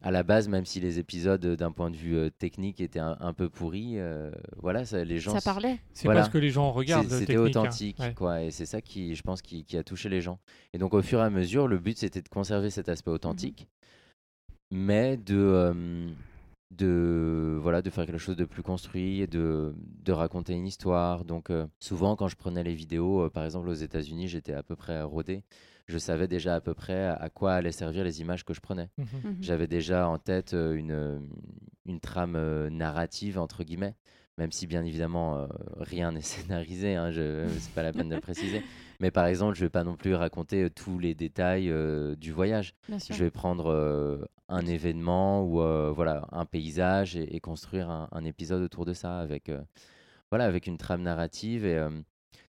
à 0.00 0.10
la 0.12 0.22
base, 0.22 0.48
même 0.48 0.64
si 0.64 0.78
les 0.78 0.98
épisodes, 1.00 1.44
euh, 1.44 1.56
d'un 1.56 1.72
point 1.72 1.90
de 1.90 1.96
vue 1.96 2.16
euh, 2.16 2.30
technique, 2.30 2.80
étaient 2.80 3.00
un, 3.00 3.16
un 3.20 3.32
peu 3.32 3.48
pourris, 3.48 3.98
euh, 3.98 4.30
voilà, 4.56 4.84
ça, 4.84 5.04
les 5.04 5.18
gens 5.18 5.32
Ça 5.38 5.40
parlait 5.40 5.78
C'est 5.92 6.04
Voilà. 6.06 6.20
parce 6.20 6.32
que 6.32 6.38
les 6.38 6.50
gens 6.50 6.70
regardent. 6.70 7.08
C'était 7.08 7.34
hein. 7.36 7.40
authentique, 7.40 7.98
Ouais. 7.98 8.14
quoi. 8.14 8.42
Et 8.42 8.50
c'est 8.52 8.66
ça 8.66 8.80
qui, 8.80 9.16
je 9.16 9.22
pense, 9.22 9.42
qui, 9.42 9.64
qui 9.64 9.76
a 9.76 9.82
touché 9.82 10.08
les 10.08 10.20
gens. 10.20 10.38
Et 10.72 10.78
donc, 10.78 10.94
au 10.94 11.02
fur 11.02 11.18
et 11.18 11.22
à 11.24 11.30
mesure, 11.30 11.66
le 11.66 11.78
but, 11.78 11.98
c'était 11.98 12.22
de 12.22 12.28
conserver 12.28 12.70
cet 12.70 12.88
aspect 12.88 13.10
authentique, 13.10 13.66
mais 14.70 15.16
de, 15.16 15.34
euh, 15.36 16.08
de, 16.70 17.58
voilà, 17.60 17.82
de 17.82 17.90
faire 17.90 18.06
quelque 18.06 18.18
chose 18.18 18.36
de 18.36 18.44
plus 18.44 18.62
construit 18.62 19.20
et 19.20 19.26
de, 19.26 19.74
de 20.04 20.12
raconter 20.12 20.52
une 20.52 20.66
histoire. 20.66 21.24
Donc, 21.24 21.50
euh, 21.50 21.66
souvent, 21.80 22.14
quand 22.16 22.28
je 22.28 22.36
prenais 22.36 22.62
les 22.62 22.74
vidéos, 22.74 23.22
euh, 23.24 23.30
par 23.30 23.44
exemple, 23.44 23.68
aux 23.68 23.74
États-Unis, 23.74 24.28
j'étais 24.28 24.52
à 24.52 24.62
peu 24.62 24.76
près 24.76 25.02
rodé. 25.02 25.42
Je 25.88 25.98
savais 25.98 26.28
déjà 26.28 26.54
à 26.54 26.60
peu 26.60 26.74
près 26.74 27.06
à, 27.06 27.28
quoi 27.30 27.54
allaient 27.54 27.72
servir 27.72 28.04
les 28.04 28.20
images 28.20 28.44
que 28.44 28.54
je 28.54 28.60
prenais. 28.60 28.90
Mhm. 28.98 29.06
Mhm. 29.24 29.36
J'avais 29.40 29.66
déjà 29.66 30.06
en 30.08 30.18
tête 30.18 30.54
euh, 30.54 30.74
une, 30.74 30.92
euh, 30.92 31.18
une 31.86 32.00
trame 32.00 32.36
euh, 32.36 32.68
narrative, 32.70 33.38
entre 33.38 33.64
guillemets, 33.64 33.94
même 34.36 34.52
si 34.52 34.66
bien 34.66 34.84
évidemment 34.84 35.38
euh, 35.38 35.46
rien 35.78 36.12
n'est 36.12 36.20
scénarisé, 36.66 36.94
hein, 36.94 37.10
c'est 37.12 37.72
pas 37.74 37.82
la 37.82 37.92
peine 37.92 38.08
de 38.10 38.14
le 38.14 38.20
préciser. 38.20 38.62
Mais 39.00 39.10
par 39.10 39.26
exemple, 39.26 39.54
je 39.56 39.64
vais 39.64 39.70
pas 39.70 39.84
non 39.84 39.96
plus 39.96 40.14
raconter 40.14 40.68
tous 40.70 40.98
les 40.98 41.14
détails 41.14 41.70
euh, 41.70 42.14
du 42.16 42.32
voyage. 42.32 42.74
Je 43.14 43.24
vais 43.24 43.30
prendre 43.30 43.70
euh, 43.72 44.24
un 44.48 44.66
événement 44.66 45.42
ou 45.42 45.62
euh, 45.62 45.90
voilà, 45.94 46.26
un 46.32 46.44
paysage 46.44 47.16
et, 47.16 47.34
et 47.34 47.40
construire 47.40 47.88
un, 47.90 48.08
un 48.12 48.24
épisode 48.24 48.62
autour 48.62 48.84
de 48.84 48.92
ça 48.92 49.20
avec, 49.20 49.48
euh, 49.48 49.60
voilà, 50.30 50.44
avec 50.44 50.66
une 50.66 50.76
trame 50.78 51.02
narrative. 51.02 51.64
Et 51.64 51.76
euh, 51.76 51.90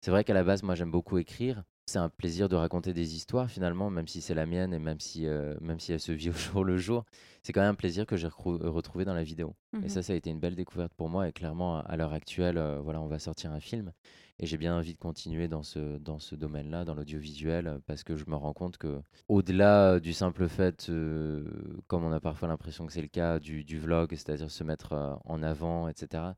c'est 0.02 0.10
vrai 0.12 0.24
qu'à 0.24 0.34
la 0.34 0.44
base, 0.44 0.64
moi 0.64 0.74
j'aime 0.74 0.92
beaucoup 0.92 1.18
écrire. 1.18 1.64
C'est 1.88 2.00
un 2.00 2.10
plaisir 2.10 2.50
de 2.50 2.56
raconter 2.56 2.94
des 2.94 3.16
histoires 3.16 3.50
finalement, 3.50 3.90
même 3.90 4.08
si 4.08 4.22
c'est 4.22 4.34
la 4.34 4.46
mienne 4.46 4.74
et 4.74 4.80
même 4.80 5.00
si, 5.00 5.26
euh, 5.26 5.56
même 5.62 5.80
si 5.80 5.94
elle 5.94 6.00
se 6.02 6.12
vit 6.12 6.30
au 6.30 6.34
jour 6.62 6.64
le 6.64 6.78
jour. 6.78 7.06
C'est 7.44 7.54
quand 7.54 7.62
même 7.62 7.72
un 7.72 7.76
plaisir 7.76 8.06
que 8.06 8.18
j'ai 8.18 8.28
recrou- 8.28 8.58
retrouvé 8.68 9.06
dans 9.06 9.14
la 9.14 9.24
vidéo. 9.24 9.56
Et 9.82 9.88
Mhm. 9.88 9.90
ça, 9.90 10.02
ça 10.04 10.14
a 10.14 10.16
été 10.16 10.30
une 10.30 10.40
belle 10.40 10.56
découverte 10.56 10.94
pour 10.96 11.08
moi. 11.10 11.28
Et 11.30 11.32
clairement, 11.32 11.80
à 11.80 11.96
l'heure 11.98 12.14
actuelle, 12.14 12.58
euh, 12.58 12.80
voilà, 12.82 13.00
on 13.02 13.08
va 13.08 13.20
sortir 13.20 13.52
un 13.54 13.60
film. 13.62 13.94
Et 14.40 14.46
j'ai 14.46 14.58
bien 14.58 14.76
envie 14.78 14.94
de 14.94 15.00
continuer 15.00 15.48
dans 15.48 15.64
ce, 15.64 15.98
dans 15.98 16.20
ce 16.20 16.36
domaine-là, 16.36 16.84
dans 16.86 16.94
l'audiovisuel, 16.94 17.68
euh, 17.68 17.80
parce 17.86 18.04
que 18.04 18.16
je 18.16 18.26
me 18.28 18.36
rends 18.36 18.54
compte 18.54 18.78
que, 18.78 19.02
au-delà 19.30 19.94
euh, 19.94 20.00
du 20.00 20.14
simple 20.14 20.48
fait, 20.48 20.90
euh, 20.90 21.46
comme 21.88 22.04
on 22.04 22.12
a 22.12 22.20
parfois 22.20 22.48
l'impression 22.48 22.86
que 22.86 22.94
c'est 22.94 23.02
le 23.02 23.08
cas, 23.08 23.40
du, 23.40 23.64
du 23.64 23.80
vlog, 23.80 24.10
c'est-à-dire 24.12 24.52
se 24.52 24.64
mettre 24.64 24.94
euh, 24.94 25.16
en 25.26 25.42
avant, 25.42 25.88
etc., 25.88 26.36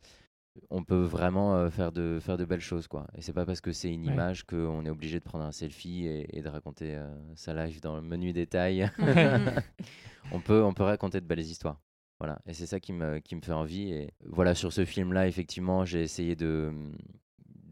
on 0.70 0.84
peut 0.84 1.02
vraiment 1.04 1.56
euh, 1.56 1.70
faire, 1.70 1.92
de, 1.92 2.20
faire 2.22 2.38
de 2.38 2.46
belles 2.46 2.60
choses. 2.62 2.88
Quoi. 2.88 3.08
Et 3.16 3.22
c'est 3.22 3.34
pas 3.34 3.46
parce 3.46 3.62
que 3.62 3.72
c'est 3.72 3.92
une 3.92 4.06
Ouais. 4.06 4.14
image 4.14 4.44
qu'on 4.46 4.86
est 4.86 4.90
obligé 4.90 5.20
de 5.20 5.24
prendre 5.24 5.46
un 5.46 5.52
selfie 5.52 6.06
et, 6.06 6.38
et 6.38 6.42
de 6.42 6.50
raconter 6.50 6.96
euh, 6.96 7.08
sa 7.36 7.54
life 7.54 7.82
dans 7.82 7.96
le 7.96 8.02
menu 8.02 8.34
détail. 8.34 8.90
On, 10.32 10.42
peut, 10.42 10.62
on 10.64 10.74
peut 10.76 10.84
raconter 10.84 11.20
de 11.22 11.26
belles 11.26 11.40
histoires. 11.40 11.80
Voilà, 12.20 12.40
et 12.46 12.54
c'est 12.54 12.66
ça 12.68 12.80
qui 12.80 12.94
me, 12.94 13.20
qui 13.20 13.36
me 13.36 13.42
fait 13.42 13.54
envie. 13.54 13.92
Et 13.92 14.12
voilà, 14.26 14.54
sur 14.54 14.72
ce 14.74 14.86
film-là, 14.86 15.28
effectivement, 15.28 15.86
j'ai 15.86 16.02
essayé 16.02 16.36
de, 16.36 16.72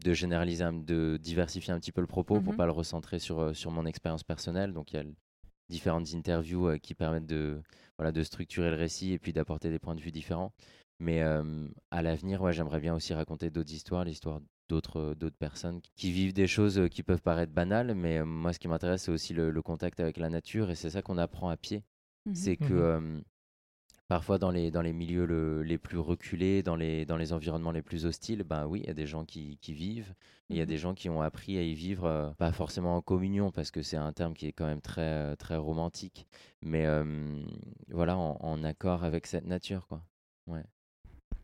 de 0.04 0.12
généraliser, 0.12 0.64
de 0.72 1.18
diversifier 1.20 1.72
un 1.72 1.78
petit 1.78 1.92
peu 1.92 2.00
le 2.00 2.06
propos 2.06 2.40
pour 2.40 2.54
Mhm. 2.54 2.56
pas 2.56 2.66
le 2.66 2.72
recentrer 2.72 3.18
sur, 3.18 3.38
euh, 3.40 3.52
sur 3.54 3.70
mon 3.70 3.84
expérience 3.86 4.24
personnelle. 4.24 4.72
Donc 4.72 4.92
il 4.92 4.96
y 4.96 4.98
a 4.98 5.04
différentes 5.68 6.14
interviews 6.14 6.68
euh, 6.68 6.78
qui 6.78 6.94
permettent 6.94 7.26
de, 7.26 7.62
voilà, 7.98 8.10
de 8.10 8.22
structurer 8.22 8.70
le 8.70 8.76
récit 8.76 9.12
et 9.12 9.18
puis 9.18 9.32
d'apporter 9.32 9.70
des 9.70 9.78
points 9.78 9.94
de 9.94 10.00
vue 10.00 10.10
différents. 10.12 10.52
Mais 11.00 11.22
euh, 11.22 11.68
à 11.90 12.02
l'avenir, 12.02 12.42
ouais, 12.42 12.52
j'aimerais 12.52 12.80
bien 12.80 12.94
aussi 12.94 13.14
raconter 13.14 13.50
d'autres 13.50 13.72
histoires, 13.72 14.04
l'histoire 14.04 14.40
d'autres 14.68 15.14
d'autres 15.14 15.36
personnes 15.38 15.80
qui- 15.80 16.12
vivent 16.12 16.34
des 16.34 16.46
choses 16.46 16.88
qui 16.90 17.02
peuvent 17.02 17.22
paraître 17.22 17.52
banales. 17.52 17.94
Mais 17.94 18.18
euh, 18.18 18.24
moi, 18.24 18.52
ce 18.52 18.58
qui 18.58 18.68
m'intéresse, 18.68 19.02
c'est 19.04 19.10
aussi 19.12 19.32
le, 19.34 19.50
le 19.50 19.62
contact 19.62 20.00
avec 20.00 20.16
la 20.18 20.28
nature 20.30 20.70
et 20.70 20.74
c'est 20.74 20.90
ça 20.90 21.02
qu'on 21.02 21.18
apprend 21.18 21.48
à 21.50 21.56
pied 21.56 21.84
Mhm. 22.26 22.34
c'est 22.34 22.56
que 22.56 22.74
euh, 22.74 23.20
parfois 24.08 24.38
dans 24.38 24.50
les, 24.50 24.70
dans 24.70 24.82
les 24.82 24.92
milieux 24.92 25.26
le- 25.26 25.62
les 25.62 25.78
plus 25.78 25.98
reculés, 25.98 26.62
dans 26.62 26.76
les, 26.76 27.06
dans 27.06 27.16
les 27.16 27.32
environnements 27.32 27.72
les 27.72 27.82
plus 27.82 28.06
hostiles, 28.06 28.42
ben 28.44 28.66
oui, 28.66 28.80
il 28.82 28.86
y 28.86 28.90
a 28.90 28.94
des 28.94 29.06
gens 29.06 29.24
qui, 29.24 29.58
qui 29.58 29.72
vivent, 29.74 30.14
il 30.50 30.56
y 30.56 30.60
a 30.60 30.66
Mhm. 30.66 30.68
des 30.68 30.78
gens 30.78 30.94
qui 30.94 31.08
ont 31.10 31.22
appris 31.22 31.58
à 31.58 31.62
y 31.62 31.74
vivre, 31.74 32.04
euh, 32.06 32.30
pas 32.34 32.52
forcément 32.52 32.96
en 32.96 33.02
communion, 33.02 33.50
parce 33.52 33.70
que 33.70 33.82
c'est 33.82 33.96
un 33.96 34.12
terme 34.12 34.34
qui 34.34 34.46
est 34.46 34.52
quand 34.52 34.66
même 34.66 34.80
très, 34.82 35.36
très 35.36 35.56
romantique, 35.56 36.26
mais 36.62 36.86
euh, 36.86 37.42
voilà, 37.90 38.16
en, 38.16 38.36
en 38.40 38.64
accord 38.64 39.04
avec 39.04 39.26
cette 39.26 39.46
nature, 39.46 39.86
quoi. 39.88 40.02
Ouais. 40.46 40.64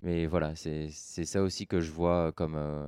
Mais 0.05 0.27
voilà, 0.27 0.55
c'est 0.55 0.91
ça 0.91 1.43
aussi 1.43 1.67
que 1.67 1.81
je 1.81 1.91
vois 1.91 2.31
comme, 2.33 2.57
euh, 2.57 2.87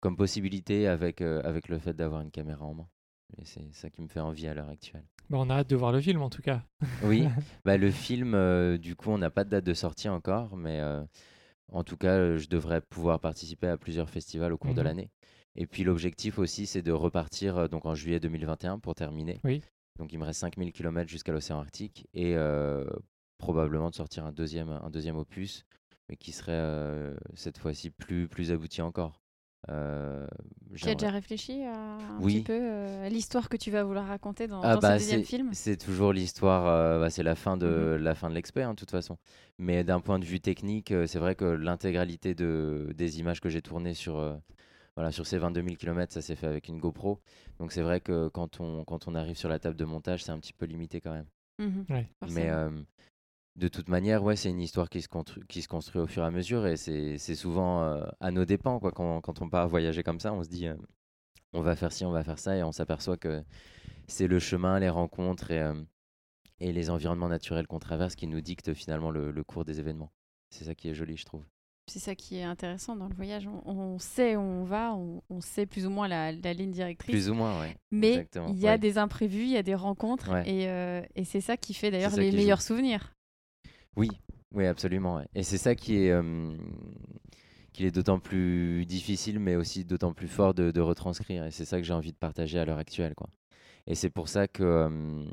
comme 0.00 0.16
possibilité 0.16 0.88
avec, 0.88 1.20
euh, 1.20 1.42
avec 1.44 1.68
le 1.68 1.78
fait 1.78 1.92
d'avoir 1.92 2.22
une 2.22 2.30
caméra 2.30 2.64
en 2.64 2.72
main. 2.72 2.88
Et 3.36 3.44
c'est 3.44 3.72
ça 3.74 3.90
qui 3.90 4.00
me 4.00 4.08
fait 4.08 4.20
envie 4.20 4.46
à 4.48 4.54
l'heure 4.54 4.70
actuelle. 4.70 5.04
Bah, 5.28 5.36
on 5.40 5.50
a 5.50 5.56
hâte 5.56 5.68
de 5.68 5.76
voir 5.76 5.92
le 5.92 6.00
film 6.00 6.22
en 6.22 6.30
tout 6.30 6.40
cas. 6.40 6.62
Oui, 7.04 7.28
bah, 7.66 7.76
le 7.76 7.90
film, 7.90 8.34
euh, 8.34 8.78
du 8.78 8.96
coup, 8.96 9.10
on 9.10 9.18
n'a 9.18 9.28
pas 9.28 9.44
de 9.44 9.50
date 9.50 9.64
de 9.64 9.74
sortie 9.74 10.08
encore, 10.08 10.56
mais 10.56 10.80
en 11.70 11.84
tout 11.84 11.98
cas, 11.98 12.36
je 12.38 12.48
devrais 12.48 12.80
pouvoir 12.80 13.20
participer 13.20 13.68
à 13.68 13.76
plusieurs 13.76 14.08
festivals 14.08 14.54
au 14.54 14.58
cours 14.58 14.72
de 14.74 14.80
Mhm. 14.80 14.86
l'année. 14.86 15.10
Et 15.54 15.66
puis 15.66 15.84
l'objectif 15.84 16.38
aussi, 16.38 16.64
c'est 16.66 16.82
de 16.82 16.92
repartir 16.92 17.68
donc 17.68 17.84
en 17.84 17.94
juillet 17.94 18.20
2021 18.20 18.78
pour 18.78 18.94
terminer. 18.94 19.40
Oui. 19.44 19.60
Donc 19.98 20.12
il 20.14 20.18
me 20.18 20.24
reste 20.24 20.40
5000 20.40 20.72
km 20.72 21.10
jusqu'à 21.10 21.32
l'océan 21.32 21.58
Arctique 21.58 22.06
et 22.14 22.36
probablement 23.36 23.90
de 23.90 23.94
sortir 23.94 24.24
un 24.24 24.32
deuxième, 24.32 24.70
un 24.70 24.88
deuxième 24.88 25.16
opus, 25.16 25.66
mais 26.08 26.16
qui 26.16 26.32
serait 26.32 26.52
euh, 26.52 27.14
cette 27.34 27.58
fois-ci 27.58 27.90
plus, 27.90 28.28
plus 28.28 28.50
abouti 28.52 28.82
encore. 28.82 29.20
Euh, 29.68 30.26
Tu 30.76 30.88
as 30.88 30.94
déjà 30.94 31.10
réfléchi 31.10 31.64
à, 31.64 31.74
un 31.74 32.20
Oui. 32.22 32.34
petit 32.38 32.44
peu 32.44 32.52
euh, 32.60 33.06
à 33.06 33.08
l'histoire 33.08 33.48
que 33.48 33.56
tu 33.56 33.70
vas 33.70 33.82
vouloir 33.84 34.06
raconter 34.06 34.46
dans, 34.46 34.62
Ah 34.62 34.74
dans 34.74 34.80
bah, 34.80 34.94
ce 34.94 35.00
deuxième 35.00 35.24
film? 35.24 35.50
C'est 35.52 35.76
toujours 35.76 36.12
l'histoire, 36.12 36.66
euh, 36.66 37.00
bah, 37.00 37.10
c'est 37.10 37.22
la 37.22 37.34
fin 37.34 37.56
de 37.56 37.96
Mhm. 37.96 38.02
la 38.04 38.14
fin 38.14 38.30
de 38.30 38.34
l'expert 38.34 38.68
hein, 38.68 38.74
de 38.74 38.78
toute 38.78 38.90
façon. 38.90 39.18
Mais 39.58 39.84
d'un 39.84 40.00
point 40.00 40.18
de 40.18 40.24
vue 40.24 40.40
technique, 40.40 40.92
euh, 40.92 41.06
c'est 41.06 41.18
vrai 41.18 41.34
que 41.34 41.44
l'intégralité 41.44 42.34
de, 42.34 42.92
des 42.96 43.18
images 43.20 43.40
que 43.40 43.48
j'ai 43.48 43.60
tournées 43.62 43.94
sur, 43.94 44.18
euh, 44.18 44.36
voilà, 44.96 45.12
sur 45.12 45.26
ces 45.26 45.38
22 45.38 45.62
000 45.62 45.76
km, 45.76 46.12
ça 46.12 46.22
s'est 46.22 46.36
fait 46.36 46.46
avec 46.46 46.68
une 46.68 46.78
GoPro. 46.78 47.20
Donc 47.58 47.72
c'est 47.72 47.82
vrai 47.82 48.00
que 48.00 48.28
quand 48.28 48.60
on, 48.60 48.84
quand 48.84 49.08
on 49.08 49.14
arrive 49.14 49.36
sur 49.36 49.48
la 49.48 49.58
table 49.58 49.76
de 49.76 49.84
montage, 49.84 50.24
c'est 50.24 50.32
un 50.32 50.38
petit 50.38 50.52
peu 50.52 50.66
limité 50.66 51.00
quand 51.00 51.12
même. 51.12 51.26
Mhm, 51.58 51.86
Ouais. 51.90 52.08
Mais 52.28 52.50
euh, 52.50 52.70
de 53.58 53.68
toute 53.68 53.88
manière, 53.88 54.22
ouais, 54.22 54.36
c'est 54.36 54.50
une 54.50 54.60
histoire 54.60 54.88
qui 54.88 55.02
se, 55.02 55.08
constru- 55.08 55.44
qui 55.46 55.62
se 55.62 55.68
construit 55.68 56.00
au 56.00 56.06
fur 56.06 56.22
et 56.22 56.26
à 56.26 56.30
mesure 56.30 56.66
et 56.66 56.76
c'est 56.76 57.18
souvent 57.34 57.82
euh, 57.82 58.04
à 58.20 58.30
nos 58.30 58.44
dépens. 58.44 58.78
Quoi. 58.78 58.92
Quand, 58.92 59.20
quand 59.20 59.42
on 59.42 59.48
part 59.50 59.68
voyager 59.68 60.02
comme 60.02 60.20
ça, 60.20 60.32
on 60.32 60.42
se 60.44 60.48
dit 60.48 60.68
euh, 60.68 60.76
on 61.52 61.60
va 61.60 61.74
faire 61.76 61.92
ci, 61.92 62.04
on 62.04 62.12
va 62.12 62.22
faire 62.22 62.38
ça 62.38 62.56
et 62.56 62.62
on 62.62 62.72
s'aperçoit 62.72 63.16
que 63.16 63.42
c'est 64.06 64.28
le 64.28 64.38
chemin, 64.38 64.78
les 64.78 64.88
rencontres 64.88 65.50
et, 65.50 65.60
euh, 65.60 65.74
et 66.60 66.72
les 66.72 66.88
environnements 66.88 67.28
naturels 67.28 67.66
qu'on 67.66 67.80
traverse 67.80 68.14
qui 68.14 68.26
nous 68.28 68.40
dictent 68.40 68.74
finalement 68.74 69.10
le, 69.10 69.30
le 69.32 69.44
cours 69.44 69.64
des 69.64 69.80
événements. 69.80 70.12
C'est 70.50 70.64
ça 70.64 70.74
qui 70.74 70.88
est 70.88 70.94
joli, 70.94 71.16
je 71.16 71.24
trouve. 71.26 71.44
C'est 71.90 71.98
ça 72.00 72.14
qui 72.14 72.36
est 72.36 72.42
intéressant 72.44 72.96
dans 72.96 73.08
le 73.08 73.14
voyage. 73.14 73.48
On, 73.48 73.62
on 73.70 73.98
sait 73.98 74.36
où 74.36 74.40
on 74.40 74.64
va, 74.64 74.92
on, 74.94 75.22
on 75.30 75.40
sait 75.40 75.64
plus 75.66 75.86
ou 75.86 75.90
moins 75.90 76.06
la, 76.06 76.32
la 76.32 76.52
ligne 76.52 76.70
directrice. 76.70 77.10
Plus 77.10 77.30
ou 77.30 77.34
moins, 77.34 77.58
ouais. 77.60 77.76
mais 77.90 78.28
il 78.50 78.58
y 78.58 78.68
a 78.68 78.72
ouais. 78.72 78.78
des 78.78 78.98
imprévus, 78.98 79.42
il 79.44 79.50
y 79.50 79.56
a 79.56 79.62
des 79.62 79.74
rencontres, 79.74 80.30
Ouais. 80.30 80.48
et, 80.48 80.68
euh, 80.68 81.00
et 81.14 81.24
c'est 81.24 81.40
ça 81.40 81.56
qui 81.56 81.72
fait 81.74 81.90
d'ailleurs 81.90 82.14
les 82.14 82.30
meilleurs 82.30 82.60
joue. 82.60 82.66
souvenirs. 82.66 83.14
Oui, 83.96 84.10
oui, 84.52 84.66
absolument. 84.66 85.22
Et 85.34 85.42
c'est 85.42 85.58
ça 85.58 85.74
qui 85.74 85.96
est, 86.04 86.10
euh, 86.12 86.56
qu'il 87.72 87.86
est 87.86 87.90
d'autant 87.90 88.18
plus 88.18 88.86
difficile, 88.86 89.38
mais 89.38 89.56
aussi 89.56 89.84
d'autant 89.84 90.12
plus 90.12 90.28
fort 90.28 90.54
de, 90.54 90.70
de 90.70 90.80
retranscrire. 90.80 91.44
Et 91.44 91.50
c'est 91.50 91.64
ça 91.64 91.78
que 91.78 91.84
j'ai 91.84 91.92
envie 91.92 92.12
de 92.12 92.16
partager 92.18 92.58
à 92.58 92.64
l'heure 92.64 92.78
actuelle. 92.78 93.14
Quoi. 93.14 93.28
Et 93.86 93.94
c'est 93.94 94.10
pour 94.10 94.28
ça 94.28 94.48
que, 94.48 94.62
euh, 94.62 95.24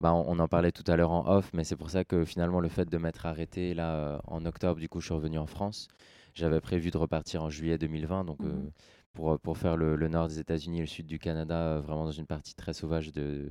bah, 0.00 0.14
on, 0.14 0.24
on 0.28 0.38
en 0.38 0.48
parlait 0.48 0.72
tout 0.72 0.84
à 0.90 0.96
l'heure 0.96 1.10
en 1.12 1.26
off, 1.28 1.50
mais 1.54 1.64
c'est 1.64 1.76
pour 1.76 1.90
ça 1.90 2.04
que 2.04 2.24
finalement 2.24 2.60
le 2.60 2.68
fait 2.68 2.88
de 2.90 2.98
m'être 2.98 3.26
arrêté 3.26 3.74
là 3.74 3.94
euh, 3.96 4.18
en 4.26 4.44
octobre, 4.46 4.80
du 4.80 4.88
coup 4.88 5.00
je 5.00 5.06
suis 5.06 5.14
revenu 5.14 5.38
en 5.38 5.46
France. 5.46 5.88
J'avais 6.34 6.60
prévu 6.60 6.90
de 6.90 6.98
repartir 6.98 7.42
en 7.42 7.50
juillet 7.50 7.78
2020, 7.78 8.24
donc 8.24 8.44
euh, 8.44 8.52
Mhm. 8.52 8.70
pour, 9.14 9.38
pour 9.40 9.58
faire 9.58 9.76
le, 9.76 9.96
le 9.96 10.08
nord 10.08 10.28
des 10.28 10.38
États-Unis 10.38 10.78
et 10.78 10.82
le 10.82 10.86
sud 10.86 11.06
du 11.06 11.18
Canada, 11.18 11.80
vraiment 11.80 12.04
dans 12.06 12.12
une 12.12 12.26
partie 12.26 12.54
très 12.54 12.72
sauvage 12.74 13.12
de, 13.12 13.50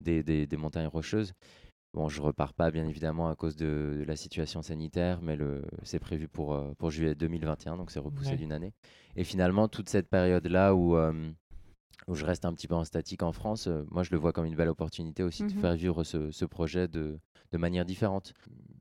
des, 0.00 0.22
des- 0.22 0.46
des 0.46 0.56
montagnes 0.56 0.86
rocheuses. 0.88 1.34
Bon, 1.94 2.08
je 2.08 2.20
repars 2.20 2.52
pas 2.54 2.72
bien 2.72 2.84
évidemment 2.88 3.28
à 3.28 3.36
cause 3.36 3.54
de, 3.54 3.96
de 4.00 4.04
la 4.04 4.16
situation 4.16 4.62
sanitaire, 4.62 5.22
mais 5.22 5.38
c'est 5.84 6.00
prévu 6.00 6.26
pour, 6.26 6.52
euh, 6.54 6.72
pour 6.76 6.90
juillet 6.90 7.14
2021, 7.14 7.76
donc 7.76 7.92
c'est 7.92 8.00
repoussé 8.00 8.32
Ouais. 8.32 8.36
d'une 8.36 8.50
année. 8.50 8.72
Et 9.14 9.22
finalement, 9.22 9.68
toute 9.68 9.88
cette 9.88 10.08
période-là 10.08 10.74
où, 10.74 10.96
euh, 10.96 11.30
où 12.08 12.16
je 12.16 12.24
reste 12.24 12.44
un 12.46 12.52
petit 12.52 12.66
peu 12.66 12.74
en 12.74 12.82
statique 12.84 13.22
en 13.22 13.30
France, 13.30 13.68
euh, 13.68 13.84
moi 13.92 14.02
je 14.02 14.10
le 14.10 14.18
vois 14.18 14.32
comme 14.32 14.44
une 14.44 14.56
belle 14.56 14.68
opportunité 14.70 15.22
aussi 15.22 15.44
de 15.44 15.52
Mhm. 15.52 15.60
faire 15.60 15.74
vivre 15.76 16.02
ce, 16.02 16.32
ce 16.32 16.44
projet 16.44 16.88
de, 16.88 17.20
de 17.52 17.58
manière 17.58 17.84
différente. 17.84 18.32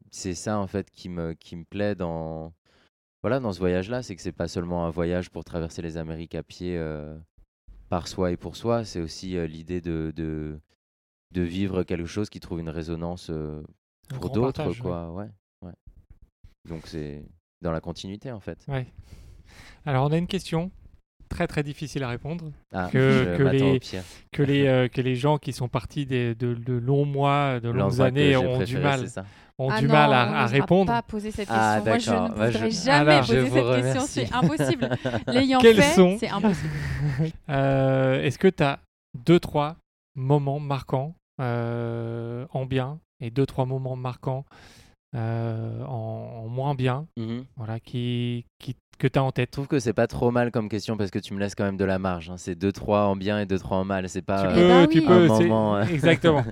C'est 0.09 0.33
ça 0.33 0.57
en 0.57 0.65
fait 0.65 0.89
qui 0.89 1.07
me, 1.07 1.33
qui 1.33 1.55
me 1.55 1.65
plaît 1.65 1.93
dans, 1.93 2.51
voilà, 3.21 3.39
dans 3.39 3.53
ce 3.53 3.59
voyage-là, 3.59 4.01
c'est 4.01 4.15
que 4.15 4.23
c'est 4.23 4.31
pas 4.31 4.47
seulement 4.47 4.87
un 4.87 4.89
voyage 4.89 5.29
pour 5.29 5.43
traverser 5.43 5.83
les 5.83 5.97
Amériques 5.97 6.33
à 6.33 6.41
pied 6.41 6.79
euh, 6.79 7.15
par 7.89 8.07
soi 8.07 8.31
et 8.31 8.37
pour 8.37 8.55
soi, 8.55 8.83
c'est 8.85 9.01
aussi 9.01 9.37
l'idée 9.47 9.81
de, 9.81 10.11
de, 10.15 10.59
de 11.33 11.41
vivre 11.41 11.83
quelque 11.83 12.05
chose 12.07 12.29
qui 12.29 12.39
trouve 12.39 12.59
une 12.59 12.69
résonance 12.69 13.29
euh, 13.29 13.61
pour 14.19 14.29
d'autres, 14.29 14.67
ouais. 14.69 14.75
quoi. 14.75 15.11
Ouais, 15.11 15.29
ouais. 15.65 15.73
Donc 16.69 16.87
c'est 16.87 17.23
dans 17.61 17.71
la 17.71 17.81
continuité 17.81 18.31
en 18.31 18.39
fait. 18.39 18.59
Ouais. 18.67 18.87
Alors, 19.85 20.05
on 20.07 20.11
a 20.11 20.17
une 20.17 20.27
question 20.27 20.71
très 21.29 21.47
très 21.47 21.63
difficile 21.63 22.03
à 22.03 22.09
répondre. 22.09 22.51
Ah, 22.73 22.89
Que- 22.91 23.37
les-. 23.51 23.79
Que 24.31 24.43
les, 24.43 24.67
euh, 24.67 24.87
que 24.87 25.01
les 25.01 25.15
gens 25.15 25.37
qui 25.39 25.51
sont 25.51 25.67
partis 25.67 26.05
des- 26.05 26.35
de, 26.35 26.53
de 26.53 26.73
longs 26.73 27.05
mois, 27.05 27.59
de 27.59 27.69
longues 27.69 28.01
années 28.01 28.35
ont 28.37 28.59
du 28.63 28.77
mal, 28.77 29.05
ont 29.57 29.69
Ah 29.69 29.79
du 29.79 29.87
non, 29.87 29.93
mal 29.93 30.09
on 30.09 30.13
à, 30.13 30.17
à 30.41 30.45
répondre. 30.45 30.91
pas 30.91 31.01
poser 31.01 31.31
cette 31.31 31.47
question. 31.47 31.55
Ah, 31.57 31.81
Moi, 31.83 31.97
je 31.97 32.11
ne. 32.11 32.15
Bah, 32.15 32.27
voudrais 32.51 32.71
je- 32.71 32.75
jamais 32.85 33.11
Alors, 33.13 33.25
poser 33.27 33.41
cette 33.41 33.53
question. 33.53 33.63
remercie. 33.71 34.07
C'est 34.27 34.33
impossible. 34.33 34.89
L'ayant 35.27 35.59
Quels 35.59 35.75
fait, 35.81 35.95
sont- 35.95 36.17
c'est 36.19 36.29
impossible. 36.29 36.69
Euh, 37.49 38.21
Est-ce 38.21 38.37
que 38.37 38.47
tu 38.47 38.63
as 38.63 38.79
deux, 39.25 39.39
trois 39.39 39.77
moments 40.15 40.59
marquants 40.59 41.15
en 41.39 42.65
bien 42.65 42.99
et 43.19 43.31
deux, 43.31 43.45
trois 43.45 43.65
moments 43.65 43.95
marquants 43.95 44.45
euh, 45.15 45.83
en, 45.85 46.43
en 46.45 46.47
moins 46.47 46.75
bien 46.75 47.05
voilà, 47.55 47.79
qui, 47.79 48.45
qui, 48.59 48.75
que 48.97 49.07
tu 49.07 49.19
as 49.19 49.23
en 49.23 49.31
tête 49.31 49.49
Je 49.49 49.53
trouve 49.53 49.67
que 49.67 49.79
c'est 49.79 49.93
pas 49.93 50.07
trop 50.07 50.31
mal 50.31 50.51
comme 50.51 50.69
question 50.69 50.97
parce 50.97 51.11
que 51.11 51.19
tu 51.19 51.33
me 51.33 51.39
laisses 51.39 51.55
quand 51.55 51.63
même 51.65 51.77
de 51.77 51.85
la 51.85 51.99
marge. 51.99 52.29
hein. 52.29 52.37
C'est 52.37 52.55
2-3 52.57 53.05
en 53.07 53.15
bien 53.15 53.39
et 53.39 53.45
2-3 53.45 53.73
en 53.73 53.85
mal. 53.85 54.09
C'est 54.09 54.21
pas. 54.21 54.41
Tu 54.41 54.47
euh, 54.47 54.53
peux, 54.53 54.67
ben 54.67 54.87
tu 54.87 55.01
peux, 55.01 55.31
Un 55.31 55.37
c'est- 55.37 55.43
moment. 55.47 55.81
Exactement. 55.81 56.43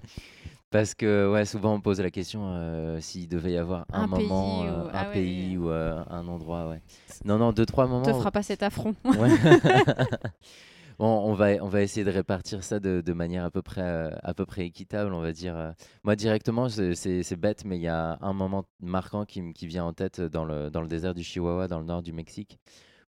Parce 0.69 0.93
que 0.95 1.29
ouais, 1.31 1.43
souvent 1.45 1.73
on 1.73 1.81
pose 1.81 1.99
la 1.99 2.11
question 2.11 2.41
euh, 2.45 2.99
s'il 3.01 3.27
devait 3.27 3.51
y 3.53 3.57
avoir 3.57 3.85
un, 3.91 4.03
Un 4.03 4.07
pays 4.07 4.27
moment, 4.27 4.61
ou- 4.61 4.65
euh, 4.65 4.89
ah 4.93 5.01
un 5.01 5.07
ouais. 5.07 5.13
pays 5.13 5.57
ou 5.57 5.69
euh, 5.69 6.01
un 6.09 6.27
endroit. 6.27 6.69
Ouais. 6.69 6.81
Non, 7.25 7.37
non, 7.37 7.51
deux 7.51 7.65
trois 7.65 7.85
On 7.85 7.89
moments. 7.89 8.03
te 8.05 8.13
fera 8.13 8.31
pas 8.31 8.41
cet 8.43 8.63
affront. 8.63 8.95
Ouais. 9.03 9.29
On 11.03 11.33
va 11.33 11.53
on 11.63 11.67
va 11.67 11.81
essayer 11.81 12.03
de 12.05 12.11
répartir 12.11 12.63
ça 12.63 12.79
de, 12.79 13.01
manière 13.13 13.43
à 13.43 13.49
peu 13.51 13.61
près 13.63 13.81
euh, 13.81 14.11
à 14.23 14.33
peu 14.35 14.45
près 14.45 14.65
équitable, 14.67 15.13
on 15.13 15.21
va 15.21 15.31
dire. 15.31 15.57
euh. 15.57 15.71
Moi 16.03 16.15
directement, 16.15 16.69
c'est- 16.69 16.93
bête, 17.35 17.65
mais 17.65 17.77
il 17.77 17.81
y 17.81 17.87
a 17.87 18.17
un 18.21 18.33
moment 18.33 18.65
marquant 18.79 19.25
qui, 19.25 19.41
me- 19.41 19.51
qui 19.53 19.65
vient 19.67 19.83
en 19.85 19.93
tête 19.93 20.21
dans 20.21 20.45
le 20.45 20.69
dans 20.69 20.81
le 20.81 20.87
désert 20.87 21.15
du 21.15 21.23
Chihuahua, 21.23 21.67
dans 21.67 21.79
le 21.79 21.85
nord 21.85 22.03
du 22.03 22.13
Mexique, 22.13 22.59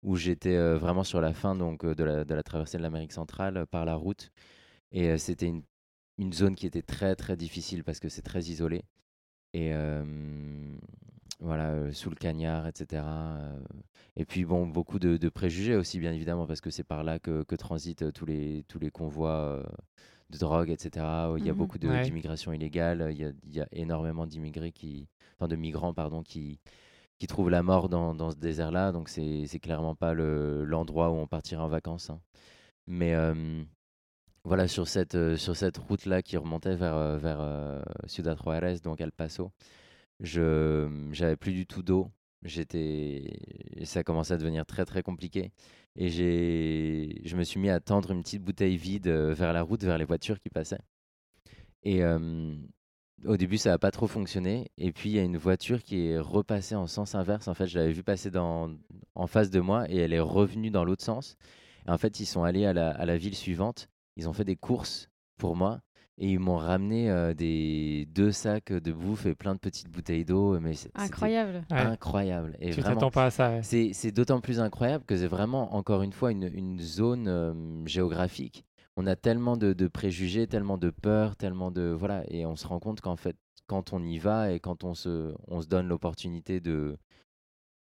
où 0.02 0.16
j'étais 0.16 0.56
euh, 0.56 0.78
vraiment 0.78 1.04
sur 1.04 1.20
la 1.20 1.34
fin 1.34 1.54
donc, 1.56 1.84
de, 1.86 2.04
la, 2.04 2.24
de 2.24 2.34
la 2.34 2.42
traversée 2.42 2.78
de 2.78 2.82
l'Amérique 2.82 3.12
centrale 3.12 3.66
par 3.68 3.84
la 3.84 3.94
route. 3.96 4.30
Et 4.92 5.18
c'était 5.18 5.46
une, 5.48 5.62
une 6.18 6.32
zone 6.34 6.56
qui 6.56 6.66
était 6.66 6.82
très 6.82 7.16
très 7.16 7.36
difficile 7.36 7.84
parce 7.84 8.00
que 8.00 8.08
c'est 8.10 8.22
très 8.22 8.42
isolé. 8.44 8.84
Et 9.54 9.72
voilà, 11.42 11.70
euh, 11.72 11.92
sous 11.92 12.08
le 12.10 12.16
cagnard, 12.16 12.66
etc. 12.66 13.02
euh, 13.04 13.58
et 14.16 14.24
puis 14.24 14.44
bon, 14.44 14.66
beaucoup 14.66 14.98
de, 14.98 15.16
de 15.16 15.28
préjugés 15.28 15.76
aussi, 15.76 15.98
bien 15.98 16.12
évidemment, 16.12 16.46
parce 16.46 16.60
que 16.60 16.70
c'est 16.70 16.84
par 16.84 17.02
là 17.04 17.18
que, 17.18 17.42
que 17.44 17.54
transitent 17.56 18.02
euh, 18.02 18.12
tous 18.12 18.26
les, 18.26 18.64
tous 18.68 18.78
les 18.78 18.90
convois 18.90 19.30
euh, 19.30 19.62
de 20.30 20.38
drogue, 20.38 20.70
etc. 20.70 21.04
Il 21.38 21.44
y 21.44 21.48
a 21.50 21.52
Mhm. 21.52 21.58
beaucoup 21.58 21.78
de- 21.78 21.88
Ouais. 21.88 22.02
d'immigration 22.02 22.52
illégale. 22.52 23.08
Il 23.10 23.18
y 23.18 23.24
a, 23.24 23.32
il 23.44 23.54
y 23.54 23.60
a 23.60 23.66
énormément 23.72 24.26
d'immigrés 24.26 24.72
qui, 24.72 25.08
enfin 25.38 25.48
de 25.48 25.56
migrants, 25.56 25.92
pardon, 25.94 26.22
qui, 26.22 26.58
qui 27.18 27.26
trouvent 27.26 27.50
la 27.50 27.62
mort 27.62 27.88
dans, 27.88 28.14
dans 28.14 28.30
ce 28.30 28.36
désert-là. 28.36 28.92
Donc 28.92 29.08
c'est 29.08 29.46
c'est 29.46 29.58
clairement 29.60 29.94
pas 29.94 30.14
le- 30.14 30.64
l'endroit 30.64 31.10
où 31.10 31.14
on 31.16 31.26
partirait 31.26 31.62
en 31.62 31.68
vacances. 31.68 32.10
hein. 32.10 32.20
Mais 32.86 33.14
euh, 33.14 33.62
voilà, 34.44 34.68
sur 34.68 34.88
cette, 34.88 35.14
euh, 35.14 35.36
sur 35.36 35.56
cette 35.56 35.78
route-là 35.78 36.22
qui 36.22 36.36
remontait 36.36 36.74
vers, 36.76 36.94
euh, 36.94 37.18
vers 37.18 37.38
euh, 37.40 37.82
Ciudad 38.06 38.36
Juárez, 38.42 38.78
donc 38.80 39.00
El 39.00 39.12
Paso, 39.12 39.52
je 40.22 40.88
j'avais 41.12 41.36
plus 41.36 41.52
du 41.52 41.66
tout 41.66 41.82
d'eau. 41.82 42.10
J'étais, 42.44 43.38
ça 43.84 44.02
commençait 44.02 44.34
à 44.34 44.36
devenir 44.36 44.66
très 44.66 44.84
très 44.84 45.02
compliqué. 45.02 45.52
Et 45.96 46.08
j'ai, 46.08 47.20
je 47.24 47.36
me 47.36 47.44
suis 47.44 47.60
mis 47.60 47.70
à 47.70 47.78
tendre 47.80 48.10
une 48.12 48.22
petite 48.22 48.42
bouteille 48.42 48.76
vide 48.76 49.08
euh, 49.08 49.34
vers 49.34 49.52
la 49.52 49.62
route, 49.62 49.84
vers 49.84 49.98
les 49.98 50.04
voitures 50.04 50.40
qui 50.40 50.48
passaient. 50.48 50.80
Et 51.84 52.02
au 53.24 53.36
début, 53.36 53.58
ça 53.58 53.70
n'a 53.70 53.78
pas 53.78 53.90
trop 53.90 54.06
fonctionné. 54.06 54.70
Et 54.78 54.92
puis, 54.92 55.10
il 55.10 55.16
y 55.16 55.18
a 55.18 55.22
une 55.22 55.36
voiture 55.36 55.82
qui 55.82 56.06
est 56.08 56.18
repassée 56.18 56.74
en 56.74 56.86
sens 56.86 57.14
inverse. 57.14 57.48
En 57.48 57.54
fait, 57.54 57.66
je 57.66 57.78
l'avais 57.78 57.92
vue 57.92 58.02
passer 58.02 58.30
dans, 58.30 58.70
en 59.14 59.26
face 59.26 59.50
de 59.50 59.60
moi 59.60 59.90
et 59.90 59.96
elle 59.96 60.12
est 60.12 60.20
revenue 60.20 60.70
dans 60.70 60.84
l'autre 60.84 61.04
sens. 61.04 61.36
En 61.86 61.98
fait, 61.98 62.20
ils 62.20 62.26
sont 62.26 62.44
allés 62.44 62.66
à 62.66 62.72
la, 62.72 62.90
à 62.90 63.04
la 63.04 63.16
ville 63.16 63.34
suivante. 63.34 63.88
Ils 64.16 64.28
ont 64.28 64.32
fait 64.32 64.44
des 64.44 64.56
courses 64.56 65.10
pour 65.38 65.56
moi. 65.56 65.80
Et 66.18 66.30
ils 66.32 66.38
m'ont 66.38 66.56
ramené 66.58 67.10
euh, 67.10 67.32
des 67.34 68.06
deux 68.14 68.32
sacs 68.32 68.72
de 68.72 68.92
bouffe 68.92 69.26
et 69.26 69.34
plein 69.34 69.54
de 69.54 69.58
petites 69.58 69.88
bouteilles 69.88 70.24
d'eau. 70.24 70.60
Mais 70.60 70.74
c'est- 70.74 70.88
c'était 70.88 71.00
Incroyable. 71.00 71.64
Ouais. 71.70 71.78
incroyable. 71.78 72.56
Et 72.60 72.70
Tu 72.70 72.80
vraiment, 72.80 72.94
t'attends 72.96 73.10
pas 73.10 73.24
à 73.26 73.30
ça. 73.30 73.50
ouais. 73.50 73.62
c'est 73.62 73.92
c'est 73.94 74.12
d'autant 74.12 74.40
plus 74.40 74.60
incroyable 74.60 75.04
que 75.04 75.16
c'est 75.16 75.26
vraiment, 75.26 75.74
encore 75.74 76.02
une 76.02 76.12
fois, 76.12 76.30
une, 76.30 76.50
une 76.54 76.78
zone 76.78 77.26
euh, 77.28 77.54
géographique. 77.86 78.64
On 78.96 79.06
a 79.06 79.16
tellement 79.16 79.56
de, 79.56 79.72
de 79.72 79.88
préjugés, 79.88 80.46
tellement 80.46 80.76
de 80.76 80.90
peurs, 80.90 81.34
tellement 81.34 81.70
de... 81.70 81.82
Voilà, 81.98 82.24
et 82.28 82.44
on 82.44 82.56
se 82.56 82.66
rend 82.66 82.78
compte 82.78 83.00
qu'en 83.00 83.16
fait, 83.16 83.36
quand 83.66 83.94
on 83.94 84.02
y 84.04 84.18
va 84.18 84.52
et 84.52 84.60
quand 84.60 84.84
on 84.84 84.92
se, 84.94 85.34
on 85.48 85.62
se 85.62 85.66
donne 85.66 85.88
l'opportunité 85.88 86.60
de... 86.60 86.98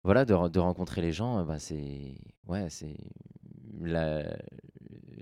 Voilà, 0.04 0.26
de, 0.26 0.34
re- 0.36 0.52
de 0.52 0.60
rencontrer 0.60 1.02
les 1.02 1.12
gens, 1.12 1.40
euh, 1.40 1.44
bah 1.44 1.58
c'est... 1.58 2.14
Ouais, 2.48 2.70
c'est... 2.70 2.96
La, 3.80 4.24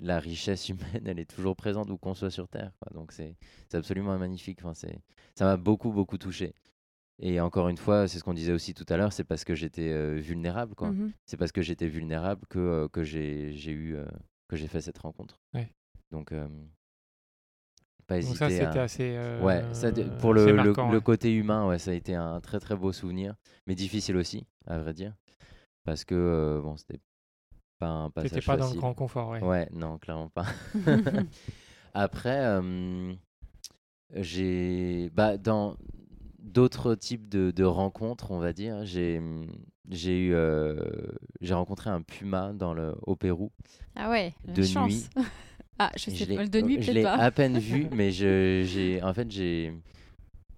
la 0.02 0.20
richesse 0.20 0.70
humaine, 0.70 1.04
elle 1.08 1.20
est 1.20 1.30
toujours 1.30 1.56
présente 1.56 1.90
où 1.90 1.98
qu'on 1.98 2.14
soit 2.14 2.32
sur 2.32 2.48
Terre. 2.48 2.72
quoi. 2.80 2.92
Donc 2.94 3.12
c'est 3.12 3.36
absolument 3.74 4.18
magnifique. 4.18 4.60
Enfin, 4.64 4.74
c'est- 4.74 5.00
ça 5.36 5.46
m'a 5.46 5.58
beaucoup, 5.58 5.92
beaucoup 5.92 6.18
touché. 6.18 6.54
Et 7.22 7.42
encore 7.42 7.68
une 7.68 7.78
fois, 7.78 8.08
c'est 8.08 8.18
ce 8.18 8.24
qu'on 8.24 8.34
disait 8.34 8.54
aussi 8.54 8.74
tout 8.74 8.86
à 8.88 8.96
l'heure, 8.96 9.12
c'est 9.12 9.26
parce 9.26 9.44
que 9.44 9.54
j'étais 9.54 9.90
euh, 9.92 10.16
vulnérable, 10.20 10.74
quoi. 10.76 10.92
Mhm. 10.92 11.12
C'est 11.26 11.36
parce 11.38 11.52
que 11.52 11.62
j'étais 11.62 11.88
vulnérable 11.88 12.46
que, 12.50 12.60
euh, 12.60 12.88
que 12.88 13.04
j'ai 13.04 13.52
eu 13.72 13.96
euh, 13.96 14.06
que 14.48 14.56
j'ai 14.56 14.68
fait 14.68 14.82
cette 14.82 14.98
rencontre. 15.00 15.40
Ouais. 15.54 15.70
Donc 16.12 16.34
pas 18.08 18.16
Donc 18.16 18.24
hésiter 18.24 18.62
à- 18.62 18.84
assez. 18.84 19.18
Ouais, 19.44 19.64
ça, 19.74 19.92
pour 20.20 20.34
le, 20.34 20.46
le- 20.48 20.54
marquant, 20.54 20.90
le 20.92 20.98
ouais. 20.98 21.04
côté 21.04 21.34
humain, 21.34 21.68
ouais, 21.68 21.78
ça 21.78 21.92
a 21.92 21.94
été 21.94 22.16
un 22.16 22.42
très 22.42 22.60
très 22.60 22.76
beau 22.76 22.92
souvenir, 22.92 23.36
mais 23.68 23.76
difficile 23.76 24.18
aussi, 24.18 24.48
à 24.66 24.80
vrai 24.80 24.94
dire, 24.94 25.14
parce 25.84 26.04
que 26.06 26.60
bon, 26.64 26.76
c'était 26.78 27.00
pas 27.80 27.88
un 27.88 28.10
passage 28.10 28.32
T'étais 28.32 28.46
pas 28.46 28.58
dans 28.58 28.70
le 28.70 28.76
grand 28.78 28.94
confort, 28.94 29.30
ouais. 29.30 29.42
Ouais, 29.42 29.70
non, 29.74 29.98
clairement 29.98 30.30
pas. 30.30 30.46
Après, 31.94 32.38
euh, 32.46 33.14
j'ai, 34.16 35.10
bah, 35.14 35.38
dans 35.38 35.76
d'autres 36.40 36.96
types 36.96 37.30
de, 37.30 37.52
de 37.52 37.64
rencontres, 37.64 38.32
on 38.32 38.40
va 38.40 38.54
dire, 38.54 38.86
j'ai, 38.86 39.22
j'ai 39.90 40.20
eu, 40.28 40.34
euh, 40.34 40.78
j'ai 41.42 41.54
rencontré 41.54 41.90
un 41.90 42.02
puma 42.02 42.54
dans 42.54 42.74
le, 42.74 42.94
au 43.04 43.16
Pérou. 43.16 43.52
Ah 43.96 44.10
ouais, 44.10 44.34
De 44.46 44.64
chance. 44.64 44.88
nuit. 44.92 45.06
ah, 45.80 45.92
je 45.96 46.10
sais 46.12 46.26
le 46.26 46.48
de 46.48 46.62
nuit 46.62 46.82
je 46.82 46.92
l'ai 46.92 47.06
à 47.06 47.32
peine 47.32 47.58
vu, 47.60 47.88
mais 47.92 48.12
je, 48.12 48.64
j'ai, 48.66 49.02
en 49.04 49.14
fait, 49.14 49.30
j'ai, 49.32 49.74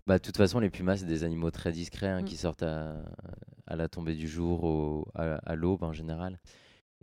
bah, 0.07 0.17
de 0.17 0.23
toute 0.23 0.37
façon, 0.37 0.59
les 0.59 0.69
pumas, 0.69 0.97
c'est 0.97 1.05
des 1.05 1.23
animaux 1.23 1.51
très 1.51 1.71
discrets 1.71 2.07
hein, 2.09 2.21
Mm. 2.21 2.25
qui 2.25 2.37
sortent 2.37 2.63
à, 2.63 2.95
à 3.67 3.75
la 3.75 3.87
tombée 3.87 4.15
du 4.15 4.27
jour, 4.27 4.63
au, 4.63 5.07
à, 5.15 5.35
à 5.45 5.55
l'aube 5.55 5.83
en 5.83 5.93
général. 5.93 6.39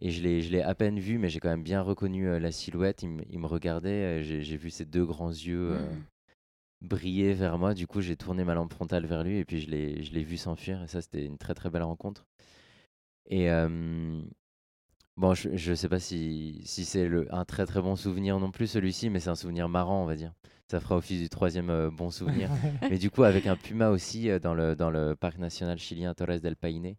Et 0.01 0.11
je 0.11 0.22
l'ai, 0.22 0.42
je 0.42 0.51
l'ai 0.53 0.62
à 0.62 0.74
peine 0.74 0.99
vu, 1.01 1.18
mais 1.18 1.28
j'ai 1.28 1.40
quand 1.40 1.49
même 1.51 1.62
bien 1.64 1.82
reconnu 1.82 2.28
euh, 2.28 2.38
la 2.38 2.53
silhouette. 2.53 3.03
Il, 3.03 3.11
me- 3.11 3.24
il 3.30 3.38
me 3.40 3.46
regardait, 3.46 4.20
euh, 4.20 4.22
j'ai, 4.22 4.42
j'ai 4.42 4.57
vu 4.57 4.70
ses 4.70 4.84
deux 4.84 5.05
grands 5.05 5.30
yeux 5.30 5.72
euh, 5.74 5.90
Mm. 5.94 6.03
briller 6.82 7.34
vers 7.34 7.59
moi. 7.59 7.74
Du 7.74 7.86
coup, 7.86 8.01
j'ai 8.01 8.16
tourné 8.16 8.44
ma 8.44 8.55
lampe 8.55 8.72
frontale 8.72 9.07
vers 9.07 9.24
lui 9.24 9.38
et 9.38 9.44
puis 9.44 9.61
je 9.61 9.70
l'ai, 9.70 10.03
je 10.05 10.12
l'ai 10.12 10.24
vu 10.24 10.36
s'enfuir. 10.36 10.82
Et 10.82 10.88
ça, 10.88 11.03
c'était 11.03 11.24
une 11.26 11.38
très 11.38 11.55
très 11.55 11.70
belle 11.70 11.82
rencontre. 11.84 12.26
Et 13.26 13.51
euh, 13.51 14.22
bon, 15.16 15.34
je, 15.34 15.57
je 15.57 15.74
sais 15.74 15.88
pas 15.88 16.01
si, 16.01 16.62
si 16.64 16.84
c'est 16.84 17.09
le, 17.09 17.32
un 17.34 17.44
très 17.44 17.66
très 17.66 17.80
bon 17.82 17.96
souvenir 17.96 18.38
non 18.38 18.51
plus 18.51 18.66
celui-ci, 18.66 19.11
mais 19.11 19.20
c'est 19.20 19.30
un 19.30 19.34
souvenir 19.34 19.68
marrant, 19.68 20.03
on 20.03 20.07
va 20.07 20.16
dire. 20.16 20.32
Ça 20.70 20.80
fera 20.80 20.96
office 20.96 21.20
du 21.20 21.28
troisième 21.28 21.70
euh, 21.70 21.90
bon 21.90 22.11
souvenir. 22.11 22.51
mais 22.90 22.99
du 22.99 23.11
coup, 23.11 23.24
avec 23.24 23.46
un 23.46 23.57
puma 23.57 23.90
aussi 23.90 24.30
euh, 24.30 24.38
dans, 24.38 24.55
le, 24.55 24.76
dans 24.76 24.90
le 24.90 25.16
parc 25.16 25.38
national 25.38 25.78
chilien 25.78 26.14
Torres 26.14 26.40
del 26.40 26.57
Paine, 26.57 26.94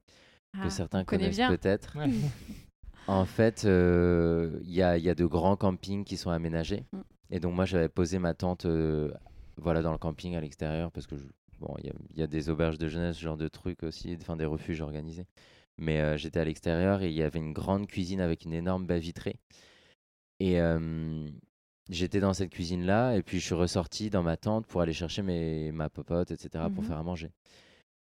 que 0.61 0.69
Ah, 0.69 0.69
certains 0.69 1.05
connaît 1.05 1.29
connaissent 1.29 1.37
bien. 1.37 1.57
peut-être. 1.59 1.97
Ouais. 1.97 2.09
En 3.09 3.25
fait, 3.25 3.65
euh, 3.65 4.59
il 4.63 4.71
y, 4.71 4.81
a, 4.83 4.97
il 4.97 5.03
y 5.03 5.09
a 5.09 5.15
de 5.15 5.25
grands 5.25 5.55
campings 5.55 6.03
qui 6.03 6.15
sont 6.17 6.29
aménagés. 6.29 6.83
Mm. 6.93 6.99
Et 7.31 7.39
donc, 7.39 7.53
moi, 7.55 7.65
j'avais 7.65 7.89
posé 7.89 8.19
ma 8.19 8.33
tente 8.33 8.65
euh, 8.65 9.11
voilà, 9.57 9.81
dans 9.81 9.91
le 9.91 9.97
camping 9.97 10.35
à 10.35 10.41
l'extérieur 10.41 10.91
parce 10.91 11.07
que 11.07 11.15
je- 11.17 11.25
bon, 11.59 11.73
il 11.79 11.87
y, 11.87 11.89
a- 11.89 11.93
il 12.11 12.19
y 12.19 12.23
a 12.23 12.27
des 12.27 12.49
auberges 12.49 12.77
de 12.77 12.87
jeunesse, 12.87 13.17
ce 13.17 13.21
genre 13.21 13.37
de 13.37 13.47
trucs 13.47 13.83
aussi, 13.83 14.15
enfin 14.21 14.35
des 14.35 14.45
refuges 14.45 14.81
organisés. 14.81 15.25
Mais 15.77 15.99
euh, 16.01 16.17
j'étais 16.17 16.39
à 16.39 16.45
l'extérieur 16.45 17.01
et 17.01 17.07
il 17.09 17.15
y 17.15 17.23
avait 17.23 17.39
une 17.39 17.53
grande 17.53 17.87
cuisine 17.87 18.21
avec 18.21 18.45
une 18.45 18.53
énorme 18.53 18.85
baie 18.85 18.99
vitrée. 18.99 19.37
Et 20.39 20.59
euh, 20.61 21.27
j'étais 21.89 22.19
dans 22.19 22.33
cette 22.33 22.51
cuisine-là 22.51 23.15
et 23.15 23.23
puis 23.23 23.39
je 23.39 23.45
suis 23.45 23.55
ressorti 23.55 24.09
dans 24.09 24.23
ma 24.23 24.37
tente 24.37 24.65
pour 24.67 24.81
aller 24.81 24.93
chercher 24.93 25.21
mes, 25.21 25.71
ma 25.71 25.89
popote, 25.89 26.31
etc., 26.31 26.69
pour 26.69 26.83
Mhm. 26.83 26.89
faire 26.89 26.97
à 26.97 27.03
manger. 27.03 27.31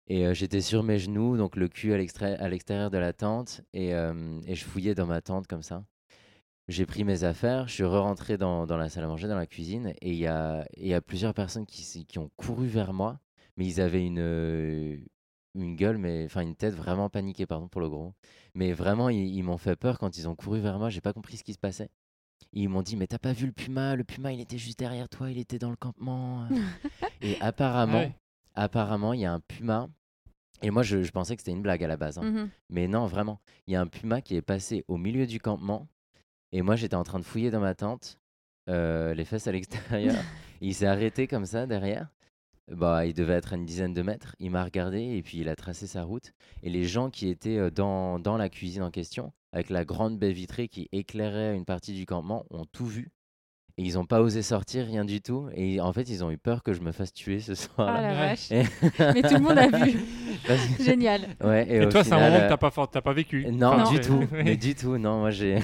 Et 0.09 0.25
euh, 0.25 0.33
j'étais 0.33 0.61
sur 0.61 0.81
mes 0.83 0.97
genoux, 0.99 1.37
donc 1.37 1.55
le 1.55 1.67
cul 1.67 1.93
à 1.93 1.97
l'extérieur 1.97 2.89
de 2.89 2.97
la 2.97 3.13
tente, 3.13 3.61
et, 3.73 3.93
euh, 3.93 4.39
et 4.47 4.55
je 4.55 4.65
fouillais 4.65 4.95
dans 4.95 5.05
ma 5.05 5.21
tente 5.21 5.45
comme 5.47 5.61
ça. 5.63 5.85
J'ai 6.67 6.85
pris 6.85 7.03
mes 7.03 7.23
affaires, 7.23 7.67
je 7.67 7.73
suis 7.73 7.83
re-rentré 7.83 8.37
dans, 8.37 8.65
dans 8.67 8.77
la 8.77 8.89
salle 8.89 9.03
à 9.03 9.07
manger, 9.07 9.27
dans 9.27 9.37
la 9.37 9.47
cuisine, 9.47 9.93
et 10.01 10.09
il 10.11 10.17
y 10.17 10.27
a, 10.27 10.65
et 10.75 10.81
il 10.81 10.87
y 10.87 10.93
a 10.93 11.01
plusieurs 11.01 11.33
personnes 11.33 11.65
qui, 11.65 12.05
qui 12.05 12.19
ont 12.19 12.29
couru 12.37 12.67
vers 12.67 12.93
moi, 12.93 13.19
mais 13.57 13.65
ils 13.65 13.81
avaient 13.81 14.05
une, 14.05 14.19
euh, 14.19 14.97
une 15.55 15.75
gueule, 15.75 15.97
mais 15.97 16.25
enfin 16.25 16.41
une 16.41 16.55
tête 16.55 16.73
vraiment 16.75 17.09
paniquée, 17.09 17.45
pardon 17.45 17.67
pour 17.67 17.81
le 17.81 17.89
gros. 17.89 18.13
Mais 18.55 18.71
vraiment, 18.73 19.09
ils, 19.09 19.35
ils 19.35 19.43
m'ont 19.43 19.57
fait 19.57 19.75
peur 19.75 19.97
quand 19.99 20.17
ils 20.17 20.27
ont 20.27 20.35
couru 20.35 20.59
vers 20.59 20.77
moi, 20.79 20.89
j'ai 20.89 21.01
pas 21.01 21.13
compris 21.13 21.37
ce 21.37 21.43
qui 21.43 21.53
se 21.53 21.59
passait. 21.59 21.89
Ils 22.53 22.69
m'ont 22.69 22.81
dit, 22.81 22.95
mais 22.95 23.05
t'as 23.07 23.19
pas 23.19 23.33
vu 23.33 23.45
le 23.45 23.51
puma? 23.51 23.95
Le 23.95 24.03
puma, 24.03 24.31
il 24.31 24.39
était 24.39 24.57
juste 24.57 24.79
derrière 24.79 25.09
toi, 25.09 25.29
il 25.29 25.37
était 25.37 25.59
dans 25.59 25.69
le 25.69 25.75
campement. 25.75 26.47
et 27.21 27.35
apparemment, 27.41 27.99
Ouais. 27.99 28.15
apparemment, 28.55 29.13
il 29.13 29.21
y 29.21 29.25
a 29.25 29.33
un 29.33 29.39
puma. 29.39 29.87
Et 30.61 30.71
moi, 30.71 30.83
je, 30.83 31.03
je 31.03 31.11
pensais 31.11 31.35
que 31.35 31.41
c'était 31.41 31.51
une 31.51 31.61
blague 31.61 31.83
à 31.83 31.87
la 31.87 31.97
base. 31.97 32.17
hein. 32.17 32.23
Mhm. 32.23 32.49
Mais 32.69 32.87
non, 32.87 33.05
vraiment. 33.07 33.39
Il 33.67 33.73
y 33.73 33.75
a 33.75 33.81
un 33.81 33.87
puma 33.87 34.21
qui 34.21 34.35
est 34.35 34.41
passé 34.41 34.83
au 34.87 34.97
milieu 34.97 35.25
du 35.25 35.39
campement. 35.39 35.87
Et 36.51 36.61
moi, 36.61 36.75
j'étais 36.75 36.95
en 36.95 37.03
train 37.03 37.19
de 37.19 37.25
fouiller 37.25 37.51
dans 37.51 37.59
ma 37.59 37.75
tente, 37.75 38.19
euh, 38.69 39.13
les 39.13 39.25
fesses 39.25 39.47
à 39.47 39.51
l'extérieur. 39.51 40.15
il 40.61 40.73
s'est 40.73 40.85
arrêté 40.87 41.27
comme 41.27 41.45
ça 41.45 41.65
derrière. 41.65 42.09
Bah, 42.71 43.05
il 43.05 43.13
devait 43.13 43.33
être 43.33 43.53
à 43.53 43.55
une 43.55 43.65
dizaine 43.65 43.93
de 43.93 44.01
mètres. 44.01 44.35
Il 44.39 44.51
m'a 44.51 44.63
regardé 44.63 45.01
et 45.01 45.23
puis 45.23 45.39
il 45.39 45.49
a 45.49 45.55
tracé 45.55 45.87
sa 45.87 46.03
route. 46.03 46.33
Et 46.61 46.69
les 46.69 46.83
gens 46.83 47.09
qui 47.09 47.27
étaient 47.29 47.57
euh, 47.57 47.71
dans, 47.71 48.19
dans 48.19 48.37
la 48.37 48.49
cuisine 48.49 48.83
en 48.83 48.91
question, 48.91 49.31
avec 49.53 49.69
la 49.69 49.85
grande 49.85 50.19
baie 50.19 50.31
vitrée 50.33 50.67
qui 50.67 50.87
éclairait 50.91 51.55
une 51.55 51.65
partie 51.65 51.93
du 51.93 52.05
campement, 52.05 52.45
ont 52.51 52.65
tout 52.65 52.85
vu. 52.85 53.09
Et 53.79 53.83
ils 53.83 53.93
n'ont 53.93 54.03
pas 54.05 54.19
osé 54.21 54.41
sortir, 54.41 54.85
rien 54.87 55.05
du 55.05 55.21
tout. 55.21 55.47
Et 55.55 55.79
en 55.79 55.93
fait, 55.93 56.09
ils 56.09 56.21
ont 56.21 56.31
eu 56.31 56.37
peur 56.37 56.63
que 56.63 56.73
je 56.73 56.81
me 56.81 56.91
fasse 56.91 57.13
tuer 57.13 57.39
ce 57.39 57.53
Ah 57.53 57.55
soir-là. 57.55 58.01
la 58.01 58.13
vache. 58.13 58.51
Et- 58.51 58.63
Mais 59.13 59.21
tout 59.21 59.35
le 59.35 59.39
monde 59.39 59.57
a 59.57 59.67
vu. 59.69 59.97
Que- 60.43 60.83
Génial. 60.83 61.21
Ouais, 61.43 61.65
et, 61.69 61.87
toi, 61.89 62.03
c'est 62.03 62.11
un 62.13 62.19
moment 62.19 62.37
que 62.39 62.43
euh, 62.43 62.49
t'as 62.49 62.57
pas, 62.57 62.71
for- 62.71 62.89
pas 62.89 63.13
vécu. 63.13 63.45
Non, 63.51 63.73
Enfin, 63.73 63.91
du 63.91 63.99
tout. 64.01 64.25
Mais 64.31 64.57
du 64.57 64.75
tout, 64.75 64.97
non, 64.97 65.19
moi 65.19 65.31
j'ai. 65.31 65.59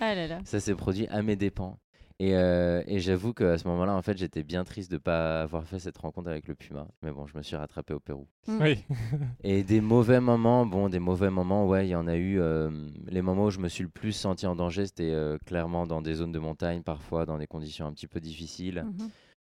Ah 0.00 0.14
là 0.16 0.26
là. 0.26 0.38
ça 0.44 0.58
s'est 0.60 0.74
produit 0.74 1.06
à 1.08 1.22
mes 1.22 1.36
dépens. 1.36 1.78
Et, 2.24 2.36
euh, 2.36 2.84
et 2.86 3.00
j'avoue 3.00 3.32
qu'à 3.34 3.58
ce 3.58 3.66
moment-là, 3.66 3.96
en 3.96 4.02
fait, 4.02 4.16
j'étais 4.16 4.44
bien 4.44 4.62
triste 4.62 4.90
de 4.92 4.96
ne 4.96 5.00
pas 5.00 5.42
avoir 5.42 5.64
fait 5.66 5.80
cette 5.80 5.98
rencontre 5.98 6.28
avec 6.30 6.46
le 6.46 6.54
puma. 6.54 6.86
Mais 7.02 7.10
bon, 7.10 7.26
je 7.26 7.36
me 7.36 7.42
suis 7.42 7.56
rattrapé 7.56 7.94
au 7.94 7.98
Pérou. 7.98 8.28
Oui. 8.46 8.84
Et 9.42 9.64
des 9.64 9.80
mauvais 9.80 10.20
moments, 10.20 10.64
bon, 10.64 10.88
des 10.88 11.00
mauvais 11.00 11.30
moments, 11.30 11.66
ouais, 11.66 11.86
il 11.86 11.90
y 11.90 11.96
en 11.96 12.06
a 12.06 12.14
eu. 12.14 12.38
euh, 12.40 12.70
les 13.08 13.22
moments 13.22 13.46
où 13.46 13.50
je 13.50 13.58
me 13.58 13.68
suis 13.68 13.82
le 13.82 13.88
plus 13.90 14.12
senti 14.12 14.46
en 14.46 14.54
danger, 14.54 14.86
c'était 14.86 15.10
euh, 15.10 15.36
clairement 15.46 15.84
dans 15.84 16.00
des 16.00 16.14
zones 16.14 16.30
de 16.32 16.38
montagne, 16.38 16.82
parfois 16.82 17.26
dans 17.26 17.38
des 17.38 17.48
conditions 17.48 17.86
un 17.86 17.92
petit 17.92 18.06
peu 18.06 18.20
difficiles. 18.20 18.84
Mhm. 18.86 19.10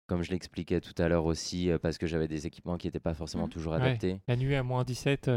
Comme 0.07 0.24
je 0.24 0.32
l'expliquais 0.32 0.82
tout 0.82 0.95
à 1.01 1.07
l'heure 1.07 1.24
aussi, 1.26 1.70
euh, 1.72 1.78
parce 1.78 1.97
que 1.97 2.05
j'avais 2.07 2.28
des 2.28 2.47
équipements 2.47 2.78
qui 2.78 2.88
n'étaient 2.88 2.99
pas 2.99 3.13
forcément 3.13 3.45
Mhm. 3.45 3.49
toujours 3.49 3.74
Ouais. 3.74 3.82
adaptés. 3.82 4.20
La 4.28 4.36
nuit 4.36 4.55
à 4.55 4.63
moins 4.63 4.84
17. 4.84 5.30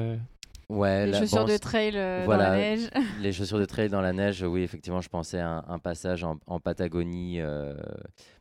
Ouais, 0.70 1.06
Les 1.06 1.12
chaussures 1.18 1.44
de 1.46 1.56
trail 1.56 1.92
euh, 1.96 2.22
voilà. 2.24 2.44
dans 2.46 2.50
la 2.52 2.56
neige. 2.58 2.90
Les 3.20 3.32
chaussures 3.32 3.58
de 3.58 3.64
trail 3.64 3.88
dans 3.88 4.00
la 4.00 4.12
neige, 4.12 4.42
oui, 4.42 4.62
effectivement, 4.62 5.00
je 5.00 5.08
pensais 5.08 5.40
à 5.40 5.48
un, 5.48 5.64
un 5.68 5.78
passage 5.80 6.22
en, 6.22 6.38
en 6.46 6.60
Patagonie. 6.60 7.40
euh, 7.40 7.74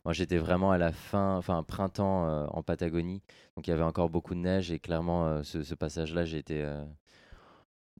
Moi, 0.05 0.13
j'étais 0.13 0.37
vraiment 0.37 0.71
à 0.71 0.77
la 0.77 0.91
fin, 0.91 1.35
enfin, 1.37 1.63
printemps 1.63 2.27
euh, 2.29 2.45
en 2.51 2.61
Patagonie. 2.61 3.21
Donc, 3.55 3.67
il 3.67 3.71
y 3.71 3.73
avait 3.73 3.83
encore 3.83 4.09
beaucoup 4.09 4.35
de 4.35 4.39
neige. 4.41 4.71
Et 4.71 4.79
clairement, 4.79 5.43
ce, 5.43 5.63
ce 5.63 5.73
passage-là, 5.73 6.23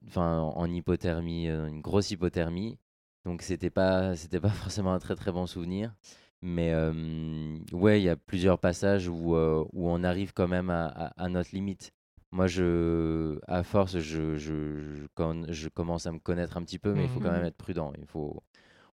enfin, 0.07 0.39
en, 0.39 0.57
en 0.57 0.65
hypothermie, 0.71 1.47
une 1.49 1.81
grosse 1.81 2.11
hypothermie. 2.11 2.77
Donc, 3.25 3.41
c'était 3.41 3.69
pas, 3.71 4.15
c'était 4.15 4.39
pas 4.39 4.49
forcément 4.49 4.93
un 4.93 4.99
très, 4.99 5.15
très 5.15 5.31
bon 5.31 5.47
souvenir. 5.47 5.93
Mais 6.41 6.73
ouais, 7.73 7.99
il 7.99 8.03
y 8.03 8.09
a 8.09 8.15
plusieurs 8.15 8.59
passages 8.59 9.07
où, 9.09 9.35
où 9.35 9.89
on 9.89 10.03
arrive 10.03 10.33
quand 10.33 10.47
même 10.47 10.69
à, 10.69 10.85
à- 10.87 11.23
à 11.23 11.29
notre 11.29 11.49
limite. 11.53 11.91
Moi, 12.31 12.45
je, 12.47 13.39
à 13.47 13.63
force, 13.63 13.97
je, 13.99 14.37
je, 14.37 14.93
je, 14.95 15.07
con- 15.15 15.45
je 15.49 15.67
commence 15.69 16.05
à 16.05 16.11
me 16.11 16.19
connaître 16.19 16.57
un 16.57 16.63
petit 16.63 16.77
peu, 16.79 16.93
mais 16.93 17.05
il 17.05 17.09
faut 17.09 17.19
quand 17.19 17.31
même 17.31 17.43
être 17.45 17.57
prudent. 17.57 17.91
Il 17.97 18.05
faut, 18.05 18.43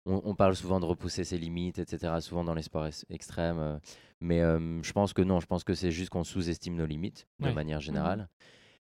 on, 0.06 0.22
on 0.26 0.36
parle 0.36 0.56
souvent 0.56 0.80
de 0.80 0.86
repousser 0.86 1.24
ses 1.26 1.38
limites, 1.38 1.80
etc., 1.80 2.22
souvent 2.22 2.44
dans 2.46 2.54
les 2.54 2.62
sports 2.64 2.88
ex- 2.88 3.06
extrêmes. 3.10 3.60
euh, 3.60 3.78
mais 4.22 4.42
euh, 4.42 4.82
je 4.84 4.92
pense 4.94 5.14
que 5.14 5.22
non, 5.22 5.40
je 5.42 5.48
pense 5.48 5.64
que 5.66 5.74
c'est 5.74 5.92
juste 5.92 6.10
qu'on 6.12 6.24
sous-estime 6.24 6.76
nos 6.76 6.86
limites 6.86 7.28
de 7.42 7.46
Ouais. 7.48 7.54
manière 7.54 7.82
générale. 7.82 8.30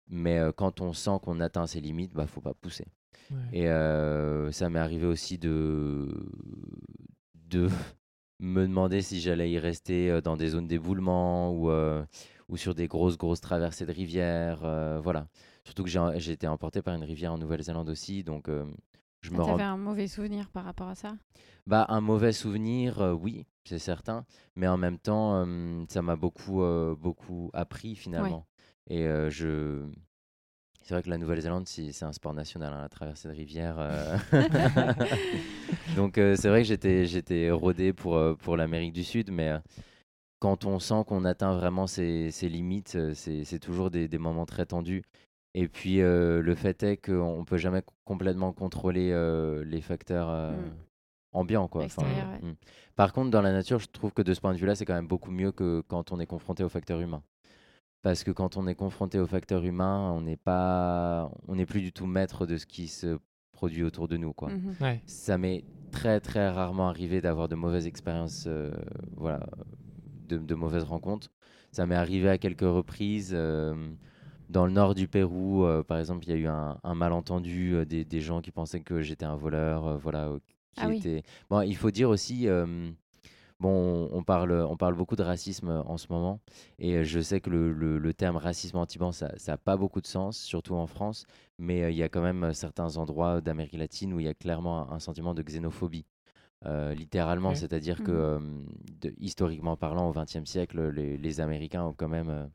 Mais 0.08 0.40
euh, 0.40 0.52
quand 0.52 0.82
on 0.82 0.94
sent 0.94 1.18
qu'on 1.24 1.40
atteint 1.42 1.68
ses 1.68 1.82
limites, 1.82 2.14
bah, 2.14 2.28
faut 2.28 2.42
pas 2.42 2.54
pousser. 2.54 2.86
Ouais. 3.32 3.38
Et 3.52 3.68
euh, 3.70 4.52
ça 4.52 4.70
m'est 4.70 4.80
arrivé 4.80 5.08
aussi 5.08 5.38
de, 5.40 6.08
de 7.34 7.68
me 8.40 8.64
demander 8.68 9.02
si 9.02 9.20
j'allais 9.22 9.50
y 9.52 9.60
rester 9.60 10.12
euh, 10.12 10.22
dans 10.22 10.38
des 10.38 10.50
zones 10.50 10.68
d'éboulement 10.68 11.52
ou, 11.52 11.70
euh, 11.72 12.04
ou 12.50 12.58
sur 12.58 12.76
des 12.76 12.88
grosses, 12.88 13.18
grosses 13.18 13.42
traversées 13.42 13.86
de 13.86 13.92
rivières. 13.92 14.62
euh, 14.64 15.00
voilà. 15.02 15.28
Surtout 15.64 15.84
que 15.84 15.90
j'ai 15.90 16.32
été 16.32 16.48
emporté 16.48 16.82
par 16.82 16.94
une 16.96 17.04
rivière 17.04 17.34
en 17.34 17.38
Nouvelle-Zélande 17.38 17.90
aussi. 17.90 18.24
Donc, 18.24 18.50
euh, 18.50 18.66
je 19.22 19.32
me 19.32 19.36
Tu 19.38 19.42
rends. 19.42 19.54
avais 19.54 19.64
un 19.64 19.78
mauvais 19.78 20.08
souvenir 20.08 20.50
par 20.50 20.64
rapport 20.66 20.88
à 20.88 20.96
ça? 20.96 21.16
Bah, 21.66 21.86
un 21.90 22.02
mauvais 22.02 22.32
souvenir, 22.34 23.02
euh, 23.02 23.14
oui, 23.14 23.48
c'est 23.64 23.80
certain. 23.80 24.26
Mais 24.56 24.68
en 24.68 24.78
même 24.78 25.00
temps, 25.00 25.44
ça 25.90 26.02
m'a 26.04 26.16
beaucoup, 26.16 26.62
euh, 26.62 26.96
beaucoup 26.96 27.50
appris 27.54 27.96
finalement. 27.96 28.46
Et 28.88 29.04
je. 29.30 29.84
C'est 30.84 30.94
vrai 30.94 31.02
que 31.02 31.10
la 31.10 31.18
Nouvelle-Zélande, 31.18 31.68
c'est 31.68 32.04
un 32.04 32.14
sport 32.14 32.36
national, 32.36 32.72
hein, 32.72 32.82
la 32.84 32.90
traversée 32.90 33.28
de 33.28 33.34
rivière. 33.34 33.78
euh. 33.80 34.16
Donc, 35.96 36.20
euh, 36.20 36.36
c'est 36.38 36.50
vrai 36.50 36.62
que 36.64 36.68
j'étais 36.68 37.50
rodé 37.50 37.92
pour, 37.92 38.20
pour 38.38 38.56
l'Amérique 38.56 38.94
du 38.94 39.04
Sud, 39.04 39.32
mais 39.32 39.52
quand 40.46 40.66
on 40.66 40.78
sent 40.78 41.04
qu'on 41.08 41.26
atteint 41.26 41.56
vraiment 41.56 41.88
ses, 41.88 42.30
ses 42.30 42.50
limites, 42.50 42.96
euh, 42.98 43.14
c'est 43.16 43.58
toujours 43.58 43.90
des, 43.90 44.08
des 44.08 44.20
moments 44.20 44.46
très 44.46 44.68
tendus. 44.68 45.02
Et 45.56 45.68
puis, 45.68 46.02
euh, 46.02 46.40
le 46.40 46.54
fait 46.54 46.84
est 46.84 46.98
qu'on 46.98 47.40
ne 47.40 47.44
peut 47.46 47.58
jamais 47.58 47.82
complètement 48.04 48.54
contrôler 48.54 49.10
euh, 49.12 49.64
les 49.66 49.82
facteurs 49.82 50.30
euh, 50.30 50.52
Mm. 50.52 50.72
ambiants. 51.32 51.68
Quoi. 51.68 51.86
Enfin, 51.86 52.04
Extérieurs, 52.04 52.30
ouais. 52.44 52.50
mm. 52.50 52.56
Par 52.96 53.12
contre, 53.12 53.32
dans 53.32 53.42
la 53.42 53.54
nature, 53.54 53.80
je 53.80 53.88
trouve 53.88 54.12
que 54.14 54.22
de 54.22 54.36
ce 54.36 54.40
point 54.40 54.54
de 54.54 54.60
vue-là, 54.60 54.76
c'est 54.76 54.86
quand 54.86 54.94
même 54.94 55.08
beaucoup 55.08 55.32
mieux 55.32 55.52
que 55.52 55.82
quand 55.88 56.12
on 56.12 56.20
est 56.20 56.28
confronté 56.28 56.64
aux 56.64 56.70
facteurs 56.70 57.02
humains. 57.02 57.24
Parce 58.04 58.24
que 58.24 58.30
quand 58.30 58.56
on 58.56 58.68
est 58.68 58.76
confronté 58.76 59.18
aux 59.20 59.26
facteurs 59.26 59.64
humains, 59.64 60.12
on 60.12 60.22
n'est 60.22 60.38
pas, 60.38 61.32
on 61.48 61.56
n'est 61.56 61.66
plus 61.66 61.82
du 61.82 61.92
tout 61.92 62.06
maître 62.06 62.46
de 62.46 62.58
ce 62.58 62.68
qui 62.68 62.88
se 62.88 63.18
produit 63.52 63.82
autour 63.82 64.08
de 64.08 64.18
nous. 64.18 64.32
Quoi. 64.34 64.50
Ouais. 64.80 65.02
Ça 65.08 65.40
m'est 65.40 65.64
très 65.92 66.20
très 66.20 66.50
rarement 66.50 66.88
arrivé 66.88 67.20
d'avoir 67.20 67.48
de 67.48 67.56
mauvaises 67.56 67.88
expériences, 67.88 68.44
euh, 68.46 68.72
voilà, 69.18 69.40
de, 70.28 70.38
de 70.38 70.56
mauvaises 70.56 70.84
rencontres. 70.84 71.30
Ça 71.72 71.86
m'est 71.86 71.96
arrivé 71.96 72.30
à 72.30 72.38
quelques 72.38 72.62
reprises. 72.62 73.32
euh, 73.36 73.76
dans 74.50 74.66
le 74.68 74.72
nord 74.72 74.94
du 74.96 75.08
Pérou, 75.08 75.66
euh, 75.66 75.84
par 75.84 75.98
exemple, 76.00 76.24
il 76.26 76.30
y 76.30 76.34
a 76.34 76.38
eu 76.38 76.48
un, 76.48 76.78
un 76.84 76.96
malentendu 76.96 77.74
euh, 77.76 77.86
des, 77.86 78.06
des 78.06 78.22
gens 78.22 78.42
qui 78.42 78.52
pensaient 78.52 78.82
que 78.82 79.02
j'étais 79.02 79.26
un 79.26 79.36
voleur, 79.36 79.98
voilà, 79.98 80.32
qui 80.76 80.84
Ah 80.84 80.88
oui. 80.90 80.98
était. 80.98 81.24
Bon, 81.50 81.62
il 81.62 81.76
faut 81.76 81.92
dire 81.92 82.10
aussi. 82.10 82.48
Bon, 83.60 84.10
on 84.12 84.24
parle, 84.24 84.52
on 84.52 84.76
parle 84.76 84.96
beaucoup 84.96 85.16
de 85.16 85.24
racisme 85.24 85.70
en 85.86 85.98
ce 85.98 86.08
moment, 86.10 86.42
et 86.78 87.06
je 87.06 87.22
sais 87.22 87.40
que 87.40 87.50
le, 87.50 87.72
le- 87.72 87.98
le 88.00 88.14
terme 88.14 88.36
racisme 88.36 88.78
anti-blanc, 88.78 89.14
ça 89.14 89.30
n'a 89.48 89.58
pas 89.58 89.78
beaucoup 89.78 90.02
de 90.02 90.08
sens, 90.08 90.38
surtout 90.38 90.76
en 90.76 90.88
France, 90.88 91.26
mais 91.58 91.84
euh, 91.84 91.90
il 91.92 91.96
y 91.96 92.04
a 92.04 92.10
quand 92.10 92.22
même 92.22 92.54
certains 92.54 92.98
endroits 92.98 93.40
d'Amérique 93.40 93.78
latine 93.78 94.14
où 94.14 94.20
il 94.20 94.26
y 94.26 94.30
a 94.30 94.34
clairement 94.34 94.92
un, 94.92 94.96
un 94.96 95.00
sentiment 95.00 95.34
de 95.34 95.42
xénophobie. 95.42 96.06
Euh, 96.66 96.94
littéralement, 96.94 97.54
c'est-à-dire 97.56 98.04
que, 98.04 98.12
Mhm. 98.12 98.18
euh, 98.18 98.40
de- 99.02 99.14
historiquement 99.20 99.76
parlant, 99.78 100.10
au 100.10 100.14
XXe 100.14 100.46
siècle, 100.46 100.90
les, 100.90 101.18
les 101.18 101.40
Américains 101.42 101.84
ont 101.84 101.94
quand 101.94 102.08
même 102.10 102.30
euh, 102.30 102.46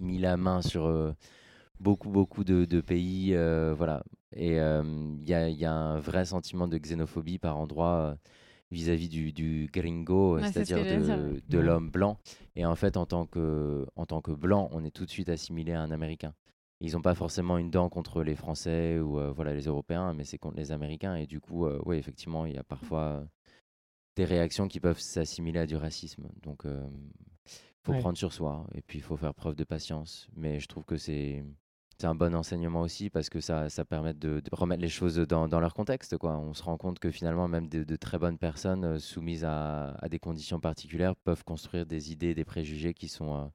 mis 0.00 0.18
la 0.18 0.36
main 0.36 0.62
sur 0.62 1.14
beaucoup, 1.80 2.08
beaucoup 2.08 2.44
de, 2.44 2.64
de 2.64 2.80
pays, 2.80 3.34
voilà. 3.76 4.02
Et 4.32 4.56
il 4.56 5.28
y, 5.28 5.34
a, 5.34 5.48
il 5.48 5.56
y 5.56 5.64
a 5.64 5.72
un 5.72 5.98
vrai 5.98 6.24
sentiment 6.24 6.68
de 6.68 6.78
xénophobie 6.78 7.38
par 7.38 7.56
endroit 7.58 8.16
vis-à-vis 8.70 9.08
du, 9.08 9.32
du 9.32 9.68
gringo, 9.72 10.38
c'est-à-dire 10.42 10.84
de, 10.84 11.58
Ouais. 11.58 11.62
l'homme 11.62 11.90
blanc. 11.90 12.18
Et 12.56 12.64
en 12.66 12.74
fait, 12.74 12.96
en 12.96 13.06
tant 13.06 13.26
que, 13.26 13.86
en 13.96 14.06
tant 14.06 14.20
que 14.20 14.32
blanc, 14.32 14.68
on 14.72 14.84
est 14.84 14.90
tout 14.90 15.04
de 15.04 15.10
suite 15.10 15.28
assimilé 15.28 15.72
à 15.72 15.80
un 15.82 15.90
Américain. 15.90 16.34
Ils 16.80 16.92
n'ont 16.92 17.02
pas 17.02 17.14
forcément 17.14 17.58
une 17.58 17.70
dent 17.70 17.88
contre 17.88 18.22
les 18.22 18.36
Français 18.36 18.98
ou 18.98 19.18
euh, 19.18 19.32
voilà 19.32 19.54
les 19.54 19.64
Européens, 19.66 20.12
mais 20.14 20.24
c'est 20.24 20.38
contre 20.38 20.56
les 20.56 20.72
Américains. 20.72 21.16
Et 21.16 21.26
du 21.26 21.40
coup, 21.40 21.66
euh, 21.66 21.80
oui, 21.86 21.96
effectivement, 21.96 22.46
il 22.46 22.54
y 22.54 22.58
a 22.58 22.64
parfois 22.64 23.00
euh, 23.02 23.24
des 24.16 24.24
réactions 24.24 24.68
qui 24.68 24.80
peuvent 24.80 25.00
s'assimiler 25.00 25.60
à 25.60 25.66
du 25.66 25.76
racisme. 25.76 26.28
Donc, 26.42 26.62
il 26.64 26.70
faut 27.82 27.92
Ouais. 27.92 28.00
prendre 28.00 28.18
sur 28.18 28.32
soi 28.32 28.66
et 28.74 28.82
puis 28.82 28.98
il 28.98 29.02
faut 29.02 29.16
faire 29.16 29.34
preuve 29.34 29.54
de 29.56 29.64
patience. 29.64 30.28
Mais 30.36 30.60
je 30.60 30.66
trouve 30.68 30.84
que 30.84 30.96
c'est 30.96 31.44
c'est 31.98 32.06
un 32.06 32.14
bon 32.14 32.34
enseignement 32.34 32.82
aussi 32.82 33.08
parce 33.08 33.30
que 33.30 33.40
ça, 33.40 33.70
ça 33.70 33.84
permet 33.86 34.12
de, 34.12 34.40
de 34.40 34.50
remettre 34.52 34.82
les 34.82 34.88
choses 34.90 35.16
dans, 35.16 35.48
dans 35.48 35.60
leur 35.60 35.72
contexte. 35.72 36.18
Quoi. 36.18 36.36
On 36.38 36.52
se 36.52 36.62
rend 36.62 36.76
compte 36.76 36.98
que 36.98 37.10
finalement, 37.10 37.48
même 37.48 37.68
de, 37.68 37.84
de 37.84 37.96
très 37.96 38.18
bonnes 38.18 38.36
personnes 38.38 38.84
euh, 38.84 38.98
soumises 38.98 39.44
à, 39.46 39.92
à 39.94 40.08
des 40.10 40.18
conditions 40.18 40.60
particulières 40.60 41.16
peuvent 41.16 41.42
construire 41.44 41.86
des 41.86 42.12
idées, 42.12 42.34
des 42.34 42.44
préjugés 42.44 42.92
qui 42.92 43.08
sont, 43.08 43.34
euh, 43.36 43.46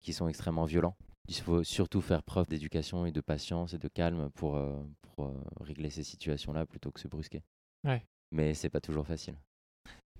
qui 0.00 0.14
sont 0.14 0.26
extrêmement 0.28 0.64
violents. 0.64 0.96
Il 1.28 1.34
faut 1.36 1.62
surtout 1.62 2.00
faire 2.00 2.22
preuve 2.22 2.46
d'éducation 2.48 3.06
et 3.06 3.12
de 3.12 3.20
patience 3.20 3.74
et 3.74 3.78
de 3.78 3.88
calme 3.88 4.30
pour, 4.34 4.56
euh, 4.56 4.72
pour 5.02 5.26
euh, 5.26 5.32
régler 5.60 5.88
ces 5.90 6.02
situations-là 6.02 6.66
plutôt 6.66 6.90
que 6.90 7.00
se 7.00 7.08
brusquer. 7.08 7.42
Ouais. 7.84 8.02
Mais 8.32 8.54
c'est 8.54 8.70
pas 8.70 8.80
toujours 8.80 9.06
facile. 9.06 9.34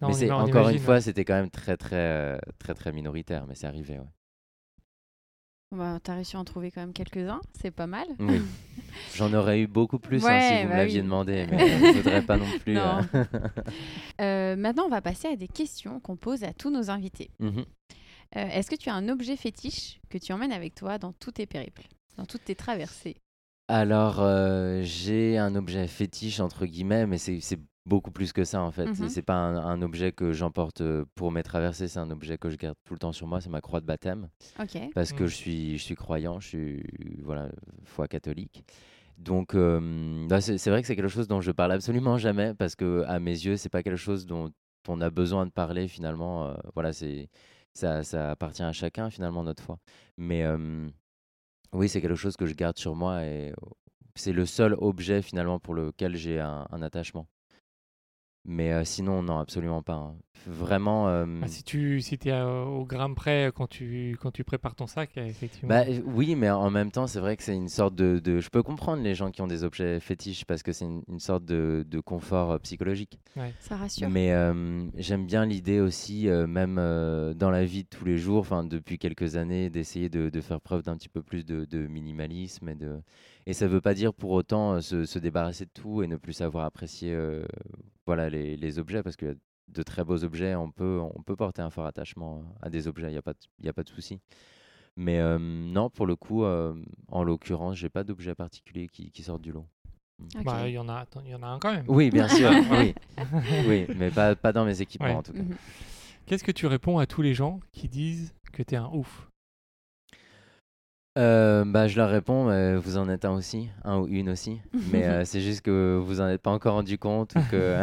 Non, 0.00 0.09
mais 0.09 0.14
c'est 0.14 0.30
encore 0.30 0.68
une 0.68 0.78
fois, 0.78 1.00
c'était 1.00 1.24
quand 1.24 1.34
même 1.34 1.50
très 1.50 1.76
très 1.76 1.96
euh, 1.96 2.38
très 2.59 2.74
très 2.74 2.92
minoritaire, 2.92 3.46
mais 3.46 3.55
c'est 3.55 3.66
arrivé. 3.66 3.98
ouais. 3.98 4.07
Bah, 5.74 5.98
T'as 6.03 6.14
réussi 6.16 6.36
à 6.36 6.40
en 6.40 6.44
trouver 6.44 6.70
quand 6.70 6.82
même 6.82 6.92
quelques-uns, 6.92 7.40
c'est 7.59 7.70
pas 7.70 7.86
mal. 7.86 8.07
Oui. 8.18 8.42
J'en 9.14 9.32
aurais 9.32 9.61
eu 9.61 9.66
beaucoup 9.66 9.98
plus 9.98 10.24
hein, 10.26 10.40
si 10.40 10.55
vous 10.62 10.68
bah 10.68 10.74
me 10.74 10.76
l'aviez 10.76 10.98
oui. 10.98 11.05
demandé, 11.05 11.46
mais 11.50 11.78
il 11.78 11.82
ne 11.88 11.92
faudrait 11.94 12.22
pas 12.22 12.36
non 12.36 12.46
plus. 12.61 12.74
Non. 12.74 13.00
euh, 13.14 13.24
Euh, 14.20 14.57
maintenant, 14.57 14.84
on 14.84 14.90
va 14.90 15.00
passer 15.00 15.28
à 15.28 15.36
des 15.36 15.48
questions 15.48 15.98
qu'on 16.00 16.16
pose 16.16 16.44
à 16.44 16.53
tous 16.53 16.70
nos 16.70 16.90
invités. 16.90 17.30
mhm. 17.40 17.64
Euh, 18.37 18.47
Est-ce 18.49 18.70
que 18.70 18.76
tu 18.76 18.89
as 18.89 18.95
un 18.95 19.09
objet 19.09 19.37
fétiche 19.37 20.01
que 20.09 20.18
tu 20.18 20.33
emmènes 20.33 20.53
avec 20.53 20.74
toi 20.74 20.99
dans 20.99 21.12
tous 21.12 21.33
tes 21.33 21.47
périples, 21.47 21.83
dans 22.16 22.24
toutes 22.24 22.45
tes 22.45 22.55
traversées? 22.55 23.16
Alors, 23.68 24.20
euh, 24.20 24.83
j'ai 24.83 25.39
un 25.39 25.55
objet 25.55 25.87
fétiche, 25.87 26.41
entre 26.41 26.66
guillemets, 26.66 27.07
mais 27.07 27.18
c'est 27.18 27.41
beaucoup 27.87 28.11
plus 28.11 28.33
que 28.33 28.45
ça, 28.45 28.61
en 28.62 28.70
fait. 28.70 28.87
Mhm. 28.87 29.09
C'est 29.09 29.22
pas 29.22 29.35
un, 29.35 29.57
un 29.57 29.83
objet 29.83 30.12
que 30.12 30.33
j'emporte 30.33 30.80
euh, 30.83 31.05
pour 31.14 31.30
mes 31.33 31.43
traversées, 31.43 31.89
c'est 31.89 31.99
un 31.99 32.11
objet 32.11 32.39
que 32.39 32.49
je 32.51 32.57
garde 32.57 32.76
tout 32.85 32.95
le 32.95 32.99
temps 32.99 33.12
sur 33.12 33.26
moi, 33.26 33.41
c'est 33.41 33.51
ma 33.51 33.61
croix 33.61 33.80
de 33.80 33.87
baptême. 33.87 34.28
Ok. 34.61 34.78
parce 34.95 35.12
que 35.12 35.24
Mm. 35.24 35.28
je 35.28 35.35
suis, 35.35 35.78
je 35.78 35.83
suis 35.83 35.95
croyant, 35.95 36.41
je 36.41 36.49
suis 36.49 36.83
voilà, 37.22 37.49
foi 37.85 38.09
catholique. 38.09 38.64
Donc, 39.18 39.55
euh, 39.55 40.26
bah, 40.28 40.41
c'est 40.41 40.59
c'est 40.59 40.70
vrai 40.70 40.80
que 40.80 40.87
c'est 40.89 40.97
quelque 40.97 41.09
chose 41.09 41.28
dont 41.28 41.41
je 41.41 41.51
parle 41.53 41.72
absolument 41.72 42.18
jamais, 42.18 42.55
parce 42.55 42.74
que 42.76 43.05
à 43.07 43.18
mes 43.20 43.30
yeux, 43.33 43.57
c'est 43.57 43.68
pas 43.68 43.83
quelque 43.83 43.97
chose 43.97 44.26
dont 44.26 44.51
on 44.89 45.01
a 45.01 45.11
besoin 45.11 45.47
de 45.47 45.51
parler 45.53 45.87
finalement. 45.89 46.49
euh, 46.49 46.55
voilà, 46.74 46.93
c'est 46.93 47.28
ça, 47.74 48.30
appartient 48.30 48.62
à 48.62 48.72
chacun 48.72 49.10
finalement 49.10 49.42
notre 49.42 49.62
foi. 49.62 49.78
Mais 50.16 50.44
oui, 51.72 51.88
c'est 51.88 52.00
quelque 52.00 52.14
chose 52.14 52.36
que 52.36 52.46
je 52.46 52.54
garde 52.54 52.78
sur 52.78 52.94
moi 52.94 53.24
et 53.24 53.52
c'est 54.14 54.32
le 54.32 54.46
seul 54.46 54.74
objet 54.78 55.22
finalement 55.22 55.58
pour 55.58 55.74
lequel 55.74 56.16
j'ai 56.16 56.38
un, 56.40 56.66
un 56.70 56.82
attachement. 56.82 57.26
Mais 58.45 58.72
euh, 58.72 58.84
sinon, 58.84 59.22
non, 59.22 59.38
absolument 59.38 59.82
pas. 59.82 59.95
hein. 59.95 60.14
Vraiment. 60.49 61.09
euh, 61.09 61.24
Ah, 61.43 61.47
si 61.47 61.62
tu 61.62 62.01
si 62.01 62.18
es 62.24 62.32
au 62.43 62.84
gramme 62.84 63.14
près 63.14 63.53
quand 63.55 63.68
tu, 63.68 64.18
quand 64.20 64.32
tu 64.32 64.43
prépares 64.43 64.74
ton 64.74 64.88
sac, 64.88 65.11
euh, 65.16 65.24
effectivement. 65.26 65.68
Bah 65.68 65.84
euh, 65.88 66.01
oui, 66.05 66.34
mais 66.34 66.51
en 66.51 66.68
même 66.68 66.90
temps, 66.90 67.07
c'est 67.07 67.20
vrai 67.20 67.36
que 67.36 67.45
c'est 67.45 67.55
une 67.55 67.68
sorte 67.68 67.95
de, 67.95 68.18
de- 68.18 68.40
Je 68.40 68.51
peux 68.51 68.64
comprendre 68.64 69.05
les 69.05 69.14
gens 69.14 69.30
qui 69.30 69.40
ont 69.40 69.47
des 69.47 69.62
objets 69.62 70.01
fétiches 70.01 70.45
parce 70.45 70.64
que 70.64 70.72
c'est 70.72 70.84
une, 70.86 71.03
une 71.07 71.20
sorte 71.20 71.45
de, 71.45 71.86
de 71.88 72.01
confort 72.01 72.51
euh, 72.51 72.59
psychologique. 72.59 73.20
Ça 73.61 73.76
rassure. 73.76 74.09
Mais 74.11 74.32
euh, 74.32 74.84
j'aime 74.97 75.26
bien 75.26 75.47
l'idée 75.47 75.78
aussi, 75.78 76.28
euh, 76.28 76.49
même 76.49 76.76
euh, 76.80 77.34
dans 77.34 77.51
la 77.51 77.64
vie 77.64 77.84
de 77.84 77.88
tous 77.88 78.05
les 78.05 78.18
jours, 78.18 78.40
enfin 78.40 78.64
depuis 78.64 78.99
quelques 78.99 79.36
années, 79.36 79.70
d'essayer 79.70 80.09
de, 80.09 80.28
de 80.28 80.40
faire 80.40 80.61
preuve 80.61 80.82
d'un 80.82 80.97
petit 80.97 81.09
peu 81.09 81.22
plus 81.22 81.45
de, 81.47 81.64
de 81.66 81.86
minimalisme 81.86 82.68
et 82.68 82.74
de. 82.74 83.01
Et 83.47 83.55
ça 83.55 83.66
ne 83.66 83.70
veut 83.70 83.80
pas 83.80 83.95
dire 83.95 84.14
pour 84.14 84.30
autant 84.30 84.74
euh, 84.74 84.80
se, 84.80 85.05
se 85.05 85.18
débarrasser 85.18 85.64
de 85.64 85.70
tout 85.74 86.03
et 86.03 86.07
ne 86.07 86.16
plus 86.16 86.32
savoir 86.32 86.64
apprécier, 86.64 87.12
euh, 87.12 87.45
voilà, 88.07 88.30
les, 88.30 88.57
les 88.57 88.78
objets 88.78 89.03
parce 89.03 89.16
que 89.16 89.36
de 89.68 89.82
très 89.82 90.05
beaux 90.05 90.22
objets, 90.24 90.55
on 90.55 90.70
peut, 90.70 91.01
on 91.14 91.22
peut 91.22 91.34
porter 91.36 91.62
un 91.62 91.70
fort 91.70 91.86
attachement 91.86 92.45
à 92.61 92.70
des 92.70 92.86
objets, 92.88 93.09
il 93.09 93.12
n'y 93.12 93.16
a 93.18 93.22
pas 93.22 93.32
de, 93.32 93.38
il 93.59 93.66
y 93.66 93.68
a 93.68 93.72
pas 93.72 93.82
de 93.82 93.88
souci. 93.88 94.20
Mais 94.97 95.18
euh, 95.18 95.38
non, 95.40 95.88
pour 95.90 96.07
le 96.07 96.14
coup, 96.16 96.45
euh, 96.45 96.74
en 97.09 97.24
l'occurrence, 97.24 97.76
j'ai 97.76 97.88
pas 97.88 98.05
d'objet 98.05 98.34
particulier 98.34 98.88
qui, 98.88 99.11
qui 99.11 99.22
sortent 99.22 99.40
du 99.43 99.51
lot. 99.53 99.66
Ok. 100.36 100.45
Bah, 100.45 100.68
il 100.68 100.74
y 100.74 100.78
en 100.78 100.88
a, 100.88 101.05
il 101.24 101.30
y 101.30 101.34
en 101.34 101.43
a 101.43 101.47
un 101.47 101.59
quand 101.59 101.72
même. 101.72 101.86
Oui, 101.88 102.11
bien 102.11 102.28
sûr, 102.28 102.51
oui. 102.78 102.95
oui, 103.66 103.86
mais 103.97 104.11
pas, 104.11 104.36
pas 104.36 104.53
dans 104.53 104.64
mes 104.64 104.80
équipements 104.82 105.07
Ouais. 105.07 105.14
en 105.14 105.22
tout 105.22 105.32
cas. 105.32 105.43
Mhm. 105.43 105.57
Qu'est-ce 106.26 106.45
que 106.45 106.53
tu 106.53 106.66
réponds 106.66 106.99
à 106.99 107.07
tous 107.07 107.22
les 107.22 107.34
gens 107.34 107.59
qui 107.72 107.88
disent 107.88 108.34
que 108.53 108.62
tu 108.62 108.74
es 108.74 108.76
un 108.78 108.88
ouf? 108.93 109.28
Euh, 111.18 111.64
bah, 111.66 111.88
je 111.88 111.96
leur 111.98 112.08
réponds, 112.08 112.48
euh, 112.48 112.78
vous 112.78 112.96
en 112.96 113.08
êtes 113.10 113.26
un 113.26 113.32
aussi, 113.32 113.68
un 113.84 113.98
ou 113.98 114.06
une 114.06 114.30
aussi, 114.30 114.60
mais 114.90 115.06
euh, 115.06 115.24
c'est 115.26 115.42
juste 115.42 115.60
que 115.60 116.00
vous 116.02 116.22
en 116.22 116.28
êtes 116.28 116.40
pas 116.40 116.50
encore 116.50 116.74
rendu 116.74 116.96
compte 116.96 117.34
ou 117.36 117.40
que 117.50 117.82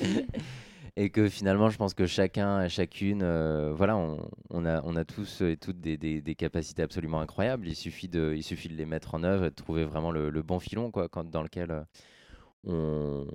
et 0.96 1.10
que 1.10 1.28
finalement, 1.28 1.70
je 1.70 1.76
pense 1.76 1.94
que 1.94 2.06
chacun 2.06 2.62
et 2.64 2.68
chacune, 2.68 3.20
euh, 3.22 3.72
voilà, 3.72 3.96
on, 3.96 4.28
on 4.50 4.64
a, 4.64 4.82
on 4.82 4.96
a 4.96 5.04
tous 5.04 5.42
et 5.42 5.56
toutes 5.56 5.80
des, 5.80 5.96
des- 5.96 6.20
des 6.22 6.34
capacités 6.34 6.82
absolument 6.82 7.20
incroyables. 7.20 7.68
Il 7.68 7.76
suffit 7.76 8.08
de, 8.08 8.32
il 8.34 8.42
suffit 8.42 8.68
de 8.68 8.74
les 8.74 8.86
mettre 8.86 9.14
en 9.14 9.22
œuvre 9.22 9.44
et 9.44 9.50
de 9.50 9.54
trouver 9.54 9.84
vraiment 9.84 10.10
le, 10.10 10.30
le 10.30 10.42
bon 10.42 10.58
filon, 10.58 10.90
quoi, 10.90 11.08
quand, 11.08 11.30
dans 11.30 11.42
lequel 11.42 11.70
euh, 11.70 11.84
on, 12.64 13.26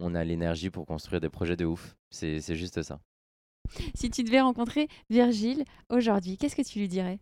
on 0.00 0.14
a 0.16 0.24
l'énergie 0.24 0.70
pour 0.70 0.84
construire 0.86 1.20
des 1.20 1.28
projets 1.30 1.56
de 1.56 1.64
ouf. 1.64 1.96
C'est 2.10 2.40
juste 2.56 2.82
ça. 2.82 2.98
Si 3.94 4.10
tu 4.10 4.24
devais 4.24 4.40
rencontrer 4.40 4.88
Virgile 5.10 5.64
aujourd'hui, 5.90 6.36
qu'est-ce 6.38 6.56
que 6.56 6.62
tu 6.68 6.80
lui 6.80 6.88
dirais? 6.88 7.20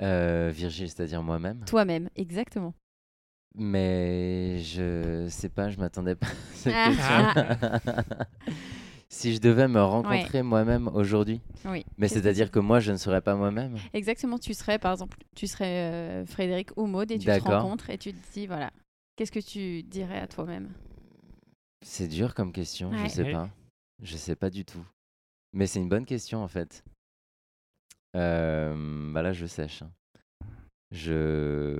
Euh, 0.00 0.50
Virgile, 0.54 0.88
c'est-à-dire 0.88 1.22
moi-même. 1.22 1.64
Toi-même, 1.64 2.08
exactement. 2.16 2.74
Mais 3.54 4.58
je 4.60 5.26
sais 5.28 5.48
pas, 5.48 5.68
je 5.70 5.78
m'attendais 5.78 6.14
pas 6.14 6.26
à 6.28 6.30
cette 6.54 6.74
Ah. 6.76 7.34
question. 7.74 7.92
si 9.08 9.34
je 9.34 9.40
devais 9.40 9.66
me 9.68 9.80
rencontrer 9.82 10.42
moi-même 10.42 10.86
aujourd'hui, 10.88 11.40
Oui. 11.64 11.84
mais 11.96 12.08
c'est-à-dire 12.08 12.50
que 12.50 12.58
moi 12.60 12.78
je 12.78 12.92
ne 12.92 12.96
serais 12.96 13.20
pas 13.20 13.34
moi-même? 13.34 13.76
Exactement, 13.94 14.38
tu 14.38 14.54
serais 14.54 14.78
par 14.78 14.92
exemple, 14.92 15.16
tu 15.34 15.46
serais 15.46 15.90
euh, 15.90 16.26
Frédéric 16.26 16.70
ou 16.76 16.86
Maud 16.86 17.10
et 17.10 17.18
tu 17.18 17.26
te 17.26 17.40
rencontres 17.40 17.90
et 17.90 17.98
tu 17.98 18.12
te 18.12 18.32
dis 18.32 18.46
voilà, 18.46 18.70
qu'est-ce 19.16 19.32
que 19.32 19.40
tu 19.40 19.82
dirais 19.82 20.18
à 20.20 20.26
toi-même? 20.28 20.70
C'est 21.84 22.08
dur 22.08 22.34
comme 22.34 22.52
question, 22.52 22.90
Ouais. 22.90 22.98
je 23.04 23.08
sais 23.08 23.22
Ouais. 23.24 23.32
pas. 23.32 23.48
Je 24.02 24.16
sais 24.16 24.36
pas 24.36 24.50
du 24.50 24.64
tout. 24.64 24.84
Mais 25.52 25.66
c'est 25.66 25.80
une 25.80 25.88
bonne 25.88 26.04
question 26.06 26.42
en 26.44 26.48
fait. 26.48 26.84
Euh, 28.18 29.12
bah 29.12 29.22
là 29.22 29.32
je 29.32 29.46
sèche. 29.46 29.82
hein. 29.82 29.90
Je 30.90 31.78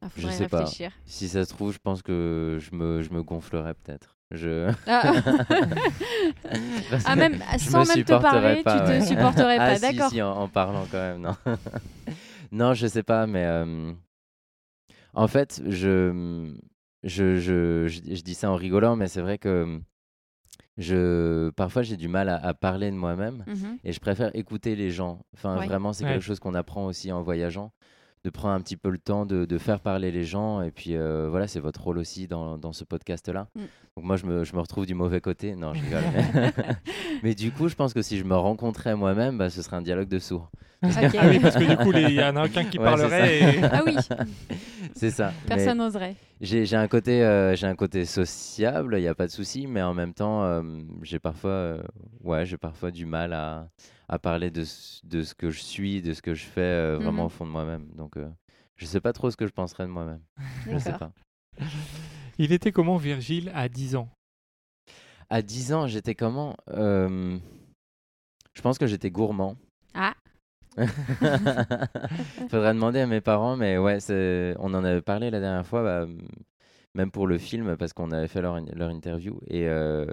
Ah, 0.00 0.08
Je 0.16 0.28
sais 0.28 0.48
pas. 0.48 0.58
réfléchir. 0.60 0.92
si 1.04 1.28
ça 1.28 1.44
se 1.44 1.50
trouve, 1.52 1.72
je 1.72 1.78
pense 1.78 2.02
que 2.02 2.58
je 2.60 2.74
me, 2.74 3.02
je 3.02 3.10
me 3.10 3.22
gonflerais 3.22 3.74
peut-être. 3.74 4.16
Je... 4.30 4.70
Ah. 4.86 5.12
Ah, 7.04 7.16
même 7.16 7.42
sans 7.58 7.80
me 7.80 7.86
même 7.86 7.86
te 7.86 7.92
supporterais 7.98 8.20
parler, 8.20 8.62
pas, 8.62 8.78
tu 8.80 8.84
te 8.84 8.88
ouais. 8.90 9.00
supporterais 9.06 9.56
ah, 9.58 9.66
pas, 9.66 9.74
si, 9.76 9.80
d'accord 9.80 10.10
si, 10.10 10.22
en, 10.22 10.30
en 10.32 10.48
parlant 10.48 10.86
quand 10.90 10.98
même, 10.98 11.20
non. 11.20 11.36
non, 12.52 12.74
je 12.74 12.86
sais 12.86 13.02
pas, 13.02 13.26
mais 13.26 13.44
euh, 13.44 13.92
en 15.14 15.28
fait, 15.28 15.62
je, 15.66 16.52
je, 17.02 17.36
je, 17.38 17.88
je, 17.88 18.14
je 18.14 18.22
dis 18.22 18.34
ça 18.34 18.50
en 18.50 18.56
rigolant, 18.56 18.96
mais 18.96 19.08
c'est 19.08 19.20
vrai 19.22 19.38
que 19.38 19.80
je, 20.78 21.50
parfois 21.50 21.82
j'ai 21.82 21.96
du 21.96 22.08
mal 22.08 22.28
à, 22.28 22.36
à 22.36 22.54
parler 22.54 22.90
de 22.90 22.96
moi-même 22.96 23.44
Mhm. 23.46 23.78
et 23.84 23.92
je 23.92 24.00
préfère 24.00 24.30
écouter 24.34 24.76
les 24.76 24.90
gens. 24.90 25.20
Enfin, 25.34 25.58
Ouais. 25.58 25.66
vraiment, 25.66 25.92
c'est 25.92 26.04
Ouais. 26.04 26.12
quelque 26.12 26.22
chose 26.24 26.38
qu'on 26.40 26.54
apprend 26.54 26.86
aussi 26.86 27.10
en 27.12 27.20
voyageant, 27.22 27.72
de 28.24 28.30
prendre 28.30 28.54
un 28.54 28.60
petit 28.60 28.76
peu 28.76 28.90
le 28.90 28.98
temps 28.98 29.26
de, 29.26 29.44
de 29.44 29.58
faire 29.58 29.80
parler 29.80 30.10
les 30.10 30.24
gens. 30.24 30.62
Et 30.62 30.70
puis 30.70 30.96
euh, 30.96 31.28
voilà, 31.30 31.46
c'est 31.46 31.60
votre 31.60 31.82
rôle 31.82 31.98
aussi 31.98 32.26
dans, 32.26 32.58
dans 32.58 32.72
ce 32.72 32.84
podcast-là. 32.84 33.48
Mm. 33.54 33.60
Donc 33.96 34.04
moi, 34.04 34.16
je 34.16 34.26
me, 34.26 34.44
je 34.44 34.54
me 34.54 34.60
retrouve 34.60 34.86
du 34.86 34.94
mauvais 34.94 35.20
côté. 35.20 35.54
Non, 35.56 35.74
je 35.74 35.82
rigole. 35.82 36.02
mais... 36.34 36.52
mais 37.22 37.34
du 37.34 37.50
coup, 37.52 37.68
je 37.68 37.74
pense 37.74 37.92
que 37.92 38.02
si 38.02 38.16
je 38.18 38.24
me 38.24 38.34
rencontrais 38.36 38.94
moi-même, 38.96 39.36
bah, 39.38 39.50
ce 39.50 39.62
serait 39.62 39.76
un 39.76 39.82
dialogue 39.82 40.08
de 40.08 40.18
sourds. 40.18 40.50
Ah 40.82 40.88
oui, 41.28 41.40
parce 41.40 41.56
que 41.56 41.64
du 41.64 41.76
coup, 41.76 41.92
il 41.92 42.10
y 42.14 42.22
en 42.22 42.36
a 42.36 42.44
aucun 42.46 42.62
qui 42.64 42.78
Ouais, 42.78 42.84
parlerait. 42.84 43.40
et- 43.40 43.62
Ah 43.64 43.82
oui, 43.84 43.96
C'est 44.94 45.10
ça. 45.10 45.32
Personne 45.48 45.78
n'oserait. 45.78 46.14
J'ai 46.40 46.76
un 46.76 46.88
côté, 46.88 47.24
euh, 47.24 47.54
j'ai 47.56 47.66
un 47.66 47.74
côté 47.74 48.04
sociable, 48.04 48.96
il 48.98 49.00
n'y 49.02 49.08
a 49.08 49.14
pas 49.14 49.26
de 49.26 49.32
souci, 49.32 49.66
mais 49.66 49.82
en 49.82 49.94
même 49.94 50.14
temps, 50.14 50.44
euh, 50.44 50.62
j'ai 51.02 51.18
parfois, 51.18 51.50
euh, 51.50 51.82
ouais, 52.20 52.46
j'ai 52.46 52.56
parfois 52.58 52.90
du 52.90 53.06
mal 53.06 53.32
à, 53.32 53.68
à 54.08 54.18
parler 54.18 54.50
de, 54.50 54.64
ce- 54.64 55.04
de 55.06 55.22
ce 55.22 55.34
que 55.34 55.50
je 55.50 55.60
suis, 55.60 56.00
de 56.02 56.12
ce 56.12 56.22
que 56.22 56.34
je 56.34 56.44
fais 56.44 56.60
euh, 56.60 56.98
vraiment 56.98 57.26
au 57.26 57.28
fond 57.28 57.44
de 57.46 57.50
moi-même. 57.50 57.88
Donc, 57.96 58.16
euh, 58.16 58.28
je 58.76 58.86
sais 58.86 59.00
pas 59.00 59.12
trop 59.12 59.30
ce 59.30 59.36
que 59.36 59.46
je 59.46 59.52
penserais 59.52 59.84
de 59.84 59.90
moi-même. 59.90 60.22
Je 60.66 60.78
sais 60.78 60.92
pas. 60.92 61.12
Il 62.38 62.52
était 62.52 62.70
comment 62.72 62.96
Virgile 62.98 63.50
à 63.54 63.68
10 63.68 63.96
ans? 63.96 64.08
À 65.30 65.42
10 65.42 65.72
ans, 65.72 65.86
j'étais 65.88 66.14
comment 66.14 66.56
Euh, 66.70 67.36
Je 68.54 68.62
pense 68.62 68.78
que 68.78 68.86
j'étais 68.86 69.10
gourmand. 69.10 69.56
Faudrait 72.48 72.74
demander 72.74 73.00
à 73.00 73.06
mes 73.06 73.20
parents, 73.20 73.56
mais 73.56 73.78
ouais, 73.78 73.98
on 74.58 74.74
en 74.74 74.84
avait 74.84 75.02
parlé 75.02 75.30
la 75.30 75.40
dernière 75.40 75.66
fois, 75.66 75.82
bah, 75.82 76.06
même 76.94 77.10
pour 77.10 77.26
le 77.26 77.38
film, 77.38 77.76
parce 77.76 77.92
qu'on 77.92 78.10
avait 78.12 78.28
fait 78.28 78.42
leur, 78.42 78.56
in- 78.56 78.64
leur 78.74 78.90
interview. 78.90 79.40
Et 79.48 79.68
euh, 79.68 80.06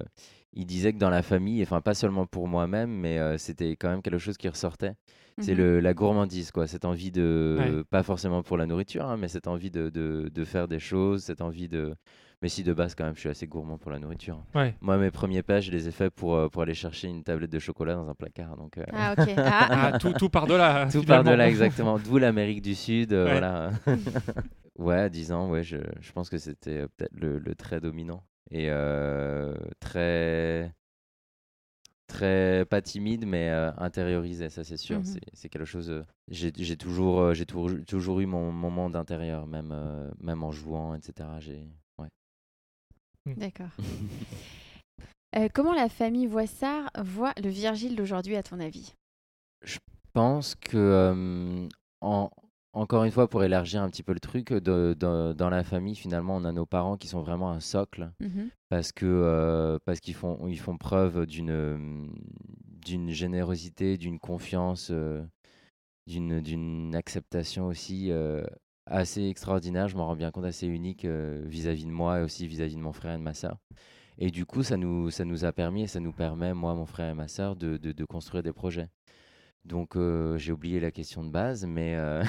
ils 0.53 0.65
disaient 0.65 0.93
que 0.93 0.99
dans 0.99 1.09
la 1.09 1.21
famille, 1.23 1.61
enfin 1.63 1.81
pas 1.81 1.93
seulement 1.93 2.25
pour 2.25 2.47
moi-même, 2.47 2.91
mais 2.91 3.19
euh, 3.19 3.37
c'était 3.37 3.71
quand 3.75 3.89
même 3.89 4.01
quelque 4.01 4.17
chose 4.19 4.37
qui 4.37 4.49
ressortait. 4.49 4.93
C'est 5.39 5.55
Mhm. 5.55 5.79
la 5.79 5.93
gourmandise, 5.93 6.51
quoi. 6.51 6.67
Cette 6.67 6.85
envie 6.85 7.11
de, 7.11 7.57
Ouais. 7.59 7.83
pas 7.89 8.03
forcément 8.03 8.41
pour 8.43 8.57
la 8.57 8.65
nourriture, 8.65 9.05
hein, 9.05 9.17
mais 9.17 9.27
cette 9.27 9.47
envie 9.47 9.71
de, 9.71 9.89
de, 9.89 10.29
de 10.33 10.43
faire 10.45 10.67
des 10.67 10.79
choses, 10.79 11.23
cette 11.23 11.41
envie 11.41 11.67
de. 11.69 11.95
Mais 12.41 12.49
si 12.49 12.63
de 12.63 12.73
base, 12.73 12.95
quand 12.95 13.05
même, 13.05 13.15
je 13.15 13.21
suis 13.21 13.29
assez 13.29 13.47
gourmand 13.47 13.77
pour 13.77 13.91
la 13.91 13.97
nourriture. 13.99 14.43
Ouais. 14.53 14.75
Moi, 14.81 14.97
mes 14.97 15.09
premiers 15.11 15.41
pas, 15.41 15.61
je 15.61 15.71
les 15.71 15.87
ai 15.87 15.91
faits 15.91 16.13
pour, 16.13 16.35
euh, 16.35 16.49
pour 16.49 16.61
aller 16.61 16.73
chercher 16.73 17.07
une 17.07 17.23
tablette 17.23 17.51
de 17.51 17.59
chocolat 17.59 17.95
dans 17.95 18.07
un 18.09 18.13
placard. 18.15 18.57
Donc, 18.57 18.77
euh, 18.77 18.83
Ah 18.93 19.15
ok. 19.17 19.29
Ah. 19.37 19.89
Ah, 19.93 19.97
tout, 19.99 20.13
tout 20.13 20.29
par 20.29 20.45
de 20.45 20.53
là. 20.53 20.87
tout 20.91 21.03
par 21.03 21.23
de 21.23 21.31
là, 21.31 21.47
exactement. 21.49 21.97
D'où 21.97 22.17
l'Amérique 22.17 22.61
du 22.61 22.75
Sud, 22.75 23.13
euh, 23.13 23.25
Ouais. 23.25 23.31
voilà. 23.31 23.71
ouais, 24.77 24.95
à 24.99 25.09
10 25.09 25.31
ans, 25.31 25.49
ouais, 25.49 25.63
je, 25.63 25.77
je 26.01 26.11
pense 26.11 26.29
que 26.29 26.37
c'était 26.37 26.87
peut-être 26.97 27.13
le, 27.13 27.39
le 27.39 27.55
trait 27.55 27.79
dominant. 27.81 28.23
Et 28.51 28.67
euh, 28.69 29.55
très. 29.79 30.71
Très 32.07 32.65
pas 32.69 32.81
timide, 32.83 33.25
mais 33.25 33.49
euh, 33.49 33.71
intériorisé, 33.79 34.49
ça 34.49 34.63
c'est 34.63 34.77
sûr. 34.77 34.99
Mhm. 34.99 35.05
C'est- 35.05 35.21
C'est 35.33 35.49
quelque 35.49 35.65
chose. 35.65 35.89
euh, 35.89 36.03
j'ai 36.27 36.51
j'ai 36.55 36.77
toujours, 36.77 37.19
euh, 37.19 37.33
j'ai 37.33 37.47
toujours, 37.47 37.71
toujours 37.87 38.19
eu 38.19 38.27
mon 38.27 38.51
moment 38.51 38.91
d'intérieur, 38.91 39.47
même, 39.47 39.71
euh, 39.73 40.11
même 40.21 40.43
en 40.43 40.51
jouant, 40.51 40.93
etc. 40.93 41.27
J'ai. 41.39 41.67
Ouais. 43.25 43.35
D'accord. 43.35 43.69
Euh, 45.35 45.49
comment 45.53 45.73
la 45.73 45.89
famille 45.89 46.27
Voissard 46.27 46.89
voit 46.97 47.33
le 47.43 47.49
Virgile 47.49 47.97
d'aujourd'hui 47.97 48.37
à 48.37 48.43
ton 48.43 48.57
avis? 48.61 48.93
Pense 50.13 50.55
que, 50.55 50.77
euh, 50.77 51.67
en- 51.99 52.29
encore 52.71 53.03
une 53.03 53.11
fois, 53.11 53.27
pour 53.29 53.43
élargir 53.43 53.81
un 53.81 53.89
petit 53.89 54.01
peu 54.03 54.13
le 54.13 54.21
truc, 54.21 54.53
de- 54.53 54.95
de- 54.97 55.33
dans 55.33 55.49
la 55.49 55.65
famille, 55.65 55.95
finalement, 55.95 56.37
on 56.37 56.45
a 56.45 56.53
nos 56.53 56.65
parents 56.65 56.95
qui 56.95 57.09
sont 57.09 57.21
vraiment 57.21 57.51
un 57.51 57.59
socle 57.59 58.13
Mhm. 58.21 58.49
parce 58.69 58.93
que 58.93 59.05
euh, 59.05 59.77
parce 59.83 59.99
qu'ils 59.99 60.13
font 60.15 60.47
ils 60.47 60.59
font 60.59 60.77
preuve 60.77 61.25
d'une 61.25 62.09
d'une 62.85 63.09
générosité, 63.09 63.97
d'une 63.97 64.19
confiance, 64.19 64.87
euh, 64.91 65.21
d'une 66.07 66.39
d'une 66.39 66.95
acceptation 66.95 67.65
aussi 67.67 68.09
euh, 68.09 68.45
assez 68.85 69.27
extraordinaire. 69.27 69.87
Je 69.87 69.95
m'en 69.97 70.07
rends 70.07 70.15
bien 70.15 70.31
compte, 70.31 70.45
assez 70.45 70.67
unique 70.67 71.05
euh, 71.05 71.41
vis-à-vis 71.45 71.85
de 71.85 71.91
moi 71.91 72.19
et 72.19 72.23
aussi 72.23 72.47
vis-à-vis 72.47 72.75
de 72.75 72.81
mon 72.81 72.93
frère 72.93 73.13
et 73.13 73.17
de 73.17 73.23
ma 73.23 73.33
sœur. 73.33 73.57
Et 74.17 74.31
du 74.31 74.45
coup, 74.45 74.63
ça 74.63 74.77
nous 74.77 75.09
ça 75.11 75.25
nous 75.25 75.43
a 75.45 75.51
permis 75.51 75.83
et 75.83 75.87
ça 75.87 75.99
nous 75.99 76.13
permet, 76.13 76.53
moi, 76.53 76.73
mon 76.73 76.85
frère 76.85 77.09
et 77.09 77.15
ma 77.15 77.27
sœur, 77.27 77.55
de, 77.55 77.77
de, 77.77 77.91
de 77.91 78.05
construire 78.05 78.43
des 78.43 78.53
projets. 78.53 78.87
Donc 79.65 79.95
euh, 79.95 80.37
j'ai 80.37 80.51
oublié 80.51 80.79
la 80.79 80.91
question 80.91 81.23
de 81.23 81.29
base, 81.31 81.65
mais 81.65 81.95
euh, 81.95 82.23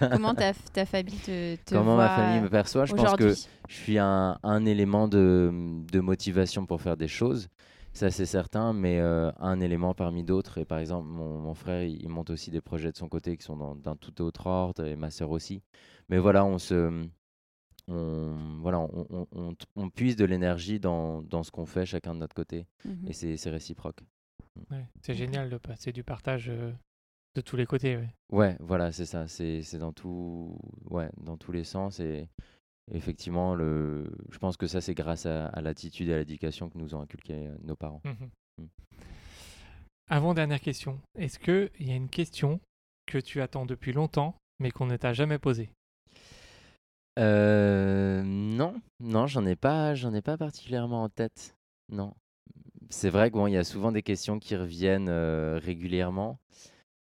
Comment 0.10 0.34
ta, 0.34 0.52
ta 0.72 0.84
famille 0.84 1.14
te, 1.14 1.54
te 1.54 1.74
comment 1.74 1.96
ma 1.96 2.08
famille 2.08 2.40
me 2.40 2.48
perçoit? 2.48 2.86
Je 2.86 2.92
pense 2.92 3.14
que 3.14 3.28
je 3.68 3.74
suis 3.74 3.98
un, 3.98 4.36
un 4.42 4.64
élément 4.66 5.06
de, 5.06 5.50
de 5.92 6.00
motivation 6.00 6.66
pour 6.66 6.82
faire 6.82 6.96
des 6.96 7.06
choses, 7.06 7.48
ça 7.92 8.10
c'est 8.10 8.26
certain, 8.26 8.72
mais 8.72 8.98
euh, 9.00 9.30
un 9.38 9.60
élément 9.60 9.94
parmi 9.94 10.24
d'autres. 10.24 10.58
Et 10.58 10.64
par 10.64 10.78
exemple, 10.78 11.08
mon, 11.08 11.38
mon 11.38 11.54
frère, 11.54 11.82
il, 11.84 12.00
il 12.02 12.08
monte 12.08 12.30
aussi 12.30 12.50
des 12.50 12.60
projets 12.60 12.90
de 12.92 12.96
son 12.96 13.08
côté 13.08 13.36
qui 13.36 13.44
sont 13.44 13.56
dans- 13.56 13.74
d'un 13.76 13.96
tout 13.96 14.20
autre 14.22 14.46
ordre, 14.46 14.84
et 14.84 14.96
ma 14.96 15.10
sœur 15.10 15.30
aussi. 15.30 15.62
Mais 16.08 16.18
voilà, 16.18 16.44
on 16.44 16.58
se... 16.58 17.06
On, 17.88 18.58
voilà, 18.60 18.80
on, 18.80 19.06
on- 19.10 19.26
on- 19.32 19.54
on 19.76 19.90
puise 19.90 20.16
de 20.16 20.24
l'énergie 20.24 20.80
dans, 20.80 21.22
dans 21.22 21.42
ce 21.42 21.50
qu'on 21.50 21.66
fait 21.66 21.86
chacun 21.86 22.14
de 22.14 22.20
notre 22.20 22.34
côté, 22.34 22.66
Mhm. 22.84 23.08
et 23.08 23.12
c'est 23.12 23.36
c'est 23.36 23.50
réciproque. 23.50 24.00
Ouais, 24.70 24.86
c'est 25.02 25.14
génial 25.14 25.50
de 25.50 25.58
passer 25.58 25.92
du 25.92 26.04
partage 26.04 26.48
euh, 26.48 26.72
de 27.34 27.40
tous 27.40 27.56
les 27.56 27.66
côtés. 27.66 27.96
ouais. 27.96 28.08
Ouais, 28.30 28.56
voilà, 28.60 28.92
c'est 28.92 29.04
ça. 29.06 29.26
C'est 29.26 29.62
c'est 29.62 29.78
dans 29.78 29.92
tout, 29.92 30.56
ouais, 30.90 31.10
dans 31.18 31.36
tous 31.36 31.52
les 31.52 31.64
sens. 31.64 32.00
Et 32.00 32.28
effectivement, 32.90 33.54
le, 33.54 34.10
je 34.30 34.38
pense 34.38 34.56
que 34.56 34.66
ça, 34.66 34.80
c'est 34.80 34.94
grâce 34.94 35.26
à, 35.26 35.46
à 35.46 35.60
l'attitude 35.60 36.08
et 36.08 36.14
à 36.14 36.18
l'éducation 36.18 36.68
que 36.68 36.78
nous 36.78 36.94
ont 36.94 37.00
inculqué 37.00 37.46
euh, 37.46 37.56
nos 37.62 37.76
parents. 37.76 38.02
Mhm. 38.04 38.30
Mm. 38.58 38.66
Avant 40.08 40.34
dernière 40.34 40.60
question, 40.60 41.00
est-ce 41.16 41.38
que 41.38 41.70
il 41.78 41.88
y 41.88 41.92
a 41.92 41.96
une 41.96 42.10
question 42.10 42.60
que 43.06 43.18
tu 43.18 43.40
attends 43.40 43.66
depuis 43.66 43.92
longtemps 43.92 44.36
mais 44.58 44.70
qu'on 44.70 44.86
ne 44.86 44.96
t'a 44.96 45.12
jamais 45.12 45.38
posée? 45.38 45.70
Euh, 47.18 48.22
non, 48.24 48.80
non, 49.00 49.26
j'en 49.26 49.44
ai 49.46 49.56
pas, 49.56 49.94
j'en 49.94 50.14
ai 50.14 50.22
pas 50.22 50.36
particulièrement 50.36 51.02
en 51.02 51.08
tête. 51.08 51.56
Non. 51.90 52.14
C'est 52.90 53.10
vrai 53.10 53.30
que 53.30 53.36
bon, 53.36 53.46
il 53.46 53.52
y 53.52 53.56
a 53.56 53.64
souvent 53.64 53.92
des 53.92 54.02
questions 54.02 54.38
qui 54.38 54.56
reviennent 54.56 55.08
euh, 55.08 55.58
régulièrement. 55.62 56.38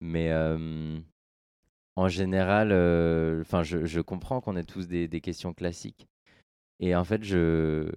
Mais 0.02 0.32
euh, 0.32 1.00
en 2.00 2.08
général, 2.08 2.70
euh, 2.72 3.42
enfin, 3.42 3.64
je, 3.64 3.86
je 3.86 4.02
comprends 4.02 4.42
qu'on 4.42 4.56
ait 4.56 4.64
tous 4.64 4.88
des, 4.88 5.08
des 5.08 5.22
questions 5.22 5.54
classiques. 5.54 6.08
Et 6.80 6.96
en 6.96 7.04
fait, 7.04 7.24
je, 7.24 7.90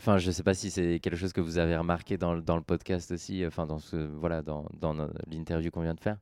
Enfin, 0.00 0.18
je 0.18 0.32
sais 0.32 0.42
pas 0.42 0.54
si 0.54 0.70
c'est 0.70 0.98
quelque 0.98 1.16
chose 1.16 1.32
que 1.32 1.40
vous 1.40 1.58
avez 1.58 1.76
remarqué 1.76 2.16
dans, 2.18 2.34
le- 2.34 2.42
dans 2.42 2.56
le 2.56 2.62
podcast 2.62 3.12
aussi, 3.12 3.46
enfin 3.46 3.66
dans 3.66 3.78
ce 3.78 3.96
voilà 3.96 4.42
dans, 4.42 4.66
l'interview 5.30 5.70
qu'on 5.70 5.82
vient 5.82 5.94
de 5.94 6.00
faire. 6.00 6.16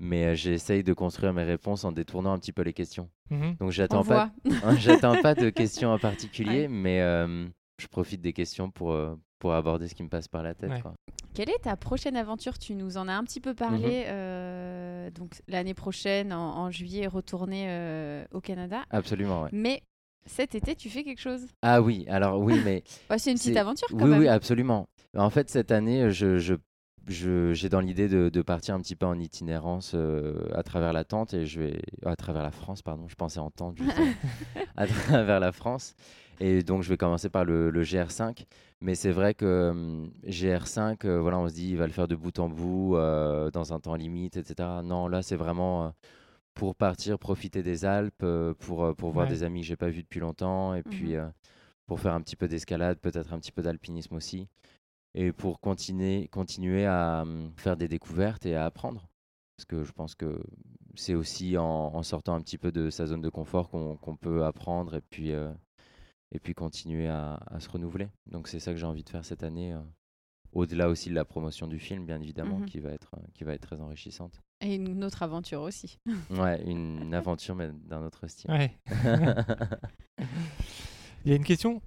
Mais 0.00 0.26
euh, 0.26 0.34
j'essaye 0.34 0.82
de 0.82 0.92
construire 0.92 1.32
mes 1.32 1.44
réponses 1.44 1.84
en 1.84 1.92
détournant 1.92 2.32
un 2.32 2.38
petit 2.38 2.52
peu 2.52 2.60
les 2.62 2.74
questions. 2.74 3.08
Mhm. 3.30 3.50
Donc 3.52 3.68
On 3.68 3.70
j'attends 3.70 4.04
pas, 4.04 4.30
voit. 4.44 4.74
j'attends 4.76 5.22
pas 5.22 5.34
de 5.34 5.48
questions 5.48 5.90
en 5.90 5.98
particulier, 6.10 6.62
Ouais. 6.62 6.68
mais 6.68 7.00
euh, 7.00 7.46
je 7.80 7.86
profite 7.86 8.20
des 8.20 8.32
questions 8.34 8.70
pour 8.70 8.92
euh, 8.92 9.14
pour 9.38 9.54
aborder 9.54 9.88
ce 9.88 9.94
qui 9.94 10.02
me 10.02 10.10
passe 10.10 10.28
par 10.28 10.42
la 10.42 10.52
tête. 10.52 10.70
Ouais. 10.72 10.82
quoi. 10.82 10.92
Quelle 11.34 11.50
est 11.50 11.62
ta 11.62 11.76
prochaine 11.76 12.16
aventure? 12.16 12.58
Tu 12.58 12.74
nous 12.74 12.96
en 12.96 13.08
as 13.08 13.12
un 13.14 13.24
petit 13.24 13.40
peu 13.40 13.50
Mhm. 13.50 13.56
parlé. 13.56 14.04
euh, 14.06 15.10
donc 15.10 15.42
l'année 15.48 15.74
prochaine, 15.74 16.32
en, 16.32 16.56
en 16.58 16.70
juillet, 16.70 17.06
retourner 17.06 17.66
euh, 17.68 18.24
au 18.32 18.40
Canada. 18.40 18.84
Absolument, 18.90 19.42
ouais. 19.42 19.48
Mais 19.52 19.82
cet 20.26 20.54
été, 20.54 20.74
tu 20.76 20.88
fais 20.88 21.02
quelque 21.04 21.20
chose? 21.20 21.46
Ah 21.62 21.82
oui, 21.82 22.06
alors 22.08 22.40
oui, 22.40 22.60
mais 22.64 22.82
Ouais, 23.10 23.18
c'est 23.18 23.30
une 23.32 23.36
petite 23.38 23.56
aventure 23.56 23.88
quand 23.90 24.04
oui, 24.04 24.10
même. 24.10 24.20
oui, 24.20 24.28
absolument. 24.28 24.86
En 25.16 25.28
fait, 25.30 25.50
cette 25.50 25.70
année, 25.72 26.10
je, 26.10 26.38
je, 26.38 26.54
je- 27.08 27.52
j'ai 27.52 27.68
dans 27.68 27.80
l'idée 27.80 28.08
de, 28.08 28.28
de 28.28 28.42
partir 28.42 28.74
un 28.74 28.80
petit 28.80 28.96
peu 28.96 29.04
en 29.06 29.18
itinérance 29.18 29.92
euh, 29.94 30.48
à 30.54 30.62
travers 30.62 30.92
la 30.92 31.04
tente 31.04 31.34
et 31.34 31.46
je 31.46 31.60
vais 31.60 31.82
à 32.06 32.16
travers 32.16 32.42
la 32.44 32.50
France, 32.52 32.80
pardon. 32.82 33.06
Je 33.08 33.14
pensais 33.16 33.40
en 33.40 33.50
tente, 33.50 33.76
à 34.76 34.86
travers 34.86 35.40
la 35.40 35.52
France. 35.52 35.94
Et 36.40 36.62
donc, 36.62 36.82
je 36.82 36.88
vais 36.88 36.96
commencer 36.96 37.28
par 37.28 37.44
le, 37.44 37.70
le 37.70 37.82
GR5. 37.82 38.46
Mais 38.80 38.94
c'est 38.94 39.12
vrai 39.12 39.34
que 39.34 39.70
hum, 39.70 40.10
GR5, 40.26 41.04
euh, 41.06 41.20
voilà, 41.20 41.38
on 41.38 41.48
se 41.48 41.54
dit, 41.54 41.70
il 41.70 41.76
va 41.76 41.86
le 41.86 41.92
faire 41.92 42.08
de 42.08 42.16
bout 42.16 42.38
en 42.38 42.48
bout, 42.48 42.96
euh, 42.96 43.50
dans 43.50 43.72
un 43.72 43.80
temps 43.80 43.94
limite, 43.94 44.36
etc. 44.36 44.82
Non, 44.82 45.08
là, 45.08 45.22
c'est 45.22 45.36
vraiment 45.36 45.86
euh, 45.86 45.90
pour 46.54 46.74
partir, 46.76 47.18
profiter 47.18 47.62
des 47.62 47.84
Alpes, 47.84 48.22
euh, 48.22 48.54
pour, 48.54 48.84
euh, 48.84 48.94
pour 48.94 49.12
voir 49.12 49.26
Ouais. 49.26 49.30
des 49.32 49.42
amis 49.42 49.60
que 49.62 49.66
j'ai 49.66 49.76
pas 49.76 49.88
vus 49.90 50.02
depuis 50.02 50.20
longtemps, 50.20 50.74
et 50.74 50.82
puis 50.82 51.14
Mhm. 51.14 51.20
euh, 51.20 51.28
pour 51.86 52.00
faire 52.00 52.14
un 52.14 52.20
petit 52.22 52.36
peu 52.36 52.48
d'escalade, 52.48 52.98
peut-être 53.00 53.32
un 53.32 53.38
petit 53.40 53.52
peu 53.52 53.62
d'alpinisme 53.62 54.14
aussi, 54.16 54.48
et 55.14 55.32
pour 55.32 55.60
continuer, 55.60 56.28
continuer 56.28 56.86
à 56.86 57.24
faire 57.56 57.76
des 57.76 57.88
découvertes 57.88 58.46
et 58.46 58.56
à 58.56 58.66
apprendre. 58.66 59.08
Parce 59.56 59.66
que 59.66 59.84
je 59.84 59.92
pense 59.92 60.14
que 60.14 60.40
c'est 60.96 61.14
aussi 61.14 61.56
en, 61.58 61.64
en 61.94 62.02
sortant 62.02 62.34
un 62.34 62.40
petit 62.40 62.58
peu 62.58 62.72
de 62.72 62.90
sa 62.90 63.06
zone 63.06 63.20
de 63.22 63.28
confort 63.30 63.70
qu'on 63.70 64.16
peut 64.16 64.44
apprendre 64.44 64.94
et 64.96 65.00
puis, 65.02 65.32
euh, 65.32 65.52
et 66.34 66.38
puis 66.38 66.54
continuer 66.54 67.08
à, 67.08 67.40
à 67.46 67.60
se 67.60 67.68
renouveler. 67.68 68.08
Donc 68.26 68.48
c'est 68.48 68.60
ça 68.60 68.72
que 68.72 68.76
j'ai 68.78 68.86
envie 68.86 69.04
de 69.04 69.08
faire 69.08 69.24
cette 69.24 69.42
année, 69.42 69.72
euh, 69.72 69.78
au-delà 70.52 70.88
aussi 70.88 71.08
de 71.10 71.14
la 71.14 71.24
promotion 71.24 71.66
du 71.66 71.78
film, 71.78 72.04
bien 72.06 72.20
évidemment, 72.20 72.58
Mhm. 72.58 72.66
qui, 72.66 72.80
va 72.80 72.90
être, 72.90 73.10
euh, 73.16 73.20
qui 73.34 73.44
va 73.44 73.54
être 73.54 73.62
très 73.66 73.80
enrichissante. 73.80 74.40
Et 74.60 74.74
une 74.76 75.02
autre 75.04 75.22
aventure 75.22 75.62
aussi. 75.62 75.98
Ouais, 76.30 76.62
une 76.66 77.14
aventure, 77.14 77.54
mais 77.54 77.70
d'un 77.72 78.02
autre 78.04 78.26
style. 78.28 78.50
Ouais. 78.50 78.76
Il 81.24 81.30
y 81.30 81.32
a 81.32 81.36
une 81.36 81.44
question 81.44 81.80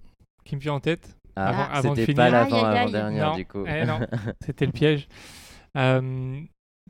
qui 0.43 0.55
me 0.55 0.61
vient 0.61 0.73
en 0.73 0.79
tête. 0.79 1.15
Ah, 1.35 1.49
Avant- 1.49 1.73
avant 1.73 1.93
de 1.93 1.99
c'était 1.99 2.13
pas 2.15 2.25
Aïe, 2.25 2.31
l'avant 2.31 2.55
aïe, 2.57 2.65
aïe. 2.65 2.77
avant-dernière, 2.79 3.29
Non, 3.31 3.35
du 3.35 3.45
coup. 3.45 3.63
eh. 3.67 3.83
C'était 4.45 4.65
le 4.65 4.71
piège. 4.71 5.07
Euh, 5.77 6.41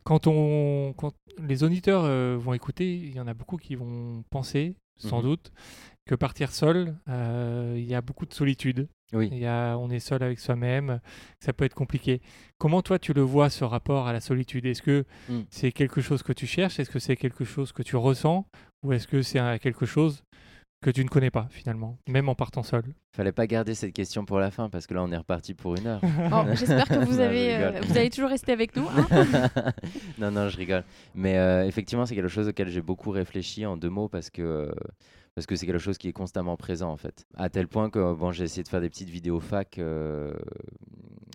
quand, 0.06 0.28
on, 0.28 0.94
quand 0.98 1.14
les 1.40 1.64
auditeurs 1.64 2.04
euh, 2.06 2.38
vont 2.40 2.54
écouter, 2.54 2.96
il 2.96 3.14
y 3.14 3.20
en 3.20 3.28
a 3.28 3.34
beaucoup 3.34 3.58
qui 3.58 3.76
vont 3.76 4.24
penser, 4.30 4.76
sans 4.98 5.18
Mhm. 5.18 5.24
doute, 5.24 5.52
que 6.08 6.16
partir 6.16 6.52
seul, 6.52 6.96
euh, 7.10 7.76
il 7.78 7.86
y 7.86 7.94
a 7.94 8.02
beaucoup 8.02 8.26
de 8.26 8.34
solitude. 8.34 8.88
Oui. 9.14 9.30
Il 9.32 9.38
y 9.38 9.46
a, 9.46 9.78
on 9.78 9.90
est 9.90 10.00
seul 10.00 10.22
avec 10.24 10.40
soi-même, 10.40 11.00
ça 11.40 11.54
peut 11.54 11.64
être 11.64 11.74
compliqué. 11.76 12.22
Comment 12.58 12.82
toi 12.82 13.00
tu 13.00 13.14
le 13.14 13.22
vois 13.22 13.50
ce 13.50 13.64
rapport 13.64 14.08
à 14.08 14.12
la 14.14 14.20
solitude? 14.20 14.66
Est-ce 14.66 14.82
que 14.82 15.06
Mm. 15.30 15.42
c'est 15.50 15.72
quelque 15.72 16.02
chose 16.02 16.24
que 16.24 16.34
tu 16.34 16.46
cherches? 16.48 16.80
Est-ce 16.80 16.90
que 16.90 17.00
c'est 17.00 17.16
quelque 17.16 17.46
chose 17.46 17.72
que 17.72 17.84
tu 17.84 17.96
ressens? 17.96 18.46
Ou 18.84 18.92
est-ce 18.94 19.08
que 19.08 19.22
c'est 19.22 19.40
quelque 19.60 19.86
chose 19.86 20.24
que 20.84 20.92
tu 20.92 21.04
ne 21.04 21.10
connais 21.10 21.32
pas 21.32 21.48
finalement, 21.50 21.98
même 22.10 22.28
en 22.30 22.36
partant 22.36 22.64
seul? 22.64 22.84
Fallait 23.16 23.32
pas 23.32 23.48
garder 23.48 23.74
cette 23.76 23.94
question 23.94 24.26
pour 24.26 24.40
la 24.40 24.52
fin 24.52 24.70
parce 24.70 24.86
que 24.88 24.94
là 24.94 25.02
on 25.04 25.12
est 25.12 25.18
reparti 25.18 25.54
pour 25.54 25.76
une 25.76 25.88
heure. 25.88 26.02
J'espère 26.56 26.86
que 26.88 26.94
vous, 27.06 27.14
Non, 27.16 27.20
avez, 27.24 27.56
euh, 27.56 27.80
vous 27.88 27.98
allez 27.98 28.10
toujours 28.10 28.30
rester 28.30 28.52
avec 28.52 28.76
nous. 28.76 28.88
hein. 28.90 29.08
non, 30.20 30.32
non, 30.32 30.50
je 30.50 30.58
rigole. 30.58 30.84
Mais 31.16 31.38
euh, 31.38 31.66
effectivement, 31.66 32.06
c'est 32.06 32.14
quelque 32.16 32.28
chose 32.28 32.50
auquel 32.50 32.68
j'ai 32.70 32.82
beaucoup 32.82 33.10
réfléchi 33.12 33.66
en 33.66 33.78
deux 33.78 33.90
mots 33.90 34.10
parce 34.10 34.30
que 34.30 34.42
euh, 34.42 34.72
parce 35.38 35.46
que 35.46 35.56
c'est 35.56 35.68
quelque 35.68 35.78
chose 35.78 36.00
qui 36.00 36.08
est 36.08 36.14
constamment 36.14 36.58
présent 36.58 36.90
en 36.90 36.98
fait. 36.98 37.28
À 37.36 37.48
tel 37.48 37.68
point 37.68 37.92
que 37.92 38.16
bon, 38.16 38.32
j'ai 38.32 38.46
essayé 38.46 38.64
de 38.64 38.68
faire 38.70 38.82
des 38.82 38.90
petites 38.90 39.10
vidéos 39.12 39.40
fac, 39.40 39.78
euh, 39.78 40.34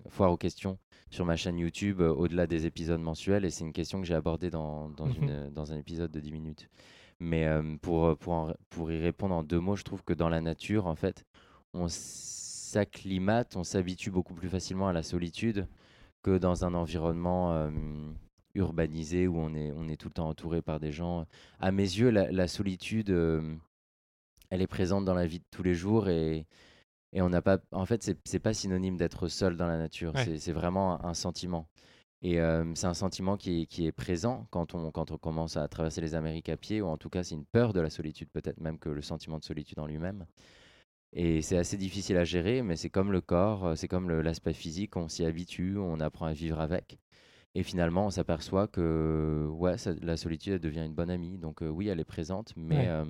foire 0.08 0.32
aux 0.32 0.36
questions 0.36 0.76
sur 1.10 1.24
ma 1.24 1.36
chaîne 1.36 1.56
YouTube 1.56 2.00
euh, 2.00 2.12
au-delà 2.12 2.48
des 2.48 2.66
épisodes 2.66 3.00
mensuels 3.00 3.44
et 3.44 3.50
c'est 3.50 3.62
une 3.62 3.72
question 3.72 4.00
que 4.00 4.04
j'ai 4.08 4.14
abordée 4.16 4.50
dans, 4.50 4.88
dans, 4.90 5.06
une, 5.08 5.50
dans 5.50 5.72
un 5.72 5.76
épisode 5.78 6.10
de 6.10 6.18
10 6.18 6.32
minutes. 6.32 6.68
Mais 7.20 7.46
euh, 7.46 7.62
pour, 7.80 8.16
pour, 8.18 8.32
en- 8.32 8.54
pour 8.70 8.90
y 8.90 8.98
répondre 8.98 9.36
en 9.36 9.44
deux 9.44 9.60
mots, 9.60 9.76
je 9.76 9.84
trouve 9.84 10.02
que 10.02 10.12
dans 10.14 10.28
la 10.28 10.40
nature, 10.40 10.88
en 10.88 10.96
fait, 10.96 11.24
on 11.72 11.86
s'acclimate, 11.88 13.54
on 13.54 13.62
s'habitue 13.62 14.10
beaucoup 14.10 14.34
plus 14.34 14.48
facilement 14.48 14.88
à 14.88 14.92
la 14.92 15.04
solitude 15.04 15.68
que 16.24 16.38
dans 16.38 16.64
un 16.64 16.74
environnement 16.74 17.52
euh, 17.52 17.70
urbanisé 18.56 19.28
où 19.28 19.38
on 19.38 19.54
est, 19.54 19.70
on 19.76 19.88
est 19.88 19.96
tout 19.96 20.08
le 20.08 20.14
temps 20.14 20.28
entouré 20.28 20.60
par 20.60 20.80
des 20.80 20.90
gens. 20.90 21.24
À 21.60 21.70
mes 21.70 21.82
yeux, 21.84 22.10
la, 22.10 22.32
la 22.32 22.48
solitude, 22.48 23.10
euh, 23.10 23.54
elle 24.52 24.60
est 24.60 24.66
présente 24.66 25.06
dans 25.06 25.14
la 25.14 25.26
vie 25.26 25.38
de 25.38 25.44
tous 25.50 25.62
les 25.62 25.72
jours 25.74 26.10
et, 26.10 26.46
et 27.14 27.22
on 27.22 27.30
n'a 27.30 27.40
pas. 27.40 27.58
En 27.70 27.86
fait, 27.86 28.02
c'est 28.24 28.38
pas 28.38 28.52
synonyme 28.52 28.98
d'être 28.98 29.26
seul 29.28 29.56
dans 29.56 29.66
la 29.66 29.78
nature. 29.78 30.14
Ouais. 30.14 30.38
C'est- 30.38 30.52
vraiment 30.52 31.02
un, 31.06 31.14
sentiment. 31.14 31.68
Et 32.20 32.38
euh, 32.38 32.62
c'est 32.74 32.86
un 32.86 32.92
sentiment 32.92 33.38
qui 33.38 33.62
est, 33.62 33.66
qui 33.66 33.86
est 33.86 33.92
présent 33.92 34.46
quand 34.50 34.74
on, 34.74 34.90
quand 34.90 35.10
on 35.10 35.16
commence 35.16 35.56
à 35.56 35.66
traverser 35.68 36.02
les 36.02 36.14
Amériques 36.14 36.50
à 36.50 36.58
pied, 36.58 36.82
ou 36.82 36.86
en 36.88 36.98
tout 36.98 37.08
cas, 37.08 37.22
c'est 37.22 37.34
une 37.34 37.46
peur 37.46 37.72
de 37.72 37.80
la 37.80 37.88
solitude, 37.88 38.28
peut-être 38.30 38.60
même 38.60 38.78
que 38.78 38.90
le 38.90 39.00
sentiment 39.00 39.38
de 39.38 39.44
solitude 39.44 39.78
en 39.78 39.86
lui-même. 39.86 40.26
Et 41.14 41.40
c'est 41.40 41.56
assez 41.56 41.78
difficile 41.78 42.18
à 42.18 42.24
gérer, 42.24 42.60
mais 42.62 42.76
c'est 42.76 42.90
comme 42.90 43.10
le 43.10 43.22
corps, 43.22 43.72
c'est 43.76 43.88
comme 43.88 44.10
l'aspect 44.20 44.52
physique, 44.52 44.96
on 44.98 45.08
s'y 45.08 45.24
habitue, 45.24 45.78
on 45.78 45.98
apprend 46.00 46.26
à 46.26 46.34
vivre 46.34 46.60
avec. 46.60 46.98
Et 47.54 47.62
finalement, 47.62 48.04
on 48.06 48.10
s'aperçoit 48.10 48.66
que 48.68 49.46
ouais, 49.50 49.78
ça- 49.78 49.94
la 50.02 50.18
solitude 50.18 50.52
elle 50.54 50.60
devient 50.60 50.84
une 50.84 50.94
bonne 50.94 51.10
amie. 51.10 51.38
Donc 51.38 51.62
euh, 51.62 51.68
oui, 51.68 51.88
elle 51.88 52.00
est 52.00 52.04
présente, 52.04 52.52
mais 52.56 52.76
Ouais. 52.76 52.88
euh, 52.88 53.04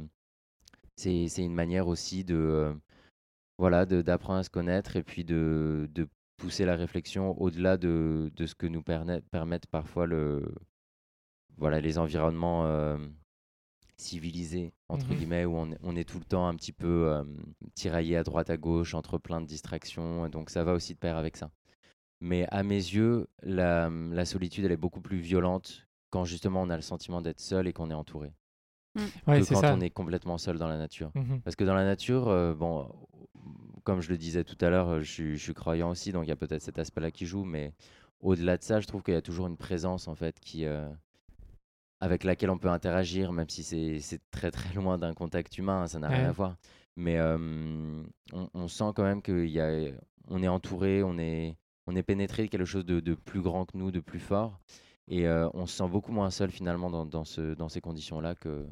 c'est 0.97 1.28
c'est 1.28 1.44
une 1.44 1.55
manière 1.55 1.89
aussi 1.89 2.24
de 2.24 2.35
euh, 2.36 2.74
voilà 3.59 3.86
d'apprendre 3.86 4.40
à 4.40 4.44
se 4.44 4.51
connaître 4.51 4.97
et 4.97 5.02
puis 5.05 5.24
de, 5.24 5.89
de 5.93 6.09
pousser 6.39 6.64
la 6.64 6.77
réflexion 6.77 7.40
au-delà 7.40 7.77
de, 7.78 8.31
de 8.35 8.47
ce 8.47 8.55
que 8.55 8.66
nous 8.66 8.82
permet- 8.82 9.23
permettent 9.31 9.66
parfois 9.69 10.06
le 10.06 10.43
voilà 11.56 11.81
les 11.81 11.98
environnements 11.98 12.66
euh, 12.66 12.98
civilisés 13.97 14.73
entre 14.89 15.09
Mhm. 15.09 15.14
guillemets 15.14 15.44
où 15.44 15.56
on, 15.56 15.70
est- 15.73 15.78
on 15.82 15.97
est 15.97 16.05
tout 16.09 16.19
le 16.19 16.24
temps 16.24 16.47
un 16.48 16.55
petit 16.56 16.73
peu 16.73 17.09
euh, 17.09 17.24
tiraillé 17.74 18.16
à 18.16 18.23
droite 18.24 18.51
à 18.51 18.56
gauche 18.56 18.94
entre 18.94 19.19
plein 19.19 19.40
de 19.40 19.47
distractions. 19.47 20.28
Donc 20.28 20.51
ça 20.51 20.64
va 20.64 20.73
aussi 20.74 20.94
de 20.94 20.98
pair 20.98 21.16
avec 21.16 21.36
ça. 21.36 21.51
Mais 22.20 22.47
à 22.51 22.62
mes 22.62 22.77
yeux, 22.77 23.28
la, 23.43 23.90
la 23.90 24.24
solitude, 24.24 24.64
elle 24.64 24.73
est 24.73 24.77
beaucoup 24.78 25.01
plus 25.02 25.19
violente 25.20 25.86
quand 26.10 26.24
justement 26.24 26.62
on 26.62 26.70
a 26.70 26.77
le 26.77 26.82
sentiment 26.82 27.23
d'être 27.23 27.40
seul 27.40 27.66
et 27.69 27.73
qu'on 27.73 27.90
est 27.90 27.94
entouré. 27.94 28.32
Ouais, 29.27 29.39
que 29.40 29.44
c'est 29.44 29.55
quand 29.55 29.60
ça. 29.62 29.74
on 29.74 29.81
est 29.81 29.90
complètement 29.90 30.39
seul 30.39 30.59
dans 30.59 30.69
la 30.69 30.78
nature. 30.78 31.10
Mhm. 31.14 31.40
Parce 31.43 31.56
que 31.56 31.64
dans 31.64 31.74
la 31.74 31.85
nature, 31.85 32.28
euh, 32.28 32.55
bon, 32.55 32.89
comme 33.85 34.01
je 34.01 34.10
le 34.10 34.19
disais 34.19 34.44
tout 34.44 34.59
à 34.64 34.69
l'heure, 34.70 34.89
euh, 34.89 35.01
je, 35.01 35.10
suis- 35.10 35.36
je 35.36 35.43
suis 35.43 35.55
croyant 35.55 35.90
aussi, 35.90 36.12
donc 36.12 36.24
il 36.24 36.28
y 36.28 36.32
a 36.32 36.36
peut-être 36.36 36.62
cet 36.62 36.78
aspect-là 36.78 37.10
qui 37.10 37.27
joue, 37.27 37.44
mais 37.44 37.73
au-delà 38.20 38.56
de 38.56 38.62
ça, 38.62 38.81
je 38.81 38.86
trouve 38.86 39.02
qu'il 39.02 39.14
y 39.14 39.16
a 39.16 39.23
toujours 39.23 39.47
une 39.47 39.56
présence 39.56 40.09
en 40.09 40.14
fait 40.14 40.39
qui, 40.40 40.64
euh, 40.66 40.89
avec 42.01 42.24
laquelle 42.24 42.51
on 42.51 42.59
peut 42.59 42.69
interagir, 42.70 43.32
même 43.32 43.48
si 43.48 43.62
c'est 44.01 44.20
très 44.31 44.51
très 44.51 44.74
loin 44.74 44.98
d'un 44.98 45.14
contact 45.14 45.56
humain, 45.59 45.82
hein, 45.82 45.86
ça 45.86 45.98
n'a 45.98 46.09
rien 46.09 46.28
à 46.28 46.32
voir. 46.32 46.56
Mais 46.97 47.16
euh, 47.19 48.02
on, 48.32 48.48
on 48.55 48.69
sent 48.69 48.93
quand 48.94 49.05
même 49.05 49.23
qu'il 49.23 49.48
y 49.48 49.60
a, 49.60 49.70
on 50.28 50.43
est 50.43 50.48
entouré, 50.48 51.02
on 51.02 51.16
est, 51.19 51.56
on 51.86 51.97
est 51.97 52.02
pénétré 52.02 52.44
de 52.44 52.48
quelque 52.48 52.64
chose 52.66 52.85
de, 52.85 53.01
de 53.01 53.14
plus 53.14 53.40
grand 53.40 53.64
que 53.64 53.77
nous, 53.78 53.90
de 53.90 54.01
plus 54.01 54.20
fort, 54.20 54.60
et 55.09 55.27
euh, 55.27 55.48
on 55.55 55.66
se 55.66 55.77
sent 55.77 55.89
beaucoup 55.89 56.12
moins 56.12 56.31
seul 56.31 56.51
finalement 56.51 56.90
dans, 56.90 57.06
dans, 57.06 57.24
ce, 57.24 57.55
dans 57.55 57.69
ces 57.69 57.81
conditions-là 57.81 58.35
que, 58.35 58.66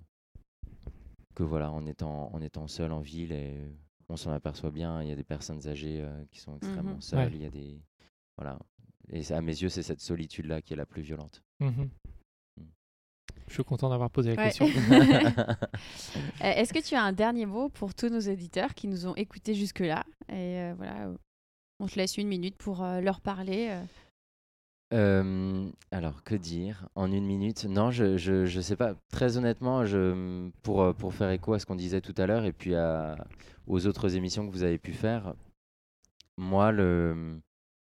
que 1.35 1.43
voilà, 1.43 1.71
en 1.71 1.87
étant, 1.87 2.33
en 2.35 2.41
étant 2.41 2.67
seul 2.67 2.93
en 2.93 3.01
ville 3.01 3.33
et 3.33 3.57
on 4.09 4.17
s'en 4.17 4.33
aperçoit 4.33 4.71
bien, 4.71 5.03
il 5.03 5.09
y 5.09 5.13
a 5.13 5.17
des 5.17 5.25
personnes 5.25 5.67
âgées 5.69 6.01
euh, 6.03 6.25
qui 6.31 6.41
sont 6.41 6.57
extrêmement 6.57 6.95
Mhm. 6.95 7.01
seules, 7.01 7.19
Ouais. 7.31 7.37
il 7.37 7.43
y 7.43 7.47
a 7.47 7.51
des 7.51 7.81
voilà. 8.37 8.59
Et 9.13 9.33
à 9.33 9.41
mes 9.41 9.53
yeux, 9.61 9.69
c'est 9.69 9.83
cette 9.83 10.01
solitude 10.01 10.47
là 10.47 10.63
qui 10.63 10.73
est 10.73 10.77
la 10.77 10.87
plus 10.87 11.03
violente. 11.03 11.43
Mhm. 11.61 11.89
Je 13.49 13.55
suis 13.55 13.65
content 13.65 13.89
d'avoir 13.91 14.11
posé 14.11 14.35
la 14.35 14.43
Ouais. 14.43 14.49
question. 14.51 14.67
Euh, 16.43 16.53
Est-ce 16.53 16.73
que 16.73 16.79
tu 16.83 16.95
as 16.95 17.03
un 17.03 17.13
dernier 17.13 17.47
mot 17.47 17.69
pour 17.69 17.95
tous 17.95 18.09
nos 18.09 18.19
éditeurs 18.21 18.75
qui 18.75 18.89
nous 18.89 19.07
ont 19.07 19.15
écoutés 19.17 19.55
jusque-là? 19.55 20.05
Et 20.29 20.59
euh, 20.59 20.75
voilà, 20.77 21.13
on 21.81 21.87
te 21.87 21.97
laisse 21.97 22.17
une 22.17 22.29
minute 22.29 22.57
pour 22.57 22.83
euh, 22.83 23.01
leur 23.01 23.21
parler. 23.21 23.69
euh. 23.71 23.85
Alors, 24.93 26.23
que 26.25 26.35
dire? 26.35 26.89
En 26.95 27.13
une 27.13 27.25
minute? 27.25 27.65
Non, 27.65 27.91
je, 27.91 28.17
je, 28.17 28.61
sais 28.61 28.77
pas. 28.77 28.95
Très 29.11 29.37
honnêtement, 29.37 29.87
je, 29.87 30.51
pour, 30.63 30.83
euh, 30.83 30.93
pour 30.93 31.15
faire 31.15 31.31
écho 31.31 31.53
à 31.55 31.59
ce 31.59 31.67
qu'on 31.67 31.77
disait 31.77 32.01
tout 32.01 32.15
à 32.17 32.27
l'heure 32.27 32.45
et 32.45 32.53
puis 32.53 32.75
à, 32.75 33.17
aux 33.67 33.87
autres 33.87 34.17
émissions 34.17 34.47
que 34.47 34.53
vous 34.53 34.63
avez 34.65 34.79
pu 34.79 34.93
faire, 34.93 35.35
moi, 36.37 36.73
le, 36.73 37.41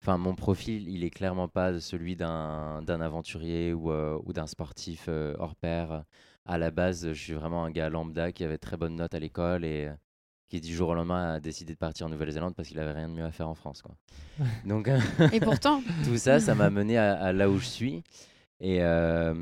Enfin, 0.03 0.17
mon 0.17 0.33
profil, 0.33 0.89
il 0.89 1.03
est 1.03 1.11
clairement 1.11 1.47
pas 1.47 1.79
celui 1.79 2.15
d'un 2.15 2.83
aventurier 2.87 3.71
ou, 3.73 3.91
euh, 3.91 4.19
ou 4.25 4.33
d'un 4.33 4.47
sportif 4.47 5.05
euh, 5.09 5.35
hors 5.37 5.55
pair. 5.55 6.05
À 6.45 6.57
la 6.57 6.71
base, 6.71 7.09
je 7.09 7.13
suis 7.13 7.33
vraiment 7.33 7.63
un 7.65 7.71
gars 7.71 7.89
lambda 7.89 8.31
qui 8.31 8.43
avait 8.43 8.57
très 8.57 8.77
bonnes 8.77 8.95
notes 8.95 9.13
à 9.13 9.19
l'école 9.19 9.63
et 9.63 9.91
qui 10.51 10.59
du 10.59 10.75
jour 10.75 10.89
au 10.89 10.93
lendemain 10.93 11.35
a 11.35 11.39
décidé 11.39 11.73
de 11.73 11.77
partir 11.77 12.07
en 12.07 12.09
Nouvelle-Zélande 12.09 12.53
parce 12.55 12.67
qu'il 12.67 12.77
avait 12.79 12.91
rien 12.91 13.07
de 13.07 13.13
mieux 13.13 13.23
à 13.23 13.31
faire 13.31 13.47
en 13.47 13.55
France. 13.55 13.81
Quoi. 13.81 13.95
Donc 14.65 14.89
Et 15.31 15.39
pourtant, 15.39 15.81
tout 16.03 16.17
ça, 16.17 16.41
ça 16.41 16.55
m'a 16.55 16.69
mené 16.69 16.97
à, 16.97 17.13
à 17.13 17.31
là 17.31 17.49
où 17.49 17.57
je 17.57 17.65
suis. 17.65 18.03
Et 18.59 18.83
euh, 18.83 19.33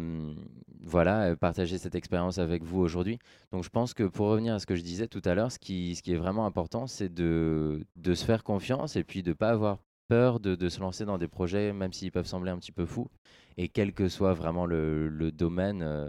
voilà, 0.82 1.24
euh, 1.24 1.36
partager 1.36 1.80
cette 1.80 1.96
expérience 1.96 2.38
avec 2.38 2.64
vous 2.64 2.80
aujourd'hui. 2.80 3.18
Donc 3.52 3.64
je 3.64 3.70
pense 3.70 3.96
que 3.96 4.04
pour 4.04 4.28
revenir 4.28 4.54
à 4.54 4.60
ce 4.60 4.68
que 4.68 4.76
je 4.76 4.84
disais 4.84 5.08
tout 5.08 5.22
à 5.26 5.34
l'heure, 5.34 5.52
ce 5.52 5.58
qui, 5.58 5.96
ce 5.96 6.04
qui 6.04 6.14
est 6.14 6.18
vraiment 6.18 6.46
important, 6.46 6.86
c'est 6.86 7.12
de, 7.12 7.86
de 7.96 8.14
se 8.14 8.24
faire 8.24 8.44
confiance 8.44 8.96
et 8.96 9.04
puis 9.04 9.24
de 9.24 9.30
ne 9.30 9.34
pas 9.34 9.50
avoir 9.50 9.80
peur 10.10 10.40
de, 10.40 10.54
de 10.54 10.70
se 10.70 10.80
lancer 10.80 11.06
dans 11.06 11.18
des 11.18 11.28
projets, 11.28 11.74
même 11.74 11.92
s'ils 11.92 12.12
peuvent 12.12 12.28
sembler 12.28 12.52
un 12.52 12.58
petit 12.60 12.72
peu 12.72 12.86
fous. 12.86 13.10
Et 13.58 13.68
quel 13.68 13.94
que 13.94 14.10
soit 14.10 14.34
vraiment 14.34 14.68
le, 14.68 15.10
le 15.10 15.32
domaine 15.32 15.82
euh, 15.82 16.08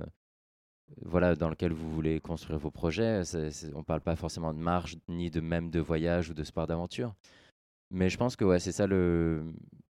voilà, 1.05 1.35
dans 1.35 1.49
lequel 1.49 1.73
vous 1.73 1.91
voulez 1.91 2.21
construire 2.21 2.59
vos 2.59 2.71
projets, 2.71 3.23
on 3.75 3.79
ne 3.79 3.85
parle 3.85 4.01
pas 4.01 4.17
forcément 4.17 4.53
de 4.53 4.59
marge, 4.59 4.97
ni 5.09 5.31
de 5.31 5.41
même 5.41 5.71
de 5.71 5.81
voyage 5.81 6.31
ou 6.31 6.35
de 6.35 6.43
sport 6.45 6.67
d'aventure. 6.67 7.15
Mais 7.91 8.09
je 8.09 8.17
pense 8.17 8.37
que 8.37 8.59
c'est 8.59 8.73
ça 8.73 8.87
le, 8.87 9.53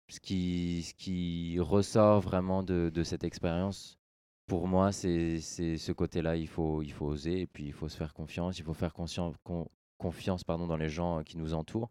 ce, 0.09 0.21
qui, 0.21 0.83
ce 0.83 0.95
qui 0.95 1.59
ressort 1.61 2.21
vraiment 2.21 2.62
de, 2.62 2.91
de 2.93 3.03
cette 3.05 3.25
expérience. 3.25 3.99
Pour 4.47 4.69
moi, 4.69 4.93
c'est 4.93 5.41
ce 5.41 5.93
côté-là. 5.93 6.37
Il 6.37 6.49
faut, 6.49 6.83
il 6.83 6.93
faut 6.93 7.07
oser 7.07 7.43
et 7.43 7.47
puis 7.47 7.66
il 7.66 7.73
faut 7.73 7.89
se 7.89 7.97
faire 7.97 8.12
confiance. 8.12 8.59
Il 8.59 8.65
faut 8.65 8.75
faire 8.75 8.93
con- 8.93 9.69
confiance 9.99 10.45
pardon, 10.45 10.66
dans 10.66 10.77
les 10.77 10.89
gens 10.89 11.23
qui 11.23 11.39
nous 11.39 11.55
entourent. 11.55 11.91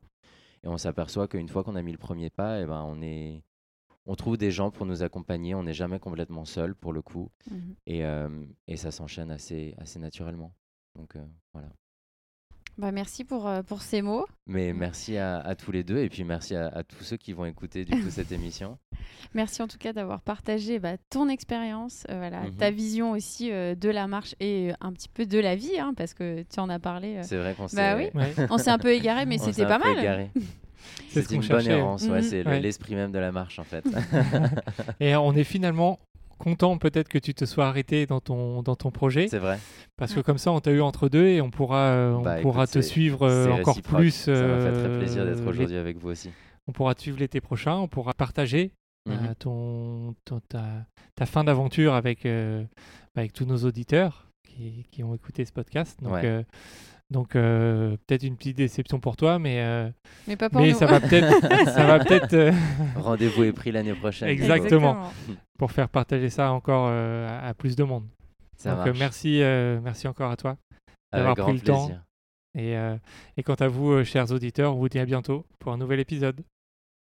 Et 0.64 0.68
on 0.68 0.78
s'aperçoit 0.78 1.28
qu'une 1.28 1.50
fois 1.50 1.64
qu'on 1.64 1.76
a 1.76 1.82
mis 1.82 1.92
le 1.92 1.98
premier 1.98 2.30
pas, 2.30 2.62
eh 2.62 2.66
ben, 2.66 2.84
on, 2.88 3.02
est, 3.02 3.44
on 4.06 4.16
trouve 4.16 4.38
des 4.38 4.52
gens 4.52 4.70
pour 4.72 4.86
nous 4.86 5.02
accompagner. 5.04 5.56
On 5.56 5.64
n'est 5.64 5.74
jamais 5.74 6.00
complètement 6.00 6.46
seul 6.46 6.76
pour 6.76 6.94
le 6.94 7.02
coup. 7.02 7.30
Mhm. 7.50 7.76
Et, 7.88 8.06
euh, 8.06 8.30
et 8.68 8.78
ça 8.78 8.92
s'enchaîne 8.92 9.32
assez, 9.32 9.76
assez 9.78 10.00
naturellement. 10.00 10.54
Donc 10.96 11.16
euh, 11.16 11.24
voilà. 11.54 11.70
bah, 12.78 12.92
merci 12.92 13.24
pour, 13.24 13.48
euh, 13.48 13.64
pour 13.64 13.82
ces 13.82 14.02
mots. 14.02 14.26
Mais 14.46 14.74
merci 14.74 15.18
à, 15.18 15.40
à 15.40 15.56
tous 15.56 15.72
les 15.72 15.84
deux 15.84 15.98
et 16.00 16.10
puis 16.10 16.24
merci 16.24 16.56
à, 16.56 16.68
à 16.68 16.84
tous 16.84 17.04
ceux 17.04 17.18
qui 17.18 17.34
vont 17.34 17.46
écouter 17.46 17.86
du 17.86 18.00
coup 18.04 18.10
cette 18.10 18.32
émission. 18.40 18.78
Merci 19.34 19.62
en 19.64 19.68
tout 19.68 19.78
cas 19.80 19.94
d'avoir 19.94 20.22
partagé 20.22 20.78
bah, 20.80 20.98
ton 21.10 21.28
expérience, 21.30 22.06
euh, 22.10 22.18
voilà, 22.18 22.42
Mhm. 22.42 22.56
ta 22.58 22.72
vision 22.72 23.12
aussi 23.12 23.52
euh, 23.52 23.74
de 23.74 23.90
la 23.90 24.08
marche 24.08 24.36
et 24.40 24.72
euh, 24.72 24.76
un 24.82 24.92
petit 24.94 25.10
peu 25.10 25.26
de 25.26 25.40
la 25.40 25.56
vie, 25.56 25.80
hein, 25.80 25.94
parce 25.96 26.14
que 26.14 26.44
tu 26.44 26.60
en 26.60 26.70
as 26.70 26.80
parlé. 26.80 27.18
euh. 27.18 27.24
C'est 27.24 27.38
vrai 27.38 27.56
qu'on 27.56 27.68
s'est 27.68 27.78
Bah 27.78 27.96
oui. 27.98 28.10
Ouais. 28.14 28.34
On 28.52 28.58
s'est 28.58 28.70
un 28.70 28.78
peu 28.78 28.92
égaré, 28.94 29.26
mais 29.26 29.38
on 29.42 29.46
c'était 29.46 29.54
s'est 29.54 29.64
un 29.64 29.68
pas 29.68 29.80
peu 29.80 29.90
mal. 29.90 30.00
égaré. 30.00 30.30
C'est 31.10 31.22
ce 31.24 31.34
une 31.34 31.42
qu'on 31.42 31.48
bonne 31.48 31.62
cherchait. 31.62 31.78
errance, 31.80 32.04
ouais, 32.04 32.18
Mhm. 32.18 32.22
c'est 32.24 32.46
Ouais. 32.48 32.60
l'esprit 32.60 32.96
même 32.96 33.12
de 33.12 33.20
la 33.20 33.32
marche 33.32 33.60
en 33.60 33.64
fait. 33.64 33.84
Et 35.00 35.16
on 35.16 35.34
est 35.34 35.44
finalement 35.44 36.00
content 36.40 36.78
peut-être 36.78 37.08
que 37.10 37.18
tu 37.20 37.34
te 37.34 37.46
sois 37.46 37.68
arrêté 37.68 38.06
dans 38.06 38.20
ton, 38.20 38.64
dans 38.64 38.76
ton 38.76 38.92
projet, 38.92 39.28
c'est 39.30 39.38
vrai. 39.40 39.60
parce 39.98 40.14
que 40.14 40.20
comme 40.20 40.38
ça 40.38 40.52
on 40.52 40.60
t'a 40.60 40.72
eu 40.72 40.82
entre 40.82 41.08
deux 41.08 41.26
et 41.28 41.40
on 41.42 41.50
pourra, 41.52 41.78
euh, 41.92 42.14
on 42.14 42.22
Bah, 42.22 42.42
pourra 42.42 42.64
écoute, 42.64 42.74
te 42.74 42.82
suivre 42.82 43.28
euh, 43.28 43.48
encore 43.52 43.76
réciproque. 43.76 44.00
plus. 44.00 44.12
Ça 44.12 44.32
m'a 44.32 44.60
fait 44.60 44.72
très 44.72 44.90
euh, 44.90 44.98
plaisir 45.00 45.26
d'être 45.26 45.48
aujourd'hui 45.48 45.78
avec 45.78 45.98
vous 45.98 46.10
aussi. 46.10 46.32
On 46.68 46.72
pourra 46.72 46.96
te 46.96 47.02
suivre 47.02 47.20
l'été 47.20 47.40
prochain, 47.40 47.76
on 47.76 47.88
pourra 47.88 48.14
partager 48.14 48.72
euh, 49.10 49.14
Mhm. 49.14 49.36
ton, 49.40 50.16
ton- 50.26 50.40
ta, 50.50 50.64
ta 51.16 51.26
fin 51.26 51.44
d'aventure 51.44 51.94
avec, 51.94 52.26
euh, 52.26 52.64
avec 53.16 53.32
tous 53.34 53.46
nos 53.46 53.58
auditeurs 53.66 54.28
qui, 54.48 54.86
qui 54.92 55.04
ont 55.04 55.14
écouté 55.14 55.44
ce 55.46 55.52
podcast. 55.52 56.00
Donc, 56.02 56.14
Ouais. 56.14 56.46
Donc 57.14 57.38
euh, 57.38 57.95
peut-être 58.06 58.23
une 58.23 58.35
petite 58.35 58.57
déception 58.57 58.99
pour 58.99 59.15
toi, 59.15 59.40
mais, 59.40 59.61
euh, 59.61 59.90
Mais 60.27 60.35
pas 60.35 60.49
pour 60.49 60.60
mais 60.60 60.72
nous. 60.72 60.77
ça 60.77 60.85
va 60.85 60.99
peut-être 60.99 61.31
ça 61.72 61.85
va 61.85 61.99
peut-être 61.99 62.34
euh, 62.34 62.52
Rendez-vous 62.98 63.44
est 63.44 63.53
pris 63.53 63.72
l'année 63.72 63.94
prochaine. 63.94 64.27
Exactement. 64.27 65.10
pour 65.57 65.72
faire 65.72 65.88
partager 65.88 66.30
ça 66.30 66.52
encore 66.52 66.88
euh, 66.90 67.30
à, 67.30 67.48
à 67.48 67.53
plus 67.53 67.77
de 67.77 67.84
monde. 67.84 68.06
Ça 68.57 68.76
donc 68.76 68.88
euh, 68.88 68.94
merci, 68.99 69.41
euh, 69.41 69.80
merci 69.81 70.07
encore 70.10 70.31
à 70.31 70.35
toi. 70.35 70.57
d'avoir 71.14 71.35
pris 71.35 71.53
le 71.53 71.61
temps. 71.61 71.90
Et, 72.56 72.76
euh, 72.77 72.98
et 73.38 73.44
quant 73.44 73.56
à 73.56 73.68
vous, 73.68 73.91
euh, 73.91 74.03
chers 74.03 74.31
auditeurs, 74.31 74.76
on 74.76 74.80
vous 74.80 74.90
dit 74.90 74.99
à 74.99 75.06
bientôt 75.06 75.45
pour 75.60 75.72
un 75.72 75.77
nouvel 75.77 75.99
épisode. 75.99 76.41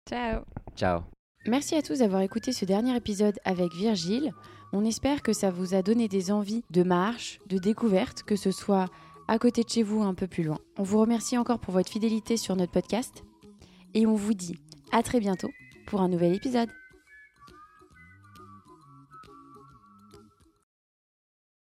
Ciao. 0.09 0.43
Ciao. 0.77 1.01
Merci 1.47 1.75
à 1.75 1.83
tous 1.83 1.99
d'avoir 2.01 2.21
écouté 2.23 2.53
ce 2.53 2.65
dernier 2.65 2.95
épisode 2.97 3.39
avec 3.45 3.73
Virgile. 3.75 4.33
On 4.73 4.85
espère 4.85 5.23
que 5.23 5.33
ça 5.33 5.51
vous 5.51 5.75
a 5.75 5.83
donné 5.83 6.07
des 6.09 6.31
envies 6.31 6.63
de 6.71 6.83
marche, 6.83 7.39
de 7.49 7.59
découverte, 7.59 8.23
que 8.23 8.37
ce 8.37 8.51
soit 8.53 8.87
à 9.29 9.39
côté 9.39 9.63
de 9.63 9.69
chez 9.69 9.83
vous 9.83 10.01
ou 10.01 10.05
un 10.05 10.15
peu 10.15 10.27
plus 10.27 10.43
loin. 10.43 10.59
On 10.79 10.83
vous 10.83 11.01
remercie 11.01 11.39
encore 11.39 11.59
pour 11.59 11.75
votre 11.75 11.91
fidélité 11.91 12.37
sur 12.37 12.57
notre 12.57 12.73
podcast 12.73 13.25
et 13.95 14.07
on 14.07 14.15
vous 14.15 14.35
dit 14.35 14.57
à 14.91 15.03
très 15.03 15.21
bientôt 15.21 15.51
pour 15.87 16.01
un 16.01 16.09
nouvel 16.09 16.35
épisode. 16.35 16.69